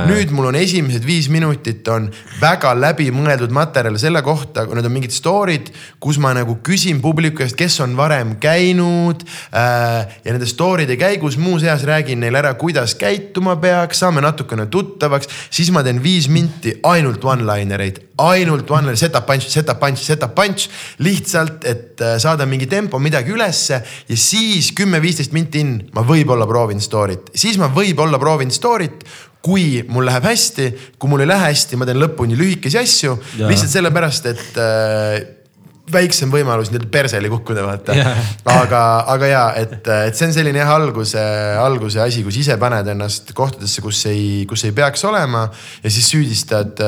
Nüüd 0.09 0.33
mul 0.35 0.51
on 0.51 0.59
esimesed 0.59 1.05
viis 1.07 1.29
minutit 1.33 1.87
on 1.93 2.09
väga 2.41 2.73
läbimõeldud 2.79 3.53
materjal 3.55 3.99
selle 4.01 4.23
kohta, 4.25 4.65
kui 4.67 4.79
need 4.79 4.89
on 4.89 4.95
mingid 4.95 5.15
story'd, 5.15 5.71
kus 6.03 6.21
ma 6.23 6.33
nagu 6.37 6.59
küsin 6.67 7.01
publiku 7.03 7.41
käest, 7.43 7.57
kes 7.59 7.81
on 7.85 7.97
varem 7.99 8.37
käinud 8.43 9.25
äh,. 9.55 10.19
ja 10.25 10.35
nende 10.35 10.49
story'de 10.49 10.97
käigus 11.01 11.39
muuseas 11.41 11.85
räägin 11.89 12.23
neile 12.25 12.43
ära, 12.43 12.55
kuidas 12.61 12.95
käituma 12.99 13.57
peaks, 13.61 14.03
saame 14.05 14.23
natukene 14.25 14.67
tuttavaks, 14.71 15.29
siis 15.51 15.73
ma 15.75 15.85
teen 15.87 16.03
viis 16.03 16.29
minti 16.33 16.77
ainult 16.87 17.25
one-liner 17.25 17.85
eid, 17.85 18.01
ainult 18.21 18.71
one-liner, 18.71 18.99
set-up 19.01 19.27
punch, 19.29 19.49
set-up 19.51 19.81
punch, 19.81 20.05
set-up 20.05 20.35
punch. 20.37 20.69
lihtsalt, 21.01 21.65
et 21.65 22.01
äh, 22.01 22.17
saada 22.21 22.47
mingi 22.47 22.67
tempo, 22.71 22.99
midagi 22.99 23.33
ülesse 23.33 23.81
ja 24.09 24.17
siis 24.17 24.73
kümme-viisteist 24.77 25.33
minti 25.37 25.65
in, 25.65 25.77
ma 25.95 26.05
võib-olla 26.07 26.47
proovin 26.49 26.81
story't, 26.83 27.33
siis 27.35 27.59
ma 27.61 27.69
võib-olla 27.69 27.80
proovin 28.23 28.53
story't 28.55 29.05
kui 29.41 29.81
mul 29.89 30.05
läheb 30.05 30.27
hästi, 30.29 30.71
kui 31.01 31.11
mul 31.11 31.25
ei 31.25 31.31
lähe 31.31 31.51
hästi, 31.51 31.79
ma 31.81 31.89
teen 31.89 32.01
lõpuni 32.01 32.37
lühikesi 32.37 32.77
asju, 32.81 33.15
lihtsalt 33.41 33.73
sellepärast, 33.73 34.27
et 34.29 34.59
äh, 34.61 35.15
väiksem 35.91 36.31
võimalus 36.31 36.71
nii-öelda 36.71 36.91
perseli 36.93 37.31
kukkuda, 37.33 37.65
vaata 37.67 37.97
Jaa. 37.97 38.13
aga, 38.53 38.83
aga 39.15 39.31
ja, 39.31 39.41
et, 39.59 39.81
et 39.81 40.19
see 40.19 40.29
on 40.29 40.35
selline 40.37 40.61
jah, 40.61 40.71
alguse, 40.77 41.23
alguse 41.61 42.03
asi, 42.05 42.23
kus 42.27 42.37
ise 42.43 42.57
paned 42.61 42.93
ennast 42.93 43.33
kohtadesse, 43.37 43.83
kus 43.85 44.05
ei, 44.11 44.45
kus 44.51 44.65
ei 44.69 44.77
peaks 44.77 45.05
olema. 45.09 45.47
ja 45.83 45.91
siis 45.91 46.13
süüdistad, 46.13 46.85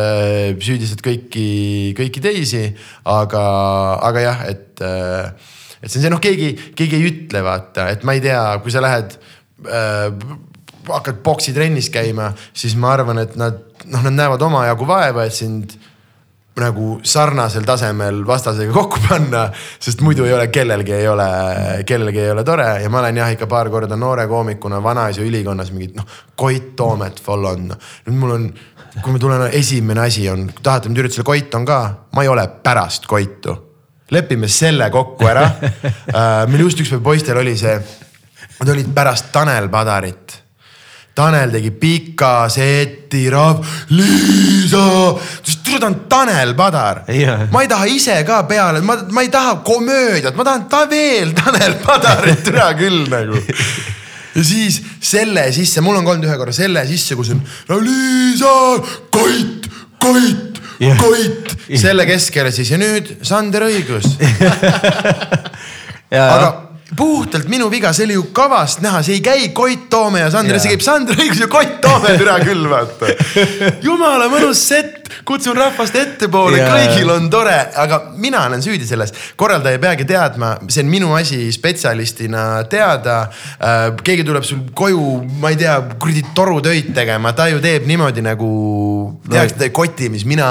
süüdistad 0.60 1.02
kõiki, 1.04 1.48
kõiki 1.98 2.22
teisi, 2.22 2.66
aga, 3.10 3.42
aga 4.12 4.28
jah, 4.28 4.46
et, 4.52 4.84
et 4.84 5.88
see 5.88 5.98
on 5.98 6.06
see 6.06 6.14
noh, 6.14 6.22
keegi, 6.22 6.54
keegi 6.78 7.00
ei 7.00 7.10
ütle, 7.10 7.42
vaata, 7.48 7.90
et 7.96 8.06
ma 8.06 8.14
ei 8.18 8.24
tea, 8.24 8.44
kui 8.62 8.74
sa 8.74 8.84
lähed 8.84 9.16
äh, 9.66 10.08
hakkad 10.88 11.22
poksitrennis 11.22 11.90
käima, 11.94 12.32
siis 12.54 12.76
ma 12.76 12.92
arvan, 12.96 13.22
et 13.22 13.36
nad 13.40 13.58
noh, 13.86 14.04
nad 14.04 14.14
näevad 14.14 14.42
omajagu 14.42 14.86
vaeva, 14.86 15.26
et 15.26 15.34
sind 15.36 15.74
nagu 16.60 16.98
sarnasel 17.08 17.64
tasemel 17.64 18.20
vastasega 18.28 18.72
kokku 18.74 19.00
panna, 19.06 19.46
sest 19.80 20.02
muidu 20.04 20.26
ei 20.28 20.34
ole 20.36 20.50
kellelgi 20.52 20.92
ei 20.92 21.06
ole, 21.08 21.28
kellelgi 21.88 22.20
ei 22.20 22.30
ole 22.30 22.44
tore 22.44 22.66
ja 22.82 22.90
ma 22.92 23.00
olen 23.00 23.20
jah 23.22 23.32
ikka 23.32 23.48
paar 23.48 23.70
korda 23.72 23.96
noore 23.96 24.26
koomikuna 24.28 24.82
vanaisa 24.84 25.24
ülikonnas 25.24 25.72
mingit 25.72 25.96
noh, 25.96 26.04
Koit 26.36 26.74
Toomet 26.76 27.22
follow 27.24 27.56
on. 27.56 27.72
nüüd 28.06 28.18
mul 28.18 28.34
on, 28.36 28.46
kui 29.00 29.14
ma 29.14 29.22
tulen, 29.22 29.46
esimene 29.56 30.04
asi 30.04 30.28
on, 30.28 30.44
tahate 30.62 30.92
mind 30.92 31.00
üritusele, 31.00 31.24
Koit 31.24 31.56
on 31.56 31.64
ka, 31.68 31.80
ma 32.12 32.26
ei 32.26 32.28
ole 32.28 32.44
pärast 32.62 33.08
Koitu. 33.08 33.56
lepime 34.12 34.48
selle 34.48 34.90
kokku 34.92 35.24
ära 35.24 35.48
uh, 35.48 36.44
meil 36.52 36.66
just 36.66 36.84
üks 36.84 36.92
päev 36.92 37.04
poistel 37.08 37.40
oli 37.40 37.56
see, 37.56 37.78
nad 38.60 38.76
olid 38.76 38.92
pärast 38.92 39.32
Tanel 39.32 39.72
Padarit 39.72 40.41
Tanel 41.14 41.50
tegi 41.52 41.70
pika 41.76 42.48
seti, 42.48 43.26
rahv, 43.30 43.60
Liisa, 43.92 44.84
tule 45.64 45.80
ta 45.80 45.86
on 45.90 45.96
Tanel 46.08 46.54
Padar 46.56 47.02
Jah. 47.12 47.48
ma 47.52 47.60
ei 47.60 47.68
taha 47.68 47.88
ise 47.92 48.16
ka 48.24 48.42
peale, 48.48 48.80
ma, 48.80 48.96
ma 49.10 49.24
ei 49.24 49.28
taha 49.32 49.58
komöödiat, 49.64 50.36
ma 50.36 50.46
tahan 50.48 50.64
ta 50.72 50.86
veel 50.88 51.34
Tanel 51.36 51.76
Padarit, 51.84 52.48
hea 52.48 52.70
küll 52.80 53.04
nagu. 53.12 53.36
ja 54.32 54.44
siis 54.44 54.80
selle 55.04 55.50
sisse, 55.52 55.84
mul 55.84 56.00
on 56.00 56.08
olnud 56.08 56.24
ühe 56.30 56.38
korra 56.40 56.56
selle 56.56 56.86
sisse, 56.88 57.18
kus 57.18 57.34
on 57.36 57.44
Liisa, 57.84 58.56
Koit, 59.12 59.68
Koit 60.00 60.60
Jah. 60.82 60.96
Koit, 60.98 61.52
selle 61.78 62.08
keskele 62.08 62.50
siis 62.50 62.72
ja 62.72 62.80
nüüd 62.80 63.18
Sander 63.22 63.68
Õigus 63.68 64.16
aga 66.10 66.71
puhtalt 66.96 67.48
minu 67.48 67.70
viga, 67.72 67.92
see 67.96 68.06
oli 68.08 68.16
ju 68.18 68.24
kavast 68.36 68.82
näha, 68.84 69.02
see 69.04 69.18
ei 69.18 69.22
käi 69.24 69.48
Koit 69.56 69.88
Toome 69.90 70.20
ja 70.20 70.30
Sander, 70.30 70.56
Jaa. 70.58 70.62
see 70.62 70.74
käib 70.74 70.84
Sander 70.84 71.18
Õigus 71.18 71.40
ja 71.40 71.48
Koit 71.52 71.78
Toome, 71.80 72.16
türa 72.20 72.38
küll, 72.44 72.68
vaata. 72.70 73.12
jumala 73.86 74.28
mõnus 74.32 74.60
sett, 74.68 75.01
kutsun 75.28 75.56
rahvast 75.58 75.96
ettepoole 75.98 76.60
yeah., 76.60 76.72
kõigil 76.72 77.12
on 77.14 77.28
tore, 77.32 77.56
aga 77.82 78.00
mina 78.20 78.44
olen 78.48 78.62
süüdi 78.64 78.86
selles. 78.88 79.14
korraldaja 79.36 79.78
ei 79.78 79.82
peagi 79.82 80.06
teadma, 80.08 80.54
see 80.68 80.84
on 80.84 80.90
minu 80.92 81.12
asi 81.16 81.44
spetsialistina 81.52 82.64
teada. 82.70 83.18
keegi 84.04 84.24
tuleb 84.26 84.46
sul 84.46 84.64
koju, 84.74 85.06
ma 85.42 85.52
ei 85.52 85.58
tea, 85.60 85.76
kuradi 86.00 86.24
torutöid 86.34 86.92
tegema, 86.94 87.32
ta 87.36 87.48
ju 87.50 87.60
teeb 87.62 87.86
niimoodi 87.88 88.24
nagu 88.24 88.50
tehakse 89.30 89.58
no. 89.58 89.70
koti, 89.74 90.08
mis 90.12 90.24
mina 90.28 90.48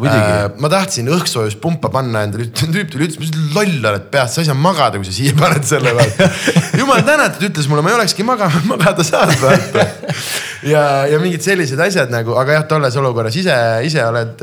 äh, 0.00 0.50
ma 0.60 0.70
tahtsin 0.72 1.08
õhksoojuspumpa 1.12 1.90
panna 1.92 2.24
endale, 2.26 2.48
tüüp 2.50 2.90
tuli, 2.92 3.08
ütles, 3.08 3.18
mis 3.20 3.32
loll 3.54 3.90
oled 3.90 4.06
peast, 4.12 4.36
sa 4.36 4.44
ei 4.44 4.48
saa 4.48 4.58
magada, 4.58 5.00
kui 5.00 5.08
sa 5.08 5.14
siia 5.14 5.34
paned 5.38 5.66
selle 5.66 5.94
peale. 5.96 6.30
jumal 6.80 7.02
tänatud, 7.06 7.48
ütles 7.50 7.68
mulle, 7.70 7.84
ma 7.84 7.92
ei 7.92 7.98
olekski 8.00 8.26
magama, 8.26 8.62
magada 8.70 9.06
saanud 9.06 9.42
vaata. 9.42 9.86
ja, 10.72 10.84
ja 11.10 11.20
mingid 11.22 11.44
sellised 11.44 11.80
asjad 11.80 12.12
nagu, 12.12 12.34
aga 12.40 12.58
jah, 12.58 12.66
tolles 12.70 12.96
olukorras 13.00 13.36
ise, 13.40 13.56
ise 13.86 14.04
oled, 14.06 14.42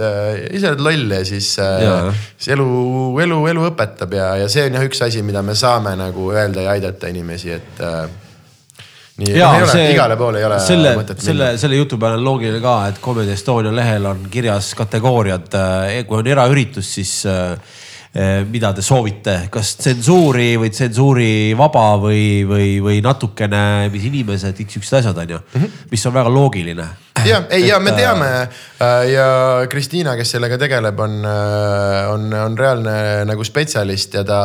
ise 0.52 0.72
oled 0.72 0.84
loll 0.84 1.18
ja 1.18 1.24
siis, 1.28 1.54
Jaa. 1.60 2.14
siis 2.36 2.54
elu, 2.56 2.68
elu, 3.24 3.42
elu 3.54 3.66
õpetab 3.72 4.16
ja, 4.18 4.30
ja 4.44 4.48
see 4.52 4.68
on 4.68 4.78
jah 4.80 4.86
üks 4.88 5.02
asi, 5.08 5.24
mida 5.26 5.44
me 5.46 5.56
saame 5.58 5.96
nagu 6.00 6.32
öelda 6.34 6.66
ja 6.66 6.78
aidata 6.78 7.12
inimesi, 7.12 7.54
et 7.56 7.82
äh, 7.86 8.06
nii, 9.22 9.34
ja 9.38 9.52
ei 9.58 9.66
ole, 9.66 9.72
see, 9.72 9.90
igale 9.96 10.18
poole 10.20 10.42
ei 10.42 10.48
ole 10.48 10.60
selle, 10.64 10.94
mõtet 11.00 11.24
selle, 11.24 11.52
selle 11.62 11.80
jutu 11.80 12.00
peale 12.02 12.20
on 12.20 12.26
loogiline 12.28 12.62
ka, 12.64 12.78
et 12.92 13.02
Comedy 13.04 13.34
Estonia 13.34 13.74
lehel 13.76 14.06
on 14.10 14.28
kirjas 14.32 14.74
kategooriad. 14.78 15.60
kui 16.08 16.22
on 16.22 16.32
eraüritus, 16.36 16.94
siis 17.00 17.20
äh, 17.30 17.56
mida 18.49 18.72
te 18.74 18.82
soovite, 18.82 19.36
kas 19.53 19.76
tsensuuri 19.78 20.55
või 20.57 20.72
tsensuurivaba 20.74 21.88
või, 22.01 22.22
või, 22.47 22.70
või 22.82 23.01
natukene, 23.05 23.89
mis 23.93 24.07
inimesed, 24.09 24.57
siuksed 24.63 25.01
asjad 25.01 25.20
on 25.22 25.36
ju, 25.36 25.41
mis 25.91 26.05
on 26.09 26.15
väga 26.15 26.32
loogiline. 26.34 26.88
ja 27.26 27.41
ei, 27.53 27.68
ja 27.68 27.80
me 27.82 27.91
teame 27.97 28.28
äh, 28.41 29.07
ja 29.11 29.28
Kristiina, 29.70 30.15
kes 30.18 30.36
sellega 30.36 30.57
tegeleb, 30.61 30.99
on, 30.99 31.18
on, 32.11 32.28
on 32.34 32.57
reaalne 32.57 32.97
nagu 33.30 33.45
spetsialist 33.45 34.20
ja 34.20 34.24
ta, 34.28 34.41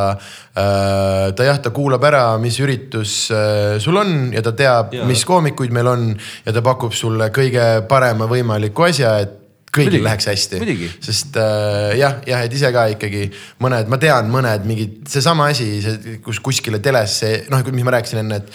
ta 0.53 1.47
jah, 1.49 1.61
ta 1.63 1.73
kuulab 1.75 2.05
ära, 2.09 2.25
mis 2.43 2.59
üritus 2.61 3.29
äh, 3.33 3.77
sul 3.81 4.01
on 4.01 4.33
ja 4.35 4.43
ta 4.45 4.55
teab, 4.57 4.97
mis 5.09 5.25
koomikuid 5.29 5.73
meil 5.73 5.93
on 5.93 6.11
ja 6.47 6.53
ta 6.53 6.65
pakub 6.65 6.97
sulle 6.97 7.33
kõige 7.35 7.87
parema 7.89 8.29
võimaliku 8.31 8.89
asja, 8.89 9.17
et 9.23 9.42
kõigil 9.73 10.03
Muidugi, 10.03 10.05
läheks 10.05 10.29
hästi. 10.29 10.61
sest 11.01 11.39
äh, 11.41 11.95
jah, 12.01 12.21
jah, 12.29 12.45
et 12.45 12.53
ise 12.53 12.69
ka 12.75 12.87
ikkagi 12.93 13.25
mõned, 13.65 13.89
ma 13.89 13.99
tean 14.01 14.29
mõned 14.33 14.69
mingid, 14.69 15.01
seesama 15.09 15.49
asi, 15.53 15.75
see, 15.85 16.19
kus 16.25 16.43
kuskile 16.45 16.83
telesse, 16.85 17.43
noh, 17.53 17.65
mis 17.73 17.87
ma 17.87 17.97
rääkisin 17.97 18.21
enne, 18.21 18.43
et 18.43 18.53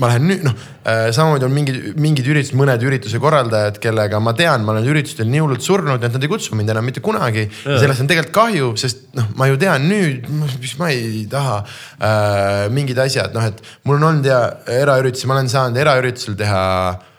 ma 0.00 0.12
lähen 0.12 0.28
nüüd, 0.30 0.44
noh 0.46 0.54
äh, 0.86 1.08
samamoodi 1.12 1.48
on 1.48 1.52
mingid, 1.56 1.80
mingid 2.00 2.30
üritused, 2.30 2.54
mõned 2.56 2.86
ürituse 2.86 3.18
korraldajad, 3.20 3.82
kellega 3.82 4.22
ma 4.22 4.32
tean, 4.38 4.62
ma 4.64 4.76
olen 4.76 4.86
üritustel 4.92 5.28
nii 5.28 5.42
hullult 5.42 5.66
surnud, 5.66 5.98
et 5.98 6.14
nad 6.14 6.22
ei 6.22 6.30
kutsu 6.30 6.54
mind 6.56 6.70
enam 6.72 6.86
mitte 6.86 7.02
kunagi. 7.04 7.48
ja 7.66 7.82
sellest 7.82 8.06
on 8.06 8.10
tegelikult 8.12 8.36
kahju, 8.38 8.72
sest 8.80 9.08
noh, 9.18 9.26
ma 9.40 9.50
ju 9.50 9.58
tean 9.60 9.90
nüüd, 9.90 10.30
mis 10.62 10.78
ma 10.78 10.94
ei 10.94 11.26
taha 11.30 11.60
äh, 11.66 12.64
mingid 12.72 13.02
asjad, 13.02 13.34
noh, 13.34 13.50
et 13.50 13.58
mul 13.82 13.98
on 13.98 14.12
olnud 14.12 14.30
ja 14.30 14.44
eraüritusi, 14.80 15.26
ma 15.26 15.40
olen 15.40 15.50
saanud 15.50 15.82
eraüritusel 15.82 16.38
teha 16.38 16.66
Äh, 16.90 17.09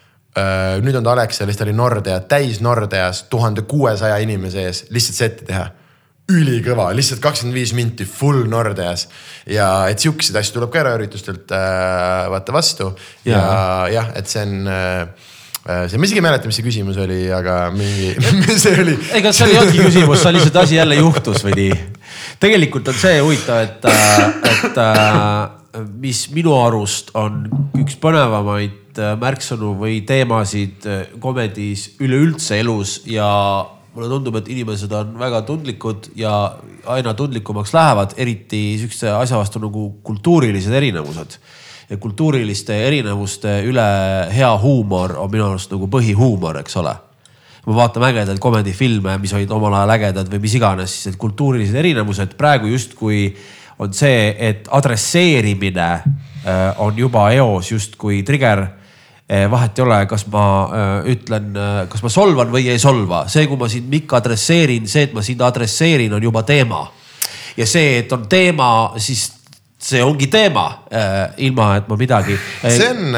nüüd 0.82 0.96
on 0.96 1.04
ta 1.04 1.12
Alexelis, 1.12 1.58
ta 1.60 1.66
oli 1.66 1.76
Nordea, 1.76 2.22
täis 2.24 2.62
Nordeas 2.64 3.26
tuhande 3.32 3.66
kuuesaja 3.68 4.22
inimese 4.24 4.68
ees 4.70 4.86
lihtsalt 4.90 5.18
setti 5.18 5.48
teha. 5.50 5.66
ülikõva, 6.32 6.86
lihtsalt 6.96 7.20
kakskümmend 7.20 7.58
viis 7.58 7.74
minti 7.76 8.06
full 8.08 8.46
Nordeas 8.48 9.10
ja 9.50 9.90
et 9.92 10.00
sihukeseid 10.00 10.38
asju 10.40 10.54
tuleb 10.56 10.72
ka 10.72 10.80
eraüritustelt 10.80 11.52
äh, 11.52 12.30
vaata 12.32 12.54
vastu 12.56 12.94
ja, 13.26 13.36
ja 13.36 13.90
jah, 13.98 14.12
et 14.16 14.32
see 14.32 14.46
on 14.46 14.70
äh, 14.72 15.28
see, 15.62 16.00
ma 16.00 16.08
isegi 16.08 16.22
ei 16.22 16.26
mäleta, 16.26 16.48
mis 16.48 16.58
see 16.58 16.66
küsimus 16.66 17.00
oli, 17.02 17.26
aga 17.36 17.58
mingi, 17.76 18.14
see 18.64 18.78
oli. 18.86 18.96
ega 19.18 19.34
seal 19.36 19.52
ei 19.52 19.60
olnudki 19.62 19.84
küsimus, 19.90 20.24
see 20.24 20.36
lihtsalt 20.38 20.62
asi 20.64 20.80
jälle 20.80 20.98
juhtus 21.02 21.44
või 21.46 21.58
nii. 21.60 21.80
tegelikult 22.42 22.94
on 22.94 23.02
see 23.02 23.20
huvitav, 23.20 23.66
et, 23.66 23.90
et 24.54 24.80
äh, 24.86 25.84
mis 26.02 26.26
minu 26.36 26.56
arust 26.62 27.12
on 27.20 27.44
üks 27.82 28.00
põnevamaid 28.02 28.81
äh, 29.00 29.14
märksõnu 29.20 29.76
või 29.80 30.02
teemasid 30.08 30.88
äh, 30.90 31.04
komedis 31.22 31.92
üleüldse 32.02 32.60
elus 32.60 33.02
ja 33.10 33.28
mulle 33.96 34.10
tundub, 34.12 34.38
et 34.40 34.50
inimesed 34.52 34.92
on 34.96 35.16
väga 35.20 35.44
tundlikud 35.48 36.12
ja 36.20 36.34
aina 36.92 37.14
tundlikumaks 37.18 37.74
lähevad, 37.76 38.16
eriti 38.18 38.80
sihukese 38.80 39.12
asja 39.12 39.40
vastu 39.40 39.60
nagu 39.64 39.88
kultuurilised 40.04 40.74
erinevused 40.74 41.38
ja 41.92 42.00
kultuuriliste 42.00 42.78
erinevuste 42.88 43.60
üle 43.68 43.88
hea 44.32 44.52
huumor 44.64 45.18
on 45.20 45.32
minu 45.32 45.50
arust 45.50 45.74
nagu 45.76 45.92
põhihuumor, 45.92 46.62
eks 46.64 46.78
ole 46.80 46.96
kui 47.62 47.76
me 47.76 47.78
vaatame 47.78 48.08
ägedaid 48.10 48.40
komedifilme, 48.42 49.20
mis 49.22 49.34
olid 49.38 49.52
omal 49.54 49.76
ajal 49.78 49.92
ägedad 49.94 50.30
või 50.32 50.40
mis 50.42 50.56
iganes, 50.58 50.96
siis 50.96 51.12
need 51.12 51.18
kultuurilised 51.22 51.78
erinevused 51.78 52.34
praegu 52.40 52.72
justkui 52.72 53.28
on 53.82 53.94
see, 53.94 54.32
et 54.38 54.70
adresseerimine 54.74 55.90
äh, 55.92 56.82
on 56.82 56.98
juba 56.98 57.30
eos 57.36 57.72
justkui 57.72 58.22
trigger. 58.26 58.68
Vahet 59.52 59.80
ei 59.80 59.86
ole, 59.86 60.00
kas 60.12 60.26
ma 60.32 60.46
äh, 60.68 61.12
ütlen, 61.14 61.52
kas 61.92 62.04
ma 62.04 62.12
solvan 62.12 62.52
või 62.54 62.70
ei 62.72 62.80
solva, 62.82 63.26
see, 63.32 63.48
kui 63.48 63.60
ma 63.60 63.70
sind 63.72 63.92
Mikk 63.92 64.18
adresseerin, 64.20 64.90
see, 64.92 65.08
et 65.08 65.14
ma 65.16 65.24
sind 65.26 65.44
adresseerin, 65.46 66.18
on 66.18 66.24
juba 66.24 66.44
teema. 66.48 66.88
ja 67.58 67.68
see, 67.68 68.02
et 68.02 68.12
on 68.16 68.28
teema, 68.32 68.68
siis 69.02 69.30
see 69.82 69.98
ongi 70.06 70.28
teema 70.30 70.64
ilma 71.42 71.72
et 71.80 71.88
ma 71.90 71.96
midagi 71.98 72.36
see 72.62 72.90
on 72.92 73.16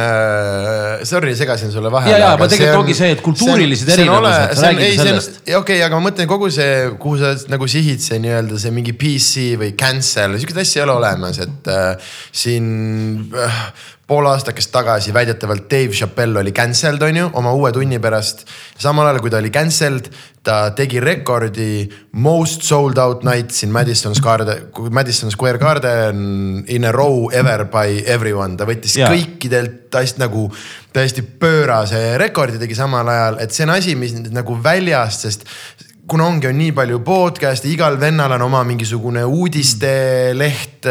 sorry, 1.06 1.34
segasin 1.36 1.72
sulle 1.74 1.92
vahele. 1.92 2.14
ja, 2.14 2.20
ja, 2.22 2.30
aga 2.38 2.48
tegelikult 2.48 2.86
ongi 2.86 2.96
see, 2.96 3.10
et 3.18 3.24
kultuurilised 3.26 3.90
erinevused, 3.98 4.62
räägime 4.64 4.92
sellest. 4.96 5.42
okei 5.60 5.82
aga 5.84 6.00
ma 6.00 6.08
mõtlen 6.08 6.30
kogu 6.32 6.48
see, 6.54 6.94
kuhu 7.04 7.20
sa 7.20 7.34
nagu 7.52 7.68
sihid, 7.70 8.00
see 8.04 8.22
nii-öelda 8.24 8.60
see 8.64 8.72
mingi 8.76 8.96
PC 8.96 9.50
või 9.60 9.74
cancel, 9.80 10.38
sihukest 10.40 10.64
asja 10.64 10.82
ei 10.82 10.86
ole 10.88 10.96
olemas, 11.02 11.42
et 11.44 11.72
äh, 11.74 12.14
siin 12.32 12.72
äh, 13.36 13.60
pool 14.08 14.28
aastakest 14.28 14.72
tagasi 14.74 15.14
väidetavalt 15.16 15.70
Dave 15.72 15.96
Chappelle 15.96 16.40
oli 16.40 16.52
cancelled, 16.52 17.02
on 17.02 17.18
ju, 17.18 17.30
oma 17.40 17.54
uue 17.56 17.72
tunni 17.72 18.00
pärast. 18.04 18.44
samal 18.78 19.08
ajal, 19.08 19.22
kui 19.24 19.32
ta 19.32 19.40
oli 19.40 19.52
cancelled, 19.54 20.10
ta 20.44 20.58
tegi 20.76 21.00
rekordi 21.00 21.88
most 22.20 22.68
sold 22.68 23.00
out 23.00 23.24
nights 23.24 23.64
in 23.64 23.72
Madison 23.72 24.16
Square, 24.16 24.58
Madison 24.92 25.32
Square 25.32 25.58
Garden 25.58 26.66
in 26.68 26.86
a 26.86 26.92
row 26.92 27.30
ever 27.32 27.64
by 27.66 28.04
everyone. 28.06 28.58
ta 28.58 28.68
võttis 28.68 28.98
Jaa. 29.00 29.08
kõikidelt 29.14 29.88
täiesti 29.94 30.20
nagu, 30.20 30.50
täiesti 30.94 31.24
pöörase 31.24 32.18
rekordi 32.20 32.60
tegi 32.60 32.76
samal 32.76 33.08
ajal, 33.08 33.40
et 33.40 33.56
see 33.56 33.64
on 33.64 33.76
asi, 33.78 33.96
mis 33.96 34.18
nagu 34.36 34.60
väljast, 34.64 35.30
sest 35.30 35.48
kuna 36.08 36.26
ongi, 36.28 36.50
on 36.50 36.58
nii 36.60 36.74
palju 36.76 36.98
podcast'e, 37.06 37.70
igal 37.72 37.96
vennal 38.00 38.34
on 38.36 38.42
oma 38.44 38.60
mingisugune 38.68 39.22
uudisteleht, 39.24 40.88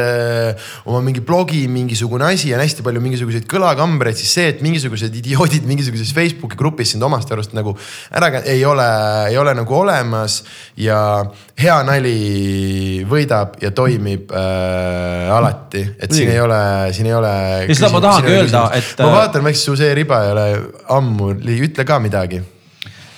oma 0.88 1.02
mingi 1.04 1.20
blogi, 1.20 1.66
mingisugune 1.68 2.24
asi 2.30 2.48
ja 2.48 2.56
on 2.56 2.62
hästi 2.64 2.84
palju 2.86 3.02
mingisuguseid 3.04 3.44
kõlakambreid, 3.50 4.16
siis 4.16 4.32
see, 4.38 4.46
et 4.54 4.62
mingisugused 4.64 5.12
idioodid 5.20 5.66
mingisuguses 5.68 6.14
Facebooki 6.16 6.56
grupis 6.56 6.94
sind 6.94 7.04
omast 7.04 7.28
arust 7.34 7.52
nagu 7.56 7.74
ära 8.08 8.40
ei 8.40 8.64
ole, 8.64 8.86
ei 9.28 9.36
ole 9.40 9.52
nagu 9.58 9.76
olemas. 9.82 10.38
ja 10.80 10.96
hea 11.60 11.76
nali 11.84 13.04
võidab 13.08 13.60
ja 13.60 13.70
toimib 13.76 14.32
äh, 14.32 15.28
alati, 15.36 15.84
et 16.00 16.16
siin 16.16 16.32
ei 16.32 16.40
ole, 16.40 16.62
siin 16.96 17.10
ei 17.10 17.18
ole. 17.18 17.34
Ja 17.68 17.76
seda 17.76 17.92
ma 17.92 18.00
tahangi 18.00 18.32
öelda, 18.32 18.64
et- 18.80 18.96
ma 19.04 19.12
vaatan, 19.18 19.44
miks 19.44 19.60
su 19.68 19.76
see 19.76 19.92
riba 19.94 20.24
ei 20.24 20.32
ole 20.32 20.48
ammu, 20.96 21.34
ütle 21.68 21.84
ka 21.84 22.00
midagi 22.00 22.40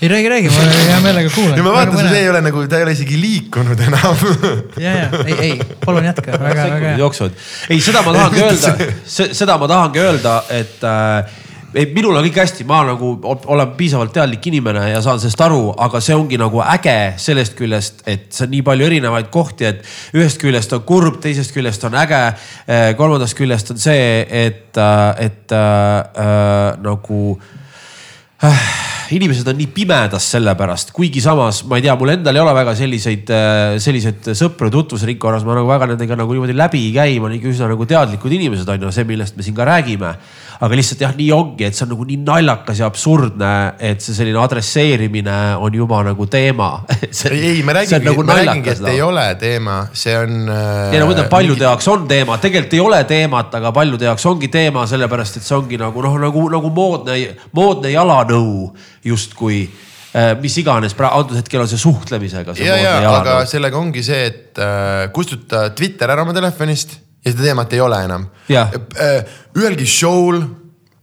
ei 0.04 0.08
räägi, 0.08 0.28
räägi, 0.28 0.50
ma 0.52 0.64
hea 0.88 1.00
meelega 1.00 1.30
kuulan. 1.34 1.56
ja 1.56 1.64
ma 1.64 1.72
vaatan, 1.72 2.08
see 2.08 2.20
ei 2.20 2.28
ole 2.28 2.42
nagu, 2.44 2.66
ta 2.68 2.80
ei 2.80 2.84
ole 2.86 2.92
isegi 2.96 3.20
liikunud 3.20 3.80
enam 3.86 4.26
ja, 4.84 4.98
ja 4.98 5.22
ei, 5.24 5.38
ei, 5.38 5.54
palun 5.84 6.04
jätka, 6.04 6.36
väga, 6.36 6.68
väga 6.74 6.90
hea. 6.90 6.98
jooksevad. 7.00 7.40
ei, 7.70 7.80
seda 7.80 8.04
ma 8.04 8.12
tahangi 8.18 8.44
öelda, 8.44 8.74
seda 9.40 9.56
ma 9.62 9.70
tahangi 9.70 10.04
öelda, 10.04 10.36
et 10.52 10.84
äh, 10.84 11.40
ei, 11.74 11.88
minul 11.94 12.14
on 12.14 12.24
kõik 12.26 12.38
hästi, 12.42 12.66
ma 12.68 12.82
nagu 12.86 13.14
olen 13.24 13.72
piisavalt 13.78 14.12
teadlik 14.14 14.46
inimene 14.50 14.86
ja 14.92 15.00
saan 15.04 15.20
sellest 15.22 15.40
aru, 15.46 15.62
aga 15.86 16.00
see 16.04 16.16
ongi 16.16 16.38
nagu 16.40 16.60
äge 16.62 16.96
sellest 17.20 17.56
küljest, 17.58 18.04
et 18.10 18.28
see 18.34 18.46
on 18.46 18.52
nii 18.54 18.64
palju 18.66 18.88
erinevaid 18.90 19.30
kohti, 19.34 19.68
et 19.72 20.16
ühest 20.16 20.42
küljest 20.42 20.74
on 20.76 20.84
kurb, 20.86 21.20
teisest 21.24 21.54
küljest 21.54 21.86
on 21.88 21.96
äge. 21.98 22.22
kolmandast 22.98 23.38
küljest 23.38 23.72
on 23.74 23.80
see, 23.80 24.26
et, 24.44 24.76
et 25.24 25.56
äh, 25.56 25.64
äh, 26.26 26.82
nagu 26.84 27.22
äh, 28.44 28.68
inimesed 29.12 29.48
on 29.50 29.58
nii 29.58 29.68
pimedas 29.74 30.26
selle 30.34 30.54
pärast, 30.58 30.92
kuigi 30.96 31.20
samas 31.24 31.62
ma 31.68 31.78
ei 31.78 31.84
tea, 31.84 31.96
mul 32.00 32.14
endal 32.14 32.36
ei 32.36 32.42
ole 32.42 32.54
väga 32.56 32.74
selliseid, 32.78 33.32
selliseid 33.82 34.32
sõpru 34.38 34.70
tutvusringkonnas, 34.72 35.44
ma 35.46 35.58
nagu 35.58 35.68
väga 35.68 35.90
nendega 35.92 36.18
nagu 36.20 36.36
niimoodi 36.36 36.56
läbi 36.56 36.86
ei 36.88 36.94
käi, 36.94 37.18
ma 37.18 37.28
olen 37.28 37.38
ikka 37.38 37.52
üsna 37.52 37.70
nagu 37.72 37.86
teadlikud 37.90 38.36
inimesed 38.38 38.68
on 38.72 38.88
ju, 38.88 38.94
see, 38.94 39.06
millest 39.08 39.36
me 39.36 39.46
siin 39.46 39.56
ka 39.58 39.68
räägime. 39.68 40.14
Aga 40.62 40.78
lihtsalt 40.78 41.02
jah, 41.02 41.14
nii 41.16 41.30
ongi, 41.34 41.66
et 41.66 41.76
see 41.76 41.86
on 41.86 41.92
nagu 41.94 42.06
nii 42.08 42.18
naljakas 42.24 42.82
ja 42.82 42.88
absurdne, 42.90 43.52
et 43.82 44.04
see 44.04 44.16
selline 44.16 44.40
adresseerimine 44.42 45.38
on 45.62 45.74
juba 45.74 46.02
nagu 46.06 46.26
teema. 46.30 46.70
ei, 47.30 47.62
me 47.66 47.76
räägime, 47.78 48.02
nagu 48.06 48.26
me 48.26 48.38
räägimegi, 48.38 48.74
et 48.76 48.90
ei 48.94 49.02
ole 49.04 49.26
teema, 49.40 49.78
see 49.92 50.16
on. 50.18 50.36
ei 50.48 51.00
no 51.00 51.08
ma 51.08 51.16
ütlen, 51.16 51.30
paljude 51.32 51.66
jaoks 51.66 51.88
on 51.92 52.06
teema, 52.10 52.38
tegelikult 52.42 52.78
ei 52.78 52.84
ole 52.84 53.00
teemat, 53.08 53.56
aga 53.60 53.72
paljude 53.74 54.08
jaoks 54.10 54.28
ongi 54.30 54.50
teema, 54.52 54.86
sellepärast 54.90 55.40
et 55.40 55.46
see 55.46 55.56
ongi 55.58 55.80
nagu 55.80 56.04
noh, 56.04 56.20
nagu, 56.28 56.46
nagu 56.52 56.74
moodne, 56.74 57.18
moodne 57.56 57.94
jalanõu 57.94 58.70
justkui 59.04 59.64
mis 60.38 60.54
iganes, 60.60 60.94
antud 60.94 61.34
hetkel 61.34 61.64
on 61.64 61.70
see 61.70 61.80
suhtlemisega. 61.82 62.54
ja, 62.62 62.76
ja, 62.78 62.98
aga 63.10 63.40
sellega 63.50 63.80
ongi 63.80 64.04
see, 64.06 64.28
et 64.30 64.60
äh, 64.62 65.08
kustuta 65.14 65.66
Twitter 65.74 66.12
ära 66.14 66.22
oma 66.22 66.34
telefonist 66.36 67.00
ja 67.24 67.32
seda 67.32 67.48
teemat 67.48 67.72
ei 67.72 67.80
ole 67.80 68.04
enam. 68.04 68.28
ühelgi 69.56 69.88
show'l 69.88 70.44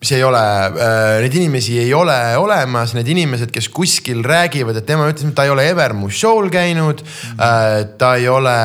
mis 0.01 0.11
ei 0.15 0.23
ole 0.25 0.39
äh,, 0.41 1.19
neid 1.21 1.35
inimesi 1.37 1.75
ei 1.77 1.91
ole 1.93 2.15
olemas, 2.41 2.95
need 2.97 3.09
inimesed, 3.13 3.51
kes 3.53 3.67
kuskil 3.69 4.23
räägivad, 4.25 4.79
et 4.79 4.87
tema 4.87 5.05
ütles, 5.11 5.27
et 5.29 5.35
ta 5.37 5.45
ei 5.45 5.51
ole 5.53 5.67
ever 5.69 5.93
mu 5.93 6.09
show'l 6.09 6.49
käinud 6.49 7.03
mm.. 7.05 7.37
Äh, 7.37 7.75
ta 8.01 8.15
ei 8.17 8.25
ole 8.29 8.55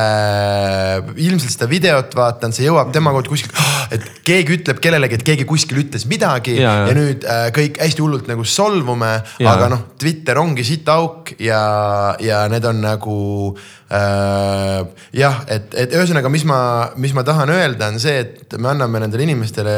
ilmselt 1.13 1.53
seda 1.53 1.69
videot 1.69 2.17
vaadanud, 2.17 2.57
see 2.57 2.65
jõuab 2.65 2.89
tema 2.95 3.13
kaudu 3.13 3.35
kuskil, 3.35 3.53
et 3.93 4.09
keegi 4.25 4.57
ütleb 4.57 4.81
kellelegi, 4.81 5.21
et 5.21 5.27
keegi 5.29 5.45
kuskil 5.45 5.83
ütles 5.83 6.07
midagi 6.09 6.57
ja, 6.57 6.73
ja. 6.81 6.89
ja 6.89 6.97
nüüd 6.97 7.29
äh, 7.29 7.45
kõik 7.53 7.77
hästi 7.85 8.01
hullult 8.01 8.33
nagu 8.33 8.41
solvume, 8.41 9.13
aga 9.45 9.69
noh, 9.75 9.85
Twitter 10.01 10.41
ongi 10.41 10.65
sitaauk 10.65 11.35
ja, 11.37 11.61
ja 12.17 12.47
need 12.49 12.65
on 12.65 12.81
nagu 12.81 13.19
äh, 13.53 13.67
jah, 13.87 15.37
et, 15.47 15.71
et 15.79 15.93
ühesõnaga, 15.95 16.31
mis 16.33 16.43
ma, 16.47 16.59
mis 16.99 17.13
ma 17.15 17.23
tahan 17.27 17.51
öelda, 17.55 17.91
on 17.93 18.01
see, 18.01 18.19
et 18.25 18.57
me 18.59 18.71
anname 18.73 19.03
nendele 19.03 19.27
inimestele 19.27 19.77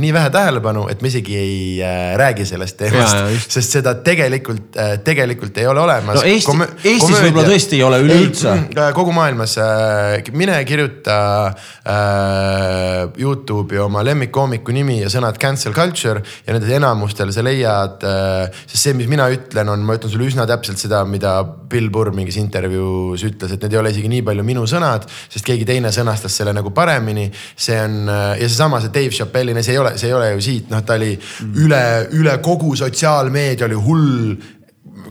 nii 0.00 0.14
vähe 0.14 0.32
tähelepanu 0.34 0.84
et 0.90 1.02
me 1.02 1.10
isegi 1.10 1.36
ei 1.38 1.82
äh, 1.82 2.14
räägi 2.18 2.46
sellest 2.46 2.76
teemast, 2.78 3.48
sest 3.50 3.76
seda 3.78 3.94
tegelikult 4.04 4.76
äh,, 4.80 4.96
tegelikult 5.04 5.58
ei 5.60 5.66
ole 5.70 5.82
olemas. 5.82 6.20
no 6.20 6.24
Eesti, 6.28 6.54
Eestis 6.90 7.18
võib-olla 7.18 7.46
tõesti 7.48 7.78
ei 7.78 7.84
ole 7.86 8.00
üleüldse. 8.04 8.54
Äh, 8.74 8.90
kogu 8.96 9.14
maailmas 9.16 9.56
äh,, 9.62 10.30
mine 10.36 10.56
kirjuta 10.68 11.18
äh, 11.48 13.20
Youtube'i 13.20 13.80
oma 13.84 14.04
lemmikkoomiku 14.06 14.74
nimi 14.74 15.00
ja 15.02 15.10
sõnad 15.12 15.38
cancel 15.42 15.74
culture 15.76 16.22
ja 16.46 16.54
nendel 16.56 16.76
enamustel 16.78 17.32
sa 17.34 17.44
leiad 17.44 18.04
äh,, 18.06 18.62
sest 18.66 18.88
see, 18.88 18.96
mis 18.98 19.10
mina 19.10 19.28
ütlen, 19.32 19.70
on, 19.72 19.84
ma 19.86 19.98
ütlen 19.98 20.12
sulle 20.12 20.28
üsna 20.30 20.46
täpselt 20.50 20.80
seda, 20.80 21.04
mida 21.08 21.40
Bill 21.44 21.90
Burr 21.92 22.14
mingis 22.14 22.38
intervjuus 22.40 23.24
ütles, 23.26 23.43
et 23.52 23.62
need 23.64 23.74
ei 23.74 23.80
ole 23.80 23.92
isegi 23.94 24.10
nii 24.10 24.24
palju 24.26 24.44
minu 24.46 24.64
sõnad, 24.70 25.06
sest 25.28 25.46
keegi 25.46 25.66
teine 25.68 25.92
sõnastas 25.94 26.36
selle 26.40 26.54
nagu 26.56 26.72
paremini. 26.74 27.30
see 27.56 27.78
on 27.80 28.08
äh, 28.08 28.24
ja 28.40 28.48
seesama, 28.48 28.80
see 28.80 28.92
Dave 28.94 29.14
Chappelle'ine, 29.14 29.62
see 29.62 29.76
ei 29.76 29.78
ole, 29.82 29.96
see 29.98 30.10
ei 30.10 30.16
ole 30.16 30.32
ju 30.34 30.44
siit, 30.44 30.68
noh, 30.72 30.82
ta 30.84 30.98
oli 30.98 31.14
mm. 31.14 31.54
üle, 31.64 31.84
üle 32.20 32.36
kogu 32.44 32.74
sotsiaalmeedia 32.76 33.66
oli 33.68 33.80
hull 33.86 34.36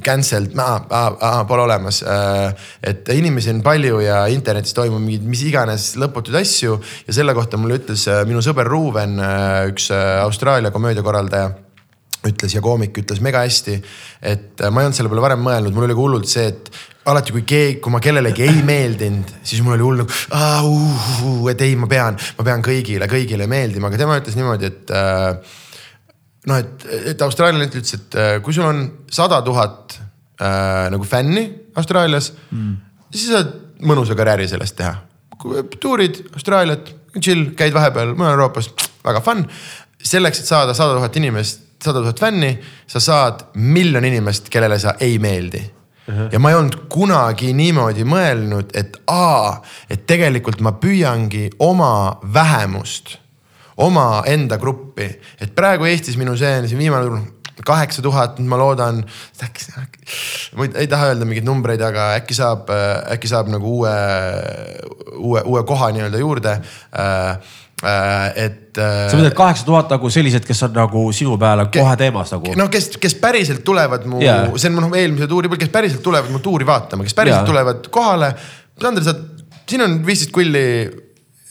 cancelled, 0.03 0.55
pole 1.47 1.63
olemas. 1.63 2.01
Äh, 2.03 2.69
et 2.83 3.09
inimesi 3.13 3.51
on 3.53 3.61
palju 3.63 3.99
ja 4.03 4.23
internetis 4.31 4.75
toimub 4.75 5.03
mingeid 5.03 5.27
mis 5.29 5.43
iganes 5.47 5.93
lõputuid 6.01 6.39
asju 6.41 6.79
ja 7.07 7.15
selle 7.15 7.35
kohta 7.37 7.59
mulle 7.61 7.79
ütles 7.81 8.07
äh, 8.11 8.23
minu 8.27 8.41
sõber 8.43 8.67
Ruuven, 8.67 9.19
üks 9.69 9.91
Austraalia 9.93 10.71
komöödiakorraldaja 10.73 11.51
ütles 12.27 12.55
ja 12.55 12.61
koomik 12.63 12.97
ütles 13.01 13.19
mega 13.23 13.43
hästi, 13.43 13.77
et 14.23 14.63
ma 14.71 14.81
ei 14.81 14.87
olnud 14.87 14.97
selle 14.97 15.11
peale 15.11 15.25
varem 15.25 15.43
mõelnud, 15.43 15.75
mul 15.75 15.87
oli 15.89 15.95
ka 15.97 16.03
hullult 16.05 16.29
see, 16.31 16.45
et 16.53 16.71
alati, 17.09 17.33
kui 17.35 17.43
keegi, 17.47 17.79
kui 17.83 17.91
ma 17.91 17.99
kellelegi 18.03 18.45
ei 18.45 18.61
meeldinud, 18.65 19.33
siis 19.43 19.63
mul 19.65 19.75
oli 19.75 19.85
hull 19.87 20.03
nagu 20.03 21.49
et 21.51 21.61
ei, 21.65 21.75
ma 21.79 21.89
pean, 21.91 22.17
ma 22.37 22.45
pean 22.47 22.63
kõigile, 22.65 23.09
kõigile 23.11 23.47
meeldima, 23.51 23.89
aga 23.89 23.99
tema 23.99 24.19
ütles 24.21 24.37
niimoodi, 24.39 24.69
et 24.71 24.93
äh, 24.95 25.59
noh, 26.49 26.61
et, 26.61 26.87
et 27.13 27.25
austraalialine 27.25 27.69
ütles, 27.69 27.97
et 27.97 28.17
äh, 28.19 28.37
kui 28.45 28.55
sul 28.55 28.67
on 28.69 28.85
sada 29.11 29.41
tuhat 29.45 29.97
äh, 29.99 30.87
nagu 30.93 31.07
fänni 31.07 31.47
Austraalias 31.75 32.31
mm., 32.51 32.73
siis 33.11 33.27
sa 33.27 33.41
saad 33.41 33.53
mõnusa 33.83 34.15
karjääri 34.17 34.47
sellest 34.47 34.77
teha. 34.79 34.95
tuurid 35.81 36.23
Austraaliat, 36.33 36.93
chill, 37.19 37.51
käid 37.57 37.75
vahepeal 37.75 38.15
mujal 38.15 38.37
Euroopas, 38.37 38.71
väga 39.03 39.21
fun. 39.25 39.45
selleks, 40.03 40.39
et 40.39 40.47
saada 40.47 40.73
sada 40.75 40.97
tuhat 40.97 41.15
inimest, 41.15 41.61
sada 41.83 42.01
tuhat 42.03 42.19
fänni, 42.19 42.57
sa 42.87 42.99
saad 42.99 43.47
miljon 43.55 44.05
inimest, 44.05 44.49
kellele 44.51 44.79
sa 44.79 44.95
ei 44.99 45.19
meeldi. 45.19 45.63
Ja 46.07 46.39
ma 46.39 46.51
ei 46.51 46.57
olnud 46.59 46.81
kunagi 46.91 47.53
niimoodi 47.55 48.03
mõelnud, 48.07 48.73
et 48.75 48.97
aa, 49.07 49.55
et 49.89 50.07
tegelikult 50.09 50.59
ma 50.63 50.73
püüangi 50.79 51.49
oma 51.63 52.19
vähemust 52.33 53.17
omaenda 53.77 54.59
gruppi, 54.61 55.07
et 55.41 55.53
praegu 55.55 55.87
Eestis 55.89 56.17
minu 56.19 56.35
see, 56.37 56.59
see 56.67 56.77
viimane 56.77 57.23
kaheksa 57.65 58.01
tuhat, 58.01 58.39
ma 58.49 58.57
loodan, 58.59 59.03
äkki, 59.45 59.65
ma 60.57 60.67
ei 60.73 60.87
taha 60.89 61.11
öelda 61.11 61.27
mingeid 61.29 61.47
numbreid, 61.47 61.81
aga 61.85 62.11
äkki 62.17 62.35
saab, 62.37 62.69
äkki 63.13 63.29
saab 63.29 63.51
nagu 63.53 63.77
uue, 63.79 63.93
uue, 65.17 65.43
uue 65.45 65.63
koha 65.69 65.91
nii-öelda 65.95 66.21
juurde. 66.21 66.55
Äh, 66.99 67.53
et. 67.83 68.59
sa 68.77 69.17
mõtled 69.17 69.35
kaheksa 69.37 69.65
tuhat 69.67 69.91
nagu 69.93 70.09
sellised, 70.13 70.45
kes 70.47 70.63
on 70.67 70.75
nagu 70.77 71.03
sinu 71.15 71.37
peale 71.41 71.67
kohe 71.73 71.95
teemas 71.99 72.33
nagu? 72.35 72.55
noh, 72.59 72.71
kes, 72.73 72.93
kes 73.01 73.17
päriselt 73.21 73.63
tulevad 73.67 74.07
mu 74.09 74.21
yeah., 74.23 74.47
see 74.55 74.71
on 74.71 74.79
noh 74.87 74.97
eelmise 74.97 75.27
tuuri 75.31 75.51
peal, 75.51 75.61
kes 75.65 75.73
päriselt 75.73 76.03
tulevad 76.05 76.31
mu 76.33 76.41
tuuri 76.43 76.67
vaatama, 76.67 77.05
kes 77.07 77.17
päriselt 77.17 77.41
yeah. 77.41 77.49
tulevad 77.51 77.89
kohale. 77.93 78.33
Sander, 78.81 79.05
sa, 79.05 79.13
siin 79.69 79.83
on 79.85 79.99
viisteist 80.05 80.33
kulli 80.33 80.63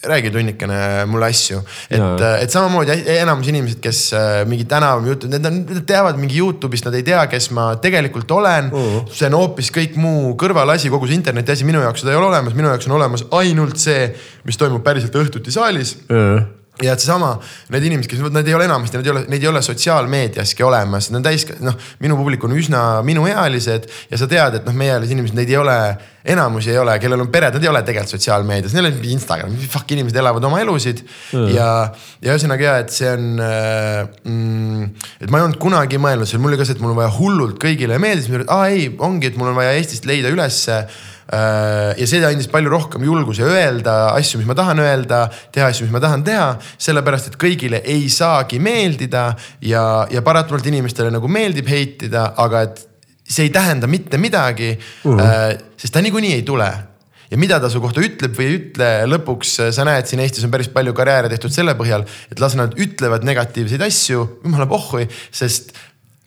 räägi 0.07 0.31
tunnikene 0.31 0.77
mulle 1.09 1.29
asju, 1.31 1.59
et, 1.89 2.23
et 2.43 2.51
samamoodi 2.51 2.95
enamus 3.15 3.49
inimesed, 3.51 3.79
kes 3.83 4.01
äh, 4.17 4.31
mingi 4.49 4.65
tänavajutud, 4.69 5.31
need 5.31 5.47
on, 5.47 5.61
nad 5.69 5.85
teavad 5.89 6.19
mingi 6.19 6.39
Youtube'ist, 6.41 6.87
nad 6.89 6.97
ei 6.99 7.05
tea, 7.07 7.21
kes 7.31 7.49
ma 7.55 7.69
tegelikult 7.83 8.31
olen 8.31 8.71
uh. 8.71 8.79
-huh. 8.79 9.13
see 9.13 9.29
on 9.31 9.37
hoopis 9.39 9.71
kõik 9.75 9.95
muu 9.99 10.33
kõrvalasi, 10.39 10.91
kogu 10.93 11.07
see 11.07 11.19
interneti 11.19 11.55
asi, 11.55 11.67
minu 11.67 11.83
jaoks 11.83 12.03
seda 12.03 12.15
ei 12.15 12.19
ole 12.19 12.31
olemas, 12.31 12.57
minu 12.57 12.71
jaoks 12.71 12.89
on 12.89 12.97
olemas 12.99 13.25
ainult 13.31 13.79
see, 13.79 14.09
mis 14.43 14.59
toimub 14.59 14.83
päriselt 14.83 15.15
õhtuti 15.15 15.55
saalis 15.55 15.97
uh. 16.09 16.17
-huh 16.17 16.62
ja 16.81 16.95
et 16.95 17.03
seesama, 17.03 17.35
need 17.73 17.85
inimesed, 17.85 18.09
kes, 18.09 18.21
nad 18.33 18.47
ei 18.49 18.55
ole 18.57 18.65
enamasti, 18.65 18.97
nad 18.97 19.05
ei 19.05 19.11
ole, 19.13 19.21
neid 19.29 19.43
ei 19.43 19.49
ole 19.51 19.61
sotsiaalmeediaski 19.61 20.65
olemas, 20.65 21.11
nad 21.11 21.19
on 21.19 21.27
täis, 21.27 21.45
noh, 21.61 21.77
minu 22.01 22.17
publik 22.17 22.41
on 22.47 22.55
üsna 22.57 22.81
minuealised 23.05 23.85
ja 24.09 24.19
sa 24.19 24.27
tead, 24.29 24.57
et 24.57 24.65
noh, 24.65 24.73
meiealised 24.79 25.13
inimesed, 25.13 25.37
neid 25.37 25.53
ei 25.53 25.59
ole, 25.61 25.77
enamusi 26.33 26.73
ei 26.73 26.79
ole, 26.81 26.95
kellel 27.03 27.21
on 27.21 27.29
pered, 27.29 27.53
nad 27.53 27.67
ei 27.67 27.69
ole 27.69 27.83
tegelikult 27.85 28.15
sotsiaalmeedias, 28.15 28.73
neil 28.73 28.89
on 28.89 28.99
Instagram, 29.13 29.55
fuck 29.69 29.93
inimesed 29.93 30.17
elavad 30.23 30.49
oma 30.49 30.63
elusid 30.63 31.03
mm. 31.05 31.53
ja, 31.53 31.69
ja 32.25 32.33
ühesõnaga 32.33 32.69
ja, 32.71 32.75
et 32.81 32.97
see 32.97 33.13
on 33.13 33.29
mm,. 33.37 34.91
et 35.21 35.29
ma 35.29 35.43
ei 35.43 35.49
olnud 35.51 35.61
kunagi 35.61 36.01
mõelnud, 36.01 36.25
see 36.25 36.39
oli 36.39 36.47
mulle 36.47 36.61
ka 36.61 36.65
see, 36.65 36.79
et 36.79 36.81
mul 36.81 36.95
on 36.95 37.03
vaja 37.03 37.13
hullult 37.19 37.61
kõigile 37.61 38.01
meeldida, 38.01 38.47
aa 38.49 38.73
ei, 38.73 38.89
ongi, 38.97 39.29
et 39.29 39.37
mul 39.37 39.53
on 39.53 39.61
vaja 39.61 39.77
Eestist 39.77 40.09
leida 40.09 40.33
ülesse 40.33 40.81
Äh, 40.83 41.12
ja 41.31 42.07
see 42.09 42.21
andis 42.27 42.49
palju 42.51 42.71
rohkem 42.71 43.03
julguse 43.07 43.45
öelda 43.47 44.13
asju, 44.13 44.41
mis 44.41 44.49
ma 44.49 44.55
tahan 44.57 44.81
öelda, 44.83 45.25
teha 45.55 45.69
asju, 45.71 45.87
mis 45.87 45.95
ma 45.95 46.01
tahan 46.03 46.23
teha, 46.27 46.47
sellepärast 46.77 47.31
et 47.31 47.37
kõigile 47.39 47.79
ei 47.89 48.09
saagi 48.11 48.59
meeldida 48.63 49.29
ja, 49.63 49.83
ja 50.11 50.23
paratamatult 50.25 50.67
inimestele 50.71 51.13
nagu 51.13 51.29
meeldib 51.31 51.69
heitida, 51.71 52.33
aga 52.43 52.65
et 52.67 52.81
see 53.23 53.47
ei 53.47 53.53
tähenda 53.55 53.87
mitte 53.87 54.19
midagi 54.19 54.73
uh. 54.75 55.15
-huh. 55.15 55.61
sest 55.77 55.93
ta 55.93 56.01
niikuinii 56.03 56.33
ei 56.33 56.43
tule 56.43 56.71
ja 57.31 57.37
mida 57.37 57.59
ta 57.59 57.69
su 57.69 57.81
kohta 57.81 58.03
ütleb 58.03 58.35
või 58.37 58.45
ei 58.45 58.57
ütle, 58.59 58.89
lõpuks 59.09 59.55
sa 59.73 59.87
näed, 59.87 60.05
siin 60.05 60.21
Eestis 60.21 60.45
on 60.45 60.51
päris 60.53 60.69
palju 60.69 60.93
karjääre 60.93 61.31
tehtud 61.31 61.53
selle 61.55 61.73
põhjal, 61.79 62.05
et 62.29 62.39
las 62.43 62.53
nad 62.59 62.75
ütlevad 62.77 63.25
negatiivseid 63.25 63.81
asju, 63.81 64.27
jumala 64.43 64.67
pohhui, 64.69 65.07
sest 65.31 65.73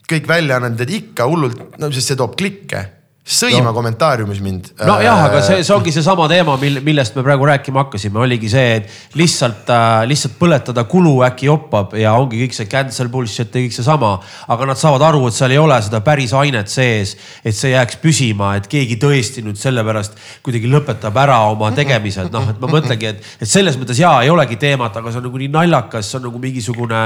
kõik 0.09 0.27
väljaanded 0.27 0.89
ikka 0.89 1.27
hullult, 1.29 1.79
no 1.79 1.91
sest 1.95 2.11
see 2.11 2.19
toob 2.19 2.35
klikke 2.39 2.83
sõima 3.27 3.65
no. 3.67 3.73
kommentaariumis 3.75 4.39
mind. 4.43 4.69
nojah, 4.87 5.25
aga 5.27 5.41
see, 5.43 5.59
see 5.65 5.73
ongi 5.75 5.91
seesama 5.91 6.29
teema, 6.31 6.55
mil, 6.61 6.79
millest 6.85 7.15
me 7.17 7.23
praegu 7.25 7.47
rääkima 7.49 7.83
hakkasime, 7.83 8.21
oligi 8.23 8.49
see, 8.51 8.77
et 8.79 9.17
lihtsalt 9.19 9.67
äh,, 9.73 10.05
lihtsalt 10.07 10.37
põletada 10.39 10.85
kulu 10.87 11.17
äkki 11.27 11.49
joppab 11.49 11.97
ja 11.99 12.13
ongi 12.15 12.39
kõik 12.45 12.55
see 12.55 12.69
cancel 12.71 13.11
bullshit 13.11 13.51
ja 13.51 13.63
kõik 13.65 13.75
seesama. 13.75 14.13
aga 14.47 14.69
nad 14.71 14.79
saavad 14.79 15.03
aru, 15.09 15.25
et 15.27 15.35
seal 15.35 15.55
ei 15.55 15.59
ole 15.59 15.79
seda 15.83 15.99
päris 16.05 16.33
ainet 16.37 16.71
sees, 16.71 17.17
et 17.43 17.55
see 17.55 17.73
jääks 17.73 17.99
püsima, 18.03 18.53
et 18.61 18.69
keegi 18.71 18.99
tõesti 19.01 19.43
nüüd 19.43 19.59
sellepärast 19.59 20.15
kuidagi 20.45 20.71
lõpetab 20.71 21.19
ära 21.19 21.41
oma 21.51 21.73
tegemised, 21.75 22.31
noh, 22.31 22.47
et 22.53 22.61
ma 22.63 22.71
mõtlengi, 22.71 23.11
et, 23.11 23.33
et 23.41 23.49
selles 23.49 23.75
mõttes 23.79 23.99
jaa, 23.99 24.21
ei 24.23 24.31
olegi 24.31 24.55
teemat, 24.61 24.95
aga 24.95 25.11
see 25.11 25.19
on 25.19 25.27
nagu 25.27 25.43
nii 25.43 25.51
naljakas, 25.51 26.07
see 26.13 26.21
on 26.21 26.29
nagu 26.29 26.41
mingisugune 26.47 27.03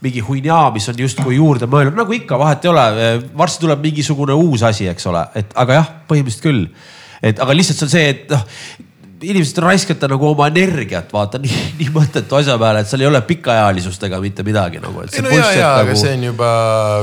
mingi 0.00 0.22
huinaa, 0.24 0.70
mis 0.74 0.88
on 0.88 1.00
justkui 1.00 1.36
juurde 1.36 1.68
mõeldud, 1.70 1.96
nagu 1.98 2.14
ikka, 2.16 2.38
vahet 2.40 2.64
ei 2.64 2.72
ole. 2.72 2.84
varsti 3.36 3.66
tuleb 3.66 3.82
mingisugune 3.84 4.36
uus 4.36 4.64
asi, 4.66 4.88
eks 4.88 5.10
ole, 5.10 5.26
et 5.36 5.52
aga 5.60 5.80
jah, 5.80 5.90
põhimõtteliselt 6.08 6.46
küll. 6.46 6.68
et 7.22 7.42
aga 7.42 7.56
lihtsalt 7.56 7.82
see 7.82 7.88
on 7.88 7.92
see, 7.96 8.14
et 8.14 8.32
noh 8.32 8.46
inimesed 9.20 9.58
raiskate 9.60 10.08
nagu 10.10 10.28
oma 10.30 10.46
energiat, 10.50 11.10
vaata 11.12 11.40
nii, 11.42 11.58
nii 11.80 11.90
mõttetu 11.94 12.38
asja 12.38 12.56
peale, 12.60 12.82
et 12.84 12.90
seal 12.90 13.04
ei 13.04 13.08
ole 13.10 13.20
pikaealisust 13.26 14.06
ega 14.08 14.20
mitte 14.22 14.44
midagi 14.46 14.80
nagu. 14.82 15.04
ei 15.04 15.24
no 15.24 15.32
ja, 15.34 15.50
ja 15.56 15.72
nagu..., 15.74 15.90
aga 15.90 15.98
see 16.00 16.14
on 16.16 16.26
juba 16.30 16.52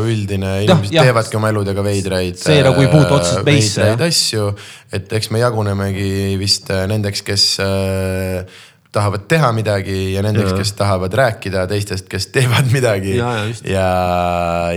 üldine, 0.06 0.54
inimesed 0.66 0.98
ja, 0.98 1.06
teevadki 1.08 1.40
oma 1.40 1.52
eludega 1.54 1.86
veidraid. 1.86 2.40
see 2.42 2.64
nagu 2.66 2.84
ei 2.84 2.90
puutu 2.92 3.20
otseselt 3.20 3.46
meisse. 3.48 3.84
veidraid 3.84 4.08
asju, 4.08 4.50
et 4.98 5.14
eks 5.20 5.32
me 5.36 5.44
jagunemegi 5.44 6.10
vist 6.42 6.72
nendeks, 6.90 7.24
kes 7.28 7.48
äh, 7.64 8.64
tahavad 8.96 9.26
teha 9.30 9.50
midagi 9.56 9.98
ja 10.14 10.24
nendeks, 10.26 10.54
kes 10.58 10.74
tahavad 10.80 11.14
rääkida 11.20 11.66
teistest, 11.70 12.08
kes 12.12 12.30
teevad 12.34 12.70
midagi. 12.74 13.18
ja, 13.18 13.32
ja, 13.68 13.88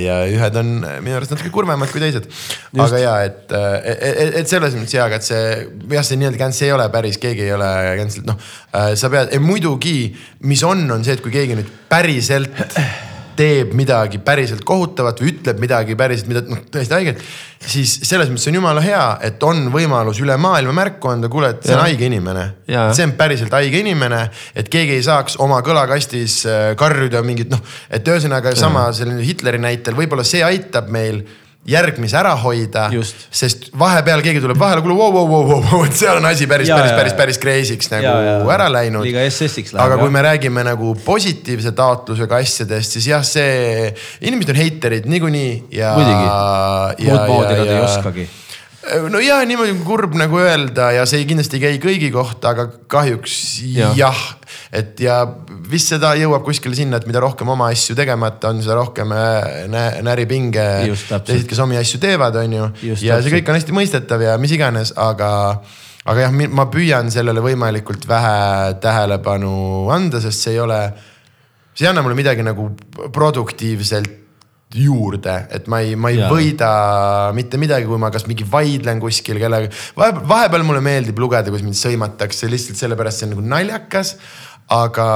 ja 0.01 0.17
ühed 0.31 0.59
on 0.61 0.73
minu 0.83 1.19
arust 1.19 1.35
natuke 1.35 1.53
kurvemad 1.55 1.93
kui 1.93 2.03
teised. 2.03 2.27
aga 2.79 3.03
ja, 3.03 3.15
et, 3.29 3.45
et, 3.55 4.41
et 4.43 4.51
selles 4.51 4.75
mõttes 4.79 4.97
ja, 4.97 5.07
aga 5.07 5.21
et 5.21 5.27
see 5.27 5.45
jah, 5.95 6.07
see 6.07 6.21
nii-öelda 6.21 6.43
cancel 6.43 6.69
ei 6.69 6.75
ole 6.79 6.89
päris, 6.93 7.21
keegi 7.23 7.47
ei 7.47 7.55
ole 7.57 7.71
cancel, 8.03 8.27
noh. 8.31 8.51
sa 8.73 9.13
pead, 9.13 9.37
muidugi, 9.45 9.99
mis 10.51 10.65
on, 10.67 10.85
on 10.91 11.07
see, 11.07 11.19
et 11.19 11.25
kui 11.25 11.35
keegi 11.35 11.59
nüüd 11.61 11.71
päriselt 11.91 12.59
teeb 13.37 13.75
midagi 13.79 14.21
päriselt 14.25 14.65
kohutavat 14.67 15.21
või 15.23 15.33
ütleb 15.35 15.61
midagi 15.63 15.97
päriselt, 15.99 16.29
mida 16.31 16.43
noh, 16.47 16.61
tõesti 16.73 16.97
haiget. 16.97 17.23
siis 17.61 17.97
selles 18.09 18.31
mõttes 18.31 18.49
on 18.51 18.59
jumala 18.61 18.85
hea, 18.85 19.05
et 19.27 19.43
on 19.47 19.67
võimalus 19.73 20.21
üle 20.25 20.37
maailma 20.41 20.75
märku 20.81 21.13
anda, 21.13 21.29
kuule, 21.33 21.53
et 21.55 21.67
see 21.67 21.77
on 21.77 21.85
haige 21.85 22.09
inimene. 22.09 22.47
see 22.69 23.07
on 23.09 23.17
päriselt 23.19 23.53
haige 23.57 23.83
inimene, 23.83 24.23
et 24.55 24.71
keegi 24.73 24.99
ei 24.99 25.05
saaks 25.07 25.39
oma 25.45 25.61
kõlakastis 25.67 26.41
äh, 26.49 26.73
karjuda 26.81 27.23
mingit 27.27 27.53
noh, 27.53 27.63
et 27.91 28.07
ühesõnaga 28.09 28.55
sama 28.59 28.89
selline 28.97 29.25
Hitleri 29.27 29.61
näitel, 29.63 29.99
võib-olla 29.99 30.27
see 30.27 30.45
aitab 30.47 30.91
meil 30.93 31.25
järgmise 31.69 32.17
ära 32.17 32.33
hoida. 32.41 32.87
sest 33.31 33.69
vahepeal 33.79 34.23
keegi 34.25 34.41
tuleb 34.43 34.59
vahele, 34.59 34.83
kuule, 34.85 34.97
vau, 34.97 35.11
vau, 35.13 35.27
vau, 35.29 35.61
vau, 35.61 35.83
et 35.85 35.97
seal 35.97 36.17
on 36.21 36.29
asi 36.31 36.49
päris, 36.51 36.71
päris, 36.73 36.95
päris, 36.97 37.17
päris 37.19 37.41
crazy'ks 37.43 37.93
nagu 37.93 38.07
ja, 38.09 38.17
ja. 38.27 38.37
ära 38.57 38.69
läinud. 38.73 39.05
liiga 39.05 39.25
SS-iks 39.29 39.75
läheb. 39.75 39.85
aga 39.85 40.01
kui 40.01 40.15
me 40.15 40.25
räägime 40.25 40.65
nagu 40.67 40.95
positiivse 41.05 41.75
taotlusega 41.77 42.41
asjadest, 42.41 42.97
siis 42.97 43.11
jah, 43.13 43.25
see, 43.27 43.91
inimesed 44.25 44.55
on 44.55 44.63
heiterid 44.63 45.09
niikuinii 45.11 45.53
ja. 45.77 45.95
muud 46.01 47.27
moodi 47.29 47.59
nad 47.61 47.67
ei 47.69 47.83
oskagi 47.85 48.29
no 49.13 49.21
ja 49.21 49.41
niimoodi 49.45 49.75
kurb 49.85 50.15
nagu 50.17 50.39
öelda 50.41 50.91
ja 50.95 51.05
see 51.09 51.27
kindlasti 51.29 51.59
ei 51.59 51.63
käi 51.63 51.81
kõigi 51.83 52.09
kohta, 52.15 52.55
aga 52.55 52.67
kahjuks 52.91 53.35
jah 53.75 53.99
ja. 53.99 54.09
et 54.73 55.01
ja 55.05 55.19
vist 55.71 55.93
seda 55.93 56.15
jõuab 56.19 56.47
kuskile 56.47 56.77
sinna, 56.79 57.01
et 57.01 57.09
mida 57.09 57.21
rohkem 57.21 57.49
oma 57.53 57.69
asju 57.75 57.97
tegemata 57.99 58.55
on, 58.55 58.63
seda 58.65 58.79
rohkem 58.79 59.13
äh, 59.17 59.67
nä 59.71 59.85
näripinge 60.07 60.65
teised, 60.89 61.45
kes 61.51 61.61
omi 61.61 61.77
asju 61.81 62.01
teevad, 62.03 62.41
on 62.41 62.57
ju. 62.57 62.71
ja 63.05 63.21
see 63.21 63.35
kõik 63.37 63.53
on 63.53 63.61
hästi 63.61 63.77
mõistetav 63.77 64.25
ja 64.25 64.39
mis 64.41 64.57
iganes, 64.57 64.95
aga, 64.97 65.31
aga 66.07 66.27
jah, 66.27 66.41
ma 66.49 66.71
püüan 66.73 67.13
sellele 67.13 67.45
võimalikult 67.45 68.09
vähe 68.09 68.79
tähelepanu 68.81 69.91
anda, 69.93 70.25
sest 70.25 70.47
see 70.47 70.57
ei 70.57 70.65
ole, 70.65 70.81
see 71.75 71.85
ei 71.85 71.93
anna 71.93 72.07
mulle 72.07 72.17
midagi 72.19 72.47
nagu 72.47 72.73
produktiivselt 73.13 74.20
juurde, 74.75 75.33
et 75.51 75.67
ma 75.71 75.81
ei, 75.83 75.97
ma 75.99 76.13
ei 76.13 76.21
ja. 76.21 76.29
võida 76.31 76.69
mitte 77.35 77.59
midagi, 77.59 77.89
kui 77.91 77.99
ma 77.99 78.11
kas 78.15 78.29
mingi 78.31 78.47
vaidlen 78.47 79.01
kuskil 79.03 79.41
kellega. 79.43 79.71
vahepeal, 79.99 80.29
vahepeal 80.31 80.67
mulle 80.67 80.83
meeldib 80.85 81.19
lugeda, 81.19 81.51
kuidas 81.51 81.67
mind 81.67 81.79
sõimatakse 81.79 82.51
lihtsalt 82.51 82.79
sellepärast, 82.79 83.19
see 83.19 83.29
on 83.29 83.35
nagu 83.35 83.47
naljakas. 83.51 84.15
aga, 84.71 85.09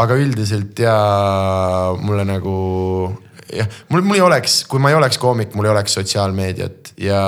aga 0.00 0.16
üldiselt 0.16 0.78
ja 0.80 0.96
mulle 2.00 2.24
nagu 2.24 2.56
jah, 3.52 3.68
mul, 3.92 4.02
mul 4.06 4.18
ei 4.18 4.24
oleks, 4.24 4.62
kui 4.70 4.80
ma 4.82 4.90
ei 4.92 4.96
oleks 4.96 5.18
koomik, 5.20 5.54
mul 5.56 5.68
ei 5.68 5.72
oleks 5.74 5.96
sotsiaalmeediat 5.98 6.92
ja 7.02 7.20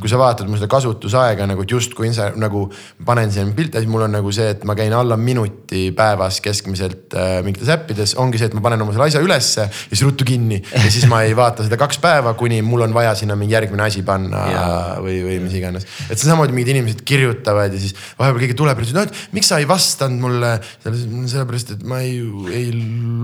kui 0.00 0.10
sa 0.10 0.18
vaatad 0.20 0.48
mu 0.50 0.58
seda 0.58 0.68
kasutusaega 0.70 1.46
nagu 1.48 1.64
justkui 1.68 2.10
nagu 2.40 2.66
panen 3.06 3.32
siin 3.32 3.52
pilte, 3.56 3.80
siis 3.80 3.90
mul 3.90 4.06
on 4.06 4.16
nagu 4.18 4.32
see, 4.34 4.50
et 4.54 4.64
ma 4.68 4.76
käin 4.78 4.94
alla 4.96 5.16
minuti 5.20 5.88
päevas 5.96 6.40
keskmiselt 6.44 7.16
äh, 7.16 7.38
mingites 7.46 7.70
äppides, 7.72 8.16
ongi 8.20 8.40
see, 8.40 8.50
et 8.50 8.56
ma 8.56 8.64
panen 8.64 8.84
oma 8.84 8.94
selle 8.94 9.08
asja 9.08 9.22
ülesse 9.24 9.66
ja 9.66 9.70
siis 9.88 10.04
ruttu 10.06 10.26
kinni 10.28 10.60
ja 10.60 10.84
siis 10.90 11.08
ma 11.10 11.22
ei 11.26 11.36
vaata 11.36 11.66
seda 11.66 11.78
kaks 11.80 12.00
päeva, 12.02 12.34
kuni 12.38 12.60
mul 12.66 12.86
on 12.86 12.96
vaja 12.96 13.14
sinna 13.18 13.38
mingi 13.38 13.56
järgmine 13.56 13.86
asi 13.86 14.04
panna 14.06 14.44
ja. 14.52 14.66
või, 15.02 15.18
või 15.24 15.40
mis 15.46 15.56
iganes. 15.58 15.88
et 16.10 16.20
samamoodi 16.20 16.56
mingid 16.56 16.74
inimesed 16.76 17.04
kirjutavad 17.08 17.74
ja 17.74 17.82
siis 17.82 17.96
vahepeal 18.18 18.44
keegi 18.44 18.58
tuleb 18.58 18.82
ja 18.82 18.88
ütleb, 18.88 19.00
no 19.00 19.06
et 19.08 19.36
miks 19.36 19.52
sa 19.52 19.60
ei 19.62 19.68
vastanud 19.68 20.22
mulle, 20.26 20.52
sellepärast 20.84 21.76
et 21.76 21.88
ma 21.88 22.02
ei, 22.04 22.20
ei 22.52 22.70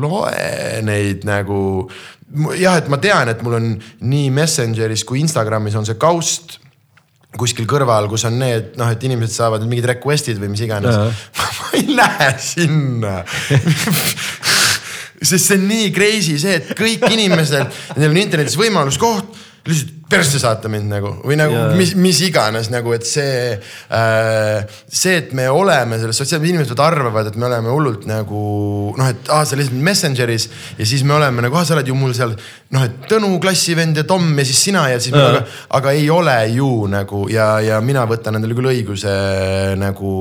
loe 0.02 0.82
neid 0.86 1.26
nagu 1.28 1.60
jah, 2.59 2.78
et 2.80 2.90
ma 2.92 2.98
tean, 3.02 3.30
et 3.32 3.42
mul 3.44 3.59
on 3.59 3.70
nii 4.09 4.30
Messengeris 4.34 5.04
kui 5.09 5.22
Instagramis 5.22 5.76
on 5.78 5.88
see 5.88 5.98
kaust 6.00 6.59
kuskil 7.38 7.64
kõrval, 7.68 8.10
kus 8.12 8.26
on 8.28 8.36
need 8.40 8.74
noh, 8.80 8.90
et 8.92 9.04
inimesed 9.09 9.34
saavad 9.34 9.64
mingid 9.64 9.88
request'id 9.88 10.40
või 10.40 10.52
mis 10.52 10.64
iganes. 10.66 11.22
ma 11.38 11.70
ei 11.78 11.86
lähe 11.96 12.32
sinna 12.42 13.14
sest 15.22 15.46
see 15.46 15.56
on 15.56 15.64
nii 15.70 15.88
crazy 15.94 16.36
see, 16.42 16.59
et 16.59 16.74
kõik 16.78 17.06
inimesed, 17.09 17.80
neil 17.96 18.10
on 18.10 18.20
internetis 18.20 18.59
võimalus 18.59 18.98
koht 19.00 19.30
lihtsalt 19.68 19.98
persse 20.12 20.40
saata 20.43 20.68
mind 20.68 20.90
nagu 20.93 21.10
või 21.22 21.36
nagu 21.40 21.55
yeah. 21.55 21.74
mis, 21.78 21.94
mis 21.97 22.18
iganes 22.26 22.68
nagu, 22.72 22.93
et 22.97 23.06
see 23.09 23.55
äh,. 23.55 24.66
see, 24.84 25.14
et 25.22 25.32
me 25.36 25.47
oleme 25.48 25.98
selles 26.01 26.18
sotsiaalmeedias, 26.20 26.59
inimesed 26.59 26.82
arvavad, 26.84 27.30
et 27.30 27.39
me 27.40 27.48
oleme 27.48 27.72
hullult 27.72 28.05
nagu 28.10 28.43
noh, 28.98 29.09
et 29.09 29.30
aa 29.30 29.40
ah,, 29.40 29.47
sa 29.48 29.59
lihtsalt 29.59 29.78
Messengeris 29.89 30.48
ja 30.80 30.89
siis 30.89 31.06
me 31.09 31.16
oleme 31.16 31.47
nagu, 31.47 31.56
ah 31.56 31.64
sa 31.68 31.76
oled 31.78 31.89
ju 31.89 31.97
mul 31.97 32.14
seal 32.16 32.34
noh, 32.36 32.84
et 32.84 33.09
Tõnu 33.12 33.34
klassivend 33.43 33.98
ja 33.98 34.06
Tom 34.09 34.30
ja 34.39 34.47
siis 34.48 34.62
sina 34.68 34.86
ja 34.93 35.01
siis 35.02 35.16
yeah., 35.16 35.32
aga, 35.32 35.44
aga 35.80 35.97
ei 35.97 36.09
ole 36.12 36.39
ju 36.56 36.70
nagu 36.93 37.26
ja, 37.32 37.55
ja 37.64 37.80
mina 37.84 38.05
võtan 38.09 38.39
endale 38.39 38.56
küll 38.59 38.72
õiguse 38.74 39.12
nagu 39.80 40.14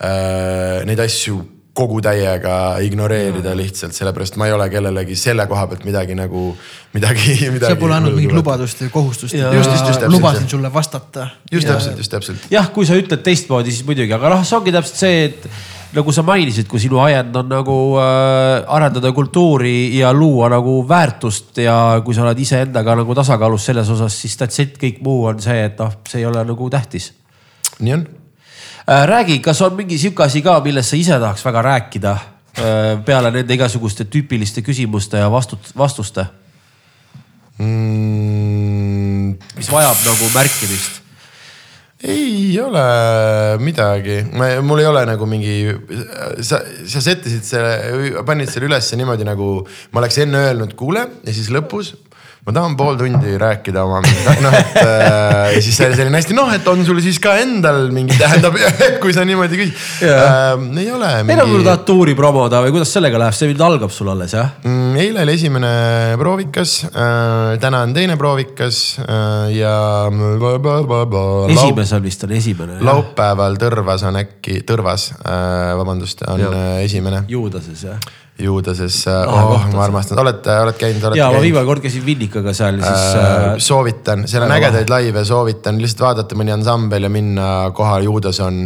äh, 0.00 0.84
neid 0.88 1.08
asju 1.08 1.40
kogu 1.76 2.00
täiega 2.02 2.54
ignoreerida 2.82 3.52
lihtsalt, 3.56 3.94
sellepärast 3.94 4.36
ma 4.40 4.48
ei 4.48 4.54
ole 4.54 4.66
kellelegi 4.72 5.16
selle 5.18 5.46
koha 5.50 5.66
pealt 5.70 5.84
midagi 5.86 6.16
nagu, 6.18 6.50
midagi, 6.96 7.36
midagi. 7.54 7.74
sa 7.74 7.78
pole 7.80 7.96
andnud 7.96 8.16
mingit 8.18 8.34
lubadust 8.34 8.82
või 8.84 8.92
kohustust. 8.94 9.36
lubasin 10.10 10.48
sulle 10.50 10.72
vastata. 10.72 11.28
just 11.52 11.68
ja... 11.68 11.76
täpselt, 11.76 12.00
just 12.02 12.14
täpselt. 12.16 12.48
jah, 12.50 12.72
kui 12.74 12.88
sa 12.88 12.98
ütled 12.98 13.22
teistmoodi, 13.26 13.74
siis 13.74 13.86
muidugi, 13.86 14.12
aga 14.16 14.34
noh, 14.34 14.42
see 14.46 14.58
ongi 14.58 14.74
täpselt 14.74 15.04
see, 15.04 15.22
et 15.30 15.46
nagu 15.94 16.14
sa 16.14 16.24
mainisid, 16.26 16.68
kui 16.70 16.82
sinu 16.82 17.00
ajend 17.02 17.38
on 17.38 17.50
nagu 17.50 17.78
äh, 18.02 18.66
arendada 18.70 19.12
kultuuri 19.14 19.98
ja 19.98 20.12
luua 20.14 20.50
nagu 20.50 20.80
väärtust 20.88 21.62
ja 21.62 21.76
kui 22.04 22.14
sa 22.14 22.26
oled 22.26 22.38
iseendaga 22.42 22.98
nagu 22.98 23.14
tasakaalus 23.18 23.70
selles 23.70 23.90
osas, 23.94 24.18
siis 24.22 24.38
that's 24.38 24.62
it, 24.62 24.78
kõik 24.80 25.02
muu 25.06 25.28
on 25.30 25.42
see, 25.42 25.66
et 25.70 25.78
noh, 25.78 26.00
see 26.10 26.22
ei 26.22 26.30
ole 26.30 26.44
nagu 26.46 26.70
tähtis. 26.70 27.12
nii 27.78 27.94
on 27.94 28.08
räägi, 28.86 29.38
kas 29.44 29.62
on 29.62 29.76
mingi 29.76 29.98
sihuke 29.98 30.24
asi 30.24 30.42
ka, 30.42 30.60
millest 30.64 30.92
sa 30.92 30.96
ise 30.96 31.18
tahaks 31.20 31.44
väga 31.44 31.62
rääkida 31.62 32.12
äh, 32.12 33.04
peale 33.04 33.30
nende 33.34 33.54
igasuguste 33.54 34.04
tüüpiliste 34.04 34.62
küsimuste 34.66 35.20
ja 35.20 35.28
vastut-, 35.32 35.72
vastuste 35.76 36.26
mm.? 37.58 39.36
mis 39.56 39.70
vajab 39.72 40.02
nagu 40.06 40.32
märkimist? 40.34 41.00
ei 42.00 42.56
ole 42.60 42.82
midagi, 43.60 44.22
mul 44.64 44.80
ei 44.80 44.86
ole 44.88 45.02
nagu 45.04 45.26
mingi, 45.28 45.56
sa, 46.40 46.62
sa 46.88 47.02
sättisid 47.04 47.44
selle, 47.44 48.22
panid 48.24 48.48
selle 48.48 48.70
ülesse 48.70 48.96
niimoodi 48.96 49.26
nagu 49.28 49.50
ma 49.92 50.00
oleks 50.00 50.16
enne 50.24 50.40
öelnud, 50.46 50.72
kuule 50.80 51.04
ja 51.26 51.34
siis 51.36 51.50
lõpus 51.52 51.92
ma 52.46 52.54
tahan 52.56 52.76
pool 52.76 52.96
tundi 52.96 53.34
rääkida 53.40 53.82
oma 53.84 54.00
noh 54.00 54.54
et 54.56 54.76
äh, 54.80 55.50
ja 55.54 55.60
siis 55.60 55.76
see 55.76 55.88
oli 55.90 55.98
selline 55.98 56.16
hästi 56.16 56.36
noh, 56.36 56.48
et 56.54 56.68
on 56.72 56.84
sul 56.88 57.00
siis 57.04 57.18
ka 57.20 57.34
endal 57.42 57.90
mingi, 57.92 58.16
tähendab, 58.16 58.56
kui 59.02 59.12
sa 59.16 59.26
niimoodi 59.28 59.58
küsid 59.60 60.08
äh,. 60.08 60.54
ei 60.80 60.88
ole 60.88 61.10
mingi.... 61.20 61.34
enam 61.36 61.52
kui 61.52 61.66
tahad 61.66 61.84
tuuri 61.88 62.14
promoda 62.16 62.62
või 62.64 62.72
kuidas 62.76 62.94
sellega 62.96 63.20
läheb, 63.20 63.36
see 63.36 63.50
nüüd 63.50 63.60
algab 63.66 63.92
sul 63.92 64.08
alles 64.12 64.32
jah 64.36 64.54
mm,? 64.64 64.96
eile 65.04 65.26
oli 65.26 65.36
esimene 65.36 65.72
proovikas 66.20 66.78
äh,, 66.88 67.58
täna 67.60 67.82
on 67.84 67.92
teine 67.96 68.16
proovikas 68.20 68.80
äh, 69.04 69.52
ja. 69.58 69.74
esimesel 71.52 72.00
vist 72.06 72.24
on 72.24 72.34
esimene. 72.38 72.80
laupäeval 72.88 73.60
Tõrvas 73.60 74.06
on 74.08 74.16
äkki, 74.22 74.62
Tõrvas 74.64 75.10
äh,, 75.20 75.76
vabandust, 75.76 76.24
on 76.30 76.40
ja. 76.40 76.50
Äh, 76.56 76.72
esimene. 76.88 77.26
Juudases 77.28 77.84
jah 77.84 78.00
juudases 78.40 79.02
oh, 79.10 79.54
oh, 79.54 79.66
ma 79.74 79.84
armastan, 79.84 80.18
olete, 80.22 80.56
oled 80.64 80.78
käinud? 80.80 81.16
ja 81.18 81.30
ma 81.32 81.42
viimane 81.42 81.68
kord 81.68 81.84
käisin 81.84 82.04
Villikaga 82.06 82.54
seal 82.56 82.80
ja 82.80 82.90
siis 82.90 83.14
äh,. 83.14 83.30
äh 83.54 83.56
soovitan, 83.62 84.26
seal 84.30 84.46
on 84.46 84.54
ägedaid 84.56 84.92
laive, 84.92 85.24
soovitan. 85.28 85.80
Lihtsalt 85.80 86.04
vaadata 86.08 86.38
mõni 86.38 86.54
ansambel 86.54 87.08
ja 87.08 87.12
minna 87.12 87.48
kohale, 87.76 88.08
juudas 88.08 88.40
on 88.44 88.62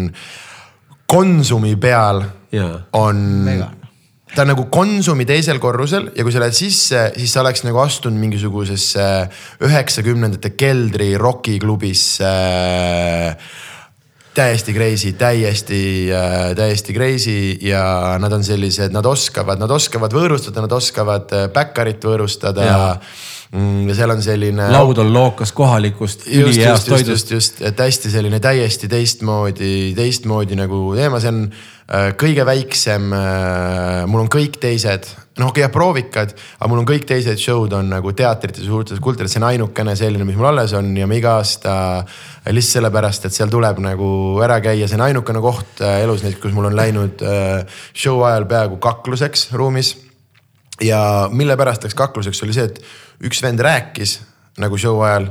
Konsumi 1.10 1.76
peal. 1.80 2.24
Yeah. 2.54 2.84
on 2.94 3.16
Mega. 3.42 3.72
ta 4.30 4.44
on 4.44 4.52
nagu 4.52 4.68
Konsumi 4.70 5.26
teisel 5.26 5.58
korrusel 5.62 6.12
ja 6.14 6.22
kui 6.22 6.30
sa 6.30 6.42
lähed 6.42 6.54
sisse, 6.54 7.08
siis 7.16 7.34
sa 7.34 7.42
oleks 7.42 7.64
nagu 7.66 7.80
astunud 7.82 8.20
mingisugusesse 8.22 9.06
üheksakümnendate 9.66 10.52
keldri 10.54 11.16
rokiklubisse 11.18 12.30
äh, 12.30 13.54
täiesti 14.34 14.74
crazy, 14.74 15.12
täiesti 15.18 15.82
äh,, 16.12 16.54
täiesti 16.58 16.94
crazy 16.94 17.36
ja 17.62 18.16
nad 18.20 18.32
on 18.32 18.44
sellised, 18.44 18.92
nad 18.94 19.06
oskavad, 19.06 19.60
nad 19.62 19.70
oskavad 19.70 20.14
võõrustada, 20.14 20.64
nad 20.64 20.74
oskavad 20.74 21.34
äh, 21.34 21.46
backerit 21.54 22.04
võõrustada 22.04 22.66
ja 23.54 23.60
mm, 23.60 23.88
ja 23.88 23.94
seal 23.94 24.10
on 24.10 24.22
selline. 24.22 24.66
laud 24.72 24.98
on 24.98 25.12
lookas 25.14 25.52
kohalikust 25.54 26.26
üliheast 26.26 26.88
toidust. 26.88 27.30
just, 27.30 27.30
just, 27.30 27.62
et 27.62 27.78
hästi 27.78 28.10
selline 28.10 28.40
täiesti 28.42 28.88
teistmoodi, 28.90 29.92
teistmoodi 29.94 30.58
nagu 30.58 30.80
teema, 30.98 31.20
see 31.22 31.30
on 31.30 31.44
äh, 31.46 32.08
kõige 32.18 32.46
väiksem 32.46 33.12
äh,. 33.14 34.00
mul 34.10 34.24
on 34.24 34.32
kõik 34.32 34.58
teised 34.62 35.06
noh, 35.38 35.50
okei 35.50 35.64
okay,, 35.64 35.72
proovikad, 35.72 36.34
aga 36.58 36.70
mul 36.70 36.82
on 36.82 36.88
kõik 36.88 37.06
teised 37.06 37.38
show'd 37.38 37.74
on 37.78 37.92
nagu 37.94 38.14
teatrites, 38.16 38.66
suurtes 38.66 39.02
kultuurides, 39.02 39.36
see 39.36 39.42
on 39.42 39.48
ainukene 39.52 39.94
selline, 39.98 40.26
mis 40.26 40.38
mul 40.38 40.50
alles 40.50 40.74
on 40.78 40.90
ja 40.98 41.06
ma 41.10 41.18
iga 41.18 41.36
aasta 41.38 41.76
lihtsalt 42.50 42.80
sellepärast, 42.80 43.28
et 43.28 43.36
seal 43.36 43.52
tuleb 43.52 43.78
nagu 43.82 44.08
ära 44.44 44.58
käia, 44.64 44.88
see 44.90 44.98
on 44.98 45.06
ainukene 45.06 45.42
koht 45.44 45.82
äh, 45.82 46.00
elus 46.02 46.26
näiteks, 46.26 46.42
kus 46.42 46.56
mul 46.56 46.72
on 46.72 46.78
läinud 46.78 47.22
äh, 47.22 47.62
show 47.94 48.22
ajal 48.26 48.50
peaaegu 48.50 48.82
kakluseks 48.82 49.52
ruumis. 49.54 49.94
Ja 50.82 51.00
mille 51.30 51.56
pärast 51.56 51.84
läks 51.86 51.94
kakluseks, 51.98 52.42
oli 52.46 52.56
see, 52.56 52.70
et 52.70 52.80
üks 53.28 53.42
vend 53.44 53.62
rääkis 53.62 54.18
nagu 54.62 54.78
show 54.78 55.02
ajal 55.06 55.28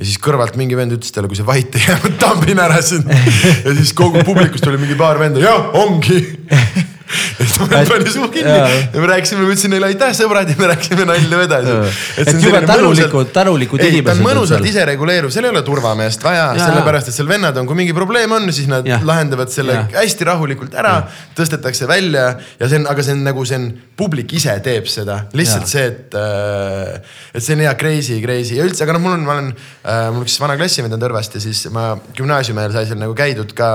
ja 0.00 0.06
siis 0.06 0.18
kõrvalt 0.22 0.56
mingi 0.58 0.78
vend 0.78 0.94
ütles 0.96 1.12
talle, 1.14 1.28
kui 1.30 1.38
sa 1.38 1.46
vait 1.46 1.74
ei 1.76 1.86
jää, 1.86 1.98
ma 2.04 2.12
tambin 2.24 2.62
ära 2.62 2.80
sind. 2.84 3.10
ja 3.10 3.74
siis 3.76 3.92
kogu 3.96 4.24
publikust 4.26 4.66
oli 4.70 4.80
mingi 4.80 4.98
paar 4.98 5.20
venda, 5.20 5.42
jah, 5.42 5.70
ongi 5.78 6.22
siis 7.10 7.54
ta 7.58 7.66
pani 7.88 8.12
suu 8.12 8.28
kinni 8.32 8.52
ja 8.52 9.00
me 9.00 9.06
rääkisime, 9.10 9.42
ma 9.42 9.50
ütlesin 9.50 9.72
neile 9.74 9.90
aitäh, 9.90 10.12
sõbrad 10.16 10.50
ja 10.50 10.56
me 10.58 10.68
rääkisime 10.70 11.06
nalja 11.08 11.42
edasi. 11.46 11.76
et 12.22 12.42
jube 12.44 12.60
tänulikud, 12.66 13.32
tänulikud 13.34 13.82
inimesed. 13.84 14.06
ta 14.06 14.14
on 14.16 14.22
mõnusalt 14.24 14.68
isereguleeruv, 14.70 15.32
seal 15.34 15.48
ei 15.48 15.54
ole 15.54 15.62
turvameest 15.66 16.24
vaja, 16.24 16.46
sellepärast 16.58 17.10
et 17.10 17.16
seal 17.16 17.28
vennad 17.30 17.56
on, 17.60 17.68
kui 17.68 17.78
mingi 17.78 17.96
probleem 17.96 18.32
on, 18.36 18.48
siis 18.54 18.68
nad 18.70 18.86
ja. 18.86 19.00
lahendavad 19.06 19.52
selle 19.52 19.78
ja. 19.78 19.86
hästi 19.96 20.28
rahulikult 20.28 20.76
ära, 20.78 20.96
tõstetakse 21.38 21.88
välja 21.90 22.26
ja 22.60 22.70
see 22.70 22.80
on, 22.82 22.88
aga 22.92 23.06
see 23.06 23.16
on 23.18 23.24
nagu 23.26 23.46
see 23.48 23.60
on, 23.60 23.68
publik 24.00 24.32
ise 24.38 24.54
teeb 24.64 24.86
seda, 24.90 25.24
lihtsalt 25.36 25.66
ja. 25.66 25.72
see, 25.74 25.88
et 25.90 26.18
äh,, 26.18 27.18
et 27.34 27.44
see 27.44 27.56
on 27.58 27.64
hea 27.66 27.74
crazy, 27.80 28.20
crazy 28.24 28.56
ja 28.60 28.68
üldse, 28.68 28.84
aga 28.86 28.96
noh, 28.96 29.04
mul 29.04 29.18
on, 29.18 29.26
ma 29.26 29.36
olen 29.36 29.50
äh,, 29.52 30.06
mul 30.14 30.28
üks 30.28 30.38
vana 30.42 30.56
klassivend 30.60 30.96
on 30.96 31.00
Tõrvast 31.00 31.36
ja 31.38 31.40
siis 31.42 31.64
ma 31.72 31.94
gümnaasiumi 32.16 32.60
ajal 32.60 32.74
sai 32.76 32.88
seal 32.90 33.00
nagu 33.00 33.14
käidud 33.16 33.54
ka 33.56 33.70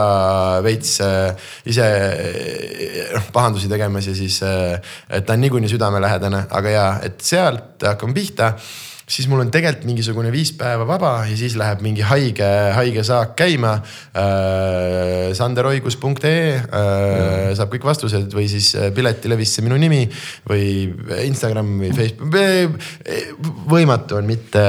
veits 0.65 0.97
äh, 1.03 1.49
ise 1.69 1.87
noh 3.15 3.24
pahandusi 3.33 3.69
tegemas 3.71 4.07
ja 4.07 4.15
siis, 4.15 4.41
äh, 4.43 4.79
et 5.09 5.25
ta 5.25 5.33
on 5.33 5.41
niikuinii 5.41 5.69
südamelähedane, 5.69 6.45
aga 6.49 6.73
ja, 6.73 6.87
et 7.03 7.21
sealt 7.21 7.85
hakkame 7.85 8.13
pihta 8.13 8.53
siis 9.05 9.27
mul 9.29 9.43
on 9.43 9.51
tegelikult 9.53 9.85
mingisugune 9.85 10.31
viis 10.33 10.49
päeva 10.57 10.85
vaba 10.89 11.11
ja 11.29 11.35
siis 11.37 11.53
läheb 11.59 11.83
mingi 11.85 12.01
haige, 12.05 12.47
haige 12.73 13.03
saak 13.05 13.35
käima 13.37 13.75
äh,. 13.77 15.29
sanderoigus.ee 15.37 16.39
äh, 16.57 17.51
saab 17.57 17.69
kõik 17.75 17.85
vastused 17.85 18.33
või 18.33 18.47
siis 18.49 18.71
äh, 18.79 18.89
piletilevisse 18.95 19.61
minu 19.65 19.77
nimi 19.77 20.07
või 20.49 20.89
Instagram 21.27 21.69
või 21.83 21.91
Facebook. 21.93 22.33
võimatu 23.69 24.17
on 24.17 24.25
mitte, 24.25 24.63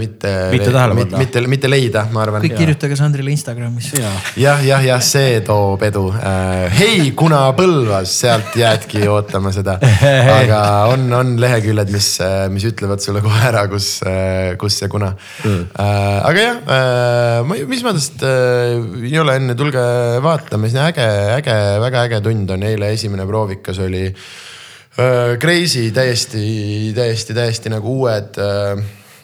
mitte. 0.00 0.32
mitte 0.54 0.70
tähele 0.72 0.96
panna. 1.02 1.20
mitte, 1.20 1.44
mitte 1.44 1.70
leida, 1.70 2.06
ma 2.14 2.24
arvan. 2.24 2.46
kõik 2.46 2.56
kirjutage 2.62 2.96
Sandrile 2.96 3.34
Instagramis. 3.34 3.92
jah, 4.40 4.64
jah, 4.64 4.80
jah, 4.88 5.04
see 5.04 5.36
toob 5.44 5.84
edu 5.84 6.06
äh,. 6.16 6.72
hei, 6.80 7.12
kuna 7.12 7.42
Põlvas, 7.60 8.16
sealt 8.22 8.56
jäädki 8.56 9.04
ootama 9.10 9.52
seda. 9.52 9.76
aga 10.40 10.64
on, 10.94 11.04
on 11.12 11.36
leheküljed, 11.42 11.92
mis, 11.92 12.12
mis 12.56 12.68
ütlevad 12.72 13.04
sulle 13.04 13.20
kohe 13.20 13.49
ära, 13.50 13.64
kus, 13.70 13.88
äh, 14.06 14.54
kus 14.60 14.80
ja 14.82 14.88
kuna. 14.92 15.12
Mm.. 15.44 15.64
Äh, 15.74 16.18
aga 16.30 16.44
jah, 16.44 16.60
äh, 16.76 17.40
ma, 17.46 17.58
mis 17.70 17.82
ma 17.86 17.94
tast 17.96 18.24
ei 18.26 19.18
ole 19.20 19.36
enne, 19.40 19.56
tulge 19.58 19.82
vaatame, 20.24 20.70
see 20.70 20.80
on 20.80 20.88
äge, 20.88 21.08
äge, 21.40 21.58
väga 21.84 22.06
äge 22.08 22.22
tund 22.24 22.54
on, 22.56 22.64
eile 22.70 22.94
esimene 22.94 23.28
proovikas 23.28 23.82
oli 23.84 24.06
crazy, 25.40 25.84
täiesti, 25.94 26.40
täiesti, 26.96 27.32
täiesti 27.36 27.70
nagu 27.72 27.92
uued 28.02 28.36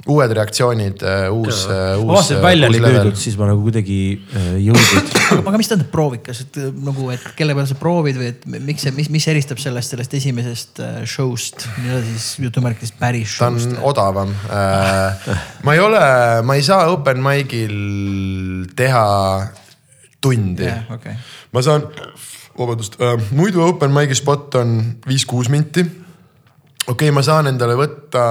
uued 0.07 0.33
reaktsioonid, 0.39 1.03
äh, 1.03 1.25
uus, 1.33 1.65
äh, 1.67 1.97
uus. 1.99 2.07
ma 2.07 2.15
vaatasin, 2.15 2.37
et 2.37 2.45
välja 2.45 2.69
oli 2.71 2.81
püüdnud, 2.83 3.17
siis 3.19 3.37
ma 3.39 3.49
nagu 3.51 3.63
kuidagi 3.65 3.99
äh, 4.15 4.53
jõudnud. 4.63 5.17
aga 5.51 5.59
mis 5.59 5.71
tähendab 5.71 5.91
proovikas, 5.91 6.43
et 6.45 6.59
nagu, 6.87 7.09
et 7.15 7.25
kelle 7.39 7.57
peal 7.59 7.67
sa 7.67 7.79
proovid 7.81 8.21
või 8.21 8.29
et 8.31 8.47
miks 8.47 8.87
see, 8.87 8.95
mis, 8.95 9.11
mis 9.13 9.27
eristab 9.33 9.61
sellest, 9.63 9.95
sellest 9.95 10.15
esimesest 10.21 10.83
show'st, 11.11 11.67
nii-öelda 11.81 12.07
siis 12.13 12.29
jutumärkides 12.47 12.95
päris 13.01 13.35
show'st? 13.35 13.75
ta 13.75 13.83
on 13.83 13.91
odavam 13.91 14.33
ma 15.67 15.75
ei 15.75 15.83
ole, 15.83 16.07
ma 16.47 16.59
ei 16.59 16.65
saa 16.67 16.87
open 16.95 17.23
mic'il 17.25 17.77
teha 18.79 19.07
tundi 20.23 20.69
yeah,. 20.69 20.87
Okay. 20.95 21.19
ma 21.51 21.67
saan, 21.67 21.91
vabandust, 22.57 23.01
muidu 23.35 23.67
open 23.67 23.95
mic'i 23.95 24.19
spot 24.19 24.55
on 24.63 24.79
viis-kuus 25.09 25.51
minti 25.51 25.83
okei 26.87 27.09
okay,, 27.09 27.15
ma 27.15 27.23
saan 27.27 27.51
endale 27.51 27.75
võtta, 27.79 28.23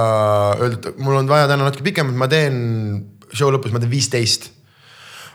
öelda, 0.60 0.92
et 0.92 1.02
mul 1.02 1.18
on 1.20 1.28
vaja 1.28 1.48
täna 1.50 1.66
natuke 1.66 1.84
pikemalt, 1.86 2.16
ma 2.18 2.28
teen 2.30 2.56
show 3.32 3.52
lõpus, 3.52 3.74
ma 3.74 3.82
teen 3.82 3.92
viisteist 3.92 4.50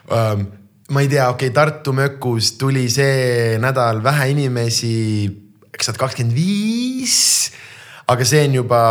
um,. 0.10 0.48
ma 0.91 1.03
ei 1.03 1.07
tea, 1.07 1.30
okei 1.31 1.52
okay,, 1.52 1.56
Tartu 1.56 1.93
mökus 1.95 2.56
tuli 2.60 2.88
see 2.91 3.57
nädal 3.61 4.02
vähe 4.03 4.31
inimesi, 4.34 4.95
eks 5.72 5.91
saad 5.91 5.99
kakskümmend 6.02 6.35
viis. 6.35 7.52
aga 8.11 8.27
see 8.27 8.41
on 8.49 8.57
juba 8.60 8.81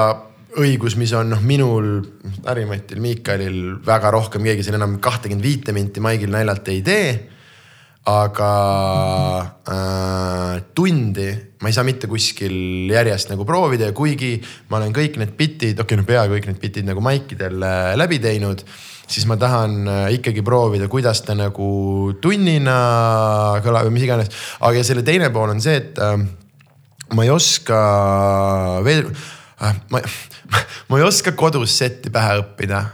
õigus, 0.60 0.96
mis 0.98 1.12
on 1.14 1.28
noh, 1.30 1.42
minul, 1.46 2.00
Harri-Matil, 2.46 2.98
Miikalil 3.02 3.60
väga 3.86 4.10
rohkem, 4.10 4.46
keegi 4.46 4.64
siin 4.66 4.78
enam 4.80 4.96
kahtekümmet 5.02 5.44
viite 5.44 5.74
minti 5.76 6.02
maigil 6.02 6.32
naljalt 6.32 6.72
ei 6.72 6.80
tee 6.86 7.04
aga 8.08 8.52
äh, 9.68 10.62
tundi 10.74 11.28
ma 11.60 11.68
ei 11.68 11.74
saa 11.76 11.84
mitte 11.84 12.08
kuskil 12.08 12.88
järjest 12.88 13.28
nagu 13.32 13.44
proovida 13.44 13.90
ja 13.90 13.96
kuigi 13.96 14.38
ma 14.70 14.78
olen 14.78 14.94
kõik 14.96 15.18
need 15.20 15.34
bitid, 15.36 15.76
okei 15.76 15.84
okay, 15.84 15.98
no 16.00 16.06
peaaegu 16.08 16.38
kõik 16.38 16.48
need 16.48 16.60
bitid 16.62 16.88
nagu 16.88 17.02
maikidel 17.04 17.60
äh, 17.60 17.92
läbi 18.00 18.16
teinud, 18.22 18.64
siis 19.04 19.26
ma 19.28 19.36
tahan 19.40 19.76
äh, 19.84 20.06
ikkagi 20.16 20.44
proovida, 20.46 20.88
kuidas 20.88 21.20
ta 21.26 21.36
nagu 21.36 22.14
tunnina 22.24 22.78
kõlab 23.64 23.90
või 23.90 23.98
mis 23.98 24.06
iganes. 24.08 24.32
aga 24.60 24.80
ja 24.80 24.86
selle 24.88 25.04
teine 25.04 25.28
pool 25.34 25.52
on 25.52 25.60
see, 25.60 25.76
et 25.82 26.00
äh, 26.00 26.16
ma 27.12 27.28
ei 27.28 27.34
oska 27.34 27.82
veel 28.86 29.10
äh,, 29.60 29.76
ma, 29.92 30.00
ma 30.88 31.02
ei 31.02 31.04
oska 31.04 31.36
kodus 31.36 31.76
setti 31.82 32.08
pähe 32.14 32.40
õppida 32.40 32.86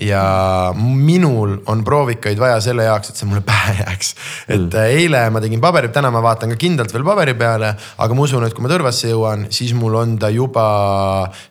ja 0.00 0.72
minul 0.76 1.58
on 1.68 1.82
proovikaid 1.84 2.38
vaja 2.40 2.60
selle 2.64 2.86
jaoks, 2.86 3.12
et 3.12 3.20
see 3.20 3.28
mulle 3.28 3.42
pähe 3.50 3.76
jääks. 3.82 4.14
et 4.48 4.62
mm. 4.62 4.76
eile 4.96 5.22
ma 5.32 5.42
tegin 5.44 5.60
paberi, 5.62 5.90
täna 5.92 6.12
ma 6.14 6.22
vaatan 6.24 6.54
ka 6.54 6.60
kindlalt 6.60 6.94
veel 6.94 7.04
paberi 7.06 7.34
peale, 7.38 7.74
aga 7.76 8.16
ma 8.16 8.24
usun, 8.24 8.46
et 8.46 8.56
kui 8.56 8.64
ma 8.64 8.72
Tõrvasse 8.72 9.10
jõuan, 9.10 9.48
siis 9.52 9.74
mul 9.76 9.98
on 9.98 10.14
ta 10.20 10.30
juba 10.32 10.64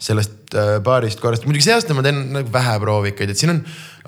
sellest 0.01 0.55
äh, 0.57 0.77
paarist 0.85 1.21
korrast, 1.21 1.45
muidugi 1.45 1.67
see 1.67 1.76
aasta 1.76 1.97
ma 1.97 2.05
teen 2.05 2.23
nagu 2.39 2.49
vähe 2.53 2.80
proovikaid, 2.81 3.34
et 3.34 3.41
siin 3.41 3.53
on, 3.53 3.61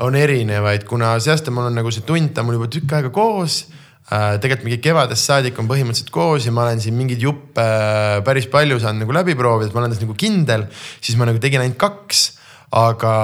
on 0.08 0.18
erinevaid, 0.18 0.88
kuna 0.90 1.14
see 1.22 1.36
aasta 1.36 1.54
mul 1.54 1.70
on 1.70 1.78
nagu 1.78 1.94
see 1.94 2.08
tund, 2.08 2.34
ta 2.34 2.42
on 2.42 2.50
mul 2.50 2.58
juba 2.58 2.72
tükk 2.72 2.98
aega 2.98 3.14
koos 3.14 3.62
äh,. 4.10 4.40
tegelikult 4.42 4.66
mingi 4.72 4.82
kevadest 4.82 5.30
saadik 5.30 5.60
on 5.62 5.70
põhimõtteliselt 5.70 6.14
koos 6.14 6.48
ja 6.48 6.56
ma 6.56 6.66
olen 6.66 6.82
siin 6.82 6.98
mingeid 6.98 7.22
juppe 7.22 7.62
äh, 7.62 8.20
päris 8.26 8.50
palju 8.52 8.82
saanud 8.82 9.06
nagu 9.06 9.20
läbi 9.22 9.38
proovida, 9.38 9.70
et 9.70 9.78
ma 9.78 9.84
olen 9.86 9.94
selles 9.94 10.08
nagu 10.08 10.18
kindel, 10.18 10.70
siis 10.98 11.20
ma 11.20 11.30
nagu 11.30 11.44
tegin 11.44 11.62
ainult 11.62 11.78
kaks 11.82 12.30
aga, 12.72 13.16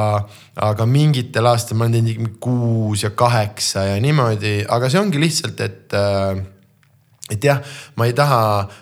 aga 0.56 0.86
mingitel 0.90 1.48
aastatel 1.48 1.80
ma 1.80 1.88
olen 1.88 2.06
teinud 2.10 2.38
kuus 2.44 3.06
ja 3.06 3.14
kaheksa 3.16 3.88
ja 3.92 3.98
niimoodi, 4.04 4.60
aga 4.68 4.90
see 4.92 5.02
ongi 5.02 5.22
lihtsalt, 5.22 5.64
et 5.64 5.96
äh, 5.96 6.44
et 7.28 7.44
jah, 7.44 7.60
ma 8.00 8.08
ei 8.08 8.14
taha, 8.16 8.42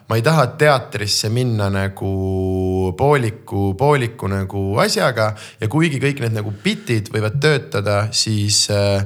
ma 0.10 0.18
ei 0.20 0.24
taha 0.26 0.48
teatrisse 0.60 1.32
minna 1.34 1.70
nagu 1.74 2.94
pooliku, 2.98 3.72
pooliku 3.78 4.30
nagu 4.30 4.66
asjaga 4.82 5.32
ja 5.62 5.70
kuigi 5.72 5.98
kõik 6.02 6.22
need 6.22 6.36
nagu 6.38 6.54
bitid 6.64 7.10
võivad 7.14 7.40
töötada, 7.42 8.04
siis 8.14 8.68
äh, 8.74 9.02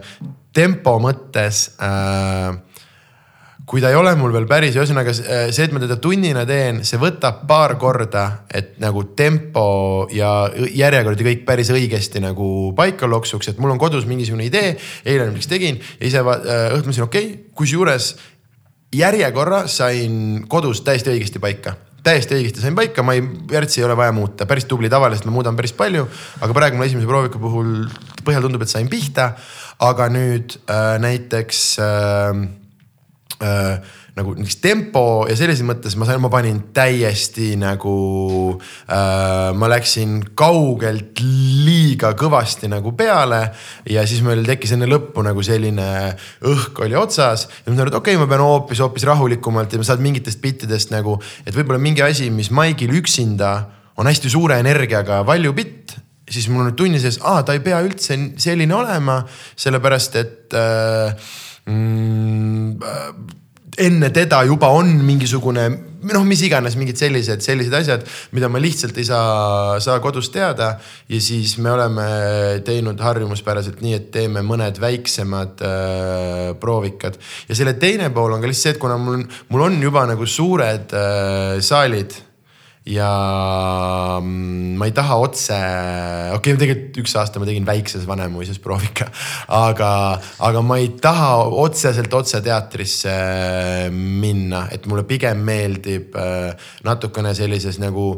tempo 0.56 0.98
mõttes 1.00 1.70
äh, 1.80 2.52
kui 3.70 3.84
ta 3.84 3.92
ei 3.92 3.98
ole 4.00 4.16
mul 4.18 4.32
veel 4.34 4.48
päris, 4.50 4.74
ühesõnaga 4.74 5.14
see, 5.14 5.52
et 5.62 5.74
ma 5.76 5.82
teda 5.84 6.00
tunnina 6.02 6.42
teen, 6.50 6.82
see 6.88 6.98
võtab 7.02 7.44
paar 7.50 7.76
korda, 7.82 8.24
et 8.50 8.80
nagu 8.82 9.04
tempo 9.18 10.08
ja 10.14 10.32
järjekord 10.56 11.20
ja 11.22 11.28
kõik 11.28 11.44
päris 11.46 11.70
õigesti 11.76 12.22
nagu 12.24 12.48
paika 12.78 13.10
loksuks, 13.10 13.52
et 13.52 13.60
mul 13.62 13.76
on 13.76 13.82
kodus 13.82 14.08
mingisugune 14.10 14.48
idee, 14.48 14.74
eile 15.06 15.28
näiteks 15.30 15.52
tegin 15.52 15.78
ja 16.00 16.10
ise 16.10 16.24
äh, 16.24 16.50
õhtul 16.74 16.88
mõtlesin, 16.90 17.06
okei 17.06 17.28
okay,, 17.28 17.44
kusjuures 17.60 18.16
järjekorra 18.96 19.68
sain 19.70 20.48
kodus 20.50 20.82
täiesti 20.82 21.14
õigesti 21.14 21.42
paika 21.44 21.76
täiesti 22.04 22.38
õigesti 22.38 22.64
sain 22.64 22.78
paika, 22.78 23.04
ma 23.06 23.14
ei, 23.14 23.22
värtsi 23.22 23.82
ei 23.82 23.86
ole 23.86 23.98
vaja 24.00 24.14
muuta, 24.16 24.48
päris 24.50 24.66
tubli, 24.66 24.90
tavaliselt 24.90 25.28
ma 25.28 25.34
muudan 25.36 25.58
päris 25.58 25.76
palju. 25.78 26.08
aga 26.42 26.56
praegu 26.56 26.80
mul 26.80 26.88
esimese 26.88 27.10
prooviku 27.10 27.42
puhul 27.44 27.74
põhjal 28.26 28.48
tundub, 28.48 28.64
et 28.64 28.72
sain 28.72 28.90
pihta. 28.90 29.34
aga 29.84 30.10
nüüd 30.10 30.56
äh, 30.66 30.96
näiteks 31.04 31.60
äh, 31.84 32.42
äh, 33.44 33.98
nagu 34.20 34.34
näiteks 34.36 34.58
tempo 34.64 35.04
ja 35.30 35.36
sellises 35.38 35.64
mõttes 35.68 35.96
ma 36.00 36.08
sain, 36.08 36.20
ma 36.22 36.32
panin 36.34 36.60
täiesti 36.76 37.54
nagu 37.60 37.94
äh,, 38.58 39.52
ma 39.56 39.70
läksin 39.72 40.20
kaugelt 40.38 41.22
liiga 41.24 42.12
kõvasti 42.20 42.70
nagu 42.72 42.94
peale. 43.00 43.42
ja 43.90 44.06
siis 44.10 44.24
meil 44.26 44.44
tekkis 44.48 44.76
enne 44.76 44.90
lõppu 44.90 45.24
nagu 45.26 45.44
selline 45.46 45.90
õhk 46.50 46.84
oli 46.86 47.00
otsas 47.00 47.48
ja 47.48 47.72
ma 47.72 47.80
aru, 47.80 47.94
et 47.94 48.00
okei 48.02 48.18
okay,, 48.18 48.22
ma 48.24 48.30
pean 48.32 48.44
hoopis, 48.44 48.84
hoopis 48.84 49.08
rahulikumalt 49.10 49.74
ja 49.74 49.82
ma 49.82 49.88
saan 49.88 50.04
mingitest 50.04 50.42
bittidest 50.44 50.94
nagu, 50.96 51.18
et 51.46 51.56
võib-olla 51.56 51.82
mingi 51.82 52.04
asi, 52.06 52.30
mis 52.34 52.52
maigil 52.52 52.94
üksinda 53.00 53.56
on 54.00 54.08
hästi 54.08 54.32
suure 54.32 54.60
energiaga 54.60 55.24
valju 55.28 55.56
bitt 55.56 55.98
siis 56.30 56.48
mul 56.52 56.68
on 56.68 56.76
tunni 56.78 57.00
sees, 57.02 57.18
aa, 57.26 57.42
ta 57.44 57.56
ei 57.58 57.62
pea 57.66 57.80
üldse 57.82 58.18
selline 58.38 58.76
olema, 58.78 59.20
sellepärast 59.60 60.18
et 60.20 60.58
äh, 60.58 61.32
mm, 61.70 62.74
enne 63.80 64.10
teda 64.16 64.44
juba 64.50 64.74
on 64.76 64.98
mingisugune 65.06 65.70
noh, 66.08 66.24
mis 66.28 66.42
iganes 66.46 66.76
mingid 66.80 67.00
sellised, 67.00 67.44
sellised 67.44 67.74
asjad, 67.76 68.06
mida 68.36 68.50
ma 68.52 68.62
lihtsalt 68.62 68.98
ei 69.00 69.08
saa, 69.08 69.80
saa 69.84 70.00
kodus 70.04 70.32
teada. 70.34 70.72
ja 71.10 71.20
siis 71.22 71.58
me 71.58 71.72
oleme 71.72 72.08
teinud 72.66 73.00
harjumuspäraselt 73.00 73.82
nii, 73.84 73.96
et 73.98 74.08
teeme 74.14 74.44
mõned 74.46 74.80
väiksemad 74.80 75.66
äh, 75.66 76.56
proovikad. 76.60 77.20
ja 77.50 77.56
selle 77.56 77.76
teine 77.82 78.10
pool 78.16 78.34
on 78.34 78.42
ka 78.42 78.48
lihtsalt 78.48 78.70
see, 78.70 78.78
et 78.78 78.82
kuna 78.82 78.98
mul, 79.02 79.24
mul 79.50 79.68
on 79.68 79.80
juba 79.84 80.06
nagu 80.10 80.26
suured 80.28 80.96
äh, 80.96 81.60
saalid 81.64 82.16
ja 82.90 84.20
mm, 84.22 84.74
ma 84.80 84.88
ei 84.90 84.94
taha 84.96 85.18
otse, 85.22 85.58
okei 86.34 86.54
okay,, 86.54 86.58
tegelikult 86.58 87.00
üks 87.04 87.16
aasta 87.20 87.42
ma 87.42 87.48
tegin 87.48 87.68
väikses 87.68 88.08
Vanemuises 88.10 88.60
proovika, 88.64 89.10
aga, 89.54 89.92
aga 90.46 90.64
ma 90.66 90.80
ei 90.82 90.92
taha 91.02 91.36
otseselt 91.62 92.14
otse 92.18 92.42
teatrisse 92.46 93.14
minna, 93.94 94.66
et 94.74 94.90
mulle 94.90 95.06
pigem 95.10 95.44
meeldib 95.46 96.18
äh, 96.18 96.52
natukene 96.88 97.36
sellises 97.38 97.78
nagu 97.82 98.16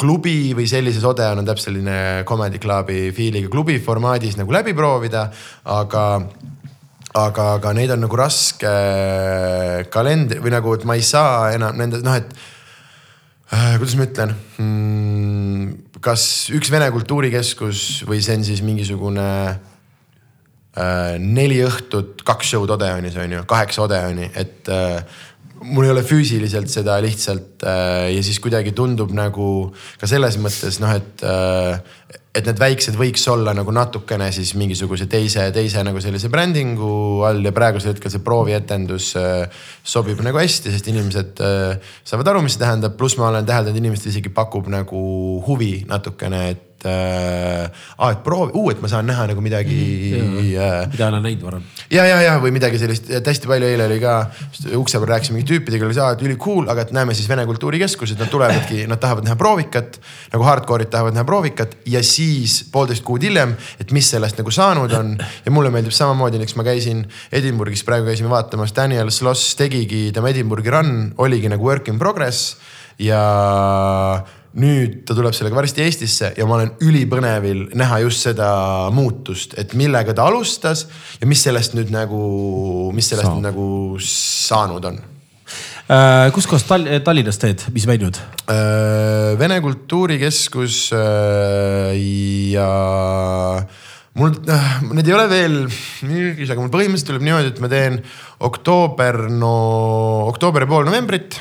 klubi 0.00 0.52
või 0.56 0.68
sellises 0.68 1.04
Odeon 1.04 1.42
on 1.42 1.48
täpselt 1.48 1.70
selline 1.70 2.24
comedy 2.28 2.60
club'i 2.60 3.10
feel'iga 3.16 3.50
klubi 3.52 3.76
formaadis 3.84 4.38
nagu 4.40 4.52
läbi 4.52 4.76
proovida, 4.76 5.26
aga 5.68 6.06
aga, 7.20 7.44
aga 7.56 7.72
neid 7.76 7.90
on 7.92 8.04
nagu 8.04 8.16
raske 8.16 8.70
kalendri 9.92 10.40
või 10.44 10.52
nagu, 10.54 10.72
et 10.76 10.88
ma 10.88 10.96
ei 10.96 11.04
saa 11.04 11.50
enam 11.56 11.76
nende 11.80 12.00
noh, 12.04 12.16
et 12.16 12.32
äh, 12.32 12.48
kuidas 13.50 13.96
ma 13.98 14.06
ütlen 14.06 14.34
hmm,. 14.58 15.72
kas 16.04 16.22
üks 16.54 16.70
Vene 16.72 16.90
Kultuurikeskus 16.94 18.04
või 18.08 18.22
see 18.24 18.38
on 18.38 18.46
siis 18.46 18.62
mingisugune 18.64 19.26
äh, 19.50 21.16
neli 21.18 21.58
õhtut, 21.66 22.22
kaks 22.26 22.54
show'd 22.54 22.70
Odeonis 22.76 23.18
on 23.20 23.34
ju, 23.38 23.42
kaheksa 23.50 23.84
Odeoni, 23.84 24.30
et 24.38 24.70
äh, 24.70 25.02
mul 25.60 25.88
ei 25.88 25.92
ole 25.92 26.04
füüsiliselt 26.06 26.70
seda 26.72 26.96
lihtsalt 27.04 27.64
äh, 27.66 28.08
ja 28.14 28.22
siis 28.24 28.40
kuidagi 28.42 28.72
tundub 28.76 29.12
nagu 29.16 29.50
ka 30.00 30.08
selles 30.08 30.38
mõttes 30.40 30.80
noh, 30.82 30.94
et 30.96 31.26
äh, 31.26 31.80
et 32.30 32.46
need 32.46 32.60
väiksed 32.62 32.94
võiks 32.94 33.24
olla 33.32 33.50
nagu 33.56 33.72
natukene 33.74 34.28
siis 34.34 34.52
mingisuguse 34.58 35.08
teise, 35.10 35.48
teise 35.54 35.82
nagu 35.86 35.98
sellise 36.02 36.30
brändingu 36.30 37.24
all 37.26 37.42
ja 37.42 37.50
praegusel 37.54 37.90
hetkel 37.90 38.12
see 38.12 38.22
proovietendus 38.22 39.10
äh, 39.18 39.64
sobib 39.82 40.22
nagu 40.22 40.38
hästi, 40.38 40.70
sest 40.70 40.90
inimesed 40.92 41.42
äh, 41.42 41.92
saavad 42.06 42.30
aru, 42.30 42.44
mis 42.46 42.54
see 42.54 42.62
tähendab, 42.62 42.94
pluss 43.00 43.18
ma 43.18 43.32
olen 43.32 43.48
täheldanud, 43.48 43.82
inimestel 43.82 44.14
isegi 44.14 44.30
pakub 44.34 44.70
nagu 44.70 45.00
huvi 45.48 45.80
natukene, 45.90 46.44
et 46.54 46.66
et 46.80 47.70
äh,, 48.00 48.10
et 48.10 48.22
proovi, 48.24 48.52
uu, 48.56 48.70
et 48.72 48.80
ma 48.80 48.88
saan 48.88 49.06
näha 49.08 49.26
nagu 49.30 49.42
midagi 49.44 49.76
mm,. 50.16 50.38
Äh, 50.50 50.86
mida 50.90 51.04
ei 51.04 51.12
ole 51.12 51.20
näinud 51.20 51.42
varem. 51.44 51.64
ja, 51.92 52.06
ja, 52.08 52.20
ja 52.24 52.36
või 52.40 52.52
midagi 52.54 52.80
sellist, 52.80 53.10
et 53.12 53.26
hästi 53.26 53.48
palju 53.50 53.68
eile 53.68 53.86
oli 53.86 53.98
ka 54.00 54.14
ukse 54.78 55.00
peal 55.00 55.12
rääkisime 55.12 55.38
mingi 55.38 55.48
tüüpidega, 55.50 55.86
oli 55.86 55.96
see, 55.96 56.08
et 56.16 56.24
üli 56.24 56.38
cool, 56.40 56.68
aga 56.72 56.86
et 56.86 56.94
näeme 56.96 57.14
siis 57.16 57.28
Vene 57.28 57.44
Kultuurikeskuses, 57.48 58.18
nad 58.20 58.32
tulevadki, 58.32 58.86
nad 58.90 59.00
tahavad 59.02 59.28
näha 59.28 59.36
proovikat. 59.40 60.00
nagu 60.32 60.46
hardcore'id 60.46 60.90
tahavad 60.92 61.16
näha 61.16 61.26
proovikat 61.28 61.76
ja 61.90 62.02
siis 62.06 62.62
poolteist 62.72 63.04
kuud 63.04 63.24
hiljem, 63.26 63.54
et 63.80 63.92
mis 63.92 64.10
sellest 64.10 64.40
nagu 64.40 64.50
saanud 64.54 64.92
on. 64.96 65.14
ja 65.44 65.52
mulle 65.52 65.70
meeldib 65.74 65.94
samamoodi, 65.96 66.40
näiteks 66.40 66.56
ma 66.56 66.66
käisin 66.66 67.04
Edinburghis, 67.32 67.84
praegu 67.84 68.08
käisime 68.08 68.32
vaatamas, 68.32 68.74
Daniel 68.76 69.12
Sloss 69.12 69.54
tegigi 69.60 70.08
tema 70.16 70.32
Edinburghi 70.32 70.72
run, 70.72 71.14
oligi 71.18 71.52
nagu 71.52 71.64
work 71.64 71.88
in 71.92 71.98
progress 72.00 72.56
ja 73.00 73.20
nüüd 74.58 75.04
ta 75.06 75.14
tuleb 75.14 75.34
sellega 75.36 75.54
varsti 75.54 75.84
Eestisse 75.84 76.32
ja 76.34 76.46
ma 76.48 76.56
olen 76.56 76.72
ülipõnevil 76.82 77.68
näha 77.78 78.00
just 78.02 78.26
seda 78.26 78.50
muutust, 78.94 79.54
et 79.60 79.76
millega 79.78 80.14
ta 80.16 80.26
alustas 80.26 80.86
ja 81.20 81.28
mis 81.30 81.42
sellest 81.46 81.76
nüüd 81.78 81.92
nagu, 81.94 82.90
mis 82.96 83.12
sellest 83.12 83.28
Saab. 83.28 83.44
nagu 83.44 83.66
saanud 84.02 84.88
on 84.90 84.98
äh,. 84.98 86.30
kus 86.34 86.48
kohas 86.50 86.66
Tall 86.66 86.88
Tallinnas 87.06 87.38
teed, 87.38 87.62
mis 87.74 87.86
venjud 87.86 88.18
äh,? 88.50 89.38
Vene 89.38 89.60
Kultuurikeskus 89.62 90.80
äh, 90.98 91.94
ja 92.50 92.70
mul 94.18 94.34
äh,, 94.50 94.72
need 94.90 95.06
ei 95.06 95.14
ole 95.14 95.28
veel 95.30 95.60
müügis, 96.08 96.50
aga 96.50 96.58
mul 96.58 96.72
põhimõtteliselt 96.74 97.12
tuleb 97.12 97.28
niimoodi, 97.28 97.54
et 97.54 97.62
ma 97.62 97.70
teen 97.70 98.00
oktoober, 98.50 99.28
no 99.30 99.54
oktoober 100.32 100.66
ja 100.66 100.72
pool 100.74 100.90
novembrit 100.90 101.38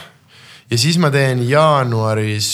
ja 0.70 0.78
siis 0.78 1.02
ma 1.02 1.10
teen 1.10 1.42
jaanuaris 1.50 2.54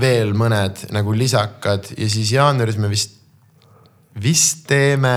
veel 0.00 0.34
mõned 0.36 0.86
nagu 0.94 1.14
lisakad 1.14 1.92
ja 1.96 2.08
siis 2.10 2.32
jaanuaris 2.34 2.78
me 2.82 2.90
vist, 2.90 3.18
vist 4.20 4.66
teeme 4.70 5.14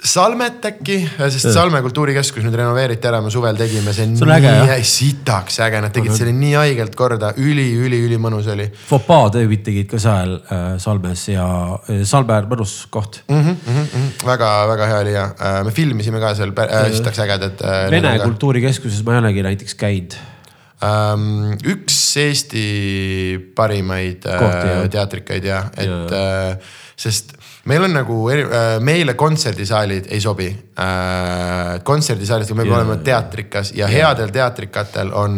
Salmet 0.00 0.64
äkki, 0.64 0.96
sest 1.28 1.50
Salme 1.52 1.82
kultuurikeskus 1.84 2.44
nüüd 2.46 2.54
renoveeriti 2.56 3.08
ära, 3.10 3.18
me 3.20 3.28
suvel 3.32 3.58
tegime, 3.58 3.92
see 3.92 4.06
on, 4.08 4.14
see 4.16 4.30
äge, 4.32 4.52
nii 4.56 4.72
äge, 4.72 4.86
sitaks 4.88 5.58
äge, 5.66 5.82
nad 5.84 5.92
tegid 5.92 6.14
selle 6.16 6.32
nii 6.36 6.54
haigelt 6.56 6.96
korda 6.96 7.34
üli, 7.36 7.66
üli, 7.76 7.98
ülimõnus 8.06 8.48
oli. 8.54 8.70
Fopaa 8.88 9.28
debüüt 9.34 9.64
tegid 9.66 9.90
ka 9.92 10.00
seal 10.00 10.38
äh, 10.40 10.64
Salmes 10.80 11.26
ja 11.28 11.44
äh, 11.84 12.00
Salme 12.08 12.38
on 12.40 12.48
mõnus 12.54 12.74
koht 12.92 13.20
mm. 13.26 13.44
-hmm, 13.44 13.60
mm 13.60 13.84
-hmm. 13.92 14.08
väga, 14.30 14.50
väga 14.72 14.90
hea 14.92 15.04
oli 15.04 15.14
ja 15.18 15.26
äh, 15.36 15.60
me 15.68 15.76
filmisime 15.76 16.20
ka 16.20 16.32
seal 16.38 16.56
äh,, 16.56 16.92
sitaks 16.96 17.20
ägedad 17.26 17.60
äh,. 17.60 17.90
Vene 17.92 18.16
kultuurikeskuses 18.24 19.04
ma 19.04 19.18
ei 19.18 19.24
olegi 19.26 19.44
näiteks 19.50 19.74
käinud. 19.74 20.16
Üks 20.80 21.96
Eesti 22.16 22.64
parimaid 23.56 24.24
äh, 24.24 24.38
Kohti, 24.40 24.88
teatrikaid 24.94 25.44
ja, 25.44 25.64
et 25.76 25.90
ja. 25.90 26.52
äh, 26.54 26.72
sest 26.96 27.34
meil 27.70 27.86
on 27.86 27.94
nagu 27.94 28.18
eri, 28.32 28.44
äh, 28.44 28.74
meile 28.84 29.14
kontserdisaalid 29.18 30.10
ei 30.10 30.20
sobi 30.22 30.48
äh,. 30.50 31.80
kontserdisaalid, 31.86 32.50
me 32.54 32.64
peame 32.64 32.78
olema 32.80 32.96
teatrikas 33.04 33.72
ja, 33.74 33.86
ja 33.86 33.90
headel 33.92 34.32
teatrikatel 34.34 35.12
on, 35.16 35.36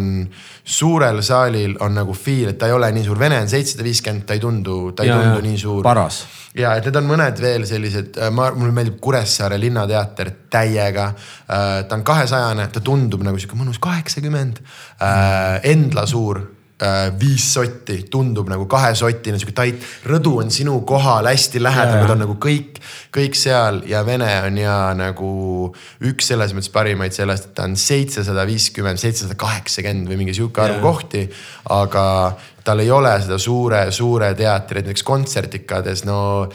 suurel 0.64 1.20
saalil 1.24 1.76
on 1.84 1.98
nagu 2.00 2.14
feel, 2.16 2.52
et 2.52 2.60
ta 2.60 2.70
ei 2.70 2.76
ole 2.76 2.92
nii 2.94 3.04
suur, 3.06 3.18
Vene 3.22 3.40
on 3.42 3.50
seitsesada 3.50 3.84
viiskümmend, 3.86 4.26
ta 4.28 4.36
ei 4.38 4.42
tundu, 4.42 4.78
ta 4.96 5.04
ei 5.04 5.12
ja, 5.12 5.18
tundu 5.20 5.42
ja. 5.42 5.48
nii 5.50 5.60
suur. 5.60 5.82
paras 5.86 6.22
ja 6.58 6.74
et 6.76 6.88
need 6.88 7.00
on 7.00 7.06
mõned 7.08 7.42
veel 7.42 7.66
sellised, 7.68 8.16
äh, 8.20 8.32
ma, 8.34 8.50
mulle 8.56 8.74
meeldib 8.76 8.98
Kuressaare 9.02 9.60
Linnateater 9.60 10.32
täiega. 10.52 11.06
Ta 11.48 11.96
on 11.96 12.02
kahesajane, 12.04 12.66
ta 12.72 12.80
tundub 12.84 13.22
nagu 13.24 13.40
sihuke 13.40 13.56
mõnus 13.56 13.80
kaheksakümmend. 13.82 14.60
Äh, 15.00 15.64
Endla 15.72 16.04
suur 16.08 16.42
viis 17.20 17.44
sotti, 17.54 17.98
tundub 18.10 18.48
nagu 18.50 18.66
kahesotine, 18.70 19.38
sihuke 19.38 19.54
tait. 19.56 19.88
rõdu 20.08 20.36
on 20.42 20.50
sinu 20.50 20.80
kohal 20.88 21.28
hästi 21.30 21.62
lähedal, 21.62 22.00
nad 22.02 22.14
on 22.14 22.22
nagu 22.24 22.36
kõik, 22.42 22.80
kõik 23.14 23.38
seal 23.38 23.82
ja 23.88 24.02
Vene 24.06 24.30
on 24.46 24.58
ja 24.58 24.76
nagu 24.98 25.32
üks 26.08 26.32
selles 26.32 26.54
mõttes 26.56 26.72
parimaid 26.74 27.14
sellest, 27.14 27.50
et 27.50 27.54
ta 27.58 27.68
on 27.68 27.76
seitsesada 27.78 28.46
viiskümmend, 28.48 29.00
seitsesada 29.00 29.38
kaheksakümmend 29.38 30.10
või 30.10 30.22
mingi 30.24 30.34
sihuke 30.36 30.64
arv 30.64 30.80
kohti. 30.82 31.28
aga 31.70 32.04
tal 32.64 32.82
ei 32.82 32.90
ole 32.90 33.12
seda 33.22 33.38
suure, 33.38 33.84
suure 33.94 34.32
teatri, 34.38 34.82
näiteks 34.82 35.06
kontsertikades, 35.06 36.04
no 36.06 36.48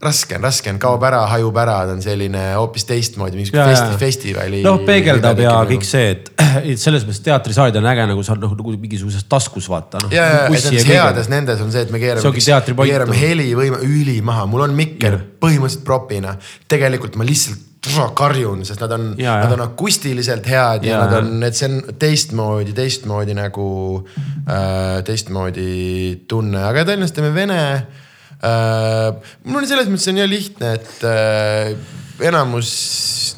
raske 0.00 0.36
on, 0.38 0.44
raske 0.46 0.72
on, 0.72 0.78
kaob 0.80 1.02
ära, 1.04 1.20
hajub 1.28 1.56
ära, 1.60 1.76
ta 1.88 1.92
on 1.92 2.00
selline 2.04 2.42
hoopis 2.56 2.86
teistmoodi, 2.88 3.36
mingisugune 3.36 3.66
festi, 3.68 3.98
festivali. 4.00 4.62
noh, 4.64 4.80
peegeldab 4.86 5.42
ja 5.44 5.54
kõik 5.68 5.84
see, 5.86 6.14
et, 6.14 6.30
selles 6.84 7.04
mõttes 7.04 7.20
teatrisaalid 7.26 7.76
on 7.82 7.88
äge 7.92 8.06
nagu 8.08 8.24
sa 8.24 8.36
noh 8.40 8.54
nagu 8.56 8.76
mingisuguses 8.80 9.28
taskus 9.28 9.68
vaata 9.70 10.00
no,. 10.00 10.12
ja, 10.14 10.24
ja, 10.24 10.42
et 10.48 10.56
nendes 10.56 10.88
heades 10.88 11.32
nendes 11.32 11.64
on 11.64 11.72
see, 11.74 11.84
et 11.84 11.92
me 11.92 12.00
keerame, 12.00 12.32
keerame 12.80 13.20
helivõime 13.20 13.82
üli 13.84 14.20
maha, 14.24 14.48
mul 14.48 14.64
on 14.70 14.76
mikker 14.76 15.18
ja. 15.18 15.24
põhimõtteliselt 15.44 15.84
propina. 15.84 16.36
tegelikult 16.70 17.20
ma 17.20 17.28
lihtsalt 17.28 17.68
karjun, 18.16 18.64
sest 18.68 18.80
nad 18.84 18.92
on, 18.92 19.06
nad 19.16 19.52
on 19.54 19.62
akustiliselt 19.64 20.48
head 20.48 20.84
ja, 20.84 20.96
ja 20.96 20.98
nad 21.04 21.16
on, 21.20 21.42
et 21.44 21.56
see 21.56 21.68
on 21.68 21.80
teistmoodi, 22.00 22.74
teistmoodi 22.76 23.36
nagu 23.36 23.66
äh,, 24.00 25.00
teistmoodi 25.04 26.26
tunne, 26.28 26.60
aga 26.68 26.84
Tallinnas 26.88 27.16
teeme 27.16 27.32
vene. 27.36 27.60
Mul 28.40 29.60
on 29.60 29.68
selles 29.68 29.88
mõttes 29.90 30.08
on 30.12 30.20
ja 30.20 30.28
lihtne, 30.28 30.74
et 30.78 31.02
äh, 31.04 31.74
enamus, 32.24 32.70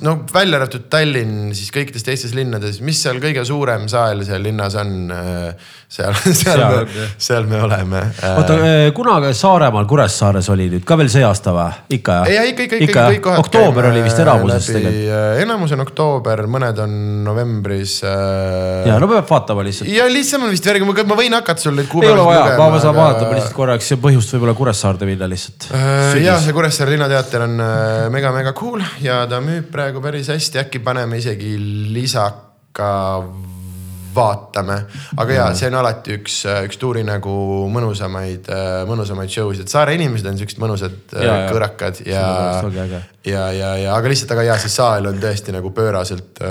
no 0.04 0.16
välja 0.32 0.60
arvatud 0.60 0.86
Tallinn, 0.92 1.50
siis 1.56 1.72
kõikides 1.74 2.06
teistes 2.06 2.36
linnades, 2.38 2.80
mis 2.84 3.00
seal 3.02 3.18
kõige 3.22 3.44
suurem 3.46 3.88
saal 3.90 4.22
seal 4.26 4.44
linnas 4.46 4.78
on 4.78 4.98
äh,? 5.14 5.70
Seal, 5.92 6.14
seal, 6.24 6.32
seal, 6.34 6.62
me, 6.88 7.06
seal 7.20 7.46
me 7.46 7.58
oleme. 7.60 8.00
oota, 8.36 8.54
äh, 8.64 8.86
kunagi 8.96 9.34
Saaremaal, 9.36 9.84
Kuressaares 9.90 10.48
oli 10.52 10.70
nüüd 10.72 10.86
ka 10.88 10.96
veel 10.96 11.10
see 11.12 11.24
aasta 11.26 11.52
või? 11.52 11.66
ikka 11.98 12.16
jah? 12.22 12.30
ja 12.32 12.44
ikka, 12.48 12.64
ikka, 12.64 12.78
ikka, 12.86 13.04
kõik 13.10 13.22
kohad. 13.26 13.42
oktoober 13.44 13.88
oli 13.90 14.04
vist 14.06 14.22
enamuses 14.22 14.70
tegelikult. 14.70 15.10
Äh, 15.18 15.42
enamus 15.44 15.74
on 15.76 15.84
oktoober, 15.84 16.44
mõned 16.54 16.80
on 16.86 16.96
novembris 17.26 17.98
äh.... 18.08 18.88
ja 18.88 18.96
no 19.02 19.10
peab 19.10 19.28
vaatama 19.28 19.66
lihtsalt. 19.68 19.92
ja 19.92 20.08
lihtsam 20.08 20.48
on 20.48 20.54
vist 20.54 20.70
järgi, 20.72 20.88
ma 20.88 21.20
võin 21.20 21.36
hakata 21.36 21.66
sul 21.66 21.76
neid 21.76 21.92
kuupäevasid 21.92 22.22
lugema. 22.22 22.40
ei 22.40 22.48
ole 22.48 22.56
vaja, 22.56 22.72
ma 22.72 22.80
saan 22.80 22.94
aga... 22.94 23.04
vaadata, 23.04 23.30
lihtsalt 23.36 23.58
korraks 23.60 23.94
põhjust 24.08 24.36
võib-olla 24.36 24.58
Kuressaarde 24.62 25.12
minna 25.12 25.28
lihtsalt 25.28 25.68
äh,. 25.76 26.22
ja 26.24 26.40
see 26.40 26.56
Kuressaare 26.56 26.96
linnateater 26.96 27.48
on 27.50 27.64
mega-mega 28.16 28.56
cool 28.56 28.80
ja 29.04 29.26
ta 29.28 29.44
müüb 29.44 29.68
praegu 29.74 30.00
päris 30.00 30.32
hästi, 30.32 30.64
äkki 30.64 30.80
paneme 30.80 31.20
isegi 31.20 31.58
lisaka 31.92 32.92
vaatame. 34.14 34.78
aga 35.16 35.36
jaa, 35.38 35.48
see 35.58 35.70
on 35.70 35.78
alati 35.80 36.16
üks, 36.18 36.38
üks 36.68 36.80
tuuri 36.80 37.04
nagu 37.06 37.32
mõnusamaid, 37.72 38.50
mõnusamaid 38.88 39.32
show 39.32 39.52
sid, 39.52 39.66
et 39.66 39.72
saare 39.72 39.96
inimesed 39.98 40.28
on 40.30 40.40
siuksed 40.40 40.62
mõnusad 40.62 41.16
ja, 41.16 41.36
kõõrakad 41.50 42.02
ja, 42.06 42.24
ja, 42.72 43.02
ja, 43.26 43.44
ja, 43.56 43.70
ja 43.86 43.94
aga 43.96 44.12
lihtsalt, 44.12 44.34
aga 44.36 44.48
jaa, 44.50 44.58
see 44.62 44.74
saal 44.74 45.10
on 45.12 45.22
tõesti 45.22 45.54
nagu 45.54 45.72
pööraselt, 45.76 46.42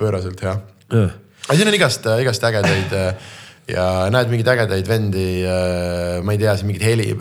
pööraselt 0.00 0.44
hea. 0.46 0.54
aga 0.92 1.58
siin 1.58 1.72
on 1.72 1.80
igast, 1.80 2.08
igast 2.24 2.46
ägedaid 2.50 2.96
ja 3.70 3.90
näed 4.12 4.32
mingeid 4.32 4.54
ägedaid 4.54 4.88
vendi, 4.88 5.28
ma 6.24 6.34
ei 6.34 6.40
tea, 6.40 6.56
siin 6.58 6.72
mingit 6.72 6.88
heli 6.88 7.12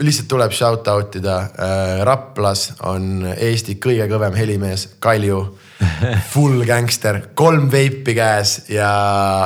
lihtsalt 0.00 0.28
tuleb 0.28 0.52
shout 0.52 0.88
out 0.88 1.14
ida. 1.16 1.36
Raplas 2.04 2.68
on 2.88 3.24
Eesti 3.32 3.78
kõige 3.80 4.08
kõvem 4.10 4.36
helimees 4.36 4.88
Kalju 5.00 5.40
full 6.32 6.64
gangster, 6.64 7.18
kolm 7.36 7.66
veipi 7.72 8.14
käes 8.16 8.52
ja 8.72 8.88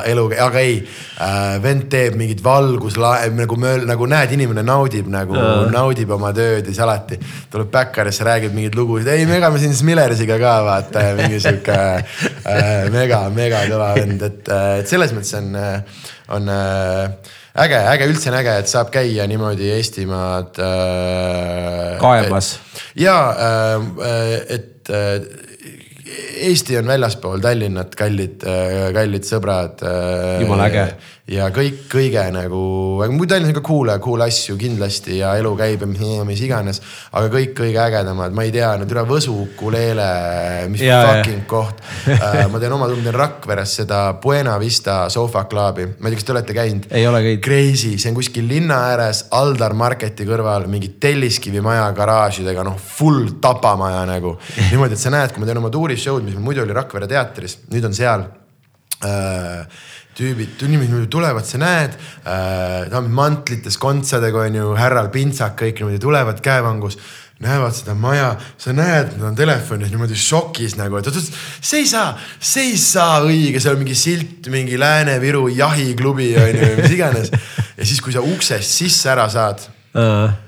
elu, 0.07 0.27
aga 0.45 0.63
ei 0.63 0.77
äh,. 0.81 1.57
vend 1.63 1.89
teeb 1.91 2.15
mingit 2.19 2.43
valgus, 2.45 2.99
nagu 3.35 3.59
mööl, 3.59 3.83
nagu 3.89 4.07
näed, 4.11 4.35
inimene 4.37 4.63
naudib 4.67 5.11
nagu 5.11 5.35
uh., 5.35 5.65
naudib 5.73 6.13
oma 6.15 6.31
tööd 6.37 6.63
ja 6.63 6.71
siis 6.71 6.83
alati 6.85 7.19
tuleb 7.51 7.73
Backerisse, 7.75 8.25
räägib 8.27 8.55
mingeid 8.55 8.79
lugusid. 8.79 9.11
ei, 9.11 9.27
me 9.27 9.41
elame 9.41 9.59
siin 9.63 9.75
Smillersiga 9.77 10.39
ka 10.43 10.55
vaata 10.67 11.05
mingi 11.19 11.43
sihuke 11.43 11.77
äh, 11.99 12.87
mega, 12.95 13.25
mega 13.35 13.67
kõva 13.67 13.93
vend, 13.99 14.25
et, 14.31 14.47
äh, 14.47 14.71
et 14.85 14.91
selles 14.91 15.15
mõttes 15.17 15.35
on, 15.41 15.53
äh, 15.59 16.09
on 16.37 16.51
äh, 16.55 17.37
äge, 17.67 17.85
äge, 17.91 18.11
üldse 18.11 18.31
on 18.31 18.39
äge, 18.39 18.57
et 18.63 18.71
saab 18.71 18.95
käia 18.95 19.27
niimoodi 19.31 19.75
Eestimaad 19.75 20.63
äh,. 20.63 21.95
kaemas. 22.03 22.55
ja 22.95 23.21
äh, 23.35 24.37
et 24.61 24.95
äh, 24.95 25.49
Eesti 26.41 26.79
on 26.81 26.89
väljaspool 26.89 27.43
Tallinnat, 27.45 27.95
kallid, 27.99 28.45
kallid 28.95 29.27
sõbrad. 29.29 29.83
Äh, 29.87 30.41
jumala 30.45 30.67
äge. 30.71 30.87
Ja 31.31 31.47
kõik 31.55 31.85
kõige 31.91 32.23
nagu, 32.35 32.61
Tallinnas 33.01 33.53
on 33.53 33.57
ka 33.57 33.63
cool'e, 33.63 33.97
cool 34.03 34.23
asju 34.25 34.57
kindlasti 34.59 35.21
ja 35.21 35.33
elu 35.39 35.53
käib 35.59 35.85
ja 35.85 36.25
mis 36.27 36.41
iganes. 36.43 36.81
aga 37.13 37.31
kõik 37.31 37.53
kõige 37.61 37.79
ägedamad, 37.79 38.35
ma 38.35 38.43
ei 38.43 38.53
tea, 38.55 38.73
no 38.79 38.87
türa 38.91 39.05
Võsu 39.07 39.35
ukulele, 39.45 40.09
mis 40.73 40.83
ja, 40.83 41.01
fucking 41.07 41.45
ja. 41.45 41.49
koht 41.51 41.83
äh, 42.11 42.47
ma 42.51 42.59
tean 42.59 42.75
oma 42.75 42.89
tunde 42.91 43.13
Rakveres 43.15 43.77
seda 43.81 44.01
Buena 44.23 44.57
Vista 44.59 45.09
Sofa 45.09 45.45
Clubi, 45.51 45.87
ma 45.87 46.09
ei 46.09 46.15
tea, 46.15 46.21
kas 46.21 46.27
te 46.27 46.35
olete 46.35 46.57
käinud? 46.57 46.91
ei 46.91 47.07
ole 47.07 47.23
käinud. 47.23 47.45
Crazy, 47.45 47.95
see 47.99 48.11
on 48.11 48.19
kuskil 48.19 48.51
linna 48.51 48.81
ääres 48.91 49.27
Aldar 49.39 49.77
Marketi 49.79 50.27
kõrval 50.27 50.67
mingi 50.71 50.97
Telliskivi 51.01 51.63
maja 51.63 51.87
garaažidega, 51.95 52.67
noh 52.67 52.79
full 52.81 53.37
tapamaja 53.43 54.03
nagu. 54.11 54.35
niimoodi, 54.73 54.99
et 54.99 55.05
sa 55.05 55.15
näed, 55.15 55.35
kui 55.35 55.45
ma 55.45 55.51
teen 55.51 55.63
oma 55.63 55.71
tuuris 55.71 56.03
show'd, 56.03 56.27
mis 56.27 56.39
muidu 56.43 56.67
oli 56.67 56.75
Rakvere 56.75 57.07
teatris, 57.11 57.61
nüüd 57.71 57.87
on 57.87 57.95
seal 57.95 58.27
äh, 59.07 59.87
tüübid, 60.21 60.61
inimesed 60.67 61.09
tulevad, 61.13 61.47
sa 61.49 61.61
näed 61.61 61.97
äh,, 62.29 63.01
mantlites, 63.09 63.79
kontsadega 63.81 64.45
on 64.47 64.61
ju, 64.61 64.69
härral 64.79 65.11
pintsak, 65.15 65.59
kõik 65.63 65.81
niimoodi 65.83 66.01
tulevad 66.03 66.43
käevangus 66.45 66.99
näevad 67.41 67.73
seda 67.73 67.95
maja, 67.97 68.35
sa 68.61 68.75
näed, 68.77 69.15
nad 69.17 69.31
on 69.31 69.39
telefonis 69.39 69.89
niimoodi 69.93 70.19
šokis 70.21 70.77
nagu, 70.77 70.99
et 70.99 71.09
oot-oot, 71.09 71.31
see 71.65 71.81
ei 71.81 71.89
saa, 71.89 72.11
see 72.37 72.67
ei 72.75 72.77
saa 72.81 73.23
õige, 73.25 73.63
seal 73.63 73.79
on 73.79 73.81
mingi 73.81 73.97
silt, 73.97 74.51
mingi 74.53 74.77
Lääne-Viru 74.81 75.47
jahiklubi 75.57 76.35
on 76.37 76.61
ju, 76.61 76.71
mis 76.83 76.99
iganes. 76.99 77.33
ja 77.79 77.89
siis, 77.89 78.05
kui 78.05 78.13
sa 78.13 78.21
uksest 78.25 78.79
sisse 78.83 79.13
ära 79.15 79.27
saad 79.33 79.67
uh 79.97 80.47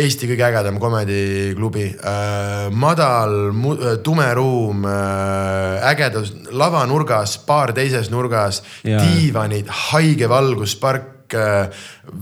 Eesti 0.00 0.28
kõige 0.30 0.46
ägedam 0.46 0.78
komediklubi 0.80 1.86
äh,. 1.92 2.70
madal, 2.72 3.36
äh, 3.50 3.96
tume 4.04 4.28
ruum 4.36 4.84
äh,, 4.88 5.90
ägedus, 5.90 6.32
lavanurgas, 6.56 7.36
baar 7.46 7.74
teises 7.76 8.10
nurgas, 8.12 8.62
diivanid, 8.84 9.68
haige 9.90 10.28
valgus, 10.30 10.76
park 10.80 11.36
äh,, 11.36 11.68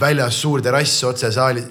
väljas 0.00 0.40
suur 0.42 0.62
terrass 0.64 1.04
otse 1.06 1.30
saali 1.34 1.62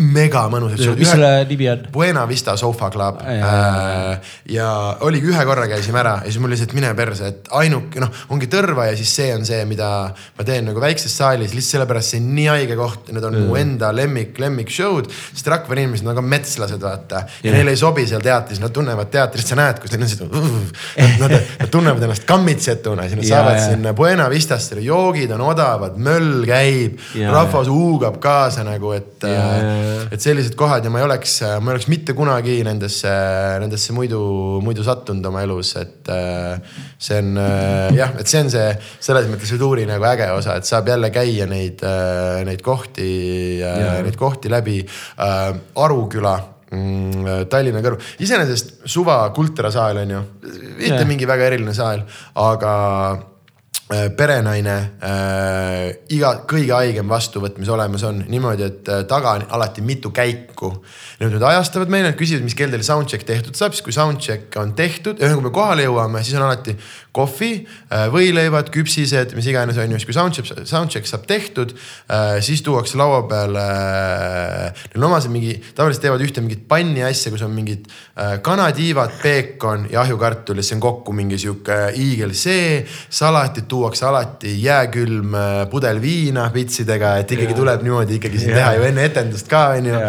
mega 0.00 0.44
mõnus. 0.50 0.74
mis 0.98 1.08
selle 1.08 1.30
nimi 1.48 1.68
on? 1.70 1.84
Buena 1.92 2.24
Vista 2.28 2.56
Sofa 2.58 2.90
Club. 2.90 3.20
Äh, 3.22 4.32
ja 4.50 4.68
oligi 5.06 5.30
ühe 5.30 5.44
korra 5.46 5.66
käisime 5.70 6.00
ära 6.02 6.16
ja 6.24 6.30
siis 6.30 6.40
mul 6.42 6.50
lihtsalt 6.54 6.74
mine 6.74 6.90
perse, 6.98 7.30
et 7.30 7.50
ainuke 7.54 8.02
noh, 8.02 8.10
ongi 8.34 8.48
Tõrva 8.50 8.88
ja 8.88 8.96
siis 8.98 9.12
see 9.14 9.30
on 9.34 9.46
see, 9.46 9.60
mida 9.70 9.88
ma 10.10 10.46
teen 10.46 10.66
nagu 10.68 10.82
väikses 10.82 11.14
saalis 11.14 11.54
lihtsalt 11.54 11.78
sellepärast 11.78 12.14
see 12.14 12.22
on 12.22 12.32
nii 12.36 12.46
haige 12.50 12.78
koht, 12.78 13.12
need 13.14 13.26
on 13.26 13.38
mm. 13.38 13.46
mu 13.50 13.58
enda 13.58 13.92
lemmik, 13.94 14.38
lemmik 14.42 14.72
show'd. 14.72 15.10
sest 15.10 15.50
Rakvere 15.54 15.84
inimesed 15.84 16.10
on 16.10 16.18
ka 16.18 16.24
metslased, 16.34 16.82
vaata 16.82 17.22
ja 17.24 17.48
yeah. 17.48 17.58
neile 17.58 17.74
ei 17.74 17.80
sobi 17.80 18.06
seal 18.10 18.22
teatris, 18.24 18.60
nad 18.62 18.74
tunnevad 18.74 19.10
teatris, 19.14 19.46
sa 19.48 19.58
näed, 19.58 19.78
kus 19.82 19.94
neil 19.94 20.06
on 20.06 20.10
see 20.10 20.28
nad, 21.22 21.36
nad, 21.36 21.70
tunnevad 21.70 22.02
ennast 22.02 22.26
kammitsetuna, 22.28 23.06
siis 23.08 23.20
nad 23.20 23.28
ja, 23.28 23.38
saavad 23.38 23.60
ja. 23.60 23.66
sinna 23.70 23.94
Buena 23.94 24.26
Vistasse, 24.32 24.80
joogid 24.82 25.30
on 25.36 25.46
odavad, 25.46 25.98
möll 26.02 26.42
käib, 26.48 26.98
rahvas 27.22 27.70
huugab 27.70 28.18
kaasa 28.22 28.66
nagu, 28.66 28.94
et 28.96 29.26
ja, 29.28 29.44
et 30.12 30.22
sellised 30.22 30.56
kohad 30.58 30.84
ja 30.84 30.92
ma 30.92 31.00
ei 31.00 31.06
oleks, 31.06 31.36
ma 31.60 31.70
ei 31.72 31.76
oleks 31.76 31.88
mitte 31.92 32.14
kunagi 32.16 32.58
nendesse, 32.66 33.12
nendesse 33.62 33.94
muidu, 33.96 34.20
muidu 34.64 34.84
sattunud 34.86 35.26
oma 35.30 35.44
elus, 35.46 35.74
et 35.80 36.10
äh, 36.12 36.78
see 36.98 37.20
on 37.22 37.40
äh, 37.40 37.90
jah, 37.98 38.14
et 38.20 38.30
see 38.30 38.44
on 38.44 38.52
see 38.52 38.70
selles 39.08 39.28
mõttes 39.30 39.52
see 39.52 39.60
tuuri 39.60 39.86
nagu 39.88 40.06
äge 40.08 40.30
osa, 40.34 40.58
et 40.60 40.68
saab 40.68 40.90
jälle 40.92 41.10
käia 41.14 41.48
neid, 41.50 41.84
äh, 41.86 42.40
neid 42.48 42.64
kohti, 42.64 43.10
neid 44.04 44.16
kohti 44.18 44.50
läbi. 44.52 44.80
Aruküla 45.14 46.34
mm, 46.70 47.46
Tallinna 47.50 47.82
kõrval, 47.84 48.02
iseenesest 48.24 48.74
suva 48.90 49.20
kulturasaal 49.36 50.02
on 50.04 50.16
ju, 50.16 50.24
mitte 50.80 51.04
mingi 51.08 51.28
väga 51.28 51.50
eriline 51.50 51.76
saal, 51.76 52.04
aga 52.40 52.74
perenaine 53.88 54.74
äh, 55.04 55.90
iga, 56.16 56.30
kõige 56.48 56.72
haigem 56.72 57.10
vastuvõtmis 57.10 57.68
olemas 57.68 58.04
on 58.08 58.22
niimoodi, 58.32 58.64
et 58.64 58.88
äh, 58.88 59.02
taga 59.08 59.34
on 59.36 59.44
alati 59.58 59.84
mitu 59.84 60.08
käiku. 60.14 60.70
Nüüd 61.20 61.36
nad 61.36 61.44
ajastavad 61.50 61.92
meile, 61.92 62.08
nad 62.08 62.18
küsivad, 62.18 62.46
mis 62.46 62.56
kell 62.56 62.72
teil 62.72 62.84
soundcheck 62.86 63.26
tehtud 63.28 63.58
saab, 63.58 63.76
siis 63.76 63.84
kui 63.84 63.92
soundcheck 63.92 64.56
on 64.60 64.72
tehtud, 64.78 65.20
kui 65.20 65.44
me 65.44 65.52
kohale 65.52 65.84
jõuame, 65.84 66.24
siis 66.24 66.38
on 66.40 66.46
alati 66.46 66.78
kohvi, 67.14 67.50
äh, 67.92 68.06
võileivad, 68.10 68.70
küpsised, 68.74 69.36
mis 69.36 69.46
iganes 69.50 69.78
on 69.78 69.92
ju, 69.92 70.00
siis 70.00 70.08
kui 70.08 70.16
soundcheck, 70.16 70.64
soundcheck 70.66 71.06
saab 71.06 71.28
tehtud, 71.30 71.76
äh, 72.10 72.40
siis 72.42 72.64
tuuakse 72.66 72.98
laua 72.98 73.22
peale. 73.30 73.62
Äh, 73.62 74.86
neil 74.90 75.02
on 75.04 75.10
omased 75.12 75.30
mingi, 75.30 75.54
tavaliselt 75.76 76.08
teevad 76.08 76.24
ühte 76.24 76.42
mingit 76.42 76.64
panni 76.70 77.04
asja, 77.06 77.30
kus 77.34 77.44
on 77.46 77.52
mingid 77.54 77.86
kanatiivad, 78.42 79.18
peekon 79.22 79.88
ja 79.92 80.02
ahjukartul 80.02 80.58
ja 80.58 80.64
siis 80.64 80.76
on 80.76 80.82
kokku 80.82 81.12
mingi 81.14 81.38
sihuke 81.38 81.78
hiigelsee. 81.94 82.84
salatid 83.10 83.68
tuuakse 83.74 84.06
alati 84.08 84.54
jääkülm 84.62 85.36
pudel 85.70 86.00
viina 86.02 86.46
pitsidega, 86.54 87.16
et 87.20 87.34
ikkagi 87.34 87.52
ja. 87.52 87.58
tuleb 87.58 87.84
niimoodi 87.84 88.18
ikkagi 88.20 88.40
siin 88.40 88.54
ja. 88.54 88.62
teha 88.62 88.72
ju 88.78 88.88
enne 88.88 89.08
etendust 89.10 89.50
ka 89.50 89.66
on 89.74 89.90
ju. 89.90 90.02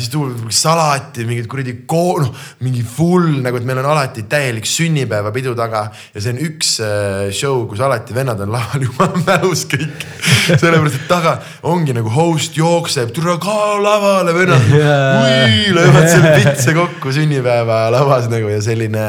siis 0.00 0.12
tuleb 0.12 0.50
salati, 0.54 1.28
mingid 1.28 1.48
kuradi, 1.50 1.76
noh 1.90 2.32
mingi 2.64 2.82
full 2.84 3.40
nagu, 3.44 3.58
et 3.58 3.66
meil 3.68 3.80
on 3.82 3.88
alati 3.92 4.24
täielik 4.30 4.66
sünnipäevapidu 4.68 5.54
taga 5.58 5.86
ja 6.14 6.22
see 6.22 6.34
on 6.34 6.40
üks 6.44 6.72
äh, 6.84 7.30
show, 7.34 7.64
kus 7.70 7.82
alati 7.84 8.16
vennad 8.16 8.40
on 8.44 8.52
laval 8.54 8.84
jumala 8.84 9.22
mälus 9.28 9.66
kõik. 9.70 10.06
sellepärast, 10.50 11.00
et 11.00 11.08
taga 11.10 11.36
ongi 11.70 11.94
nagu 11.96 12.12
host 12.12 12.56
jookseb, 12.58 13.12
tule 13.16 13.36
ka 13.42 13.58
lavale 13.82 14.34
vennad 14.36 14.72
yeah., 14.74 15.70
löövad 15.76 16.08
selle 16.10 16.34
pitse 16.38 16.74
kokku 16.76 17.14
sünnipäeva 17.14 17.86
lavas 17.94 18.30
nagu 18.32 18.50
ja 18.52 18.60
selline 18.64 19.06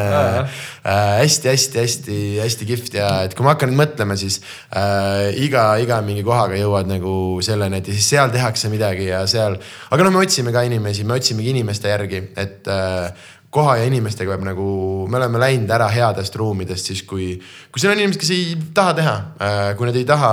hästi-hästi-hästi-hästi 0.83 2.65
äh, 2.65 2.69
kihvt 2.71 2.95
ja 2.97 3.09
et 3.27 3.35
kui 3.37 3.45
ma 3.45 3.53
hakkan 3.53 3.69
nüüd 3.71 3.81
mõtlema, 3.83 4.17
siis 4.17 4.39
äh, 4.73 5.29
iga, 5.43 5.75
iga 5.81 5.99
mingi 6.05 6.23
kohaga 6.25 6.57
jõuad 6.57 6.89
nagu 6.89 7.13
selleni, 7.45 7.81
et 7.81 7.91
ja 7.91 7.97
siis 7.97 8.09
seal 8.15 8.33
tehakse 8.33 8.71
midagi 8.73 9.11
ja 9.11 9.25
seal, 9.29 9.59
aga 9.91 10.07
no 10.07 10.13
me 10.15 10.23
otsime 10.23 10.53
ka 10.55 10.65
inimesi, 10.65 11.05
me 11.05 11.19
otsimegi 11.19 11.53
inimeste 11.53 11.93
järgi, 11.93 12.23
et 12.41 12.71
äh, 12.71 13.29
koha 13.51 13.75
ja 13.81 13.87
inimestega 13.89 14.31
peab 14.31 14.45
nagu, 14.47 14.65
me 15.11 15.19
oleme 15.19 15.41
läinud 15.41 15.71
ära 15.75 15.89
headest 15.91 16.35
ruumidest 16.39 16.87
siis, 16.87 17.03
kui, 17.07 17.33
kui 17.69 17.83
seal 17.83 17.93
on 17.93 17.99
inimesed, 17.99 18.21
kes 18.21 18.31
ei 18.33 18.55
taha 18.75 18.95
teha. 18.97 19.15
Äh, 19.43 19.65
kui 19.77 19.89
nad 19.89 19.99
ei 19.99 20.07
taha 20.07 20.31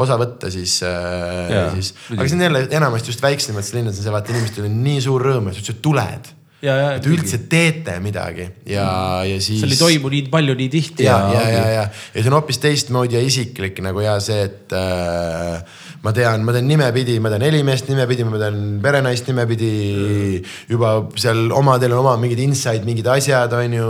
osa 0.00 0.16
võtta, 0.20 0.50
siis, 0.54 0.78
äh, 0.88 1.68
siis, 1.76 1.92
aga 2.16 2.24
see 2.24 2.38
on 2.38 2.46
jälle 2.48 2.64
enamasti 2.80 3.12
just 3.12 3.22
väiksemates 3.22 3.74
linnades 3.76 4.00
on 4.00 4.08
see, 4.08 4.16
vaata 4.16 4.34
inimestel 4.34 4.68
on 4.70 4.82
nii 4.86 5.04
suur 5.04 5.28
rõõm, 5.28 5.50
et 5.50 5.58
sa 5.58 5.64
üldse 5.66 5.76
tuled 5.84 6.32
ja, 6.62 6.74
ja, 6.74 6.86
et 6.98 7.06
üldse 7.06 7.40
teete 7.50 7.98
midagi 8.02 8.48
ja 8.66 8.86
mm., 8.86 9.28
ja 9.30 9.40
siis. 9.40 9.60
seal 9.62 9.74
ei 9.74 9.80
toimu 9.80 10.12
nii 10.14 10.24
palju, 10.32 10.56
nii 10.58 10.70
tihti. 10.72 11.06
ja, 11.06 11.18
ja, 11.34 11.42
ja, 11.42 11.50
ja, 11.52 11.66
ja, 11.74 11.84
ja 12.14 12.22
see 12.22 12.30
on 12.30 12.38
hoopis 12.38 12.62
teistmoodi 12.62 13.18
ja 13.18 13.22
isiklik 13.24 13.78
nagu 13.84 14.02
ja 14.02 14.16
see, 14.24 14.48
et 14.48 14.74
äh, 14.74 15.84
ma 16.02 16.12
tean, 16.12 16.44
ma 16.46 16.52
tean 16.54 16.68
nimepidi, 16.70 17.16
ma 17.18 17.30
tean 17.32 17.42
helimeest 17.42 17.88
nimepidi, 17.90 18.22
ma 18.28 18.38
tean 18.38 18.78
perenaist 18.82 19.26
nimepidi. 19.26 20.42
juba 20.70 20.92
seal 21.18 21.50
omadel 21.50 21.96
on 21.96 22.04
oma 22.04 22.14
mingid 22.22 22.38
inside, 22.44 22.86
mingid 22.86 23.06
asjad, 23.10 23.52
on 23.52 23.74
ju. 23.74 23.88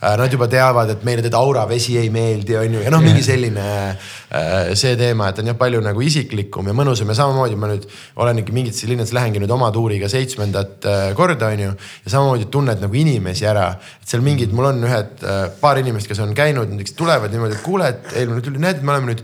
Äh, 0.00 0.16
nad 0.16 0.32
juba 0.32 0.48
teavad, 0.48 0.90
et 0.94 1.04
meile 1.04 1.24
tead 1.24 1.36
auravesi 1.36 1.98
ei 2.00 2.08
meeldi, 2.12 2.56
on 2.56 2.78
ju, 2.78 2.84
ja 2.86 2.92
noh, 2.92 3.02
mingi 3.04 3.24
selline 3.26 3.66
äh, 3.92 4.72
see 4.78 4.96
teema, 4.96 5.28
et 5.28 5.42
on 5.42 5.50
jah 5.52 5.58
palju 5.60 5.82
nagu 5.84 6.04
isiklikum 6.04 6.70
ja 6.70 6.76
mõnusam 6.76 7.12
ja 7.12 7.18
samamoodi 7.20 7.58
ma 7.60 7.68
nüüd 7.74 7.84
olen 8.22 8.40
ikka 8.40 8.56
mingites 8.56 8.88
linnades 8.88 9.12
lähengi 9.12 9.42
nüüd 9.42 9.52
oma 9.52 9.68
tuuriga 9.74 10.08
seitsmendat 10.12 10.88
äh, 10.88 11.04
korda, 11.18 11.52
on 11.52 11.64
ju. 11.66 11.74
ja 12.06 12.14
samamoodi 12.16 12.48
tunned 12.52 12.80
nagu 12.80 13.00
inimesi 13.02 13.48
ära, 13.50 13.68
et 14.00 14.08
seal 14.08 14.24
mingid, 14.24 14.56
mul 14.56 14.70
on 14.70 14.80
ühed 14.88 15.26
paar 15.60 15.80
inimest, 15.82 16.08
kes 16.08 16.24
on 16.24 16.32
käinud, 16.36 16.72
näiteks 16.72 16.96
tulevad 16.96 17.32
niimoodi, 17.34 17.58
et 17.58 17.64
kuule, 17.66 17.92
et 17.92 18.16
eelmine 18.22 18.40
tuli, 18.44 18.60
näed, 18.62 18.80
me 18.80 18.96
oleme 18.96 19.12
nüüd 19.12 19.22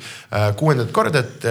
kuuendat 0.60 0.92
korda, 0.94 1.24
et 1.24 1.48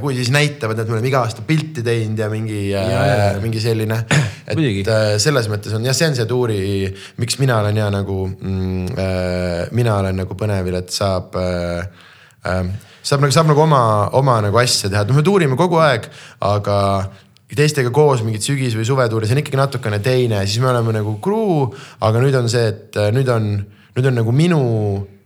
kui 0.00 0.19
siis 0.20 0.32
näitavad, 0.34 0.78
et 0.78 0.90
me 0.90 0.98
oleme 0.98 1.10
iga 1.10 1.22
aasta 1.24 1.44
pilti 1.46 1.84
teinud 1.86 2.20
ja 2.20 2.28
mingi, 2.32 2.60
äh, 2.76 3.40
mingi 3.42 3.62
selline. 3.62 4.02
et 4.48 4.54
Muidugi. 4.58 4.84
Äh, 4.84 5.14
selles 5.22 5.48
mõttes 5.52 5.74
on 5.76 5.86
jah, 5.86 5.96
see 5.96 6.10
on 6.10 6.18
see 6.18 6.28
tuuri, 6.30 6.60
miks 7.22 7.40
mina 7.40 7.60
olen 7.64 7.80
ja 7.80 7.88
nagu 7.94 8.20
mm,, 8.28 8.92
äh, 8.94 9.64
mina 9.76 9.98
olen 10.02 10.22
nagu 10.24 10.38
põnevil, 10.38 10.78
et 10.82 10.94
saab 10.94 11.36
äh, 11.40 12.06
äh, 12.46 12.62
saab 13.02 13.24
nagu, 13.24 13.34
saab 13.34 13.48
nagu 13.50 13.64
oma, 13.64 13.82
oma 14.18 14.38
nagu 14.44 14.60
asja 14.60 14.90
teha, 14.90 15.04
et 15.04 15.10
noh, 15.10 15.18
me 15.18 15.26
tuurime 15.26 15.58
kogu 15.58 15.80
aeg, 15.82 16.06
aga 16.44 16.78
teistega 17.56 17.90
koos 17.94 18.22
mingit 18.22 18.44
sügis- 18.46 18.76
või 18.78 18.86
suvetuuri, 18.86 19.26
see 19.26 19.34
on 19.34 19.42
ikkagi 19.42 19.58
natukene 19.58 19.98
teine, 20.04 20.44
siis 20.46 20.62
me 20.62 20.70
oleme 20.70 20.94
nagu 21.00 21.16
crew, 21.22 21.66
aga 22.06 22.22
nüüd 22.22 22.36
on 22.38 22.48
see, 22.52 22.68
et 22.70 22.98
äh, 23.00 23.10
nüüd 23.14 23.30
on, 23.32 23.52
nüüd 23.96 24.10
on 24.10 24.18
nagu 24.20 24.34
minu 24.36 24.62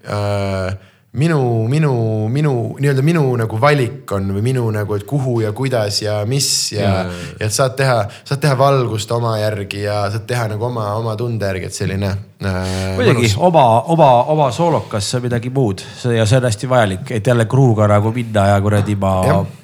äh, 0.07 0.73
minu, 1.15 1.69
minu, 1.71 1.93
minu 2.29 2.53
nii-öelda 2.81 3.03
minu 3.07 3.23
nagu 3.39 3.59
valik 3.61 4.11
on 4.17 4.33
või 4.35 4.43
minu 4.49 4.65
nagu, 4.75 4.97
et 4.99 5.05
kuhu 5.07 5.37
ja 5.45 5.53
kuidas 5.55 6.01
ja 6.03 6.17
mis 6.27 6.49
ja, 6.75 6.83
ja, 6.83 7.21
ja 7.39 7.47
et 7.47 7.55
saad 7.55 7.77
teha, 7.79 8.01
saad 8.27 8.43
teha 8.43 8.57
valgust 8.59 9.13
oma 9.15 9.37
järgi 9.39 9.85
ja 9.85 10.01
saad 10.11 10.27
teha 10.27 10.49
nagu 10.55 10.67
oma, 10.67 10.89
oma 10.99 11.15
tunde 11.19 11.47
järgi, 11.47 11.71
et 11.71 11.79
selline 11.79 12.11
äh,. 12.11 12.59
muidugi 12.99 13.31
oma, 13.39 13.65
oma, 13.95 14.11
oma 14.35 14.51
soolokas 14.55 15.13
midagi 15.23 15.55
muud 15.55 15.85
see, 15.85 16.17
ja 16.19 16.27
see 16.27 16.41
on 16.43 16.51
hästi 16.51 16.71
vajalik, 16.75 17.15
et 17.15 17.33
jälle 17.33 17.47
kruuga 17.47 17.89
nagu 17.95 18.13
minna 18.15 18.49
ja 18.51 18.61
kuradi 18.65 18.99
ma 18.99 19.15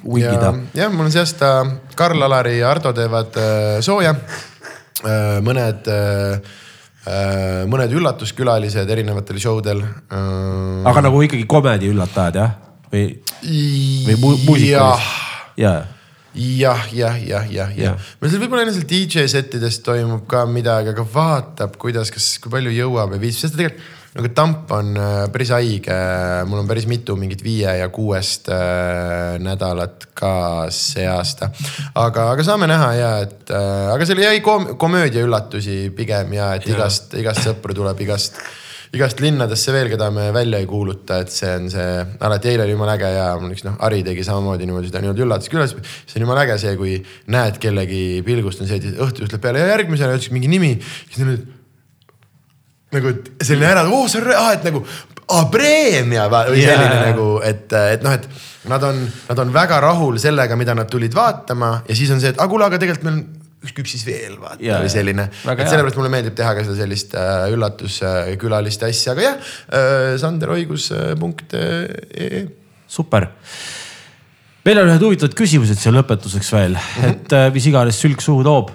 wingida. 0.06 0.54
jah, 0.78 0.94
mul 0.94 1.10
on 1.10 1.14
see 1.14 1.24
aasta 1.24 1.52
Karl, 1.98 2.22
Alari 2.22 2.60
ja 2.60 2.70
Ardo 2.70 2.94
teevad 2.94 3.42
äh, 3.42 3.76
sooja 3.82 4.14
äh,. 4.14 5.38
mõned 5.42 5.90
äh, 5.90 6.40
Äh, 6.40 6.69
mõned 7.70 7.94
üllatuskülalised 7.96 8.90
erinevatel 8.90 9.38
show 9.42 9.62
del. 9.64 9.82
Äh, 9.82 10.90
aga 10.90 11.06
nagu 11.06 11.22
ikkagi 11.26 11.46
komedi 11.50 11.90
üllatajad 11.92 12.40
jah? 12.40 12.58
või, 12.90 13.06
või 14.06 14.18
mu 14.20 14.34
muusikalist? 14.46 15.16
jah, 16.34 16.84
jah, 16.94 17.16
jah, 17.26 17.46
jah, 17.50 17.72
jah, 17.76 18.10
meil 18.20 18.32
seal 18.32 18.42
võib-olla 18.42 18.66
endiselt 18.66 18.90
DJ 18.90 19.26
setidest 19.30 19.82
toimub 19.86 20.26
ka 20.30 20.44
midagi, 20.50 20.92
aga 20.94 21.04
vaatab, 21.14 21.74
kuidas, 21.80 22.12
kas, 22.14 22.32
kui 22.42 22.52
palju 22.52 22.74
jõuab 22.74 23.16
ja 23.16 23.22
viitsib, 23.22 23.46
sest 23.46 23.58
tegelikult 23.58 23.98
nagu 24.16 24.30
tamp 24.34 24.70
on 24.74 24.94
äh, 24.98 25.24
päris 25.32 25.52
haige, 25.54 25.98
mul 26.50 26.64
on 26.64 26.70
päris 26.70 26.88
mitu 26.90 27.14
mingit 27.18 27.44
viie 27.46 27.76
ja 27.78 27.88
kuuest 27.94 28.50
äh, 28.50 29.36
nädalat 29.42 30.08
ka 30.18 30.32
see 30.74 31.06
aasta. 31.06 31.50
aga, 31.94 32.30
aga 32.32 32.46
saame 32.46 32.66
näha 32.70 32.88
ja 32.98 33.12
et 33.26 33.52
äh,, 33.54 33.92
aga 33.94 34.08
seal 34.08 34.22
jäi 34.24 34.40
kom 34.44 34.72
komöödia 34.80 35.22
üllatusi 35.26 35.84
pigem 35.94 36.34
ja 36.38 36.54
et 36.58 36.66
igast, 36.70 37.14
igast 37.20 37.46
sõpru 37.46 37.76
tuleb 37.76 38.02
igast 38.06 38.42
igast 38.90 39.20
linnadesse 39.22 39.70
veel, 39.70 39.86
keda 39.92 40.08
me 40.10 40.24
välja 40.34 40.58
ei 40.58 40.66
kuuluta, 40.66 41.20
et 41.22 41.30
see 41.30 41.50
on 41.54 41.68
see, 41.70 41.90
alati 42.26 42.50
eile 42.50 42.64
oli 42.66 42.74
jumala 42.74 42.96
äge 42.98 43.12
ja 43.14 43.28
mul 43.38 43.54
üks 43.54 43.62
noh, 43.62 43.76
Harri 43.78 44.02
tegi 44.06 44.24
samamoodi 44.26 44.66
niimoodi 44.66 44.90
seda 44.90 45.04
nii-öelda 45.04 45.22
üllatus 45.28 45.52
külas. 45.52 45.76
see 45.78 46.18
on 46.18 46.26
jumala 46.26 46.42
äge 46.48 46.58
see, 46.58 46.74
kui 46.80 46.96
näed 47.30 47.62
kellegi 47.62 48.02
pilgust 48.26 48.64
on 48.64 48.70
see, 48.70 48.82
et 48.82 48.98
õhtul 48.98 49.28
ütleb 49.28 49.44
peale 49.44 49.62
ja 49.62 49.70
järgmisena 49.76 50.18
ütles 50.18 50.34
mingi 50.34 50.50
nimi. 50.50 50.72
siis 50.82 51.22
nad 51.22 51.38
nagu 52.94 53.08
selline 53.42 53.66
ära, 53.70 53.82
oo 53.88 54.08
see 54.10 54.20
on, 54.22 54.28
ah, 54.34 54.52
et 54.56 54.64
nagu 54.66 54.80
ah, 55.30 55.44
preemia 55.52 56.24
või 56.32 56.60
yeah. 56.60 56.70
selline 56.72 56.98
nagu, 57.12 57.26
et, 57.46 57.68
et 57.96 58.02
noh, 58.06 58.12
et 58.16 58.24
nad 58.70 58.82
on, 58.90 58.96
nad 59.28 59.38
on 59.44 59.48
väga 59.54 59.76
rahul 59.82 60.14
sellega, 60.20 60.54
mida 60.58 60.72
nad 60.76 60.88
tulid 60.90 61.14
vaatama 61.16 61.70
ja 61.88 61.94
siis 61.96 62.10
on 62.14 62.20
see, 62.22 62.30
et 62.34 62.40
aga 62.40 62.50
kuule, 62.50 62.64
aga 62.66 62.76
tegelikult 62.82 63.06
meil 63.06 63.16
on 63.18 63.24
ükskõik 63.60 63.88
siis 63.92 64.04
veel 64.08 64.34
vaata 64.40 64.64
yeah, 64.64 64.80
või 64.80 64.90
selline. 64.92 65.24
et 65.28 65.68
sellepärast 65.68 65.98
mulle 66.00 66.12
meeldib 66.12 66.34
teha 66.38 66.50
ka 66.56 66.60
seda 66.64 66.76
sellist 66.78 67.10
äh, 67.18 67.52
üllatuskülaliste 67.54 68.84
äh, 68.88 68.92
asja, 68.94 69.10
aga 69.14 69.22
jah 69.26 69.36
äh,, 69.36 69.42
sanderoigus.ee. 70.22 72.28
super 72.88 73.22
meil 74.64 74.78
on 74.82 74.88
ühed 74.92 75.02
huvitavad 75.04 75.34
küsimused 75.36 75.78
siia 75.80 75.92
lõpetuseks 75.94 76.50
veel 76.56 76.74
mm, 76.74 76.80
-hmm. 76.80 77.04
et 77.12 77.28
äh, 77.36 77.46
mis 77.54 77.66
iganes 77.68 77.96
sülg 78.00 78.20
suhu 78.24 78.40
toob 78.46 78.66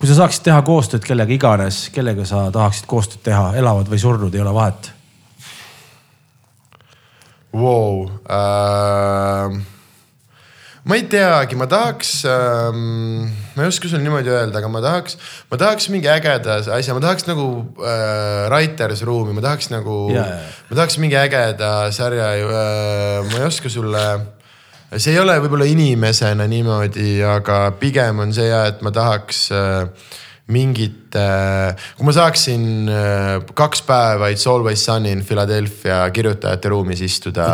kui 0.00 0.08
sa 0.08 0.16
saaksid 0.16 0.46
teha 0.46 0.62
koostööd 0.64 1.04
kellega 1.04 1.34
iganes, 1.36 1.82
kellega 1.92 2.24
sa 2.24 2.46
tahaksid 2.54 2.88
koostööd 2.88 3.20
teha, 3.26 3.50
elavad 3.60 3.90
või 3.90 4.00
surnud, 4.00 4.32
ei 4.32 4.40
ole 4.40 4.54
vahet 4.56 4.88
wow. 7.52 8.08
äh,? 8.24 9.60
ma 10.88 10.96
ei 10.96 11.04
teagi, 11.12 11.58
ma 11.60 11.68
tahaks 11.68 12.14
ähm,, 12.32 13.28
ma 13.52 13.66
ei 13.66 13.68
oska 13.68 13.90
sulle 13.90 14.00
niimoodi 14.06 14.32
öelda, 14.32 14.62
aga 14.62 14.72
ma 14.72 14.80
tahaks, 14.80 15.18
ma 15.52 15.60
tahaks 15.60 15.90
mingi 15.92 16.08
ägeda 16.08 16.62
asja, 16.64 16.96
ma 16.96 17.04
tahaks 17.04 17.28
nagu 17.28 17.50
äh, 17.84 18.48
writers 18.48 19.04
room'i, 19.04 19.36
ma 19.36 19.44
tahaks 19.44 19.68
nagu 19.74 20.06
yeah., 20.14 20.48
ma 20.70 20.80
tahaks 20.80 20.96
mingi 21.02 21.20
ägeda 21.20 21.90
sarja 21.92 22.32
äh,, 22.40 23.20
ma 23.28 23.42
ei 23.42 23.48
oska 23.52 23.68
sulle 23.68 24.06
see 24.96 25.14
ei 25.14 25.20
ole 25.22 25.36
võib-olla 25.44 25.68
inimesena 25.70 26.46
niimoodi, 26.50 27.20
aga 27.26 27.62
pigem 27.78 28.24
on 28.24 28.34
see 28.34 28.48
ja, 28.48 28.64
et 28.70 28.80
ma 28.82 28.90
tahaks 28.94 29.44
äh, 29.54 30.14
mingit 30.50 31.14
äh,, 31.18 31.76
kui 31.98 32.08
ma 32.08 32.14
saaksin 32.16 32.64
äh, 32.90 33.34
kaks 33.54 33.84
päeva 33.86 34.32
It's 34.32 34.48
always 34.50 34.82
sunny 34.84 35.12
in 35.14 35.22
Philadelphia 35.26 36.02
kirjutajate 36.14 36.72
ruumis 36.72 37.04
istuda. 37.06 37.46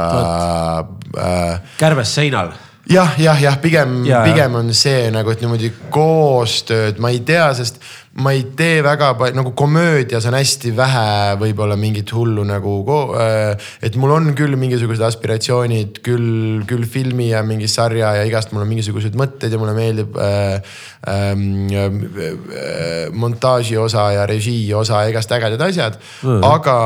Kärbes 1.76 2.14
seinal 2.16 2.54
jah, 2.88 3.14
jah, 3.18 3.42
jah, 3.42 3.58
pigem 3.60 4.00
ja,, 4.06 4.22
pigem 4.26 4.54
on 4.60 4.72
see 4.76 5.10
nagu, 5.14 5.32
et 5.32 5.42
niimoodi 5.42 5.72
koostööd, 5.92 7.00
ma 7.02 7.10
ei 7.14 7.22
tea, 7.26 7.48
sest 7.58 7.80
ma 8.22 8.32
ei 8.32 8.46
tee 8.56 8.80
väga 8.84 9.10
palju, 9.18 9.36
nagu 9.36 9.52
komöödias 9.58 10.24
on 10.28 10.36
hästi 10.38 10.72
vähe 10.76 11.36
võib-olla 11.40 11.76
mingit 11.76 12.12
hullu 12.16 12.46
nagu, 12.48 12.76
äh, 13.20 13.68
et 13.84 13.98
mul 14.00 14.14
on 14.14 14.30
küll 14.38 14.56
mingisugused 14.56 15.04
aspiratsioonid 15.04 16.00
küll, 16.06 16.64
küll 16.68 16.86
filmi 16.88 17.28
ja 17.34 17.42
mingi 17.44 17.68
sarja 17.68 18.14
ja 18.16 18.24
igast 18.28 18.54
mul 18.54 18.64
on 18.64 18.72
mingisugused 18.72 19.18
mõtted 19.20 19.52
ja 19.52 19.60
mulle 19.60 19.76
meeldib 19.76 20.16
äh, 20.16 20.56
ähm, 21.12 21.68
äh, 21.68 23.06
montaaži 23.12 23.76
osa 23.80 24.08
ja 24.16 24.26
režii 24.28 24.72
osa 24.74 25.04
ja 25.04 25.12
igast 25.12 25.32
ägedad 25.36 25.68
asjad 25.68 26.00
mm. 26.00 26.28
-hmm. 26.28 26.46
aga 26.54 26.76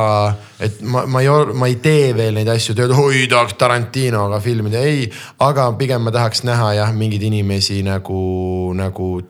et 0.60 0.82
ma, 0.82 1.06
ma 1.06 1.22
ei, 1.22 1.28
ma 1.54 1.70
ei 1.70 1.78
tee 1.82 2.14
veel 2.16 2.34
neid 2.34 2.48
asju, 2.50 2.74
et 2.74 2.90
oi 2.90 3.26
tahaks 3.30 3.54
Tarantinoga 3.60 4.40
filmida, 4.40 4.82
ei, 4.82 5.06
aga 5.38 5.70
pigem 5.78 6.02
ma 6.02 6.10
tahaks 6.10 6.42
näha 6.42 6.74
jah, 6.74 6.92
mingeid 6.92 7.22
inimesi 7.22 7.82
nagu, 7.86 8.72
nagu 8.74 9.20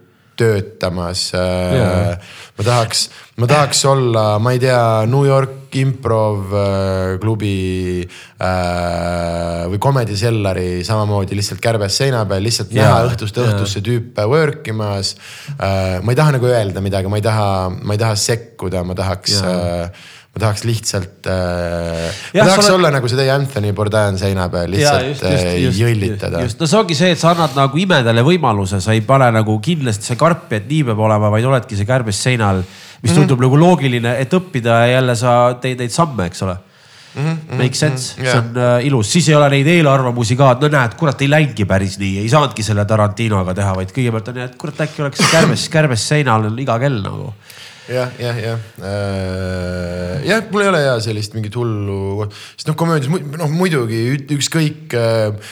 töötamas 0.40 1.30
yeah.. 1.36 2.16
ma 2.56 2.66
tahaks, 2.66 3.08
ma 3.40 3.48
tahaks 3.50 3.84
olla, 3.90 4.24
ma 4.42 4.54
ei 4.56 4.62
tea, 4.62 4.82
New 5.10 5.26
York 5.28 5.76
improv 5.80 6.54
äh, 6.56 7.18
klubi 7.22 8.02
äh, 8.02 9.66
või 9.70 9.80
Comedy 9.82 10.16
Cellari 10.18 10.84
samamoodi 10.86 11.38
lihtsalt 11.38 11.62
kärbes 11.62 12.00
seina 12.02 12.24
peal, 12.28 12.42
lihtsalt 12.46 12.72
yeah. 12.74 12.88
näha 12.88 13.10
õhtust 13.10 13.38
õhtusse 13.42 13.84
tüüpe 13.86 14.26
work 14.30 14.70
imas 14.72 15.14
äh,. 15.58 16.00
ma 16.02 16.14
ei 16.14 16.18
taha 16.18 16.36
nagu 16.38 16.50
öelda 16.50 16.82
midagi, 16.84 17.12
ma 17.12 17.20
ei 17.20 17.26
taha, 17.26 17.50
ma 17.70 17.96
ei 17.96 18.02
taha 18.02 18.18
sekkuda, 18.18 18.82
ma 18.86 18.96
tahaks 18.98 19.38
äh, 19.44 20.08
ma 20.30 20.42
tahaks 20.44 20.62
lihtsalt 20.62 21.26
äh,, 21.26 22.18
ma 22.36 22.44
tahaks 22.46 22.68
oled... 22.68 22.76
olla 22.76 22.90
nagu 22.94 23.08
see 23.10 23.18
teie 23.18 23.32
Anthony 23.34 23.72
Bourdain 23.74 24.18
seina 24.18 24.46
peal, 24.52 24.70
lihtsalt 24.70 25.02
ja, 25.02 25.08
just, 25.08 25.24
just, 25.26 25.46
äh, 25.48 25.56
just, 25.64 25.80
jõllitada. 25.82 26.44
just, 26.44 26.60
no 26.62 26.68
see 26.70 26.78
ongi 26.78 26.98
see, 26.98 27.10
et 27.16 27.20
sa 27.22 27.32
annad 27.34 27.56
nagu 27.58 27.80
imedele 27.82 28.22
võimaluse, 28.26 28.78
sa 28.84 28.94
ei 28.94 29.02
pane 29.06 29.32
nagu 29.34 29.58
kindlasti 29.64 30.12
see 30.12 30.20
karpi, 30.20 30.60
et 30.60 30.70
nii 30.70 30.86
peab 30.92 31.02
olema, 31.08 31.32
vaid 31.34 31.50
oledki 31.50 31.78
see 31.78 31.88
kärbes 31.88 32.22
seinal. 32.28 32.62
mis 33.00 33.14
tundub 33.16 33.38
mm 33.38 33.44
-hmm. 33.44 33.48
nagu 33.48 33.56
loogiline, 33.56 34.10
et 34.20 34.34
õppida 34.36 34.82
ja 34.84 34.98
jälle 35.00 35.14
sa 35.16 35.54
teed 35.60 35.78
neid 35.80 35.90
samme, 35.90 36.26
eks 36.26 36.42
ole. 36.42 36.56
Mm 37.14 37.24
-hmm, 37.24 37.54
Make 37.56 37.74
sense 37.74 38.14
mm, 38.14 38.22
-hmm, 38.22 38.24
yeah. 38.24 38.32
see 38.32 38.38
on 38.38 38.78
äh, 38.78 38.86
ilus, 38.86 39.12
siis 39.12 39.28
ei 39.28 39.34
ole 39.34 39.48
neid 39.50 39.66
eelarvamusi 39.66 40.36
ka, 40.36 40.52
et 40.52 40.60
no 40.60 40.68
näed, 40.68 40.94
kurat 40.94 41.22
ei 41.22 41.30
läinudki 41.30 41.64
päris 41.64 41.98
nii, 41.98 42.18
ei 42.18 42.28
saanudki 42.28 42.62
selle 42.62 42.84
Tarantinoga 42.84 43.54
teha, 43.54 43.74
vaid 43.74 43.90
kõigepealt 43.90 44.28
on 44.28 44.34
nii, 44.34 44.44
et 44.44 44.54
kurat 44.56 44.80
äkki 44.80 45.02
oleks 45.02 45.24
kärbes, 45.32 45.68
kärbes 45.68 46.08
seinal 46.08 46.46
iga 46.58 46.78
kell 46.78 47.02
nagu 47.02 47.34
jah, 47.88 48.12
jah, 48.20 48.36
jah. 48.44 48.68
Äh,. 48.82 50.28
jah, 50.28 50.44
mul 50.52 50.66
ei 50.66 50.70
ole 50.72 50.84
ja 50.84 50.94
sellist 51.02 51.34
mingit 51.36 51.56
hullu, 51.58 52.28
sest 52.54 52.70
noh, 52.70 52.78
komöödias 52.78 53.10
noh 53.10 53.50
muidugi 53.54 54.04
ükskõik 54.36 54.96
äh, 54.98 55.50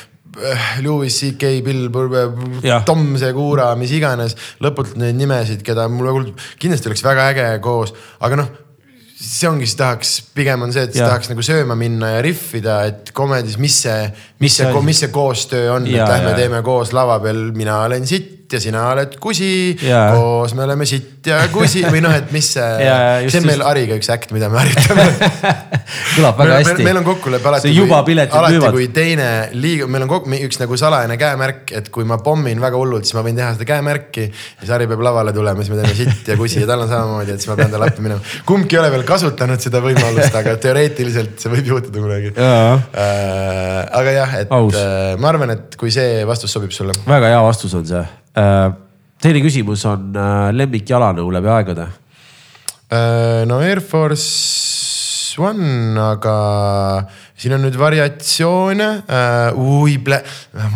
Louis 0.84 1.14
CK, 1.14 1.50
Bill 1.64 1.88
Burr, 1.90 2.36
Tom 2.86 3.16
Segura, 3.18 3.72
mis 3.80 3.92
iganes, 3.96 4.36
lõputult 4.62 5.00
neid 5.00 5.18
nimesid, 5.18 5.64
keda 5.66 5.88
mul 5.90 6.32
kindlasti 6.60 6.90
oleks 6.90 7.04
väga 7.06 7.30
äge 7.32 7.50
koos, 7.64 7.94
aga 8.22 8.42
noh 8.44 8.56
see 9.18 9.48
ongi, 9.50 9.66
siis 9.66 9.78
tahaks, 9.80 10.10
pigem 10.34 10.62
on 10.62 10.72
see, 10.74 10.84
et 10.86 10.94
tahaks 10.94 11.32
nagu 11.32 11.42
sööma 11.42 11.74
minna 11.78 12.12
ja 12.12 12.22
rihvida, 12.22 12.76
et 12.86 13.10
komedis, 13.16 13.56
mis 13.58 13.74
see, 13.82 14.06
mis 14.44 14.60
see, 14.60 14.70
mis 14.86 15.02
see 15.02 15.10
koostöö 15.14 15.72
on, 15.74 15.88
et 15.90 15.98
lähme 15.98 16.36
ja. 16.36 16.38
teeme 16.38 16.62
koos 16.66 16.94
lava 16.94 17.18
peal, 17.24 17.48
mina 17.56 17.80
olen 17.88 18.06
sitt 18.06 18.37
ja 18.52 18.60
sina 18.62 18.84
oled 18.92 19.16
kusi. 19.20 19.76
koos 20.14 20.54
me 20.54 20.64
oleme 20.64 20.86
sitt 20.88 21.26
ja 21.28 21.40
kusi 21.52 21.82
või 21.86 22.00
noh, 22.04 22.14
et 22.14 22.32
mis 22.34 22.52
see, 22.56 22.88
see 23.28 23.40
on 23.42 23.48
meil 23.48 23.64
Hariga 23.66 23.98
üks 23.98 24.08
äkt, 24.12 24.32
mida 24.36 24.48
me 24.52 24.60
harjutame 24.62 25.06
kõlab 26.16 26.38
väga 26.40 26.58
hästi. 26.60 26.86
meil 26.86 27.00
on 27.00 27.06
kokkulepe 27.06 27.50
alati. 27.50 27.72
juba 27.74 28.00
piletid 28.06 28.34
müüvad. 28.34 28.64
alati, 28.64 28.72
kui 28.76 28.88
teine 28.94 29.28
liigub, 29.56 29.90
meil 29.92 30.06
on 30.06 30.12
kokku, 30.12 30.32
üks 30.48 30.60
nagu 30.62 30.78
salajane 30.80 31.18
käemärk, 31.20 31.72
et 31.80 31.90
kui 31.94 32.06
ma 32.08 32.20
pommin 32.24 32.60
väga 32.62 32.80
hullult, 32.80 33.08
siis 33.08 33.16
ma 33.18 33.24
võin 33.26 33.38
teha 33.38 33.50
seda 33.56 33.68
käemärki. 33.68 34.28
ja 34.28 34.62
siis 34.62 34.74
Harri 34.74 34.88
peab 34.90 35.02
lavale 35.04 35.34
tulema, 35.36 35.64
siis 35.64 35.74
me 35.74 35.80
teeme 35.82 35.96
sitt 35.98 36.32
ja 36.32 36.38
kusi 36.40 36.62
ja 36.62 36.70
tal 36.70 36.84
on 36.84 36.92
samamoodi, 36.92 37.34
et 37.34 37.42
siis 37.42 37.50
ma 37.52 37.58
pean 37.60 37.74
talle 37.74 37.90
appi 37.90 38.04
minema. 38.04 38.36
kumbki 38.48 38.78
ei 38.78 38.82
ole 38.82 38.92
veel 38.94 39.04
kasutanud 39.08 39.64
seda 39.64 39.82
võimalust, 39.84 40.38
aga 40.42 40.56
teoreetiliselt 40.62 41.36
see 41.42 41.52
võib 41.52 41.74
juhtuda 41.74 42.04
kunagi. 42.04 42.32
Äh, 42.38 43.82
aga 44.00 44.16
jah, 44.16 44.38
et 44.44 44.54
Aus. 44.54 44.78
äh, 44.78 45.12
ma 45.20 45.32
arvan, 45.32 45.56
et 45.56 45.76
kui 45.80 45.92
see 45.94 46.24
vastus 46.28 46.54
sobib 46.54 46.74
sulle. 46.74 46.96
väga 47.08 47.34
hea 47.34 47.44
vastus 47.44 47.76
on 47.78 47.86
see 47.88 48.06
teine 48.34 49.40
küsimus 49.42 49.84
on 49.88 50.12
äh, 50.16 50.50
lemmik 50.54 50.88
jalanõu 50.88 51.30
läbi 51.34 51.50
aegade. 51.52 51.88
Äh, 52.88 53.44
no 53.48 53.60
Air 53.64 53.80
Force 53.84 55.38
One, 55.38 55.94
aga 56.02 56.36
siin 57.38 57.54
on 57.54 57.62
nüüd 57.62 57.76
variatsioone 57.78 58.86
uh,. 59.06 59.58
ui, 59.62 59.94
mul 60.02 60.14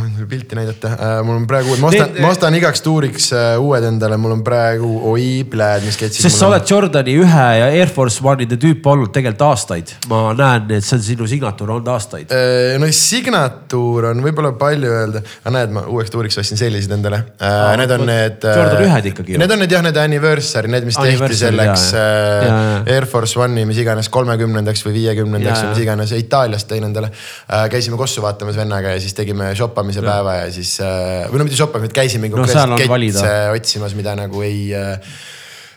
on 0.07 0.13
küll 0.15 0.29
pilti 0.31 0.59
näidata 0.59 0.93
uh,, 0.95 1.15
mul 1.27 1.41
on 1.41 1.47
praegu, 1.51 1.75
ma 1.83 1.91
ostan 1.91 2.19
ma 2.23 2.31
ostan 2.31 2.57
igaks 2.59 2.85
tuuriks 2.85 3.29
uh, 3.35 3.57
uued 3.63 3.87
endale, 3.89 4.19
mul 4.21 4.37
on 4.37 4.45
praegu, 4.47 4.91
oi, 5.11 5.43
pläd, 5.51 5.83
mis 5.87 5.99
sketšid. 5.99 6.23
sest 6.29 6.39
sa 6.39 6.47
oled 6.47 6.67
Jordani 6.69 7.17
ühe 7.19 7.49
ja 7.59 7.67
Air 7.67 7.91
Force 7.91 8.23
One'ide 8.23 8.59
tüüp 8.63 8.87
olnud 8.93 9.11
tegelikult 9.15 9.43
aastaid. 9.49 9.91
ma 10.13 10.21
näen, 10.39 10.71
et 10.79 10.87
see 10.87 11.01
on 11.01 11.05
sinu 11.09 11.27
signatuur 11.31 11.75
olnud 11.75 11.91
aastaid. 11.97 12.31
Uh, 12.31 12.77
no 12.79 12.91
signatuur 12.95 14.13
on 14.13 14.23
võib-olla 14.23 14.55
palju 14.61 14.95
öelda, 15.01 15.25
aga 15.43 15.55
näed, 15.59 15.75
ma 15.75 15.85
uueks 15.91 16.15
tuuriks 16.15 16.39
ostsin 16.45 16.61
sellised 16.61 16.95
endale 16.95 17.25
uh,. 17.41 17.73
Need 17.83 17.91
on 17.97 18.05
need. 18.07 18.45
Jordan 18.45 18.85
ühed 18.85 19.07
ikkagi. 19.11 19.39
Need 19.41 19.51
on 19.51 19.63
need 19.65 19.73
jah, 19.75 19.83
need 19.83 19.99
anniversary, 19.99 20.71
need, 20.71 20.87
mis 20.87 20.99
tehti 21.01 21.39
selleks 21.41 21.89
uh, 21.91 22.03
Jaa, 22.03 22.47
jaa. 22.47 22.81
Air 22.95 23.07
Force 23.11 23.39
One'i, 23.41 23.67
mis 23.67 23.83
iganes 23.83 24.11
kolmekümnendaks 24.13 24.85
või 24.87 24.95
viiekümnendaks 25.01 25.65
või 25.65 25.73
mis 25.73 25.83
iganes, 25.83 26.15
Itaaliast 26.53 26.71
tõin 26.71 26.89
endale 26.89 27.11
uh,. 27.13 27.67
käisime 27.73 27.99
Kossu 28.01 28.23
vaatamas 28.25 28.59
vennaga 28.59 28.95
ja 28.95 29.03
siis 29.03 29.17
tegime 29.17 29.53
shoppamise 29.59 30.05
päeva 30.05 30.39
ja 30.43 30.49
siis 30.55 30.77
uh,, 30.83 31.29
või 31.33 31.43
no 31.43 31.49
mitte 31.49 31.59
shoppamise, 31.59 31.95
käisime 31.97 32.31
No 32.33 32.47
valida. 32.89 33.29
otsimas, 33.57 33.97
mida 33.99 34.15
nagu 34.19 34.45
ei 34.45 34.69
uh, 34.77 35.15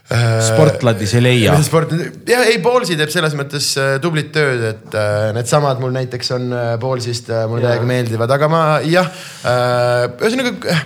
Sportlandis 0.05 1.15
ei 1.17 1.23
leia. 1.25 1.55
sport, 1.65 1.95
jah, 2.29 2.45
ei 2.45 2.59
Ballsi 2.61 2.97
teeb 2.99 3.09
selles 3.09 3.33
mõttes 3.37 3.71
äh, 3.81 3.95
tublit 4.03 4.29
tööd, 4.35 4.61
et 4.69 4.97
äh, 4.99 5.31
needsamad 5.33 5.81
mul 5.81 5.95
näiteks 5.95 6.29
on 6.37 6.51
äh, 6.53 6.75
äh, 6.77 7.43
mulle 7.49 7.65
täiega 7.65 7.89
meeldivad, 7.89 8.35
aga 8.37 8.51
ma 8.51 8.63
jah 8.85 9.09
äh,, 9.09 10.05
ühesõnaga 10.21 10.75
äh, 10.75 10.85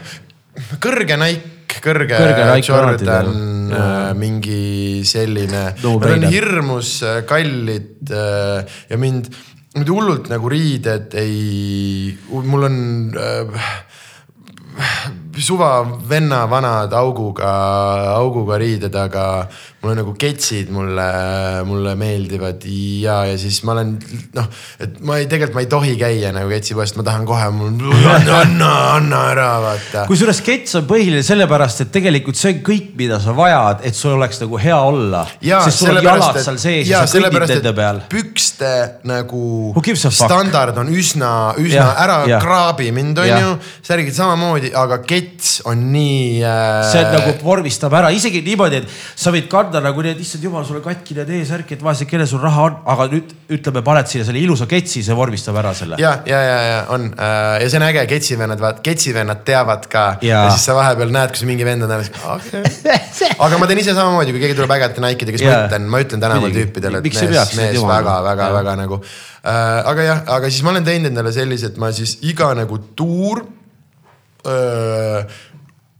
kõrge 0.80 1.20
Nike, 1.20 1.82
kõrge, 1.84 2.16
Kõrge 2.16 2.48
Jordan 2.66 3.74
äh,, 3.76 4.14
mingi 4.18 5.04
selline 5.08 5.70
No 5.84 5.96
nad 6.02 6.16
on 6.16 6.28
hirmus 6.32 7.00
äh, 7.06 7.22
kallid 7.30 8.12
äh, 8.12 8.80
ja 8.90 9.00
mind, 9.00 9.30
mind 9.76 9.90
hullult 9.94 10.30
nagu 10.32 10.50
riided 10.50 11.14
ei, 11.20 12.18
mul 12.30 12.64
on 12.66 12.78
äh, 13.14 13.60
suva 15.38 15.84
venna 16.10 16.46
vanad 16.50 16.94
auguga, 16.94 17.52
auguga 18.18 18.58
riided, 18.58 18.96
aga 18.96 19.48
mul 19.80 19.94
on 19.94 20.00
nagu 20.02 20.14
ketsid 20.20 20.72
mulle, 20.76 21.08
mulle 21.68 21.94
meeldivad 22.00 22.66
ja, 22.68 23.22
ja 23.30 23.36
siis 23.40 23.62
ma 23.64 23.78
olen 23.78 23.94
noh, 24.36 24.48
et 24.84 24.98
ma 25.08 25.20
ei, 25.22 25.28
tegelikult 25.32 25.56
ma 25.56 25.64
ei 25.64 25.70
tohi 25.72 25.94
käia 26.00 26.34
nagu 26.36 26.52
ketsipoest, 26.52 26.98
ma 27.00 27.06
tahan 27.08 27.24
kohe, 27.28 27.46
mul 27.56 27.96
anna, 28.12 28.42
anna, 28.42 28.72
anna 28.98 29.22
ära, 29.32 29.48
vaata. 29.64 30.04
kusjuures 30.10 30.42
skets 30.42 30.76
on 30.82 30.88
põhiline 30.90 31.24
sellepärast, 31.24 31.86
et 31.86 31.94
tegelikult 31.96 32.40
see 32.40 32.58
on 32.58 32.60
kõik, 32.68 32.90
mida 33.00 33.22
sa 33.24 33.36
vajad, 33.38 33.86
et 33.88 33.96
sul 33.96 34.18
oleks 34.18 34.42
nagu 34.44 34.60
hea 34.60 34.80
olla. 34.90 35.24
sest 35.40 35.86
sul 35.86 35.94
on 35.94 36.04
jalad 36.04 36.42
seal 36.44 36.60
sees 36.60 36.92
ja 36.92 37.06
sa 37.08 37.24
kõnnid 37.24 37.56
nende 37.56 37.74
peal. 37.80 38.04
pükste 38.12 38.74
nagu 39.08 39.44
standard 40.12 40.84
on 40.84 40.92
üsna, 40.92 41.32
üsna 41.56 41.80
Jah, 41.80 42.04
ära 42.04 42.20
jah. 42.28 42.44
kraabi 42.44 42.90
mind, 42.96 43.24
onju. 43.24 43.56
särgid 43.86 44.18
samamoodi, 44.18 44.74
aga 44.76 45.00
kets 45.08 45.62
on 45.70 45.88
nii 45.94 46.44
äh,. 46.44 46.84
see 46.92 47.08
nagu 47.16 47.38
vormistab 47.48 47.96
ära, 47.96 48.12
isegi 48.12 48.44
niimoodi, 48.44 48.84
et 48.84 49.00
sa 49.16 49.32
võid 49.32 49.48
kanda 49.48 49.69
nagu 49.84 50.02
need, 50.02 50.20
issand 50.24 50.44
jumal, 50.44 50.64
sul 50.66 50.80
on 50.80 50.84
katkine 50.84 51.24
T-särk, 51.28 51.74
et 51.76 51.84
vaese, 51.86 52.08
kellel 52.10 52.28
sul 52.30 52.42
raha 52.42 52.64
on, 52.66 52.78
aga 52.90 53.06
nüüd 53.12 53.34
ütleme, 53.56 53.84
paned 53.86 54.10
siia 54.10 54.26
selle 54.26 54.42
ilusa 54.42 54.66
ketsi, 54.70 55.04
see 55.06 55.18
vormistab 55.18 55.60
ära 55.62 55.74
selle. 55.78 56.00
ja, 56.02 56.16
ja, 56.28 56.40
ja, 56.44 56.56
ja 56.66 56.80
on 56.96 57.10
äh, 57.14 57.60
ja 57.64 57.68
see 57.70 57.80
on 57.80 57.86
äge, 57.88 58.06
ketsivennad, 58.10 58.64
vaat 58.64 58.80
ketsivennad 58.86 59.44
teavad 59.48 59.86
ka 59.92 60.06
ja. 60.26 60.46
Ja 60.48 60.56
siis 60.56 60.66
sa 60.70 60.78
vahepeal 60.78 61.14
näed, 61.14 61.36
kus 61.36 61.46
mingi 61.50 61.68
vend 61.68 61.86
on 61.86 61.94
täna, 61.94 62.08
okay. 62.34 62.64
aga 63.46 63.62
ma 63.62 63.70
teen 63.70 63.84
ise 63.84 63.94
samamoodi, 63.98 64.34
kui 64.34 64.44
keegi 64.44 64.58
tuleb 64.58 64.74
ägedate 64.80 65.06
Nike'idega, 65.06 65.44
siis 65.44 65.52
Jaa. 65.52 65.62
ma 65.62 65.70
ütlen, 65.70 65.88
ma 65.94 66.04
ütlen 66.06 66.26
tänaval 66.26 66.56
tüüpidele, 66.56 67.04
et 67.04 67.14
mees 67.14 67.56
mees 67.60 67.78
jumala- 67.78 68.00
väga, 68.02 68.18
väga, 68.32 68.50
Jaa. 68.50 68.58
väga 68.58 68.76
nagu 68.82 69.00
äh,. 69.04 69.54
aga 69.94 70.10
jah, 70.10 70.26
aga 70.40 70.50
siis 70.50 70.66
ma 70.66 70.74
olen 70.74 70.90
teinud 70.90 71.14
endale 71.14 71.36
sellise, 71.36 71.74
et 71.74 71.80
ma 71.82 71.94
siis 71.96 72.18
iga 72.26 72.52
nagu 72.58 72.82
tuur 72.98 73.46
öö, 74.48 75.24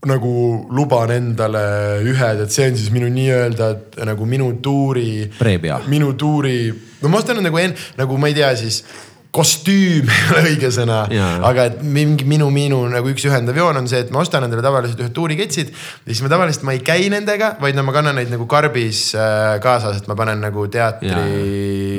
nagu 0.08 0.32
luban 0.72 1.12
endale 1.12 2.00
ühed, 2.08 2.40
et 2.46 2.54
see 2.54 2.70
on 2.70 2.78
siis 2.78 2.88
minu 2.94 3.10
nii-öelda 3.12 3.70
et 3.74 4.00
nagu 4.08 4.24
minu 4.28 4.54
tuuri. 4.64 5.28
Preemia. 5.38 5.82
minu 5.92 6.14
tuuri, 6.16 6.72
no 7.02 7.12
ma 7.12 7.20
ostan 7.20 7.42
nagu 7.44 7.60
en-, 7.60 7.76
nagu 8.00 8.16
ma 8.20 8.30
ei 8.30 8.38
tea 8.38 8.54
siis 8.56 8.82
kostüüm 9.30 10.08
ei 10.10 10.22
ole 10.32 10.40
õige 10.48 10.70
sõna, 10.74 11.04
aga 11.46 11.68
et 11.70 11.82
mingi 11.86 12.24
minu, 12.26 12.48
minu 12.54 12.80
nagu 12.90 13.12
üks 13.12 13.26
ühendav 13.28 13.60
joon 13.60 13.78
on 13.78 13.86
see, 13.90 14.00
et 14.02 14.10
ma 14.14 14.24
ostan 14.24 14.42
endale 14.46 14.64
tavaliselt 14.64 15.04
ühed 15.04 15.14
tuuriketsid 15.14 15.70
ja 15.70 16.08
siis 16.08 16.24
ma 16.24 16.32
tavaliselt 16.32 16.66
ma 16.66 16.74
ei 16.74 16.82
käi 16.86 17.06
nendega, 17.12 17.52
vaid 17.62 17.78
no 17.78 17.84
ma 17.86 17.94
kannan 17.94 18.18
neid 18.18 18.32
nagu 18.32 18.48
karbis 18.50 19.04
äh, 19.14 19.60
kaasas, 19.62 20.00
et 20.02 20.10
ma 20.10 20.16
panen 20.18 20.42
nagu 20.42 20.66
teatri. 20.72 21.12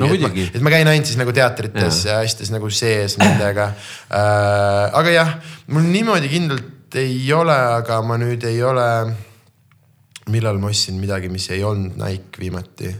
No 0.02 0.10
et 0.12 0.26
ma, 0.26 0.32
et 0.44 0.60
ma 0.60 0.74
käin 0.74 0.92
ainult 0.92 1.08
siis 1.08 1.20
nagu 1.20 1.32
teatrites 1.36 2.04
ja 2.10 2.20
asjades 2.20 2.52
nagu 2.52 2.68
sees 2.74 3.16
nendega 3.22 3.70
äh,. 3.72 4.92
aga 5.00 5.16
jah, 5.16 5.34
mul 5.72 5.88
niimoodi 5.88 6.28
kindlalt 6.32 6.81
ei 6.94 7.32
ole, 7.32 7.54
aga 7.78 8.00
ma 8.02 8.18
nüüd 8.20 8.44
ei 8.44 8.62
ole. 8.62 8.88
millal 10.30 10.58
ma 10.62 10.68
ostsin 10.70 11.00
midagi, 11.00 11.28
mis 11.28 11.48
ei 11.50 11.64
olnud 11.64 11.96
Nike 11.98 12.38
viimati? 12.38 12.92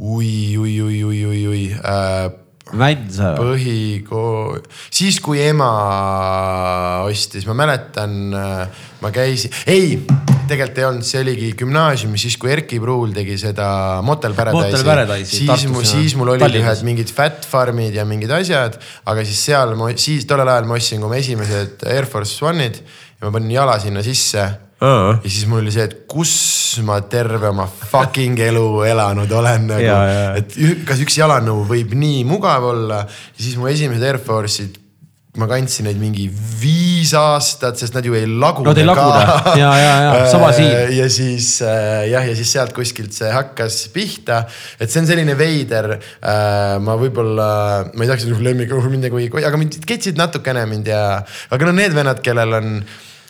ui, 0.00 0.56
ui, 0.56 0.80
ui, 0.80 1.02
ui, 1.04 1.24
ui, 1.26 1.46
ui 1.46 1.64
äh, 1.72 2.30
vänd 2.78 3.10
sa. 3.14 3.32
põhikool, 3.38 4.60
siis 4.92 5.18
kui 5.24 5.40
ema 5.42 5.70
ostis, 7.06 7.46
ma 7.48 7.56
mäletan, 7.58 8.16
ma 9.00 9.12
käisin, 9.14 9.54
ei, 9.70 9.98
tegelikult 10.50 10.80
ei 10.80 10.86
olnud, 10.88 11.06
see 11.06 11.22
oligi 11.24 11.50
gümnaasiumis, 11.60 12.24
siis 12.26 12.38
kui 12.40 12.52
Erki 12.54 12.80
Pruul 12.82 13.14
tegi 13.16 13.36
seda 13.40 13.68
Motel 14.06 14.34
Paradise'i 14.38 14.84
siis 15.26 15.66
mul, 15.70 15.86
siis 15.88 16.16
mul 16.18 16.34
olid 16.34 16.44
Tallinnas. 16.46 16.80
ühed 16.80 16.88
mingid 16.90 17.12
Fat 17.14 17.46
Farmid 17.48 17.96
ja 17.96 18.06
mingid 18.08 18.32
asjad, 18.34 18.78
aga 19.10 19.26
siis 19.26 19.44
seal 19.50 19.76
ma, 19.78 19.92
siis 20.00 20.26
tollel 20.30 20.50
ajal 20.50 20.70
ma 20.70 20.78
ostsin 20.78 21.02
ka 21.02 21.10
oma 21.10 21.20
esimesed 21.20 21.86
Air 21.90 22.10
Force 22.10 22.42
One'id 22.46 22.82
ja 22.82 23.26
ma 23.26 23.34
panin 23.36 23.54
jala 23.54 23.78
sinna 23.82 24.04
sisse 24.06 24.48
ja 24.80 25.28
siis 25.28 25.46
mul 25.48 25.60
oli 25.60 25.72
see, 25.74 25.84
et 25.84 25.96
kus 26.08 26.34
ma 26.86 27.00
terve 27.10 27.50
oma 27.50 27.66
fucking 27.68 28.38
elu 28.40 28.66
elanud 28.88 29.32
olen 29.40 29.66
nagu 29.74 29.96
et 30.40 30.54
kas 30.88 31.02
üks 31.04 31.18
jalanõu 31.20 31.66
võib 31.68 31.92
nii 31.98 32.22
mugav 32.28 32.70
olla 32.72 33.02
ja 33.04 33.42
siis 33.42 33.58
mu 33.60 33.68
esimesed 33.68 34.06
Air 34.06 34.20
Force'id, 34.24 34.78
ma 35.38 35.46
kandsin 35.50 35.86
neid 35.86 36.00
mingi 36.00 36.24
viis 36.30 37.12
aastat, 37.14 37.76
sest 37.78 37.94
nad 37.94 38.06
ju 38.06 38.16
ei 38.18 38.24
lagune 38.26 38.66
Nad 38.66 38.80
ei 38.80 38.86
lagune. 38.88 39.20
Ja, 39.60 39.68
ja, 39.78 39.92
ja, 40.02 40.14
sama 40.32 40.48
siin. 40.56 40.72
ja 40.96 41.06
siis 41.12 41.52
äh, 41.62 42.08
jah, 42.10 42.24
ja 42.26 42.34
siis 42.38 42.50
sealt 42.56 42.72
kuskilt 42.74 43.14
see 43.14 43.28
hakkas 43.30 43.82
pihta, 43.94 44.42
et 44.80 44.90
see 44.90 45.04
on 45.04 45.10
selline 45.12 45.36
veider 45.38 45.92
äh,. 45.98 46.80
ma 46.82 46.96
võib-olla, 46.98 47.50
ma 47.92 48.06
ei 48.06 48.10
tahaks 48.10 48.26
öelda 48.26 48.48
lemmik, 48.48 48.74
mind 48.88 49.06
nagu 49.10 49.20
ei, 49.20 49.30
aga 49.44 49.60
mind 49.60 49.78
ketsid 49.86 50.18
natukene 50.18 50.64
mind 50.72 50.90
ja, 50.90 51.04
aga 51.52 51.68
no 51.68 51.76
need 51.76 51.94
vennad, 51.94 52.24
kellel 52.24 52.58
on 52.58 52.74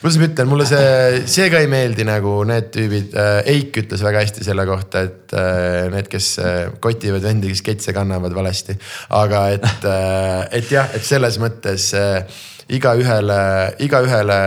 kuidas 0.01 0.16
ma 0.16 0.27
ütlen, 0.31 0.48
mulle 0.48 0.66
see, 0.68 1.22
see 1.28 1.48
ka 1.52 1.60
ei 1.60 1.68
meeldi 1.68 2.06
nagu 2.09 2.39
need 2.48 2.70
tüübid 2.72 3.16
äh,, 3.20 3.40
Eik 3.52 3.82
ütles 3.82 4.01
väga 4.05 4.22
hästi 4.24 4.44
selle 4.47 4.64
kohta, 4.68 5.05
et 5.05 5.35
äh, 5.36 5.89
need, 5.93 6.09
kes 6.10 6.31
äh, 6.40 6.60
kotivad 6.81 7.24
vendi, 7.27 7.51
kes 7.52 7.60
ketse 7.66 7.93
kannavad 7.97 8.32
valesti. 8.36 8.78
aga 9.16 9.48
et 9.56 9.85
äh,, 9.85 10.47
et 10.60 10.72
jah, 10.72 10.89
et 10.97 11.05
selles 11.05 11.36
mõttes 11.43 11.90
äh, 11.98 12.40
igaühele, 12.72 13.40
igaühele 13.85 14.39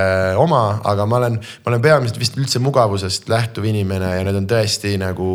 oma, 0.42 0.64
aga 0.90 1.06
ma 1.06 1.20
olen, 1.20 1.36
ma 1.38 1.74
olen 1.74 1.84
peamiselt 1.84 2.18
vist 2.22 2.40
üldse 2.40 2.62
mugavusest 2.64 3.30
lähtuv 3.30 3.68
inimene 3.70 4.10
ja 4.16 4.24
need 4.26 4.40
on 4.40 4.48
tõesti 4.50 4.96
nagu 5.02 5.28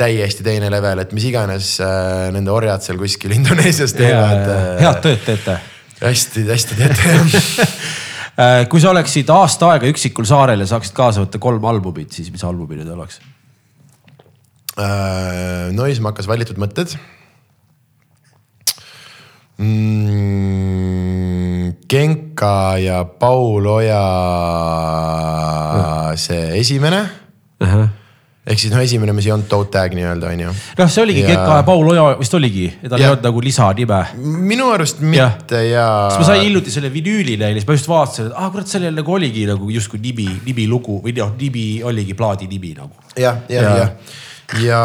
täiesti 0.00 0.46
teine 0.46 0.72
level, 0.72 1.04
et 1.04 1.14
mis 1.14 1.28
iganes 1.30 1.76
äh, 1.84 2.32
nende 2.34 2.50
orjad 2.50 2.82
seal 2.82 2.98
kuskil 2.98 3.36
Indoneesias 3.36 3.94
teevad. 3.94 4.50
head 4.82 5.04
tööd 5.04 5.22
teete. 5.28 5.60
hästi-hästi 6.02 6.80
teete 6.80 7.14
jah 7.14 7.38
Äh, 7.64 8.00
kui 8.70 8.82
sa 8.82 8.90
oleksid 8.90 9.30
aasta 9.30 9.70
aega 9.74 9.86
üksikul 9.90 10.26
saarel 10.26 10.64
ja 10.64 10.66
saaksid 10.66 10.94
kaasa 10.96 11.22
võtta 11.22 11.38
kolm 11.42 11.64
albumit, 11.70 12.10
siis 12.14 12.32
mis 12.34 12.44
albumid 12.46 12.78
need 12.82 12.90
oleks? 12.90 13.20
äh,. 14.78 15.70
Noismakas 15.74 16.26
valitud 16.30 16.58
mõtted 16.60 16.96
mm,. 19.58 21.04
Genka 21.90 22.78
ja 22.82 23.04
Paul 23.04 23.66
Oja 23.70 24.02
see 26.18 26.58
esimene 26.58 27.04
ehk 28.44 28.58
siis 28.60 28.68
noh, 28.74 28.80
esimene, 28.84 29.12
mis 29.16 29.24
ei 29.24 29.32
olnud 29.32 29.48
toe 29.48 29.64
tag 29.72 29.94
nii-öelda 29.96 30.26
onju. 30.34 30.50
noh, 30.78 30.88
see 30.92 31.02
oligi 31.04 31.20
Ja- 31.22 31.28
Genka 31.30 31.54
ja 31.56 31.62
Paul 31.64 31.86
Oja 31.94 32.02
vist 32.18 32.34
oligi, 32.36 32.66
tal 32.88 32.98
ei 32.98 33.04
Jah. 33.06 33.10
olnud 33.14 33.24
nagu 33.24 33.40
lisanime. 33.40 34.00
minu 34.50 34.66
arust 34.74 35.00
mitte 35.00 35.62
ja, 35.70 35.86
siis 36.12 36.20
ma 36.20 36.26
sain 36.28 36.42
hiljuti 36.44 36.70
selle 36.74 36.90
vinüüli 36.92 37.38
neile, 37.40 37.56
siis 37.60 37.68
ma 37.70 37.72
just 37.78 37.88
vaatasin, 37.88 38.26
et 38.28 38.36
ah 38.36 38.50
kurat, 38.52 38.68
sellel 38.68 38.92
nagu 38.98 39.14
oligi 39.16 39.46
nagu 39.48 39.70
justkui 39.72 39.98
nimi, 40.04 40.28
nimilugu 40.44 41.00
või 41.06 41.12
noh, 41.16 41.32
nimi 41.40 41.64
oligi 41.88 42.14
plaadi 42.18 42.46
nimi 42.50 42.74
nagu. 42.76 42.92
jah, 43.16 43.36
jah, 43.48 43.62
Ja. 43.62 43.70
jah. 43.78 43.90
ja 44.60 44.82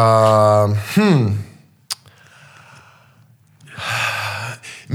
hmm. 0.96 1.36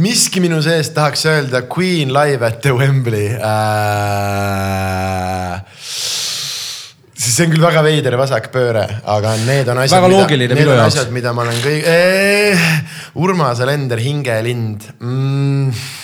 miski 0.02 0.42
minu 0.44 0.58
sees 0.66 0.90
tahaks 0.96 1.22
öelda 1.30 1.62
Queen 1.70 2.10
live 2.14 2.42
at 2.46 2.62
the 2.66 2.74
Wembley 2.76 3.30
äh,. 3.38 3.46
See 7.34 7.48
on 7.48 7.54
küll 7.56 7.66
väga 7.66 7.84
veider 7.86 8.18
vasakpööre, 8.20 8.86
aga 9.16 9.36
need 9.46 9.70
on 9.72 9.84
asjad. 9.84 10.00
väga 10.00 10.14
loogiline 10.14 10.58
minu 10.58 10.78
jaoks. 10.78 11.12
mida 11.16 11.34
ma 11.34 11.46
olen 11.46 11.62
kõik 11.64 11.92
eh,, 11.92 12.66
Urmas 13.16 13.62
Alender, 13.64 14.02
hingelind 14.02 14.90
mm 15.00 16.04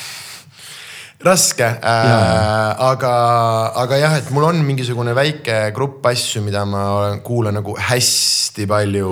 raske 1.25 1.65
äh,, 1.65 2.81
aga, 2.81 3.13
aga 3.83 3.97
jah, 3.99 4.15
et 4.19 4.29
mul 4.33 4.45
on 4.47 4.61
mingisugune 4.65 5.13
väike 5.17 5.57
grupp 5.75 6.05
asju, 6.09 6.41
mida 6.45 6.63
ma 6.65 6.83
kuulan 7.25 7.55
nagu 7.59 7.75
hästi 7.77 8.65
palju. 8.69 9.11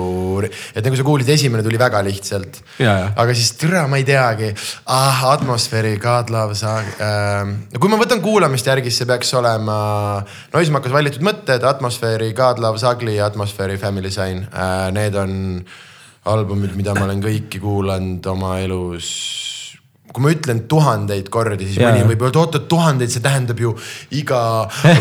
et 0.74 0.84
nagu 0.84 0.98
sa 0.98 1.06
kuulid, 1.06 1.28
esimene 1.30 1.62
tuli 1.66 1.78
väga 1.80 2.02
lihtsalt. 2.06 2.60
aga 2.80 3.34
siis 3.34 3.52
türa, 3.60 3.86
ma 3.90 4.00
ei 4.00 4.06
teagi 4.08 4.50
ah,, 4.86 5.22
atmosfääri, 5.34 5.96
God 6.02 6.32
Love 6.34 6.58
Saag 6.58 6.88
äh,. 6.98 7.54
kui 7.78 7.92
ma 7.92 8.00
võtan 8.00 8.22
kuulamist 8.24 8.66
järgi, 8.66 8.90
siis 8.90 9.04
see 9.04 9.10
peaks 9.10 9.34
olema 9.38 9.78
Noismakas 10.54 10.92
valitud 10.94 11.22
mõtted, 11.26 11.64
atmosfääri, 11.66 12.32
God 12.36 12.62
Love 12.62 12.82
Sagli 12.82 13.18
ja 13.18 13.30
atmosfääri 13.30 13.78
Family 13.78 14.10
Sign 14.14 14.46
äh,. 14.50 14.90
Need 14.90 15.14
on 15.14 15.32
albumid, 16.30 16.74
mida 16.76 16.92
ma 16.96 17.06
olen 17.06 17.22
kõiki 17.22 17.62
kuulanud 17.62 18.26
oma 18.34 18.58
elus 18.60 19.49
kui 20.10 20.24
ma 20.24 20.32
ütlen 20.34 20.64
tuhandeid 20.70 21.28
kordi, 21.32 21.68
siis 21.68 21.78
yeah. 21.78 21.92
mõni 21.92 22.08
võib 22.10 22.26
öelda, 22.26 22.42
oot-oot 22.42 22.66
tuhandeid, 22.70 23.12
see 23.12 23.22
tähendab 23.24 23.60
ju 23.62 23.76
iga 24.18 24.40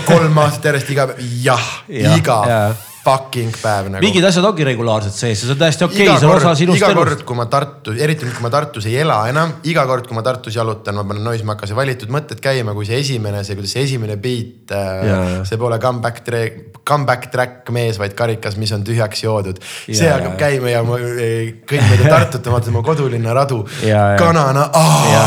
kolm 0.05 0.37
aastat 0.43 0.69
järjest 0.71 0.93
iga, 0.93 1.09
jah 1.45 1.73
ja,, 1.87 2.13
iga. 2.17 2.43
yeah 2.49 2.85
fucking 3.09 3.55
päev 3.59 3.89
nagu. 3.93 4.03
mingid 4.03 4.25
asjad 4.29 4.45
ongi 4.49 4.65
regulaarselt 4.67 5.15
sees 5.15 5.41
ja 5.41 5.47
see 5.47 5.55
on 5.55 5.61
täiesti 5.61 5.85
okei 5.85 6.05
okay,, 6.05 6.19
see 6.21 6.29
on 6.29 6.35
osa 6.35 6.53
sinust 6.57 6.77
elust. 6.77 6.93
iga 6.93 6.97
kord, 6.97 7.23
kui 7.27 7.37
ma 7.39 7.45
Tartus, 7.51 7.99
eriti 8.05 8.27
nüüd, 8.27 8.35
kui 8.37 8.45
ma 8.45 8.51
Tartus 8.53 8.87
ei 8.89 8.97
ela 9.03 9.17
enam, 9.31 9.55
iga 9.69 9.85
kord, 9.89 10.07
kui 10.09 10.17
ma 10.17 10.23
Tartus 10.25 10.57
jalutan, 10.57 10.99
ma 10.99 11.05
panen 11.09 11.25
Noismakase 11.25 11.77
valitud 11.77 12.11
mõtted 12.13 12.41
käima, 12.43 12.75
kui 12.77 12.87
see 12.89 12.99
esimene, 13.01 13.43
see, 13.47 13.57
kuidas 13.57 13.75
see 13.75 13.85
esimene 13.87 14.17
beat 14.21 14.73
äh,, 14.75 15.41
see 15.49 15.59
pole 15.61 15.79
comeback 15.81 16.23
track, 16.25 16.81
comeback 16.87 17.29
track 17.33 17.73
mees, 17.75 17.99
vaid 18.01 18.15
karikas, 18.17 18.57
mis 18.61 18.73
on 18.75 18.85
tühjaks 18.87 19.23
joodud. 19.25 19.61
see 19.87 20.05
ja, 20.05 20.17
hakkab 20.17 20.35
ja. 20.35 20.39
käima 20.45 20.73
ja 20.73 20.83
ma 20.85 20.99
kõik 20.99 21.85
mööda 21.93 22.13
Tartut, 22.15 22.45
ma 22.45 22.57
vaatan 22.57 22.75
oma 22.75 22.85
kodulinna 22.85 23.35
radu, 23.37 23.61
kanana, 24.19 24.67
ja, 25.09 25.25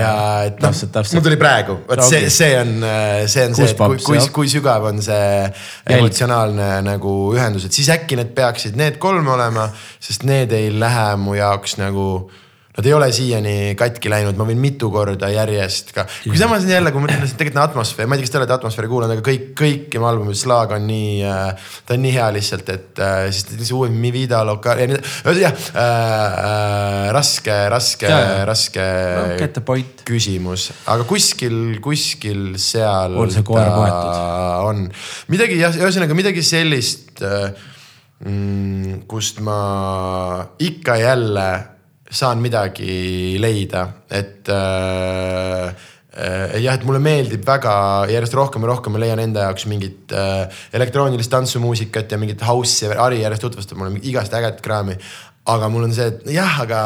ja, 0.00 0.14
et 0.50 0.60
noh, 0.64 0.76
mul 1.14 1.26
tuli 1.30 1.40
praegu, 1.40 1.80
vot 1.88 2.04
see, 2.06 2.28
see 2.32 2.52
on, 2.60 2.76
see 3.30 3.48
on 3.48 3.56
see, 3.56 3.70
et 3.72 3.84
kui, 3.84 4.00
kui, 4.04 4.22
kui 4.40 4.50
sügav 4.50 4.90
on 4.90 5.00
see 5.04 5.44
emotsionaalne 5.94 6.68
nagu 6.84 7.13
ühendused, 7.34 7.74
siis 7.74 7.90
äkki 7.94 8.18
need 8.18 8.32
peaksid 8.36 8.78
need 8.78 8.98
kolm 9.02 9.28
olema, 9.34 9.68
sest 10.02 10.26
need 10.28 10.52
ei 10.56 10.70
lähe 10.72 11.12
mu 11.20 11.36
jaoks 11.38 11.78
nagu 11.80 12.08
Nad 12.74 12.86
ei 12.88 12.92
ole 12.96 13.06
siiani 13.14 13.52
katki 13.78 14.10
läinud, 14.10 14.34
ma 14.34 14.44
võin 14.48 14.58
mitu 14.58 14.88
korda 14.90 15.28
järjest 15.30 15.92
ka. 15.94 16.02
kui 16.24 16.38
samas 16.38 16.64
jälle, 16.66 16.90
kui 16.90 17.02
ma 17.02 17.06
ütlen, 17.06 17.22
et 17.22 17.36
tegelikult 17.38 17.68
atmosfäär, 17.68 18.08
ma 18.10 18.16
ei 18.16 18.22
tea, 18.22 18.26
kas 18.26 18.32
te 18.34 18.38
olete 18.40 18.54
atmosfääri 18.56 18.88
kuulanud, 18.90 19.14
aga 19.14 19.22
kõik, 19.28 19.44
kõik 19.60 19.84
tema 19.92 20.08
albumid, 20.10 20.34
Slaag 20.40 20.72
on 20.74 20.88
nii 20.88 21.20
äh,, 21.22 21.68
ta 21.86 21.94
on 21.94 22.02
nii 22.02 22.14
hea 22.16 22.24
lihtsalt, 22.34 22.72
et 22.74 22.98
äh, 22.98 23.28
siis 23.30 23.68
see 23.68 23.76
uue 23.78 23.92
Mi 23.94 24.10
Vida 24.14 24.40
Loca 24.46 24.74
ja 24.80 24.88
nii 24.90 24.98
edasi, 24.98 25.44
jah 25.44 25.54
äh, 25.54 25.84
äh,. 25.84 27.12
raske, 27.14 27.58
raske, 27.70 28.10
raske 28.50 28.86
no, 29.20 29.76
küsimus, 30.08 30.64
aga 30.90 31.06
kuskil, 31.06 31.60
kuskil 31.84 32.56
seal. 32.58 33.14
on 33.22 33.30
see 33.36 33.46
koer 33.46 33.70
maetud? 33.70 34.16
on, 34.72 34.88
midagi 35.30 35.60
jah, 35.60 35.78
ühesõnaga 35.78 36.18
midagi 36.18 36.42
sellist 36.42 37.22
mm, 37.22 39.04
kust 39.06 39.38
ma 39.46 39.60
ikka 40.58 40.98
jälle 40.98 41.46
saan 42.14 42.42
midagi 42.42 43.36
leida, 43.42 43.86
et 44.10 44.48
äh, 44.52 45.68
äh, 46.14 46.56
jah, 46.62 46.76
et 46.76 46.84
mulle 46.86 47.00
meeldib 47.02 47.46
väga 47.46 47.74
järjest 48.12 48.36
rohkem 48.38 48.64
ja 48.64 48.72
rohkem 48.72 48.94
ma 48.94 49.02
leian 49.02 49.22
enda 49.22 49.48
jaoks 49.48 49.66
mingit 49.70 50.14
äh, 50.14 50.44
elektroonilist 50.76 51.32
tantsumuusikat 51.34 52.14
ja 52.14 52.20
mingit 52.20 52.44
house'i, 52.46 52.92
Ari 52.94 53.22
järjest 53.24 53.48
tutvustab 53.48 53.80
mulle 53.80 54.02
igast 54.02 54.34
ägedat 54.34 54.62
kraami. 54.64 54.98
aga 55.46 55.68
mul 55.68 55.84
on 55.84 55.92
see, 55.92 56.06
et 56.08 56.30
jah, 56.38 56.60
aga 56.62 56.84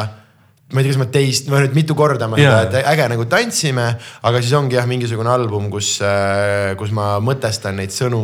ma 0.73 0.81
ei 0.81 0.85
tea, 0.85 0.93
kas 0.93 0.99
ma 1.01 1.07
teist, 1.13 1.47
ma 1.49 1.61
nüüd 1.63 1.77
mitu 1.77 1.95
korda 1.97 2.27
ma 2.29 2.37
seda, 2.37 2.61
et 2.67 2.89
äge 2.91 3.07
nagu 3.09 3.25
tantsime, 3.29 3.87
aga 4.29 4.41
siis 4.43 4.53
ongi 4.57 4.77
jah, 4.77 4.85
mingisugune 4.89 5.31
album, 5.31 5.69
kus, 5.73 5.95
äh, 6.05 6.75
kus 6.77 6.91
ma 6.93 7.15
mõtestan 7.23 7.79
neid 7.79 7.93
sõnu 7.95 8.21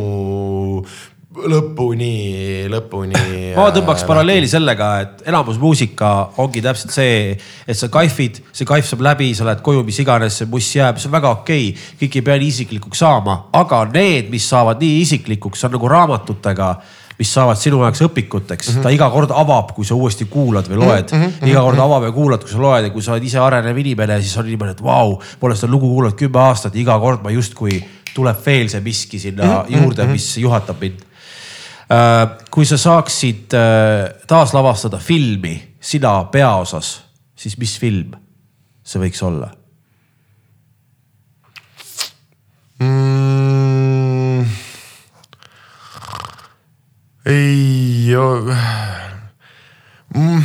lõpuni, 1.36 2.66
lõpuni. 2.72 3.20
ma 3.56 3.68
tõmbaks 3.74 4.04
äh, 4.04 4.08
paralleeli 4.08 4.48
sellega, 4.50 4.88
et 5.04 5.24
enamus 5.28 5.58
muusika 5.60 6.12
ongi 6.42 6.62
täpselt 6.64 6.94
see, 6.94 7.32
et 7.66 7.78
sa 7.78 7.90
kaifid, 7.92 8.40
see 8.56 8.68
kaif 8.68 8.88
saab 8.88 9.04
läbi, 9.04 9.32
sa 9.36 9.46
lähed 9.48 9.62
koju, 9.64 9.84
mis 9.86 10.00
iganes, 10.02 10.38
see 10.40 10.50
buss 10.50 10.76
jääb, 10.76 11.00
see 11.00 11.10
on 11.10 11.16
väga 11.18 11.32
okei 11.40 11.72
okay.. 11.72 11.96
kõik 12.02 12.20
ei 12.20 12.26
pea 12.28 12.38
nii 12.40 12.52
isiklikuks 12.54 13.02
saama, 13.04 13.40
aga 13.56 13.84
need, 13.92 14.30
mis 14.32 14.46
saavad 14.48 14.80
nii 14.82 15.02
isiklikuks, 15.04 15.66
on 15.68 15.76
nagu 15.76 15.90
raamatutega 15.92 16.70
mis 17.16 17.30
saavad 17.32 17.56
sinu 17.56 17.78
jaoks 17.80 18.02
õpikuteks 18.04 18.68
mm, 18.68 18.74
-hmm. 18.76 18.84
ta 18.84 18.92
iga 18.92 19.06
kord 19.12 19.30
avab, 19.32 19.70
kui 19.76 19.86
sa 19.88 19.96
uuesti 19.96 20.26
kuulad 20.28 20.68
või 20.68 20.82
loed 20.82 21.12
mm. 21.12 21.22
-hmm. 21.22 21.48
iga 21.48 21.62
kord 21.64 21.80
avab 21.80 22.04
ja 22.04 22.12
kuulad, 22.12 22.44
kui 22.44 22.52
sa 22.52 22.60
loed 22.60 22.88
ja 22.88 22.92
kui 22.92 23.04
sa 23.04 23.14
oled 23.14 23.24
ise 23.24 23.40
arenev 23.40 23.78
inimene, 23.80 24.20
siis 24.20 24.36
on 24.36 24.44
niimoodi, 24.48 24.76
et 24.76 24.82
vau 24.84 25.14
wow,, 25.14 25.22
pole 25.40 25.56
seda 25.56 25.72
lugu 25.72 25.88
kuulanud 25.88 26.16
kümme 26.16 26.42
aastat, 26.44 26.76
iga 26.76 26.98
kord 27.00 27.24
ma 27.24 27.32
justkui 27.32 27.80
tuleb 28.12 28.36
veel 28.44 28.68
see 28.68 28.84
miski 28.84 29.18
sinna 29.20 29.44
mm 29.44 29.52
-hmm. 29.52 29.80
juurde, 29.80 30.06
mis 30.12 30.28
juhatab 30.44 30.80
mind 30.80 31.06
Äh, 31.06 31.15
kui 32.50 32.66
sa 32.66 32.78
saaksid 32.80 33.54
äh, 33.54 34.10
taaslavastada 34.26 34.98
filmi 34.98 35.76
sina 35.80 36.24
peaosas, 36.32 37.04
siis 37.36 37.58
mis 37.58 37.76
film 37.78 38.16
see 38.86 39.02
võiks 39.02 39.22
olla 39.26 39.50
mm,? 42.80 44.46
ei 47.26 48.14
mm, 50.14 50.42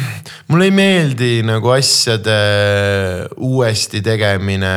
mulle 0.52 0.66
ei 0.68 0.74
meeldi 0.76 1.30
nagu 1.48 1.70
asjade 1.72 2.34
uuesti 3.40 4.02
tegemine 4.04 4.72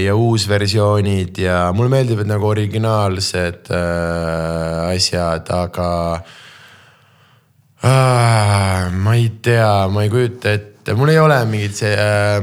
ja 0.00 0.14
uusversioonid 0.16 1.36
ja 1.42 1.58
mulle 1.76 1.92
meeldivad 1.92 2.30
nagu 2.30 2.48
originaalsed 2.48 3.68
äh, 3.68 4.94
asjad, 4.94 5.50
aga 5.52 5.90
äh, 7.84 8.88
ma 8.96 9.16
ei 9.18 9.28
tea, 9.44 9.88
ma 9.92 10.06
ei 10.06 10.12
kujuta 10.12 10.56
ette, 10.56 10.96
mul 10.96 11.12
ei 11.12 11.20
ole 11.20 11.36
mingit 11.52 11.76
see 11.82 11.92
äh,, 11.92 12.40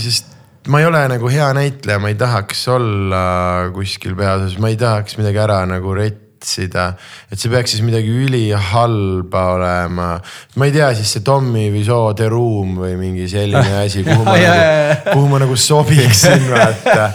sest 0.00 0.32
ma 0.72 0.80
ei 0.80 0.88
ole 0.88 1.04
nagu 1.12 1.28
hea 1.28 1.52
näitleja, 1.60 2.00
ma 2.00 2.08
ei 2.08 2.16
tahaks 2.16 2.64
olla 2.72 3.68
kuskil 3.76 4.16
peaosas, 4.16 4.56
ma 4.64 4.72
ei 4.72 4.80
tahaks 4.80 5.20
midagi 5.20 5.44
ära 5.44 5.60
nagu 5.68 5.92
rett 6.00 6.25
otsida, 6.36 6.90
et 7.32 7.40
see 7.40 7.50
peaks 7.52 7.74
siis 7.74 7.82
midagi 7.84 8.12
ülihalba 8.12 9.44
olema. 9.56 10.08
ma 10.56 10.68
ei 10.68 10.74
tea, 10.74 10.92
siis 10.98 11.16
see 11.16 11.24
Tommy 11.26 11.70
Wiseau 11.74 12.12
The 12.16 12.28
Room 12.32 12.76
või 12.82 12.96
mingi 13.00 13.28
selline 13.30 13.80
asi, 13.84 14.04
kuhu 14.06 14.24
ma 14.26 14.36
nagu, 14.36 15.00
kuhu 15.12 15.30
ma 15.32 15.42
nagu 15.42 15.56
sobiksin, 15.56 16.46
vaata 16.52 17.10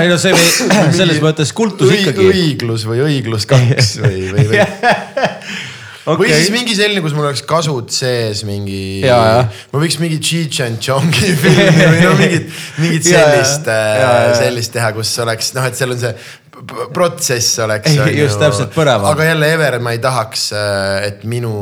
ei 0.00 0.08
no 0.08 0.16
see, 0.20 0.32
selles 0.98 1.20
mõttes 1.22 1.52
kultus 1.56 1.92
ikkagi. 1.92 2.30
õiglus 2.32 2.86
või 2.88 3.04
õiglus 3.04 3.46
kaks 3.50 3.96
või, 4.02 4.24
või, 4.32 4.48
või 4.52 4.62
okay.. 4.62 6.16
või 6.22 6.30
siis 6.32 6.52
mingi 6.54 6.76
selline, 6.78 7.02
kus 7.04 7.14
mul 7.16 7.28
oleks 7.28 7.44
kasud 7.46 7.92
sees 7.94 8.42
mingi, 8.48 9.02
ma 9.06 9.82
võiks 9.82 9.98
mingi 10.02 10.18
Cheech 10.22 10.64
and 10.64 10.80
Chongi 10.82 11.34
filmi 11.38 11.76
või 11.78 12.00
no 12.02 12.14
mingit, 12.18 12.48
mingit 12.82 13.10
sellist, 13.10 13.68
äh, 13.70 14.32
sellist 14.40 14.74
teha, 14.74 14.92
kus 14.96 15.12
oleks 15.22 15.52
noh, 15.58 15.68
et 15.68 15.78
seal 15.78 15.94
on 15.94 16.00
see 16.02 16.14
protsess 16.92 17.58
oleks. 17.64 17.94
just 18.16 18.40
täpselt 18.40 18.74
põnevam. 18.74 19.08
aga 19.12 19.30
jälle 19.30 19.52
Ever, 19.54 19.78
ma 19.80 19.94
ei 19.94 20.02
tahaks, 20.02 20.50
äh, 20.56 21.08
et 21.08 21.24
minu 21.28 21.52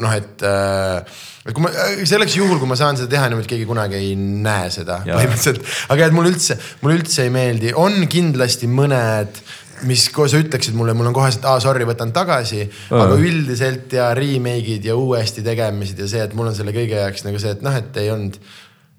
noh, 0.00 0.14
et 0.14 0.44
äh, 0.46 1.02
et 1.46 1.56
kui 1.56 1.64
ma, 1.64 1.72
äh, 1.72 2.02
selleks 2.08 2.36
juhul, 2.38 2.60
kui 2.60 2.68
ma 2.70 2.78
saan 2.78 2.98
seda 3.00 3.10
teha 3.16 3.30
niimoodi, 3.30 3.48
et 3.48 3.54
keegi 3.54 3.66
kunagi 3.68 3.98
ei 3.98 4.12
näe 4.18 4.68
seda 4.72 5.00
ja. 5.08 5.16
põhimõtteliselt. 5.18 5.66
aga 5.94 6.06
et 6.06 6.16
mulle 6.16 6.34
üldse, 6.34 6.58
mulle 6.84 7.00
üldse 7.00 7.26
ei 7.26 7.34
meeldi, 7.34 7.74
on 7.74 8.06
kindlasti 8.10 8.70
mõned 8.70 9.42
mis, 9.88 10.06
kui 10.12 10.28
sa 10.28 10.40
ütleksid 10.40 10.76
mulle, 10.76 10.94
mul 10.96 11.08
on 11.10 11.16
kohe, 11.16 11.30
et 11.32 11.46
aa 11.48 11.60
sorry, 11.62 11.86
võtan 11.88 12.12
tagasi 12.14 12.62
uh. 12.66 12.70
-huh. 12.70 13.04
aga 13.06 13.18
üldiselt 13.18 13.92
ja 13.96 14.10
remake'id 14.16 14.86
ja 14.86 14.96
uuesti 14.96 15.44
tegemised 15.46 15.98
ja 15.98 16.08
see, 16.10 16.24
et 16.26 16.34
mul 16.36 16.52
on 16.52 16.56
selle 16.56 16.74
kõige 16.76 17.00
jaoks 17.00 17.24
nagu 17.26 17.40
see, 17.40 17.56
et 17.56 17.64
noh, 17.64 17.76
et 17.76 17.96
ei 18.02 18.12
olnud 18.12 18.38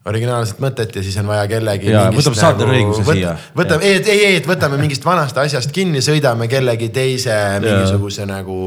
originaalset 0.05 0.61
mõtet 0.63 0.95
ja 0.95 1.03
siis 1.05 1.17
on 1.21 1.29
vaja 1.29 1.45
kellegi. 1.49 1.91
võtame 1.91 2.39
saatele 2.39 2.73
õiguse 2.79 3.05
võt, 3.05 3.19
siia. 3.19 3.35
võtame, 3.57 3.85
ei, 3.85 3.99
ei, 4.01 4.25
ei, 4.31 4.39
et 4.39 4.49
võtame 4.49 4.79
mingist 4.81 5.05
vanast 5.05 5.37
asjast 5.37 5.73
kinni, 5.75 6.01
sõidame 6.01 6.49
kellegi 6.51 6.89
teise 6.93 7.37
mingisuguse 7.61 8.25
nagu 8.29 8.57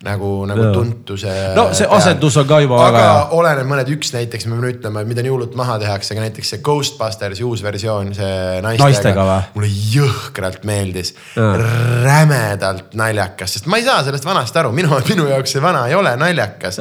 nagu, 0.00 0.28
nagu 0.48 0.62
ja. 0.64 0.70
tuntuse. 0.72 1.32
no 1.56 1.66
see 1.76 1.88
asendus 1.92 2.38
on 2.40 2.46
ka 2.48 2.60
juba 2.64 2.78
väga 2.80 3.00
hea. 3.02 3.10
aga 3.12 3.36
oleneb 3.36 3.68
mõned, 3.68 3.90
üks 3.92 4.14
näiteks, 4.14 4.46
me 4.48 4.56
peame 4.56 4.70
ütlema, 4.72 5.02
mida 5.08 5.24
nii 5.24 5.32
hullult 5.34 5.56
maha 5.60 5.76
tehakse, 5.82 6.14
aga 6.14 6.24
näiteks 6.24 6.54
see 6.54 6.62
Ghostbustersi 6.64 7.44
uus 7.44 7.60
versioon, 7.64 8.14
see 8.16 8.62
naistega, 8.64 8.86
naistega. 8.86 9.26
mulle 9.56 9.68
jõhkralt 9.92 10.64
meeldis. 10.68 11.12
rämedalt 11.36 12.96
naljakas, 12.96 13.58
sest 13.58 13.68
ma 13.68 13.80
ei 13.80 13.84
saa 13.84 14.00
sellest 14.06 14.24
vanast 14.24 14.56
aru, 14.56 14.72
minu, 14.76 14.96
minu 15.12 15.28
jaoks 15.34 15.56
see 15.56 15.64
vana 15.64 15.84
ei 15.90 15.98
ole 15.98 16.16
naljakas. 16.20 16.80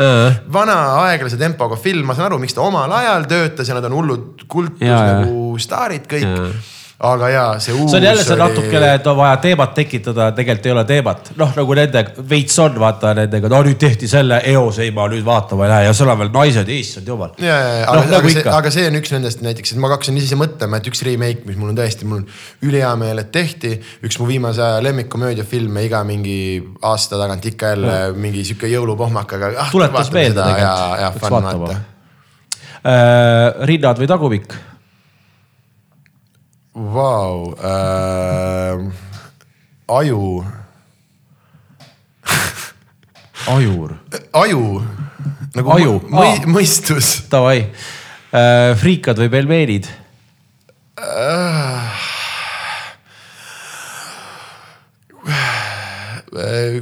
vana 0.60 0.80
aeglase 1.04 1.40
tempoga 1.42 1.80
film, 1.80 2.08
ma 2.08 2.16
saan 2.16 2.32
aru, 2.32 2.40
miks 2.40 2.56
ta 2.56 2.64
omal 2.64 2.96
ajal 3.02 3.28
töötas 3.28 3.68
ja 3.68 3.76
nad 3.76 3.92
on 3.92 4.00
hullud 4.00 4.48
kultus 4.48 4.88
ja, 4.88 5.04
nagu 5.20 5.60
staarid 5.60 6.08
kõik 6.08 6.78
aga 7.00 7.30
jaa, 7.32 7.52
see 7.64 7.74
uus. 7.74 7.92
see 7.92 7.98
on 7.98 8.04
jälle 8.04 8.24
see 8.24 8.34
oli... 8.34 8.42
natukene, 8.42 8.88
et 8.98 9.06
on 9.08 9.16
vaja 9.16 9.38
teemat 9.40 9.72
tekitada, 9.74 10.26
tegelikult 10.36 10.66
ei 10.66 10.72
ole 10.74 10.84
teemat. 10.88 11.30
noh, 11.40 11.54
nagu 11.56 11.78
nende 11.78 12.02
veits 12.30 12.58
on, 12.60 12.76
vaata 12.82 13.14
nendega, 13.16 13.52
no 13.52 13.62
nüüd 13.64 13.80
tehti 13.80 14.10
selle 14.12 14.42
eos, 14.52 14.82
ei 14.84 14.92
ma 14.96 15.06
nüüd 15.12 15.24
vaatama 15.26 15.64
ei 15.64 15.72
lähe 15.72 15.86
ja 15.88 15.94
seal 15.96 16.12
on 16.12 16.20
veel 16.20 16.32
naised, 16.34 16.72
issand 16.76 17.08
jumal. 17.08 17.32
ja, 17.40 17.56
ja, 17.56 17.74
ja 17.80 17.86
no, 17.88 18.04
aga, 18.04 18.12
nagu 18.12 18.20
aga, 18.20 18.36
see, 18.36 18.46
aga 18.58 18.74
see 18.76 18.88
on 18.92 19.00
üks 19.00 19.16
nendest 19.16 19.44
näiteks, 19.48 19.74
et 19.76 19.80
ma 19.80 19.94
hakkasin 19.94 20.20
ise 20.20 20.40
mõtlema, 20.40 20.82
et 20.82 20.92
üks 20.92 21.04
remake, 21.08 21.48
mis 21.48 21.60
mul 21.62 21.72
on 21.72 21.80
tõesti, 21.80 22.08
mul 22.10 22.20
on 22.20 22.28
ülihea 22.68 22.92
meel, 23.00 23.24
et 23.24 23.32
tehti. 23.32 23.78
üks 24.04 24.20
mu 24.20 24.28
viimase 24.28 24.64
aja 24.66 24.84
lemmikkomöödiafilme 24.84 25.88
iga 25.88 26.04
mingi 26.08 26.40
aasta 26.84 27.20
tagant 27.22 27.48
ikka 27.48 27.76
jälle 27.78 27.94
mm. 27.96 28.24
mingi 28.28 28.44
sihuke 28.44 28.68
jõulupohmakaga 28.76 29.54
ah,. 29.56 29.72
tuletas 29.72 30.12
meelde 30.12 30.42
tegelikult. 30.44 30.84
ja, 30.84 31.06
ja 31.06 31.14
fun 31.16 31.38
vaata 31.40 31.78
äh,. 32.84 33.64
rinnad 33.72 34.04
või 34.04 34.12
tagumik 34.12 34.60
Vau 36.80 37.52
äh,, 37.60 38.80
aju 39.88 40.46
ajur. 43.48 43.96
aju, 44.34 44.64
nagu 45.56 45.74
aju. 45.74 45.96
Mõi, 46.12 46.36
mõistus. 46.50 47.26
Davai 47.32 47.64
äh,, 47.66 48.76
friikad 48.80 49.20
või 49.20 49.32
pelmeenid 49.34 49.90
äh,? 51.00 52.06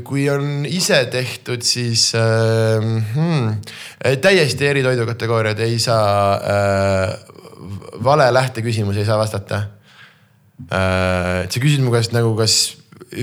kui 0.03 0.25
on 0.29 0.65
ise 0.67 0.97
tehtud, 1.09 1.63
siis 1.65 2.11
äh, 2.19 2.83
hmm, 2.83 3.55
täiesti 4.21 4.67
eri 4.67 4.83
toidukategooriad 4.85 5.61
ei 5.65 5.79
saa 5.81 6.35
äh,, 6.35 7.15
vale 8.03 8.27
lähteküsimus 8.35 8.99
ei 8.99 9.07
saa 9.07 9.17
vastata 9.17 9.63
et 10.65 11.53
sa 11.53 11.61
küsid 11.61 11.83
mu 11.85 11.93
käest 11.93 12.15
nagu, 12.15 12.33
kas 12.37 12.77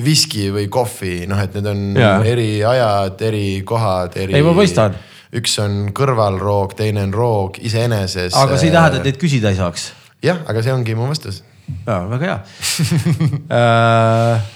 viski 0.05 0.49
või 0.55 0.69
kohvi, 0.73 1.25
noh, 1.31 1.41
et 1.43 1.57
need 1.59 1.67
on 1.69 1.83
ja. 1.99 2.15
eri 2.27 2.49
ajad, 2.65 3.21
eri 3.27 3.49
kohad, 3.67 4.17
eri. 4.21 4.37
ei, 4.39 4.47
ma 4.47 4.55
mõistan. 4.57 4.97
üks 5.35 5.59
on 5.63 5.91
kõrvalroog, 5.97 6.77
teine 6.79 7.05
on 7.05 7.15
roog 7.15 7.59
iseeneses. 7.61 8.37
aga 8.39 8.59
see 8.59 8.71
ei 8.71 8.77
tähenda, 8.77 9.03
et 9.03 9.11
neid 9.11 9.21
küsida 9.21 9.53
ei 9.53 9.59
saaks. 9.59 9.91
jah, 10.25 10.41
aga 10.49 10.65
see 10.65 10.75
ongi 10.75 10.97
mu 10.99 11.11
vastus. 11.11 11.43
ja 11.85 12.03
väga 12.11 12.31
hea 12.31 12.39
äh, 13.59 14.49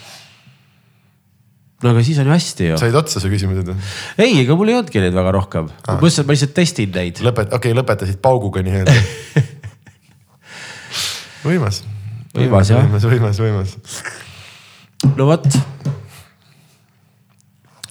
no 1.82 1.92
aga 1.94 2.02
siis 2.04 2.18
on 2.22 2.28
ju 2.28 2.34
hästi 2.36 2.72
ju. 2.72 2.80
said 2.80 2.96
otsa 3.00 3.20
su 3.22 3.32
küsimused 3.32 3.68
või? 3.72 3.76
ei, 4.20 4.40
ega 4.44 4.56
mul 4.58 4.70
ei 4.70 4.78
olnudki 4.78 5.02
neid 5.02 5.16
väga 5.16 5.34
rohkem 5.38 5.68
ah.. 5.72 5.94
ma 5.94 6.00
mõtlesin, 6.00 6.24
et 6.24 6.30
ma 6.30 6.36
lihtsalt 6.36 6.56
testin 6.56 6.94
neid. 6.94 7.22
lõpet-, 7.26 7.52
okei 7.52 7.72
okay,, 7.72 7.78
lõpetasid 7.82 8.22
pauguga 8.24 8.64
nii-öelda 8.64 8.96
võimas 11.48 11.82
võimas 12.38 12.70
jah. 12.72 12.86
võimas, 12.86 13.06
võimas, 13.08 13.40
võimas. 13.42 13.74
no 15.16 15.28
vot. 15.28 15.46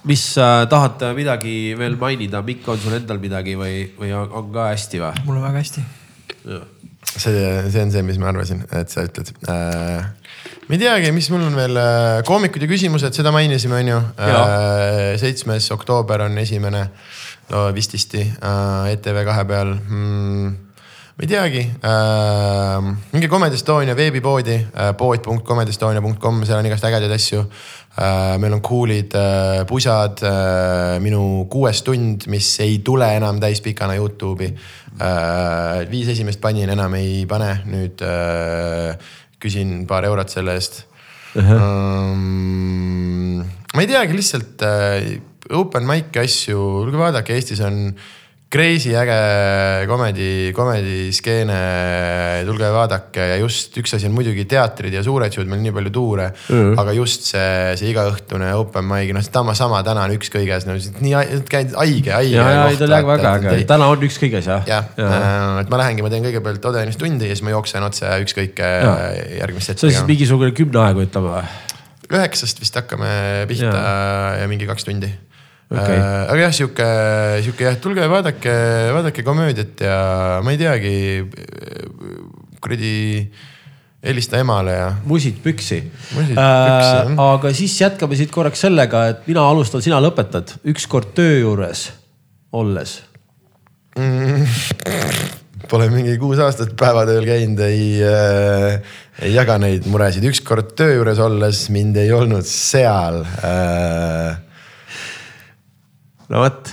mis 0.08 0.24
äh, 0.40 0.64
tahad 0.70 1.04
midagi 1.16 1.56
veel 1.78 1.98
mainida, 2.00 2.42
Mikk, 2.44 2.68
on 2.72 2.82
sul 2.82 2.98
endal 2.98 3.20
midagi 3.22 3.56
või, 3.60 3.88
või 3.98 4.12
on, 4.16 4.30
on 4.40 4.52
ka 4.54 4.70
hästi 4.72 5.02
või? 5.02 5.24
mul 5.26 5.40
on 5.40 5.48
väga 5.48 5.64
hästi. 5.64 5.86
see, 7.14 7.48
see 7.72 7.82
on 7.82 7.92
see, 7.94 8.04
mis 8.06 8.20
ma 8.20 8.30
arvasin, 8.32 8.64
et 8.72 8.92
sa 8.92 9.04
ütled 9.08 9.32
äh,. 9.48 10.06
ma 10.68 10.76
ei 10.76 10.82
teagi, 10.84 11.12
mis 11.16 11.30
mul 11.34 11.48
on 11.48 11.58
veel 11.58 11.80
äh,, 11.80 12.20
koomikud 12.28 12.64
ja 12.64 12.70
küsimused, 12.70 13.16
seda 13.16 13.34
mainisime, 13.34 13.82
on 13.82 13.92
ju. 13.94 13.98
Äh, 14.28 15.16
seitsmes 15.20 15.68
oktoober 15.74 16.28
on 16.28 16.40
esimene, 16.40 16.86
no 17.52 17.68
vististi 17.76 18.24
äh, 18.24 18.94
ETV 18.94 19.22
kahe 19.28 19.44
peal 19.48 19.76
mm 19.76 20.67
ma 21.18 21.24
ei 21.24 21.26
teagi 21.26 21.60
äh,, 21.82 22.96
minge 23.10 23.26
Comedy 23.26 23.56
Estonia 23.56 23.94
veebipoodi 23.98 24.54
äh,, 24.54 24.92
pood.comedyestonia.com, 24.94 26.44
seal 26.46 26.60
on 26.60 26.68
igast 26.68 26.84
ägedaid 26.86 27.10
asju 27.10 27.40
äh,. 27.42 28.36
meil 28.38 28.54
on 28.54 28.62
cool'id 28.62 29.16
äh, 29.18 29.64
pusad 29.66 30.22
äh,, 30.22 31.00
minu 31.02 31.48
kuues 31.50 31.82
tund, 31.82 32.28
mis 32.30 32.52
ei 32.62 32.76
tule 32.86 33.08
enam 33.16 33.40
täispikana 33.42 33.96
Youtube'i 33.98 34.52
äh,. 34.54 35.88
viis 35.90 36.12
esimest 36.14 36.38
panin, 36.40 36.70
enam 36.70 36.94
ei 37.00 37.24
pane, 37.26 37.50
nüüd 37.66 38.04
äh, 38.06 38.94
küsin 39.42 39.88
paar 39.90 40.06
eurot 40.06 40.30
selle 40.30 40.54
eest 40.54 40.84
uh. 41.34 41.42
-huh. 41.42 41.58
Um, 41.58 43.42
ma 43.74 43.82
ei 43.82 43.90
teagi, 43.90 44.14
lihtsalt 44.14 44.62
äh, 44.62 45.18
open 45.50 45.82
mic'i 45.82 46.22
asju, 46.22 46.62
vaadake, 46.94 47.34
Eestis 47.34 47.58
on 47.66 47.90
Crazy 48.48 48.94
äge 48.96 49.84
comedy, 49.86 50.52
comedy 50.56 51.10
skeene, 51.12 51.56
tulge 52.48 52.70
vaadake 52.72 53.26
ja 53.34 53.34
just 53.42 53.74
üks 53.76 53.92
asi 53.92 54.08
on 54.08 54.14
muidugi 54.16 54.46
teatrid 54.48 54.94
ja 54.96 55.02
suured 55.04 55.34
show'd, 55.34 55.50
meil 55.50 55.60
on 55.60 55.66
nii 55.66 55.74
palju 55.76 55.92
tuure 55.92 56.30
mm.. 56.32 56.78
aga 56.80 56.94
just 56.96 57.28
see, 57.28 57.74
see 57.76 57.90
igaõhtune 57.92 58.48
open 58.56 58.88
mic, 58.88 59.12
noh 59.12 59.26
sama, 59.26 59.52
sama 59.58 59.82
täna 59.84 60.06
on 60.08 60.16
üks 60.16 60.32
kõiges 60.32 60.64
no,, 60.64 60.78
nii 60.80 61.42
käid 61.44 61.76
haige, 61.76 62.14
haige. 62.16 62.38
ja, 62.38 62.48
ja 62.54 62.64
ei 62.72 62.80
ta 62.80 62.88
on 62.88 62.96
väga 63.10 63.34
äge, 63.34 63.54
täna 63.68 63.90
on 63.92 64.08
üks 64.08 64.16
kõiges 64.24 64.48
jah. 64.48 64.64
jah 64.64 64.88
ja. 64.96 65.12
ja., 65.12 65.20
äh, 65.20 65.60
et 65.66 65.76
ma 65.76 65.84
lähengi, 65.84 66.08
ma 66.08 66.14
teen 66.16 66.24
kõigepealt 66.24 66.72
Odenis 66.72 66.96
tundi 66.96 67.28
ja 67.28 67.36
siis 67.36 67.44
ma 67.44 67.52
jooksen 67.52 67.84
otse 67.84 68.16
ükskõik 68.24 68.64
ja. 68.64 68.96
järgmist 69.42 69.74
setti. 69.74 69.84
see 69.84 69.92
on 69.92 69.98
siis 69.98 70.08
mingisugune 70.08 70.56
kümne 70.56 70.86
aegu 70.88 71.04
ütleme 71.04 71.36
või? 71.36 71.46
üheksast 72.16 72.64
vist 72.64 72.80
hakkame 72.80 73.44
pihta 73.52 73.76
ja, 73.76 74.36
ja 74.40 74.48
mingi 74.48 74.64
kaks 74.72 74.88
tundi 74.88 75.12
okay.. 75.70 75.98
Äh, 75.98 76.24
aga 76.32 76.40
jah, 76.46 76.56
sihuke, 76.56 76.88
sihuke 77.44 77.68
jah, 77.68 77.78
tulge 77.82 78.08
vaadake, 78.10 78.56
vaadake 78.96 79.24
komöödiat 79.26 79.84
ja 79.84 80.00
ma 80.44 80.54
ei 80.54 80.60
teagi, 80.60 80.96
kuradi 82.62 82.96
helista 84.04 84.38
emale 84.38 84.76
ja. 84.76 84.88
musid 85.08 85.40
püksi. 85.44 85.80
Äh, 86.30 87.12
aga 87.18 87.52
siis 87.56 87.74
jätkame 87.80 88.18
siit 88.18 88.32
korraks 88.34 88.62
sellega, 88.66 89.08
et 89.12 89.26
mina 89.30 89.44
alustan, 89.48 89.82
sina 89.84 90.00
lõpetad, 90.02 90.58
ükskord 90.70 91.12
töö 91.18 91.40
juures 91.42 91.88
olles 92.56 93.00
mm,. 93.98 94.46
Pole 95.68 95.90
mingi 95.92 96.14
kuus 96.16 96.38
aastat 96.40 96.70
päevatööl 96.80 97.26
käinud, 97.28 97.58
ei 97.60 97.98
äh,, 98.00 98.78
ei 99.20 99.34
jaga 99.34 99.58
neid 99.60 99.84
muresid, 99.90 100.24
ükskord 100.30 100.70
töö 100.78 100.94
juures 100.94 101.18
olles 101.20 101.66
mind 101.74 101.98
ei 102.00 102.12
olnud 102.14 102.46
seal 102.48 103.20
äh, 103.44 104.38
no 106.32 106.44
vot, 106.44 106.70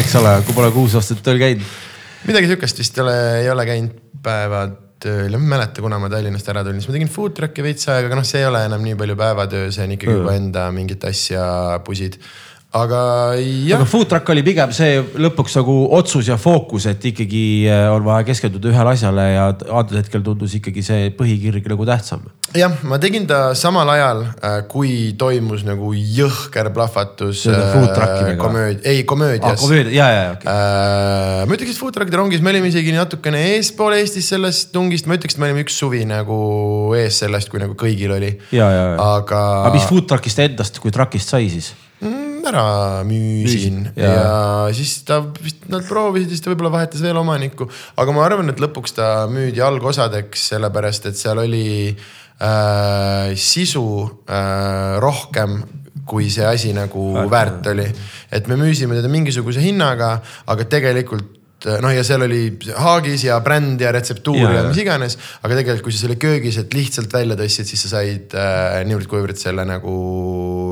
eks 0.00 0.14
ole, 0.20 0.36
kui 0.46 0.56
pole 0.56 0.70
kuus 0.74 0.94
aastat 0.98 1.22
tööl 1.24 1.40
käinud. 1.40 1.64
midagi 2.28 2.50
sihukest 2.50 2.82
vist 2.82 2.98
ei 2.98 3.04
ole, 3.04 3.16
ei 3.40 3.50
ole 3.52 3.66
käinud 3.68 3.96
päevatööl 4.24 5.32
ja 5.32 5.40
ma 5.40 5.46
ei 5.46 5.52
mäleta, 5.54 5.84
kuna 5.84 6.00
ma 6.02 6.10
Tallinnast 6.12 6.50
ära 6.52 6.64
tulin, 6.66 6.82
siis 6.82 6.90
ma 6.90 6.98
tegin 6.98 7.12
food 7.12 7.36
truck'i 7.38 7.64
veits 7.64 7.88
aega, 7.88 8.10
aga 8.10 8.20
noh, 8.20 8.28
see 8.28 8.42
ei 8.42 8.48
ole 8.50 8.62
enam 8.68 8.84
nii 8.84 8.98
palju 9.00 9.16
päevatöö, 9.20 9.72
see 9.72 9.88
on 9.88 9.96
ikkagi 9.96 10.18
juba 10.18 10.36
enda 10.36 10.68
mingit 10.76 11.06
asja 11.08 11.44
pusid 11.86 12.20
aga 12.70 13.34
jah. 13.34 13.80
aga 13.80 13.86
food 13.88 14.06
truck 14.06 14.28
oli 14.30 14.44
pigem 14.46 14.70
see 14.74 15.00
lõpuks 15.18 15.56
nagu 15.58 15.74
otsus 15.96 16.28
ja 16.30 16.36
fookus, 16.38 16.86
et 16.86 17.02
ikkagi 17.10 17.66
äh, 17.66 17.88
on 17.90 18.04
vaja 18.06 18.22
keskenduda 18.28 18.70
ühele 18.70 18.92
asjale 18.94 19.24
ja 19.26 19.48
antud 19.50 19.96
hetkel 19.98 20.22
tundus 20.22 20.54
ikkagi 20.54 20.84
see 20.86 21.08
põhikirg 21.18 21.66
nagu 21.72 21.88
tähtsam. 21.88 22.28
jah, 22.54 22.76
ma 22.86 23.00
tegin 23.02 23.26
ta 23.26 23.56
samal 23.58 23.90
ajal, 23.90 24.22
äh, 24.38 24.60
kui 24.70 25.16
toimus 25.18 25.64
nagu 25.66 25.90
jõhker 25.94 26.70
plahvatus. 26.76 27.42
Äh, 27.50 28.38
komööd-, 28.38 28.86
ei 28.86 29.02
komöödias 29.02 29.58
ah,. 29.58 29.60
komöödia, 29.64 29.90
ja, 29.90 30.08
ja, 30.14 30.22
ja 30.28 30.32
okay. 30.38 30.54
äh,. 30.54 31.42
ma 31.50 31.58
ütleks, 31.58 31.74
et 31.74 31.82
food 31.82 31.98
truck'ide 31.98 32.22
rongis 32.22 32.44
me 32.44 32.54
olime 32.54 32.70
isegi 32.70 32.94
natukene 32.94 33.42
eespool 33.56 33.98
Eestis 33.98 34.30
sellest 34.30 34.70
tungist, 34.70 35.10
ma 35.10 35.18
ütleks, 35.18 35.34
et 35.34 35.42
me 35.42 35.50
olime 35.50 35.66
üks 35.66 35.82
suvi 35.82 36.06
nagu 36.06 36.38
ees 36.94 37.18
sellest, 37.24 37.50
kui 37.50 37.58
nagu 37.62 37.74
kõigil 37.74 38.14
oli. 38.14 38.36
aga. 38.54 39.44
aga 39.66 39.74
mis 39.74 39.90
food 39.90 40.06
truck'ist 40.06 40.46
endast 40.46 40.78
kui 40.78 40.94
truck'ist 40.94 41.34
sai 41.34 41.50
siis? 41.50 41.74
mm, 41.98 42.29
ära 42.48 43.02
müüsin 43.06 43.82
Müüs, 43.84 43.98
ja. 44.00 44.12
ja 44.12 44.74
siis 44.76 44.94
ta 45.08 45.20
vist, 45.40 45.66
nad 45.72 45.84
proovisid, 45.88 46.30
siis 46.32 46.44
ta 46.44 46.52
võib-olla 46.52 46.72
vahetas 46.78 47.02
veel 47.04 47.18
omanikku. 47.20 47.68
aga 48.00 48.14
ma 48.16 48.24
arvan, 48.26 48.52
et 48.52 48.62
lõpuks 48.62 48.96
ta 48.96 49.10
müüdi 49.30 49.62
algosadeks, 49.64 50.46
sellepärast 50.54 51.10
et 51.10 51.20
seal 51.20 51.42
oli 51.42 51.66
äh, 51.90 53.34
sisu 53.36 53.84
äh, 54.28 54.96
rohkem 55.02 55.60
kui 56.10 56.30
see 56.32 56.46
asi 56.46 56.72
nagu 56.74 57.12
väärt 57.30 57.68
oli. 57.70 57.86
et 58.32 58.48
me 58.50 58.58
müüsime 58.58 58.96
teda 58.98 59.10
mingisuguse 59.10 59.62
hinnaga, 59.62 60.16
aga 60.50 60.66
tegelikult 60.70 61.39
noh, 61.68 61.92
ja 61.92 62.02
seal 62.06 62.24
oli 62.24 62.42
haagis 62.80 63.26
ja 63.26 63.36
bränd 63.44 63.82
ja 63.82 63.92
retseptuur 63.92 64.38
ja, 64.40 64.52
ja 64.60 64.62
mis 64.68 64.80
iganes. 64.80 65.16
aga 65.42 65.58
tegelikult, 65.58 65.84
kui 65.86 65.94
sa 65.94 66.04
selle 66.04 66.16
köögis, 66.20 66.56
et 66.62 66.74
lihtsalt 66.76 67.12
välja 67.12 67.36
tõstsid, 67.38 67.68
siis 67.68 67.84
sa 67.84 67.92
said 67.98 68.36
äh, 68.38 68.80
niivõrd-kuivõrd 68.88 69.40
selle 69.40 69.66
nagu 69.68 69.96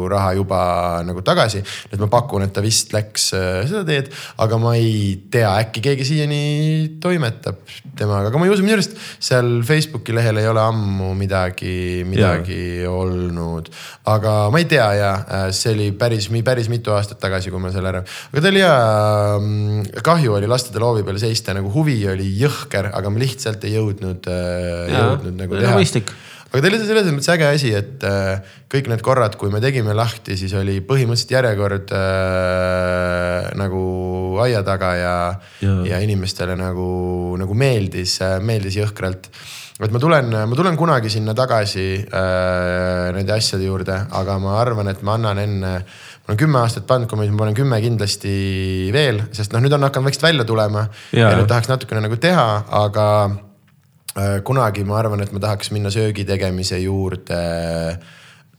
raha 0.09 0.33
juba 0.39 0.61
nagu 1.07 1.23
tagasi. 1.27 1.63
et 1.93 1.99
ma 2.01 2.09
pakun, 2.13 2.47
et 2.47 2.55
ta 2.55 2.65
vist 2.65 2.95
läks 2.97 3.31
äh, 3.37 3.61
seda 3.69 3.85
teed, 3.89 4.09
aga 4.41 4.61
ma 4.63 4.75
ei 4.79 5.19
tea, 5.33 5.51
äkki 5.65 5.85
keegi 5.85 6.09
siiani 6.09 6.43
toimetab 7.03 7.61
temaga, 7.99 8.31
aga 8.31 8.41
ma 8.41 8.49
ei 8.49 8.55
usu, 8.55 8.65
minu 8.65 8.79
arust 8.79 8.97
seal 8.97 9.61
Facebooki 9.69 10.17
lehel 10.17 10.41
ei 10.41 10.49
ole 10.49 10.63
ammu 10.63 11.13
midagi, 11.19 12.05
midagi 12.09 12.61
ja. 12.85 12.93
olnud. 12.95 13.69
aga 14.09 14.37
ma 14.55 14.63
ei 14.63 14.69
tea 14.71 14.89
ja 14.97 15.13
see 15.53 15.75
oli 15.75 15.91
päris, 15.99 16.31
päris 16.45 16.73
mitu 16.73 16.95
aastat 16.97 17.21
tagasi, 17.21 17.53
kui 17.53 17.61
ma 17.61 17.73
selle 17.75 17.93
ära, 17.93 18.05
aga 18.33 18.45
ta 18.45 18.53
oli 18.53 18.65
hea. 18.65 18.77
Mm, 19.39 20.03
kahju 20.05 20.37
oli 20.39 20.49
lasta 20.51 20.73
ta 20.79 20.85
loovi 20.87 21.05
peal 21.07 21.19
seista, 21.21 21.55
nagu 21.57 21.73
huvi 21.75 21.99
oli 22.09 22.31
jõhker, 22.39 22.93
aga 22.95 23.11
ma 23.13 23.23
lihtsalt 23.23 23.67
ei 23.67 23.75
jõudnud, 23.77 24.31
äh, 24.31 24.89
jõudnud 24.95 25.39
nagu 25.43 25.59
teha. 25.59 25.77
mõistlik 25.77 26.15
aga 26.49 26.63
teil 26.65 26.79
oli 26.79 26.87
selles 26.89 27.11
mõttes 27.13 27.29
äge 27.35 27.45
asi, 27.45 27.75
et 27.77 28.05
äh, 28.09 28.55
kõik 28.73 28.89
need 28.89 29.03
korrad, 29.05 29.37
kui 29.41 29.53
me 29.53 29.61
tegime 29.61 29.93
lahti, 29.97 30.39
siis 30.41 30.55
oli 30.57 30.79
põhimõtteliselt 30.81 31.35
järjekord 31.35 31.93
äh, 31.99 33.51
nagu 33.61 33.83
aia 34.45 34.63
taga 34.65 34.95
ja, 34.97 35.15
ja., 35.61 35.77
ja 35.93 36.01
inimestele 36.05 36.57
nagu, 36.57 36.89
nagu 37.41 37.59
meeldis, 37.59 38.21
meeldis 38.41 38.81
jõhkralt 38.81 39.29
et 39.79 39.93
ma 39.95 40.01
tulen, 40.03 40.33
ma 40.51 40.57
tulen 40.59 40.77
kunagi 40.79 41.11
sinna 41.13 41.35
tagasi 41.39 41.87
äh, 42.03 43.11
nende 43.15 43.35
asjade 43.37 43.69
juurde, 43.69 43.95
aga 44.19 44.39
ma 44.43 44.57
arvan, 44.59 44.91
et 44.91 45.05
ma 45.07 45.15
annan 45.15 45.39
enne 45.39 45.75
ma 46.29 46.35
olen 46.35 46.41
kümme 46.43 46.59
aastat 46.61 46.85
bandkommis, 46.85 47.31
ma 47.33 47.41
panen 47.41 47.57
kümme 47.57 47.79
kindlasti 47.81 48.33
veel, 48.93 49.23
sest 49.33 49.55
noh, 49.55 49.63
nüüd 49.65 49.73
on 49.73 49.87
hakanud 49.87 50.11
vaikselt 50.11 50.27
välja 50.27 50.45
tulema 50.45 50.83
ja, 51.17 51.31
nüüd 51.33 51.49
tahaks 51.49 51.71
natukene 51.71 52.03
nagu 52.05 52.19
teha, 52.21 52.45
aga 52.83 53.07
äh, 54.13 54.35
kunagi 54.45 54.85
ma 54.85 54.99
arvan, 55.01 55.25
et 55.25 55.33
ma 55.33 55.41
tahaks 55.41 55.73
minna 55.73 55.89
söögi 55.95 56.27
tegemise 56.29 56.83
juurde 56.83 57.41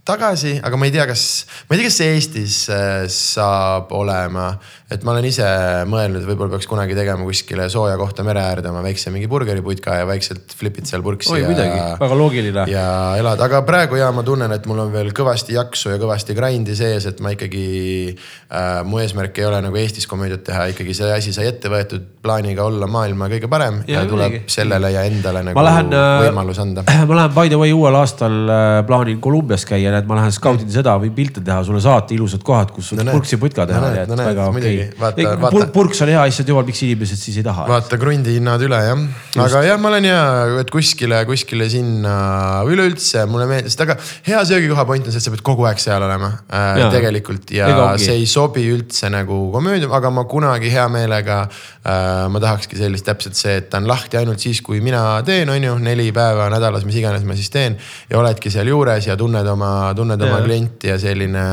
tagasi, 0.10 0.56
aga 0.66 0.82
ma 0.82 0.90
ei 0.90 0.96
tea, 0.98 1.06
kas, 1.12 1.28
ma 1.70 1.78
ei 1.78 1.84
tea, 1.84 1.92
kas 1.92 2.00
see 2.02 2.16
Eestis 2.16 2.58
äh, 2.74 3.06
saab 3.14 3.94
olema. 3.94 4.56
Et 4.90 5.04
ma 5.06 5.14
olen 5.14 5.26
ise 5.30 5.46
mõelnud, 5.90 6.24
võib-olla 6.26 6.56
peaks 6.56 6.66
kunagi 6.70 6.96
tegema 6.98 7.22
kuskile 7.28 7.68
sooja 7.70 7.94
kohta 8.00 8.24
mere 8.26 8.42
äärde 8.42 8.72
oma 8.72 8.82
väikse 8.82 9.12
mingi 9.14 9.28
burgeriputka 9.30 10.00
ja 10.00 10.08
vaikselt 10.10 10.56
flip'id 10.58 10.90
seal 10.90 11.04
purksi. 11.06 11.30
oi 11.36 11.44
midagi, 11.46 11.78
väga 12.00 12.18
loogiline. 12.18 12.64
ja 12.72 12.86
elad, 13.20 13.42
aga 13.46 13.62
praegu 13.68 14.00
ja 14.00 14.08
ma 14.16 14.24
tunnen, 14.26 14.50
et 14.56 14.66
mul 14.70 14.82
on 14.82 14.90
veel 14.94 15.12
kõvasti 15.14 15.54
jaksu 15.54 15.94
ja 15.94 16.00
kõvasti 16.02 16.34
grind'i 16.38 16.78
sees, 16.78 17.06
et 17.12 17.22
ma 17.22 17.36
ikkagi 17.36 17.66
äh,. 18.16 18.82
mu 18.90 19.02
eesmärk 19.04 19.38
ei 19.38 19.46
ole 19.46 19.62
nagu 19.62 19.78
Eestis 19.80 20.10
komöödiat 20.10 20.42
teha, 20.50 20.66
ikkagi 20.74 20.98
see 20.98 21.12
asi 21.14 21.36
sai 21.38 21.46
ette 21.52 21.70
võetud 21.70 22.10
plaaniga 22.26 22.66
olla 22.66 22.90
maailma 22.90 23.30
kõige 23.30 23.52
parem 23.52 23.84
ja, 23.86 24.02
ja 24.02 24.10
tuleb 24.10 24.34
midagi. 24.34 24.52
sellele 24.58 24.92
ja 24.96 25.06
endale 25.06 25.46
nagu 25.52 25.66
lähen, 25.70 25.94
äh, 25.94 26.24
võimalus 26.26 26.64
anda. 26.66 26.88
ma 27.10 27.22
lähen 27.22 27.38
by 27.38 27.54
the 27.54 27.62
way 27.62 27.78
uuel 27.78 28.00
aastal 28.02 28.42
äh, 28.50 28.82
plaanin 28.90 29.22
Kolumbias 29.22 29.70
käia 29.70 29.94
et 30.02 30.10
ma 30.10 30.18
lähen 30.18 30.34
skaudin 30.34 30.74
seda 30.74 30.98
või 30.98 31.14
pilte 31.14 31.46
teha, 31.46 31.62
sulle 31.68 31.82
saata 31.86 32.18
ilusad 32.18 32.42
kohad, 32.42 32.74
kus 32.74 32.96
no, 32.98 33.06
purksi 33.14 33.38
putka 33.38 33.70
teha 33.70 33.86
no,. 33.86 33.96
No, 34.10 34.24
väga 34.26 34.50
okei 34.50 34.60
okay.. 34.62 34.79
Purks 35.74 36.02
on 36.06 36.12
hea 36.12 36.22
asja, 36.28 36.46
jumal, 36.48 36.66
miks 36.68 36.82
inimesed 36.86 37.20
siis 37.20 37.40
ei 37.42 37.46
taha? 37.46 37.68
vaata 37.70 38.00
krundi 38.02 38.38
hinnad 38.38 38.64
üle 38.66 38.80
jah, 38.84 39.04
aga 39.46 39.64
jah, 39.66 39.80
ma 39.82 39.92
olen 39.92 40.08
ja, 40.10 40.20
et 40.62 40.72
kuskile, 40.74 41.22
kuskile 41.30 41.70
sinna 41.72 42.16
üleüldse 42.70 43.26
mulle 43.30 43.48
meeldis, 43.50 43.78
aga 43.84 43.98
hea 44.28 44.42
söögikoha 44.50 44.86
point 44.90 45.08
on 45.08 45.14
see, 45.14 45.22
et 45.22 45.28
sa 45.28 45.34
pead 45.34 45.44
kogu 45.46 45.66
aeg 45.70 45.82
seal 45.82 46.04
olema 46.06 46.32
äh, 46.48 46.82
tegelikult. 46.94 47.54
Ja 47.56 47.70
see 48.00 48.18
ei 48.20 48.28
sobi 48.30 48.66
üldse 48.74 49.10
nagu 49.14 49.40
komöödia, 49.54 49.90
aga 49.96 50.12
ma 50.14 50.26
kunagi 50.30 50.72
hea 50.74 50.86
meelega 50.92 51.42
äh,. 51.46 52.28
ma 52.30 52.42
tahakski 52.42 52.80
sellist 52.80 53.08
täpselt 53.08 53.38
see, 53.40 53.58
et 53.62 53.70
ta 53.72 53.82
on 53.82 53.88
lahti 53.90 54.20
ainult 54.20 54.42
siis, 54.44 54.62
kui 54.66 54.82
mina 54.84 55.02
teen, 55.28 55.50
on 55.50 55.64
ju, 55.64 55.76
neli 55.84 56.10
päeva 56.16 56.50
nädalas, 56.54 56.86
mis 56.88 57.00
iganes 57.00 57.26
ma 57.28 57.38
siis 57.38 57.52
teen. 57.54 57.78
Ja 58.10 58.20
oledki 58.22 58.52
seal 58.54 58.70
juures 58.70 59.10
ja 59.10 59.18
tunned 59.20 59.48
oma, 59.48 59.72
tunned 59.98 60.22
oma 60.26 60.42
klienti 60.46 60.92
ja 60.92 61.00
selline. 61.02 61.46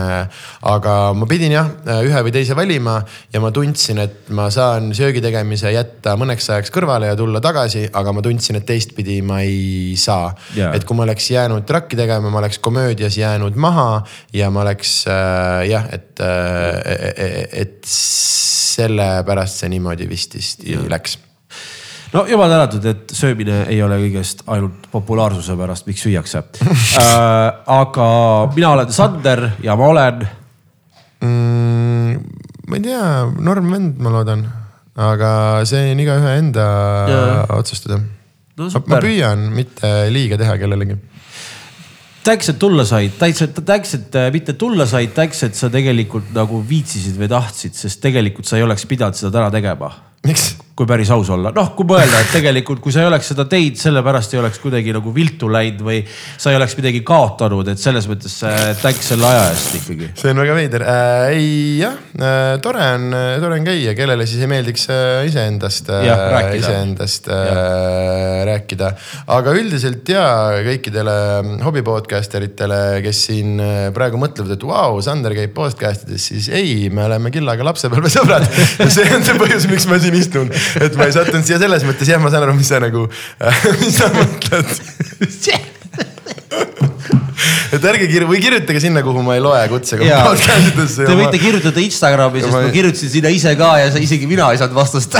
aga 0.66 0.94
ma 1.16 1.28
pidin 1.28 1.54
jah, 1.54 1.70
ühe 2.02 2.22
või 2.26 2.34
teise 2.34 2.56
valima 2.58 2.98
ja 3.32 3.40
ma 3.42 3.50
tundsin, 3.54 4.00
et 4.02 4.30
ma 4.34 4.48
saan 4.54 4.92
söögi 4.96 5.22
tegemise 5.24 5.72
jätta 5.74 6.16
mõneks 6.18 6.48
ajaks 6.52 6.72
kõrvale 6.74 7.10
ja 7.10 7.18
tulla 7.18 7.40
tagasi, 7.44 7.86
aga 7.92 8.14
ma 8.16 8.24
tundsin, 8.24 8.60
et 8.60 8.66
teistpidi 8.68 9.20
ma 9.26 9.40
ei 9.44 9.94
saa. 10.00 10.32
et 10.72 10.84
kui 10.84 10.96
ma 10.96 11.06
oleks 11.06 11.30
jäänud 11.30 11.66
trakki 11.68 11.98
tegema, 11.98 12.30
ma 12.30 12.42
oleks 12.42 12.58
komöödias 12.58 13.18
jäänud 13.18 13.56
maha 13.56 14.02
ja 14.32 14.50
ma 14.50 14.64
oleks 14.64 14.98
äh, 15.10 15.66
jah, 15.70 15.86
et 15.92 16.20
äh,, 16.20 17.52
et 17.66 17.80
sellepärast 17.86 19.62
see 19.62 19.70
niimoodi 19.72 20.08
vististi 20.08 20.76
läks 20.90 21.18
no 22.12 22.24
jumal 22.28 22.50
tänatud, 22.50 22.84
et 22.86 23.14
söömine 23.16 23.64
ei 23.72 23.80
ole 23.84 23.98
kõigest 24.00 24.44
ainult 24.52 24.88
populaarsuse 24.92 25.56
pärast, 25.58 25.86
miks 25.88 26.04
süüakse 26.06 26.42
äh,. 26.42 27.06
aga 27.66 28.08
mina 28.54 28.72
olen 28.76 28.92
Sander 28.92 29.48
ja 29.64 29.76
ma 29.78 29.90
olen 29.92 30.26
mm,. 31.20 32.20
Ma 32.66 32.78
ei 32.78 32.86
tea, 32.86 33.02
norm 33.48 33.72
vend, 33.72 33.98
ma 34.02 34.12
loodan, 34.14 34.46
aga 35.06 35.30
see 35.68 35.92
on 35.92 36.02
igaühe 36.02 36.36
enda 36.40 36.66
ja. 37.10 37.20
otsustada 37.58 38.00
no,. 38.00 38.70
ma 38.88 39.00
püüan 39.02 39.48
mitte 39.54 39.92
liiga 40.12 40.38
teha 40.40 40.56
kellelegi 40.60 40.98
tänks, 42.26 42.50
et 42.50 42.58
tulla 42.58 42.82
said, 42.88 43.12
et, 43.14 43.58
tänks, 43.62 43.94
et 43.94 44.20
mitte 44.34 44.56
tulla 44.58 44.86
said, 44.88 45.12
tänks, 45.14 45.44
et 45.46 45.58
sa 45.58 45.70
tegelikult 45.72 46.32
nagu 46.34 46.58
viitsisid 46.68 47.18
või 47.20 47.30
tahtsid, 47.30 47.76
sest 47.78 48.02
tegelikult 48.02 48.48
sa 48.48 48.58
ei 48.58 48.66
oleks 48.66 48.86
pidanud 48.90 49.18
seda 49.18 49.30
täna 49.38 49.52
tegema. 49.54 49.92
miks? 50.26 50.54
Kui 50.76 50.84
päris 50.84 51.08
aus 51.14 51.30
olla, 51.32 51.48
noh, 51.56 51.70
kui 51.72 51.86
mõelda, 51.88 52.18
et 52.20 52.34
tegelikult, 52.36 52.82
kui 52.84 52.92
sa 52.92 53.00
ei 53.00 53.08
oleks 53.08 53.30
seda 53.32 53.46
teinud, 53.48 53.78
sellepärast 53.80 54.34
ei 54.34 54.40
oleks 54.42 54.58
kuidagi 54.60 54.92
nagu 54.92 55.12
viltu 55.14 55.48
läinud 55.48 55.80
või 55.86 56.02
sa 56.10 56.52
ei 56.52 56.58
oleks 56.58 56.74
midagi 56.76 57.00
kaotanud, 57.06 57.70
et 57.72 57.80
selles 57.80 58.04
mõttes 58.10 58.34
äh, 58.44 58.74
tänks 58.82 59.08
selle 59.14 59.24
aja 59.24 59.46
eest 59.54 59.78
ikkagi. 59.78 60.10
see 60.20 60.34
on 60.34 60.42
väga 60.42 60.56
veider 60.58 60.84
äh,. 60.84 61.22
ei 61.32 61.54
jah 61.80 61.96
äh,, 62.20 62.58
tore 62.60 62.90
on, 62.98 63.06
tore 63.40 63.56
on 63.56 63.64
käia, 63.64 63.94
kellele 63.96 64.26
siis 64.28 64.42
ei 64.44 64.50
meeldiks 64.52 64.84
äh, 64.92 65.22
iseendast 65.30 65.88
äh,, 65.96 66.50
iseendast 66.58 67.30
äh, 67.32 68.44
rääkida. 68.50 68.92
aga 69.32 69.56
üldiselt 69.56 70.12
ja 70.12 70.26
kõikidele 70.66 71.16
hobi 71.64 71.84
podcaster 71.88 72.44
itele, 72.44 73.00
kes 73.06 73.22
siin 73.30 73.56
äh, 73.64 73.88
praegu 73.96 74.20
mõtlevad, 74.20 74.52
et 74.58 74.68
vau 74.68 74.92
wow,, 74.98 75.00
Sander 75.00 75.32
käib 75.40 75.56
podcast 75.56 76.04
ides, 76.04 76.28
siis 76.34 76.52
ei, 76.52 76.92
me 76.92 77.08
oleme 77.08 77.32
Killaga 77.32 77.64
lapsepõlvesõbrad 77.72 78.44
see 78.98 79.08
on 79.16 79.24
see 79.24 79.40
põhjus, 79.40 79.70
miks 79.72 79.88
ma 79.88 80.02
siin 80.04 80.20
istun 80.20 80.52
et 80.80 80.98
ma 80.98 81.08
ei 81.08 81.14
sattunud 81.16 81.46
siia 81.46 81.60
selles 81.62 81.86
mõttes, 81.86 82.10
jah, 82.10 82.20
ma 82.22 82.32
saan 82.32 82.46
aru, 82.46 82.56
mis 82.58 82.70
sa 82.72 82.80
nagu, 82.82 83.06
mis 83.82 83.98
sa 84.00 84.10
mõtled 84.14 84.68
et 87.76 87.84
ärge 87.90 88.08
kirju- 88.08 88.28
või 88.30 88.40
kirjutage 88.40 88.80
sinna, 88.82 89.02
kuhu 89.04 89.22
ma 89.26 89.36
ei 89.36 89.42
loe 89.44 89.62
kutsega. 89.70 90.06
Te 90.96 91.16
võite 91.16 91.36
ma... 91.36 91.42
kirjutada 91.42 91.82
Instagrami, 91.82 92.42
sest 92.44 92.54
ma... 92.54 92.64
ma 92.66 92.74
kirjutasin 92.74 93.12
sinna 93.18 93.32
ise 93.34 93.52
ka 93.58 93.72
ja 93.82 93.90
isegi 94.00 94.28
mina 94.30 94.48
ei 94.52 94.60
saanud 94.60 94.76
vastust 94.78 95.16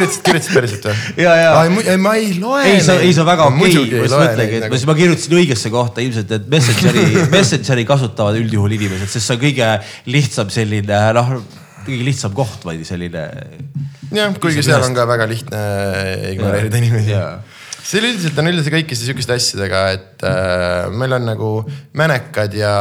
kirjutasid, 0.00 0.22
kirjutasid 0.26 0.56
päriselt 0.56 0.86
või? 0.88 0.98
ja, 1.24 1.32
ja. 1.36 1.48
ei, 1.66 1.96
ma 2.00 2.14
ei 2.18 2.34
loe. 2.40 2.64
ei, 2.66 2.82
sa, 2.84 2.96
ei, 3.02 3.12
on 3.20 3.28
väga 3.28 3.48
okei 3.50 3.72
okay., 3.80 3.96
ma 3.96 4.04
just 4.04 4.16
mõtlengi, 4.16 4.60
et 4.60 4.66
nagu... 4.66 4.82
ma 4.90 4.98
kirjutasin 5.00 5.38
õigesse 5.40 5.72
kohta 5.74 6.04
ilmselt, 6.04 6.36
et 6.36 6.46
Messengeri, 6.52 7.06
Messengeri 7.34 7.86
kasutavad 7.88 8.38
üldjuhul 8.40 8.76
inimesed, 8.78 9.10
sest 9.10 9.26
see 9.26 9.36
on 9.36 9.42
kõige 9.44 9.72
lihtsam 10.10 10.54
selline 10.54 11.02
noh 11.16 11.34
kõige 11.86 12.04
lihtsam 12.06 12.34
koht, 12.36 12.64
vaid 12.66 12.84
selline. 12.88 13.24
jah, 14.14 14.36
kuigi 14.42 14.64
seal 14.66 14.84
on 14.86 14.96
ka 14.96 15.06
väga 15.08 15.26
lihtne 15.30 15.64
ignoreerida 16.34 16.80
inimesi. 16.82 17.18
See 17.80 18.00
üldiselt 18.02 18.36
on 18.38 18.50
üldiselt 18.50 18.74
kõikide 18.74 19.00
sihukeste 19.00 19.34
asjadega, 19.34 19.82
et 19.96 20.24
äh, 20.28 20.90
meil 20.92 21.16
on 21.16 21.24
nagu 21.26 21.50
mänekad 21.96 22.54
ja, 22.54 22.74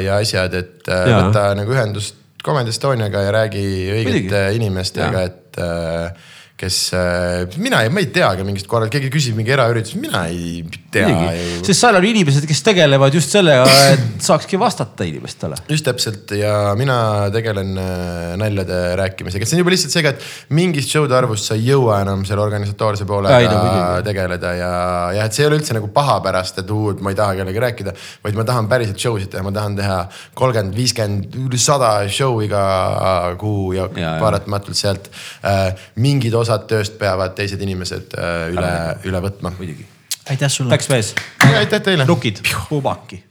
ja 0.00 0.18
asjad, 0.22 0.56
et 0.56 0.88
äh, 0.88 1.10
võta 1.12 1.50
nagu 1.58 1.74
ühendust 1.76 2.20
Comedy 2.44 2.72
Estoniaga 2.74 3.22
ja 3.24 3.32
räägi 3.32 3.64
õigete 3.94 4.40
inimestega, 4.56 5.22
et 5.28 5.60
äh, 5.60 6.32
kes, 6.56 6.92
äh, 6.94 7.48
mina 7.58 7.80
ei, 7.82 7.90
ma 7.90 7.98
ei 7.98 8.06
teagi 8.14 8.44
mingist 8.46 8.68
korral, 8.70 8.86
keegi 8.92 9.08
küsib 9.10 9.34
mingi 9.34 9.50
eraüritus, 9.50 9.96
mina 9.98 10.20
ei 10.30 10.62
tea. 10.94 11.08
sest 11.66 11.80
seal 11.80 11.98
on 11.98 12.04
inimesed, 12.06 12.46
kes 12.46 12.60
tegelevad 12.62 13.14
just 13.16 13.32
sellega, 13.34 13.64
et 13.90 14.22
saakski 14.22 14.58
vastata 14.60 15.06
inimestele. 15.08 15.58
just 15.68 15.86
täpselt 15.88 16.30
ja 16.38 16.74
mina 16.78 16.96
tegelen 17.34 17.72
äh, 17.80 18.36
naljade 18.38 18.78
rääkimisega, 19.00 19.42
et 19.42 19.50
see 19.50 19.58
on 19.58 19.64
juba 19.64 19.74
lihtsalt 19.74 19.96
seega, 19.96 20.12
et 20.14 20.54
mingist 20.54 20.94
show'de 20.94 21.16
arvust 21.18 21.50
sa 21.50 21.58
ei 21.58 21.66
jõua 21.72 21.98
enam 22.04 22.22
selle 22.28 22.44
organisatoorse 22.46 23.08
poolega 23.08 23.40
ja, 23.42 23.58
tegeleda 24.06 24.54
ja, 24.54 24.70
ja 25.18 25.26
et 25.26 25.34
see 25.34 25.42
ei 25.42 25.50
ole 25.50 25.58
üldse 25.58 25.74
nagu 25.74 25.90
paha 25.94 26.20
pärast, 26.22 26.62
et 26.62 26.70
uu, 26.70 26.94
et 26.94 27.02
ma 27.02 27.10
ei 27.10 27.18
taha 27.18 27.34
kellegagi 27.40 27.64
rääkida. 27.66 27.96
vaid 28.28 28.38
ma 28.38 28.46
tahan 28.46 28.70
päriselt 28.70 29.02
show 29.02 29.18
sid 29.18 29.32
teha, 29.34 29.42
ma 29.42 29.50
tahan 29.58 29.74
teha 29.82 29.98
kolmkümmend, 30.38 30.78
viiskümmend, 30.78 31.34
üle 31.48 31.58
sada 31.58 31.96
show 32.06 32.38
iga 32.46 32.62
kuu 33.42 33.74
ja, 33.74 33.90
ja 33.98 34.14
paratamatult 34.22 34.78
sealt 34.78 35.10
äh, 35.42 35.74
mingid 35.98 36.38
osad 36.44 36.53
osad 36.54 36.68
tööst 36.70 36.98
peavad 37.00 37.34
teised 37.36 37.62
inimesed 37.62 38.14
äh, 38.18 38.48
üle, 38.54 38.72
üle 39.08 39.22
võtma. 39.24 39.52
muidugi. 39.58 39.86
aitäh 40.30 40.50
sulle. 40.50 40.70
Läks 40.74 40.88
mees. 40.92 41.14
aitäh 41.50 41.82
teile. 41.82 42.06
nukid, 42.08 42.42
pumaki. 42.68 43.22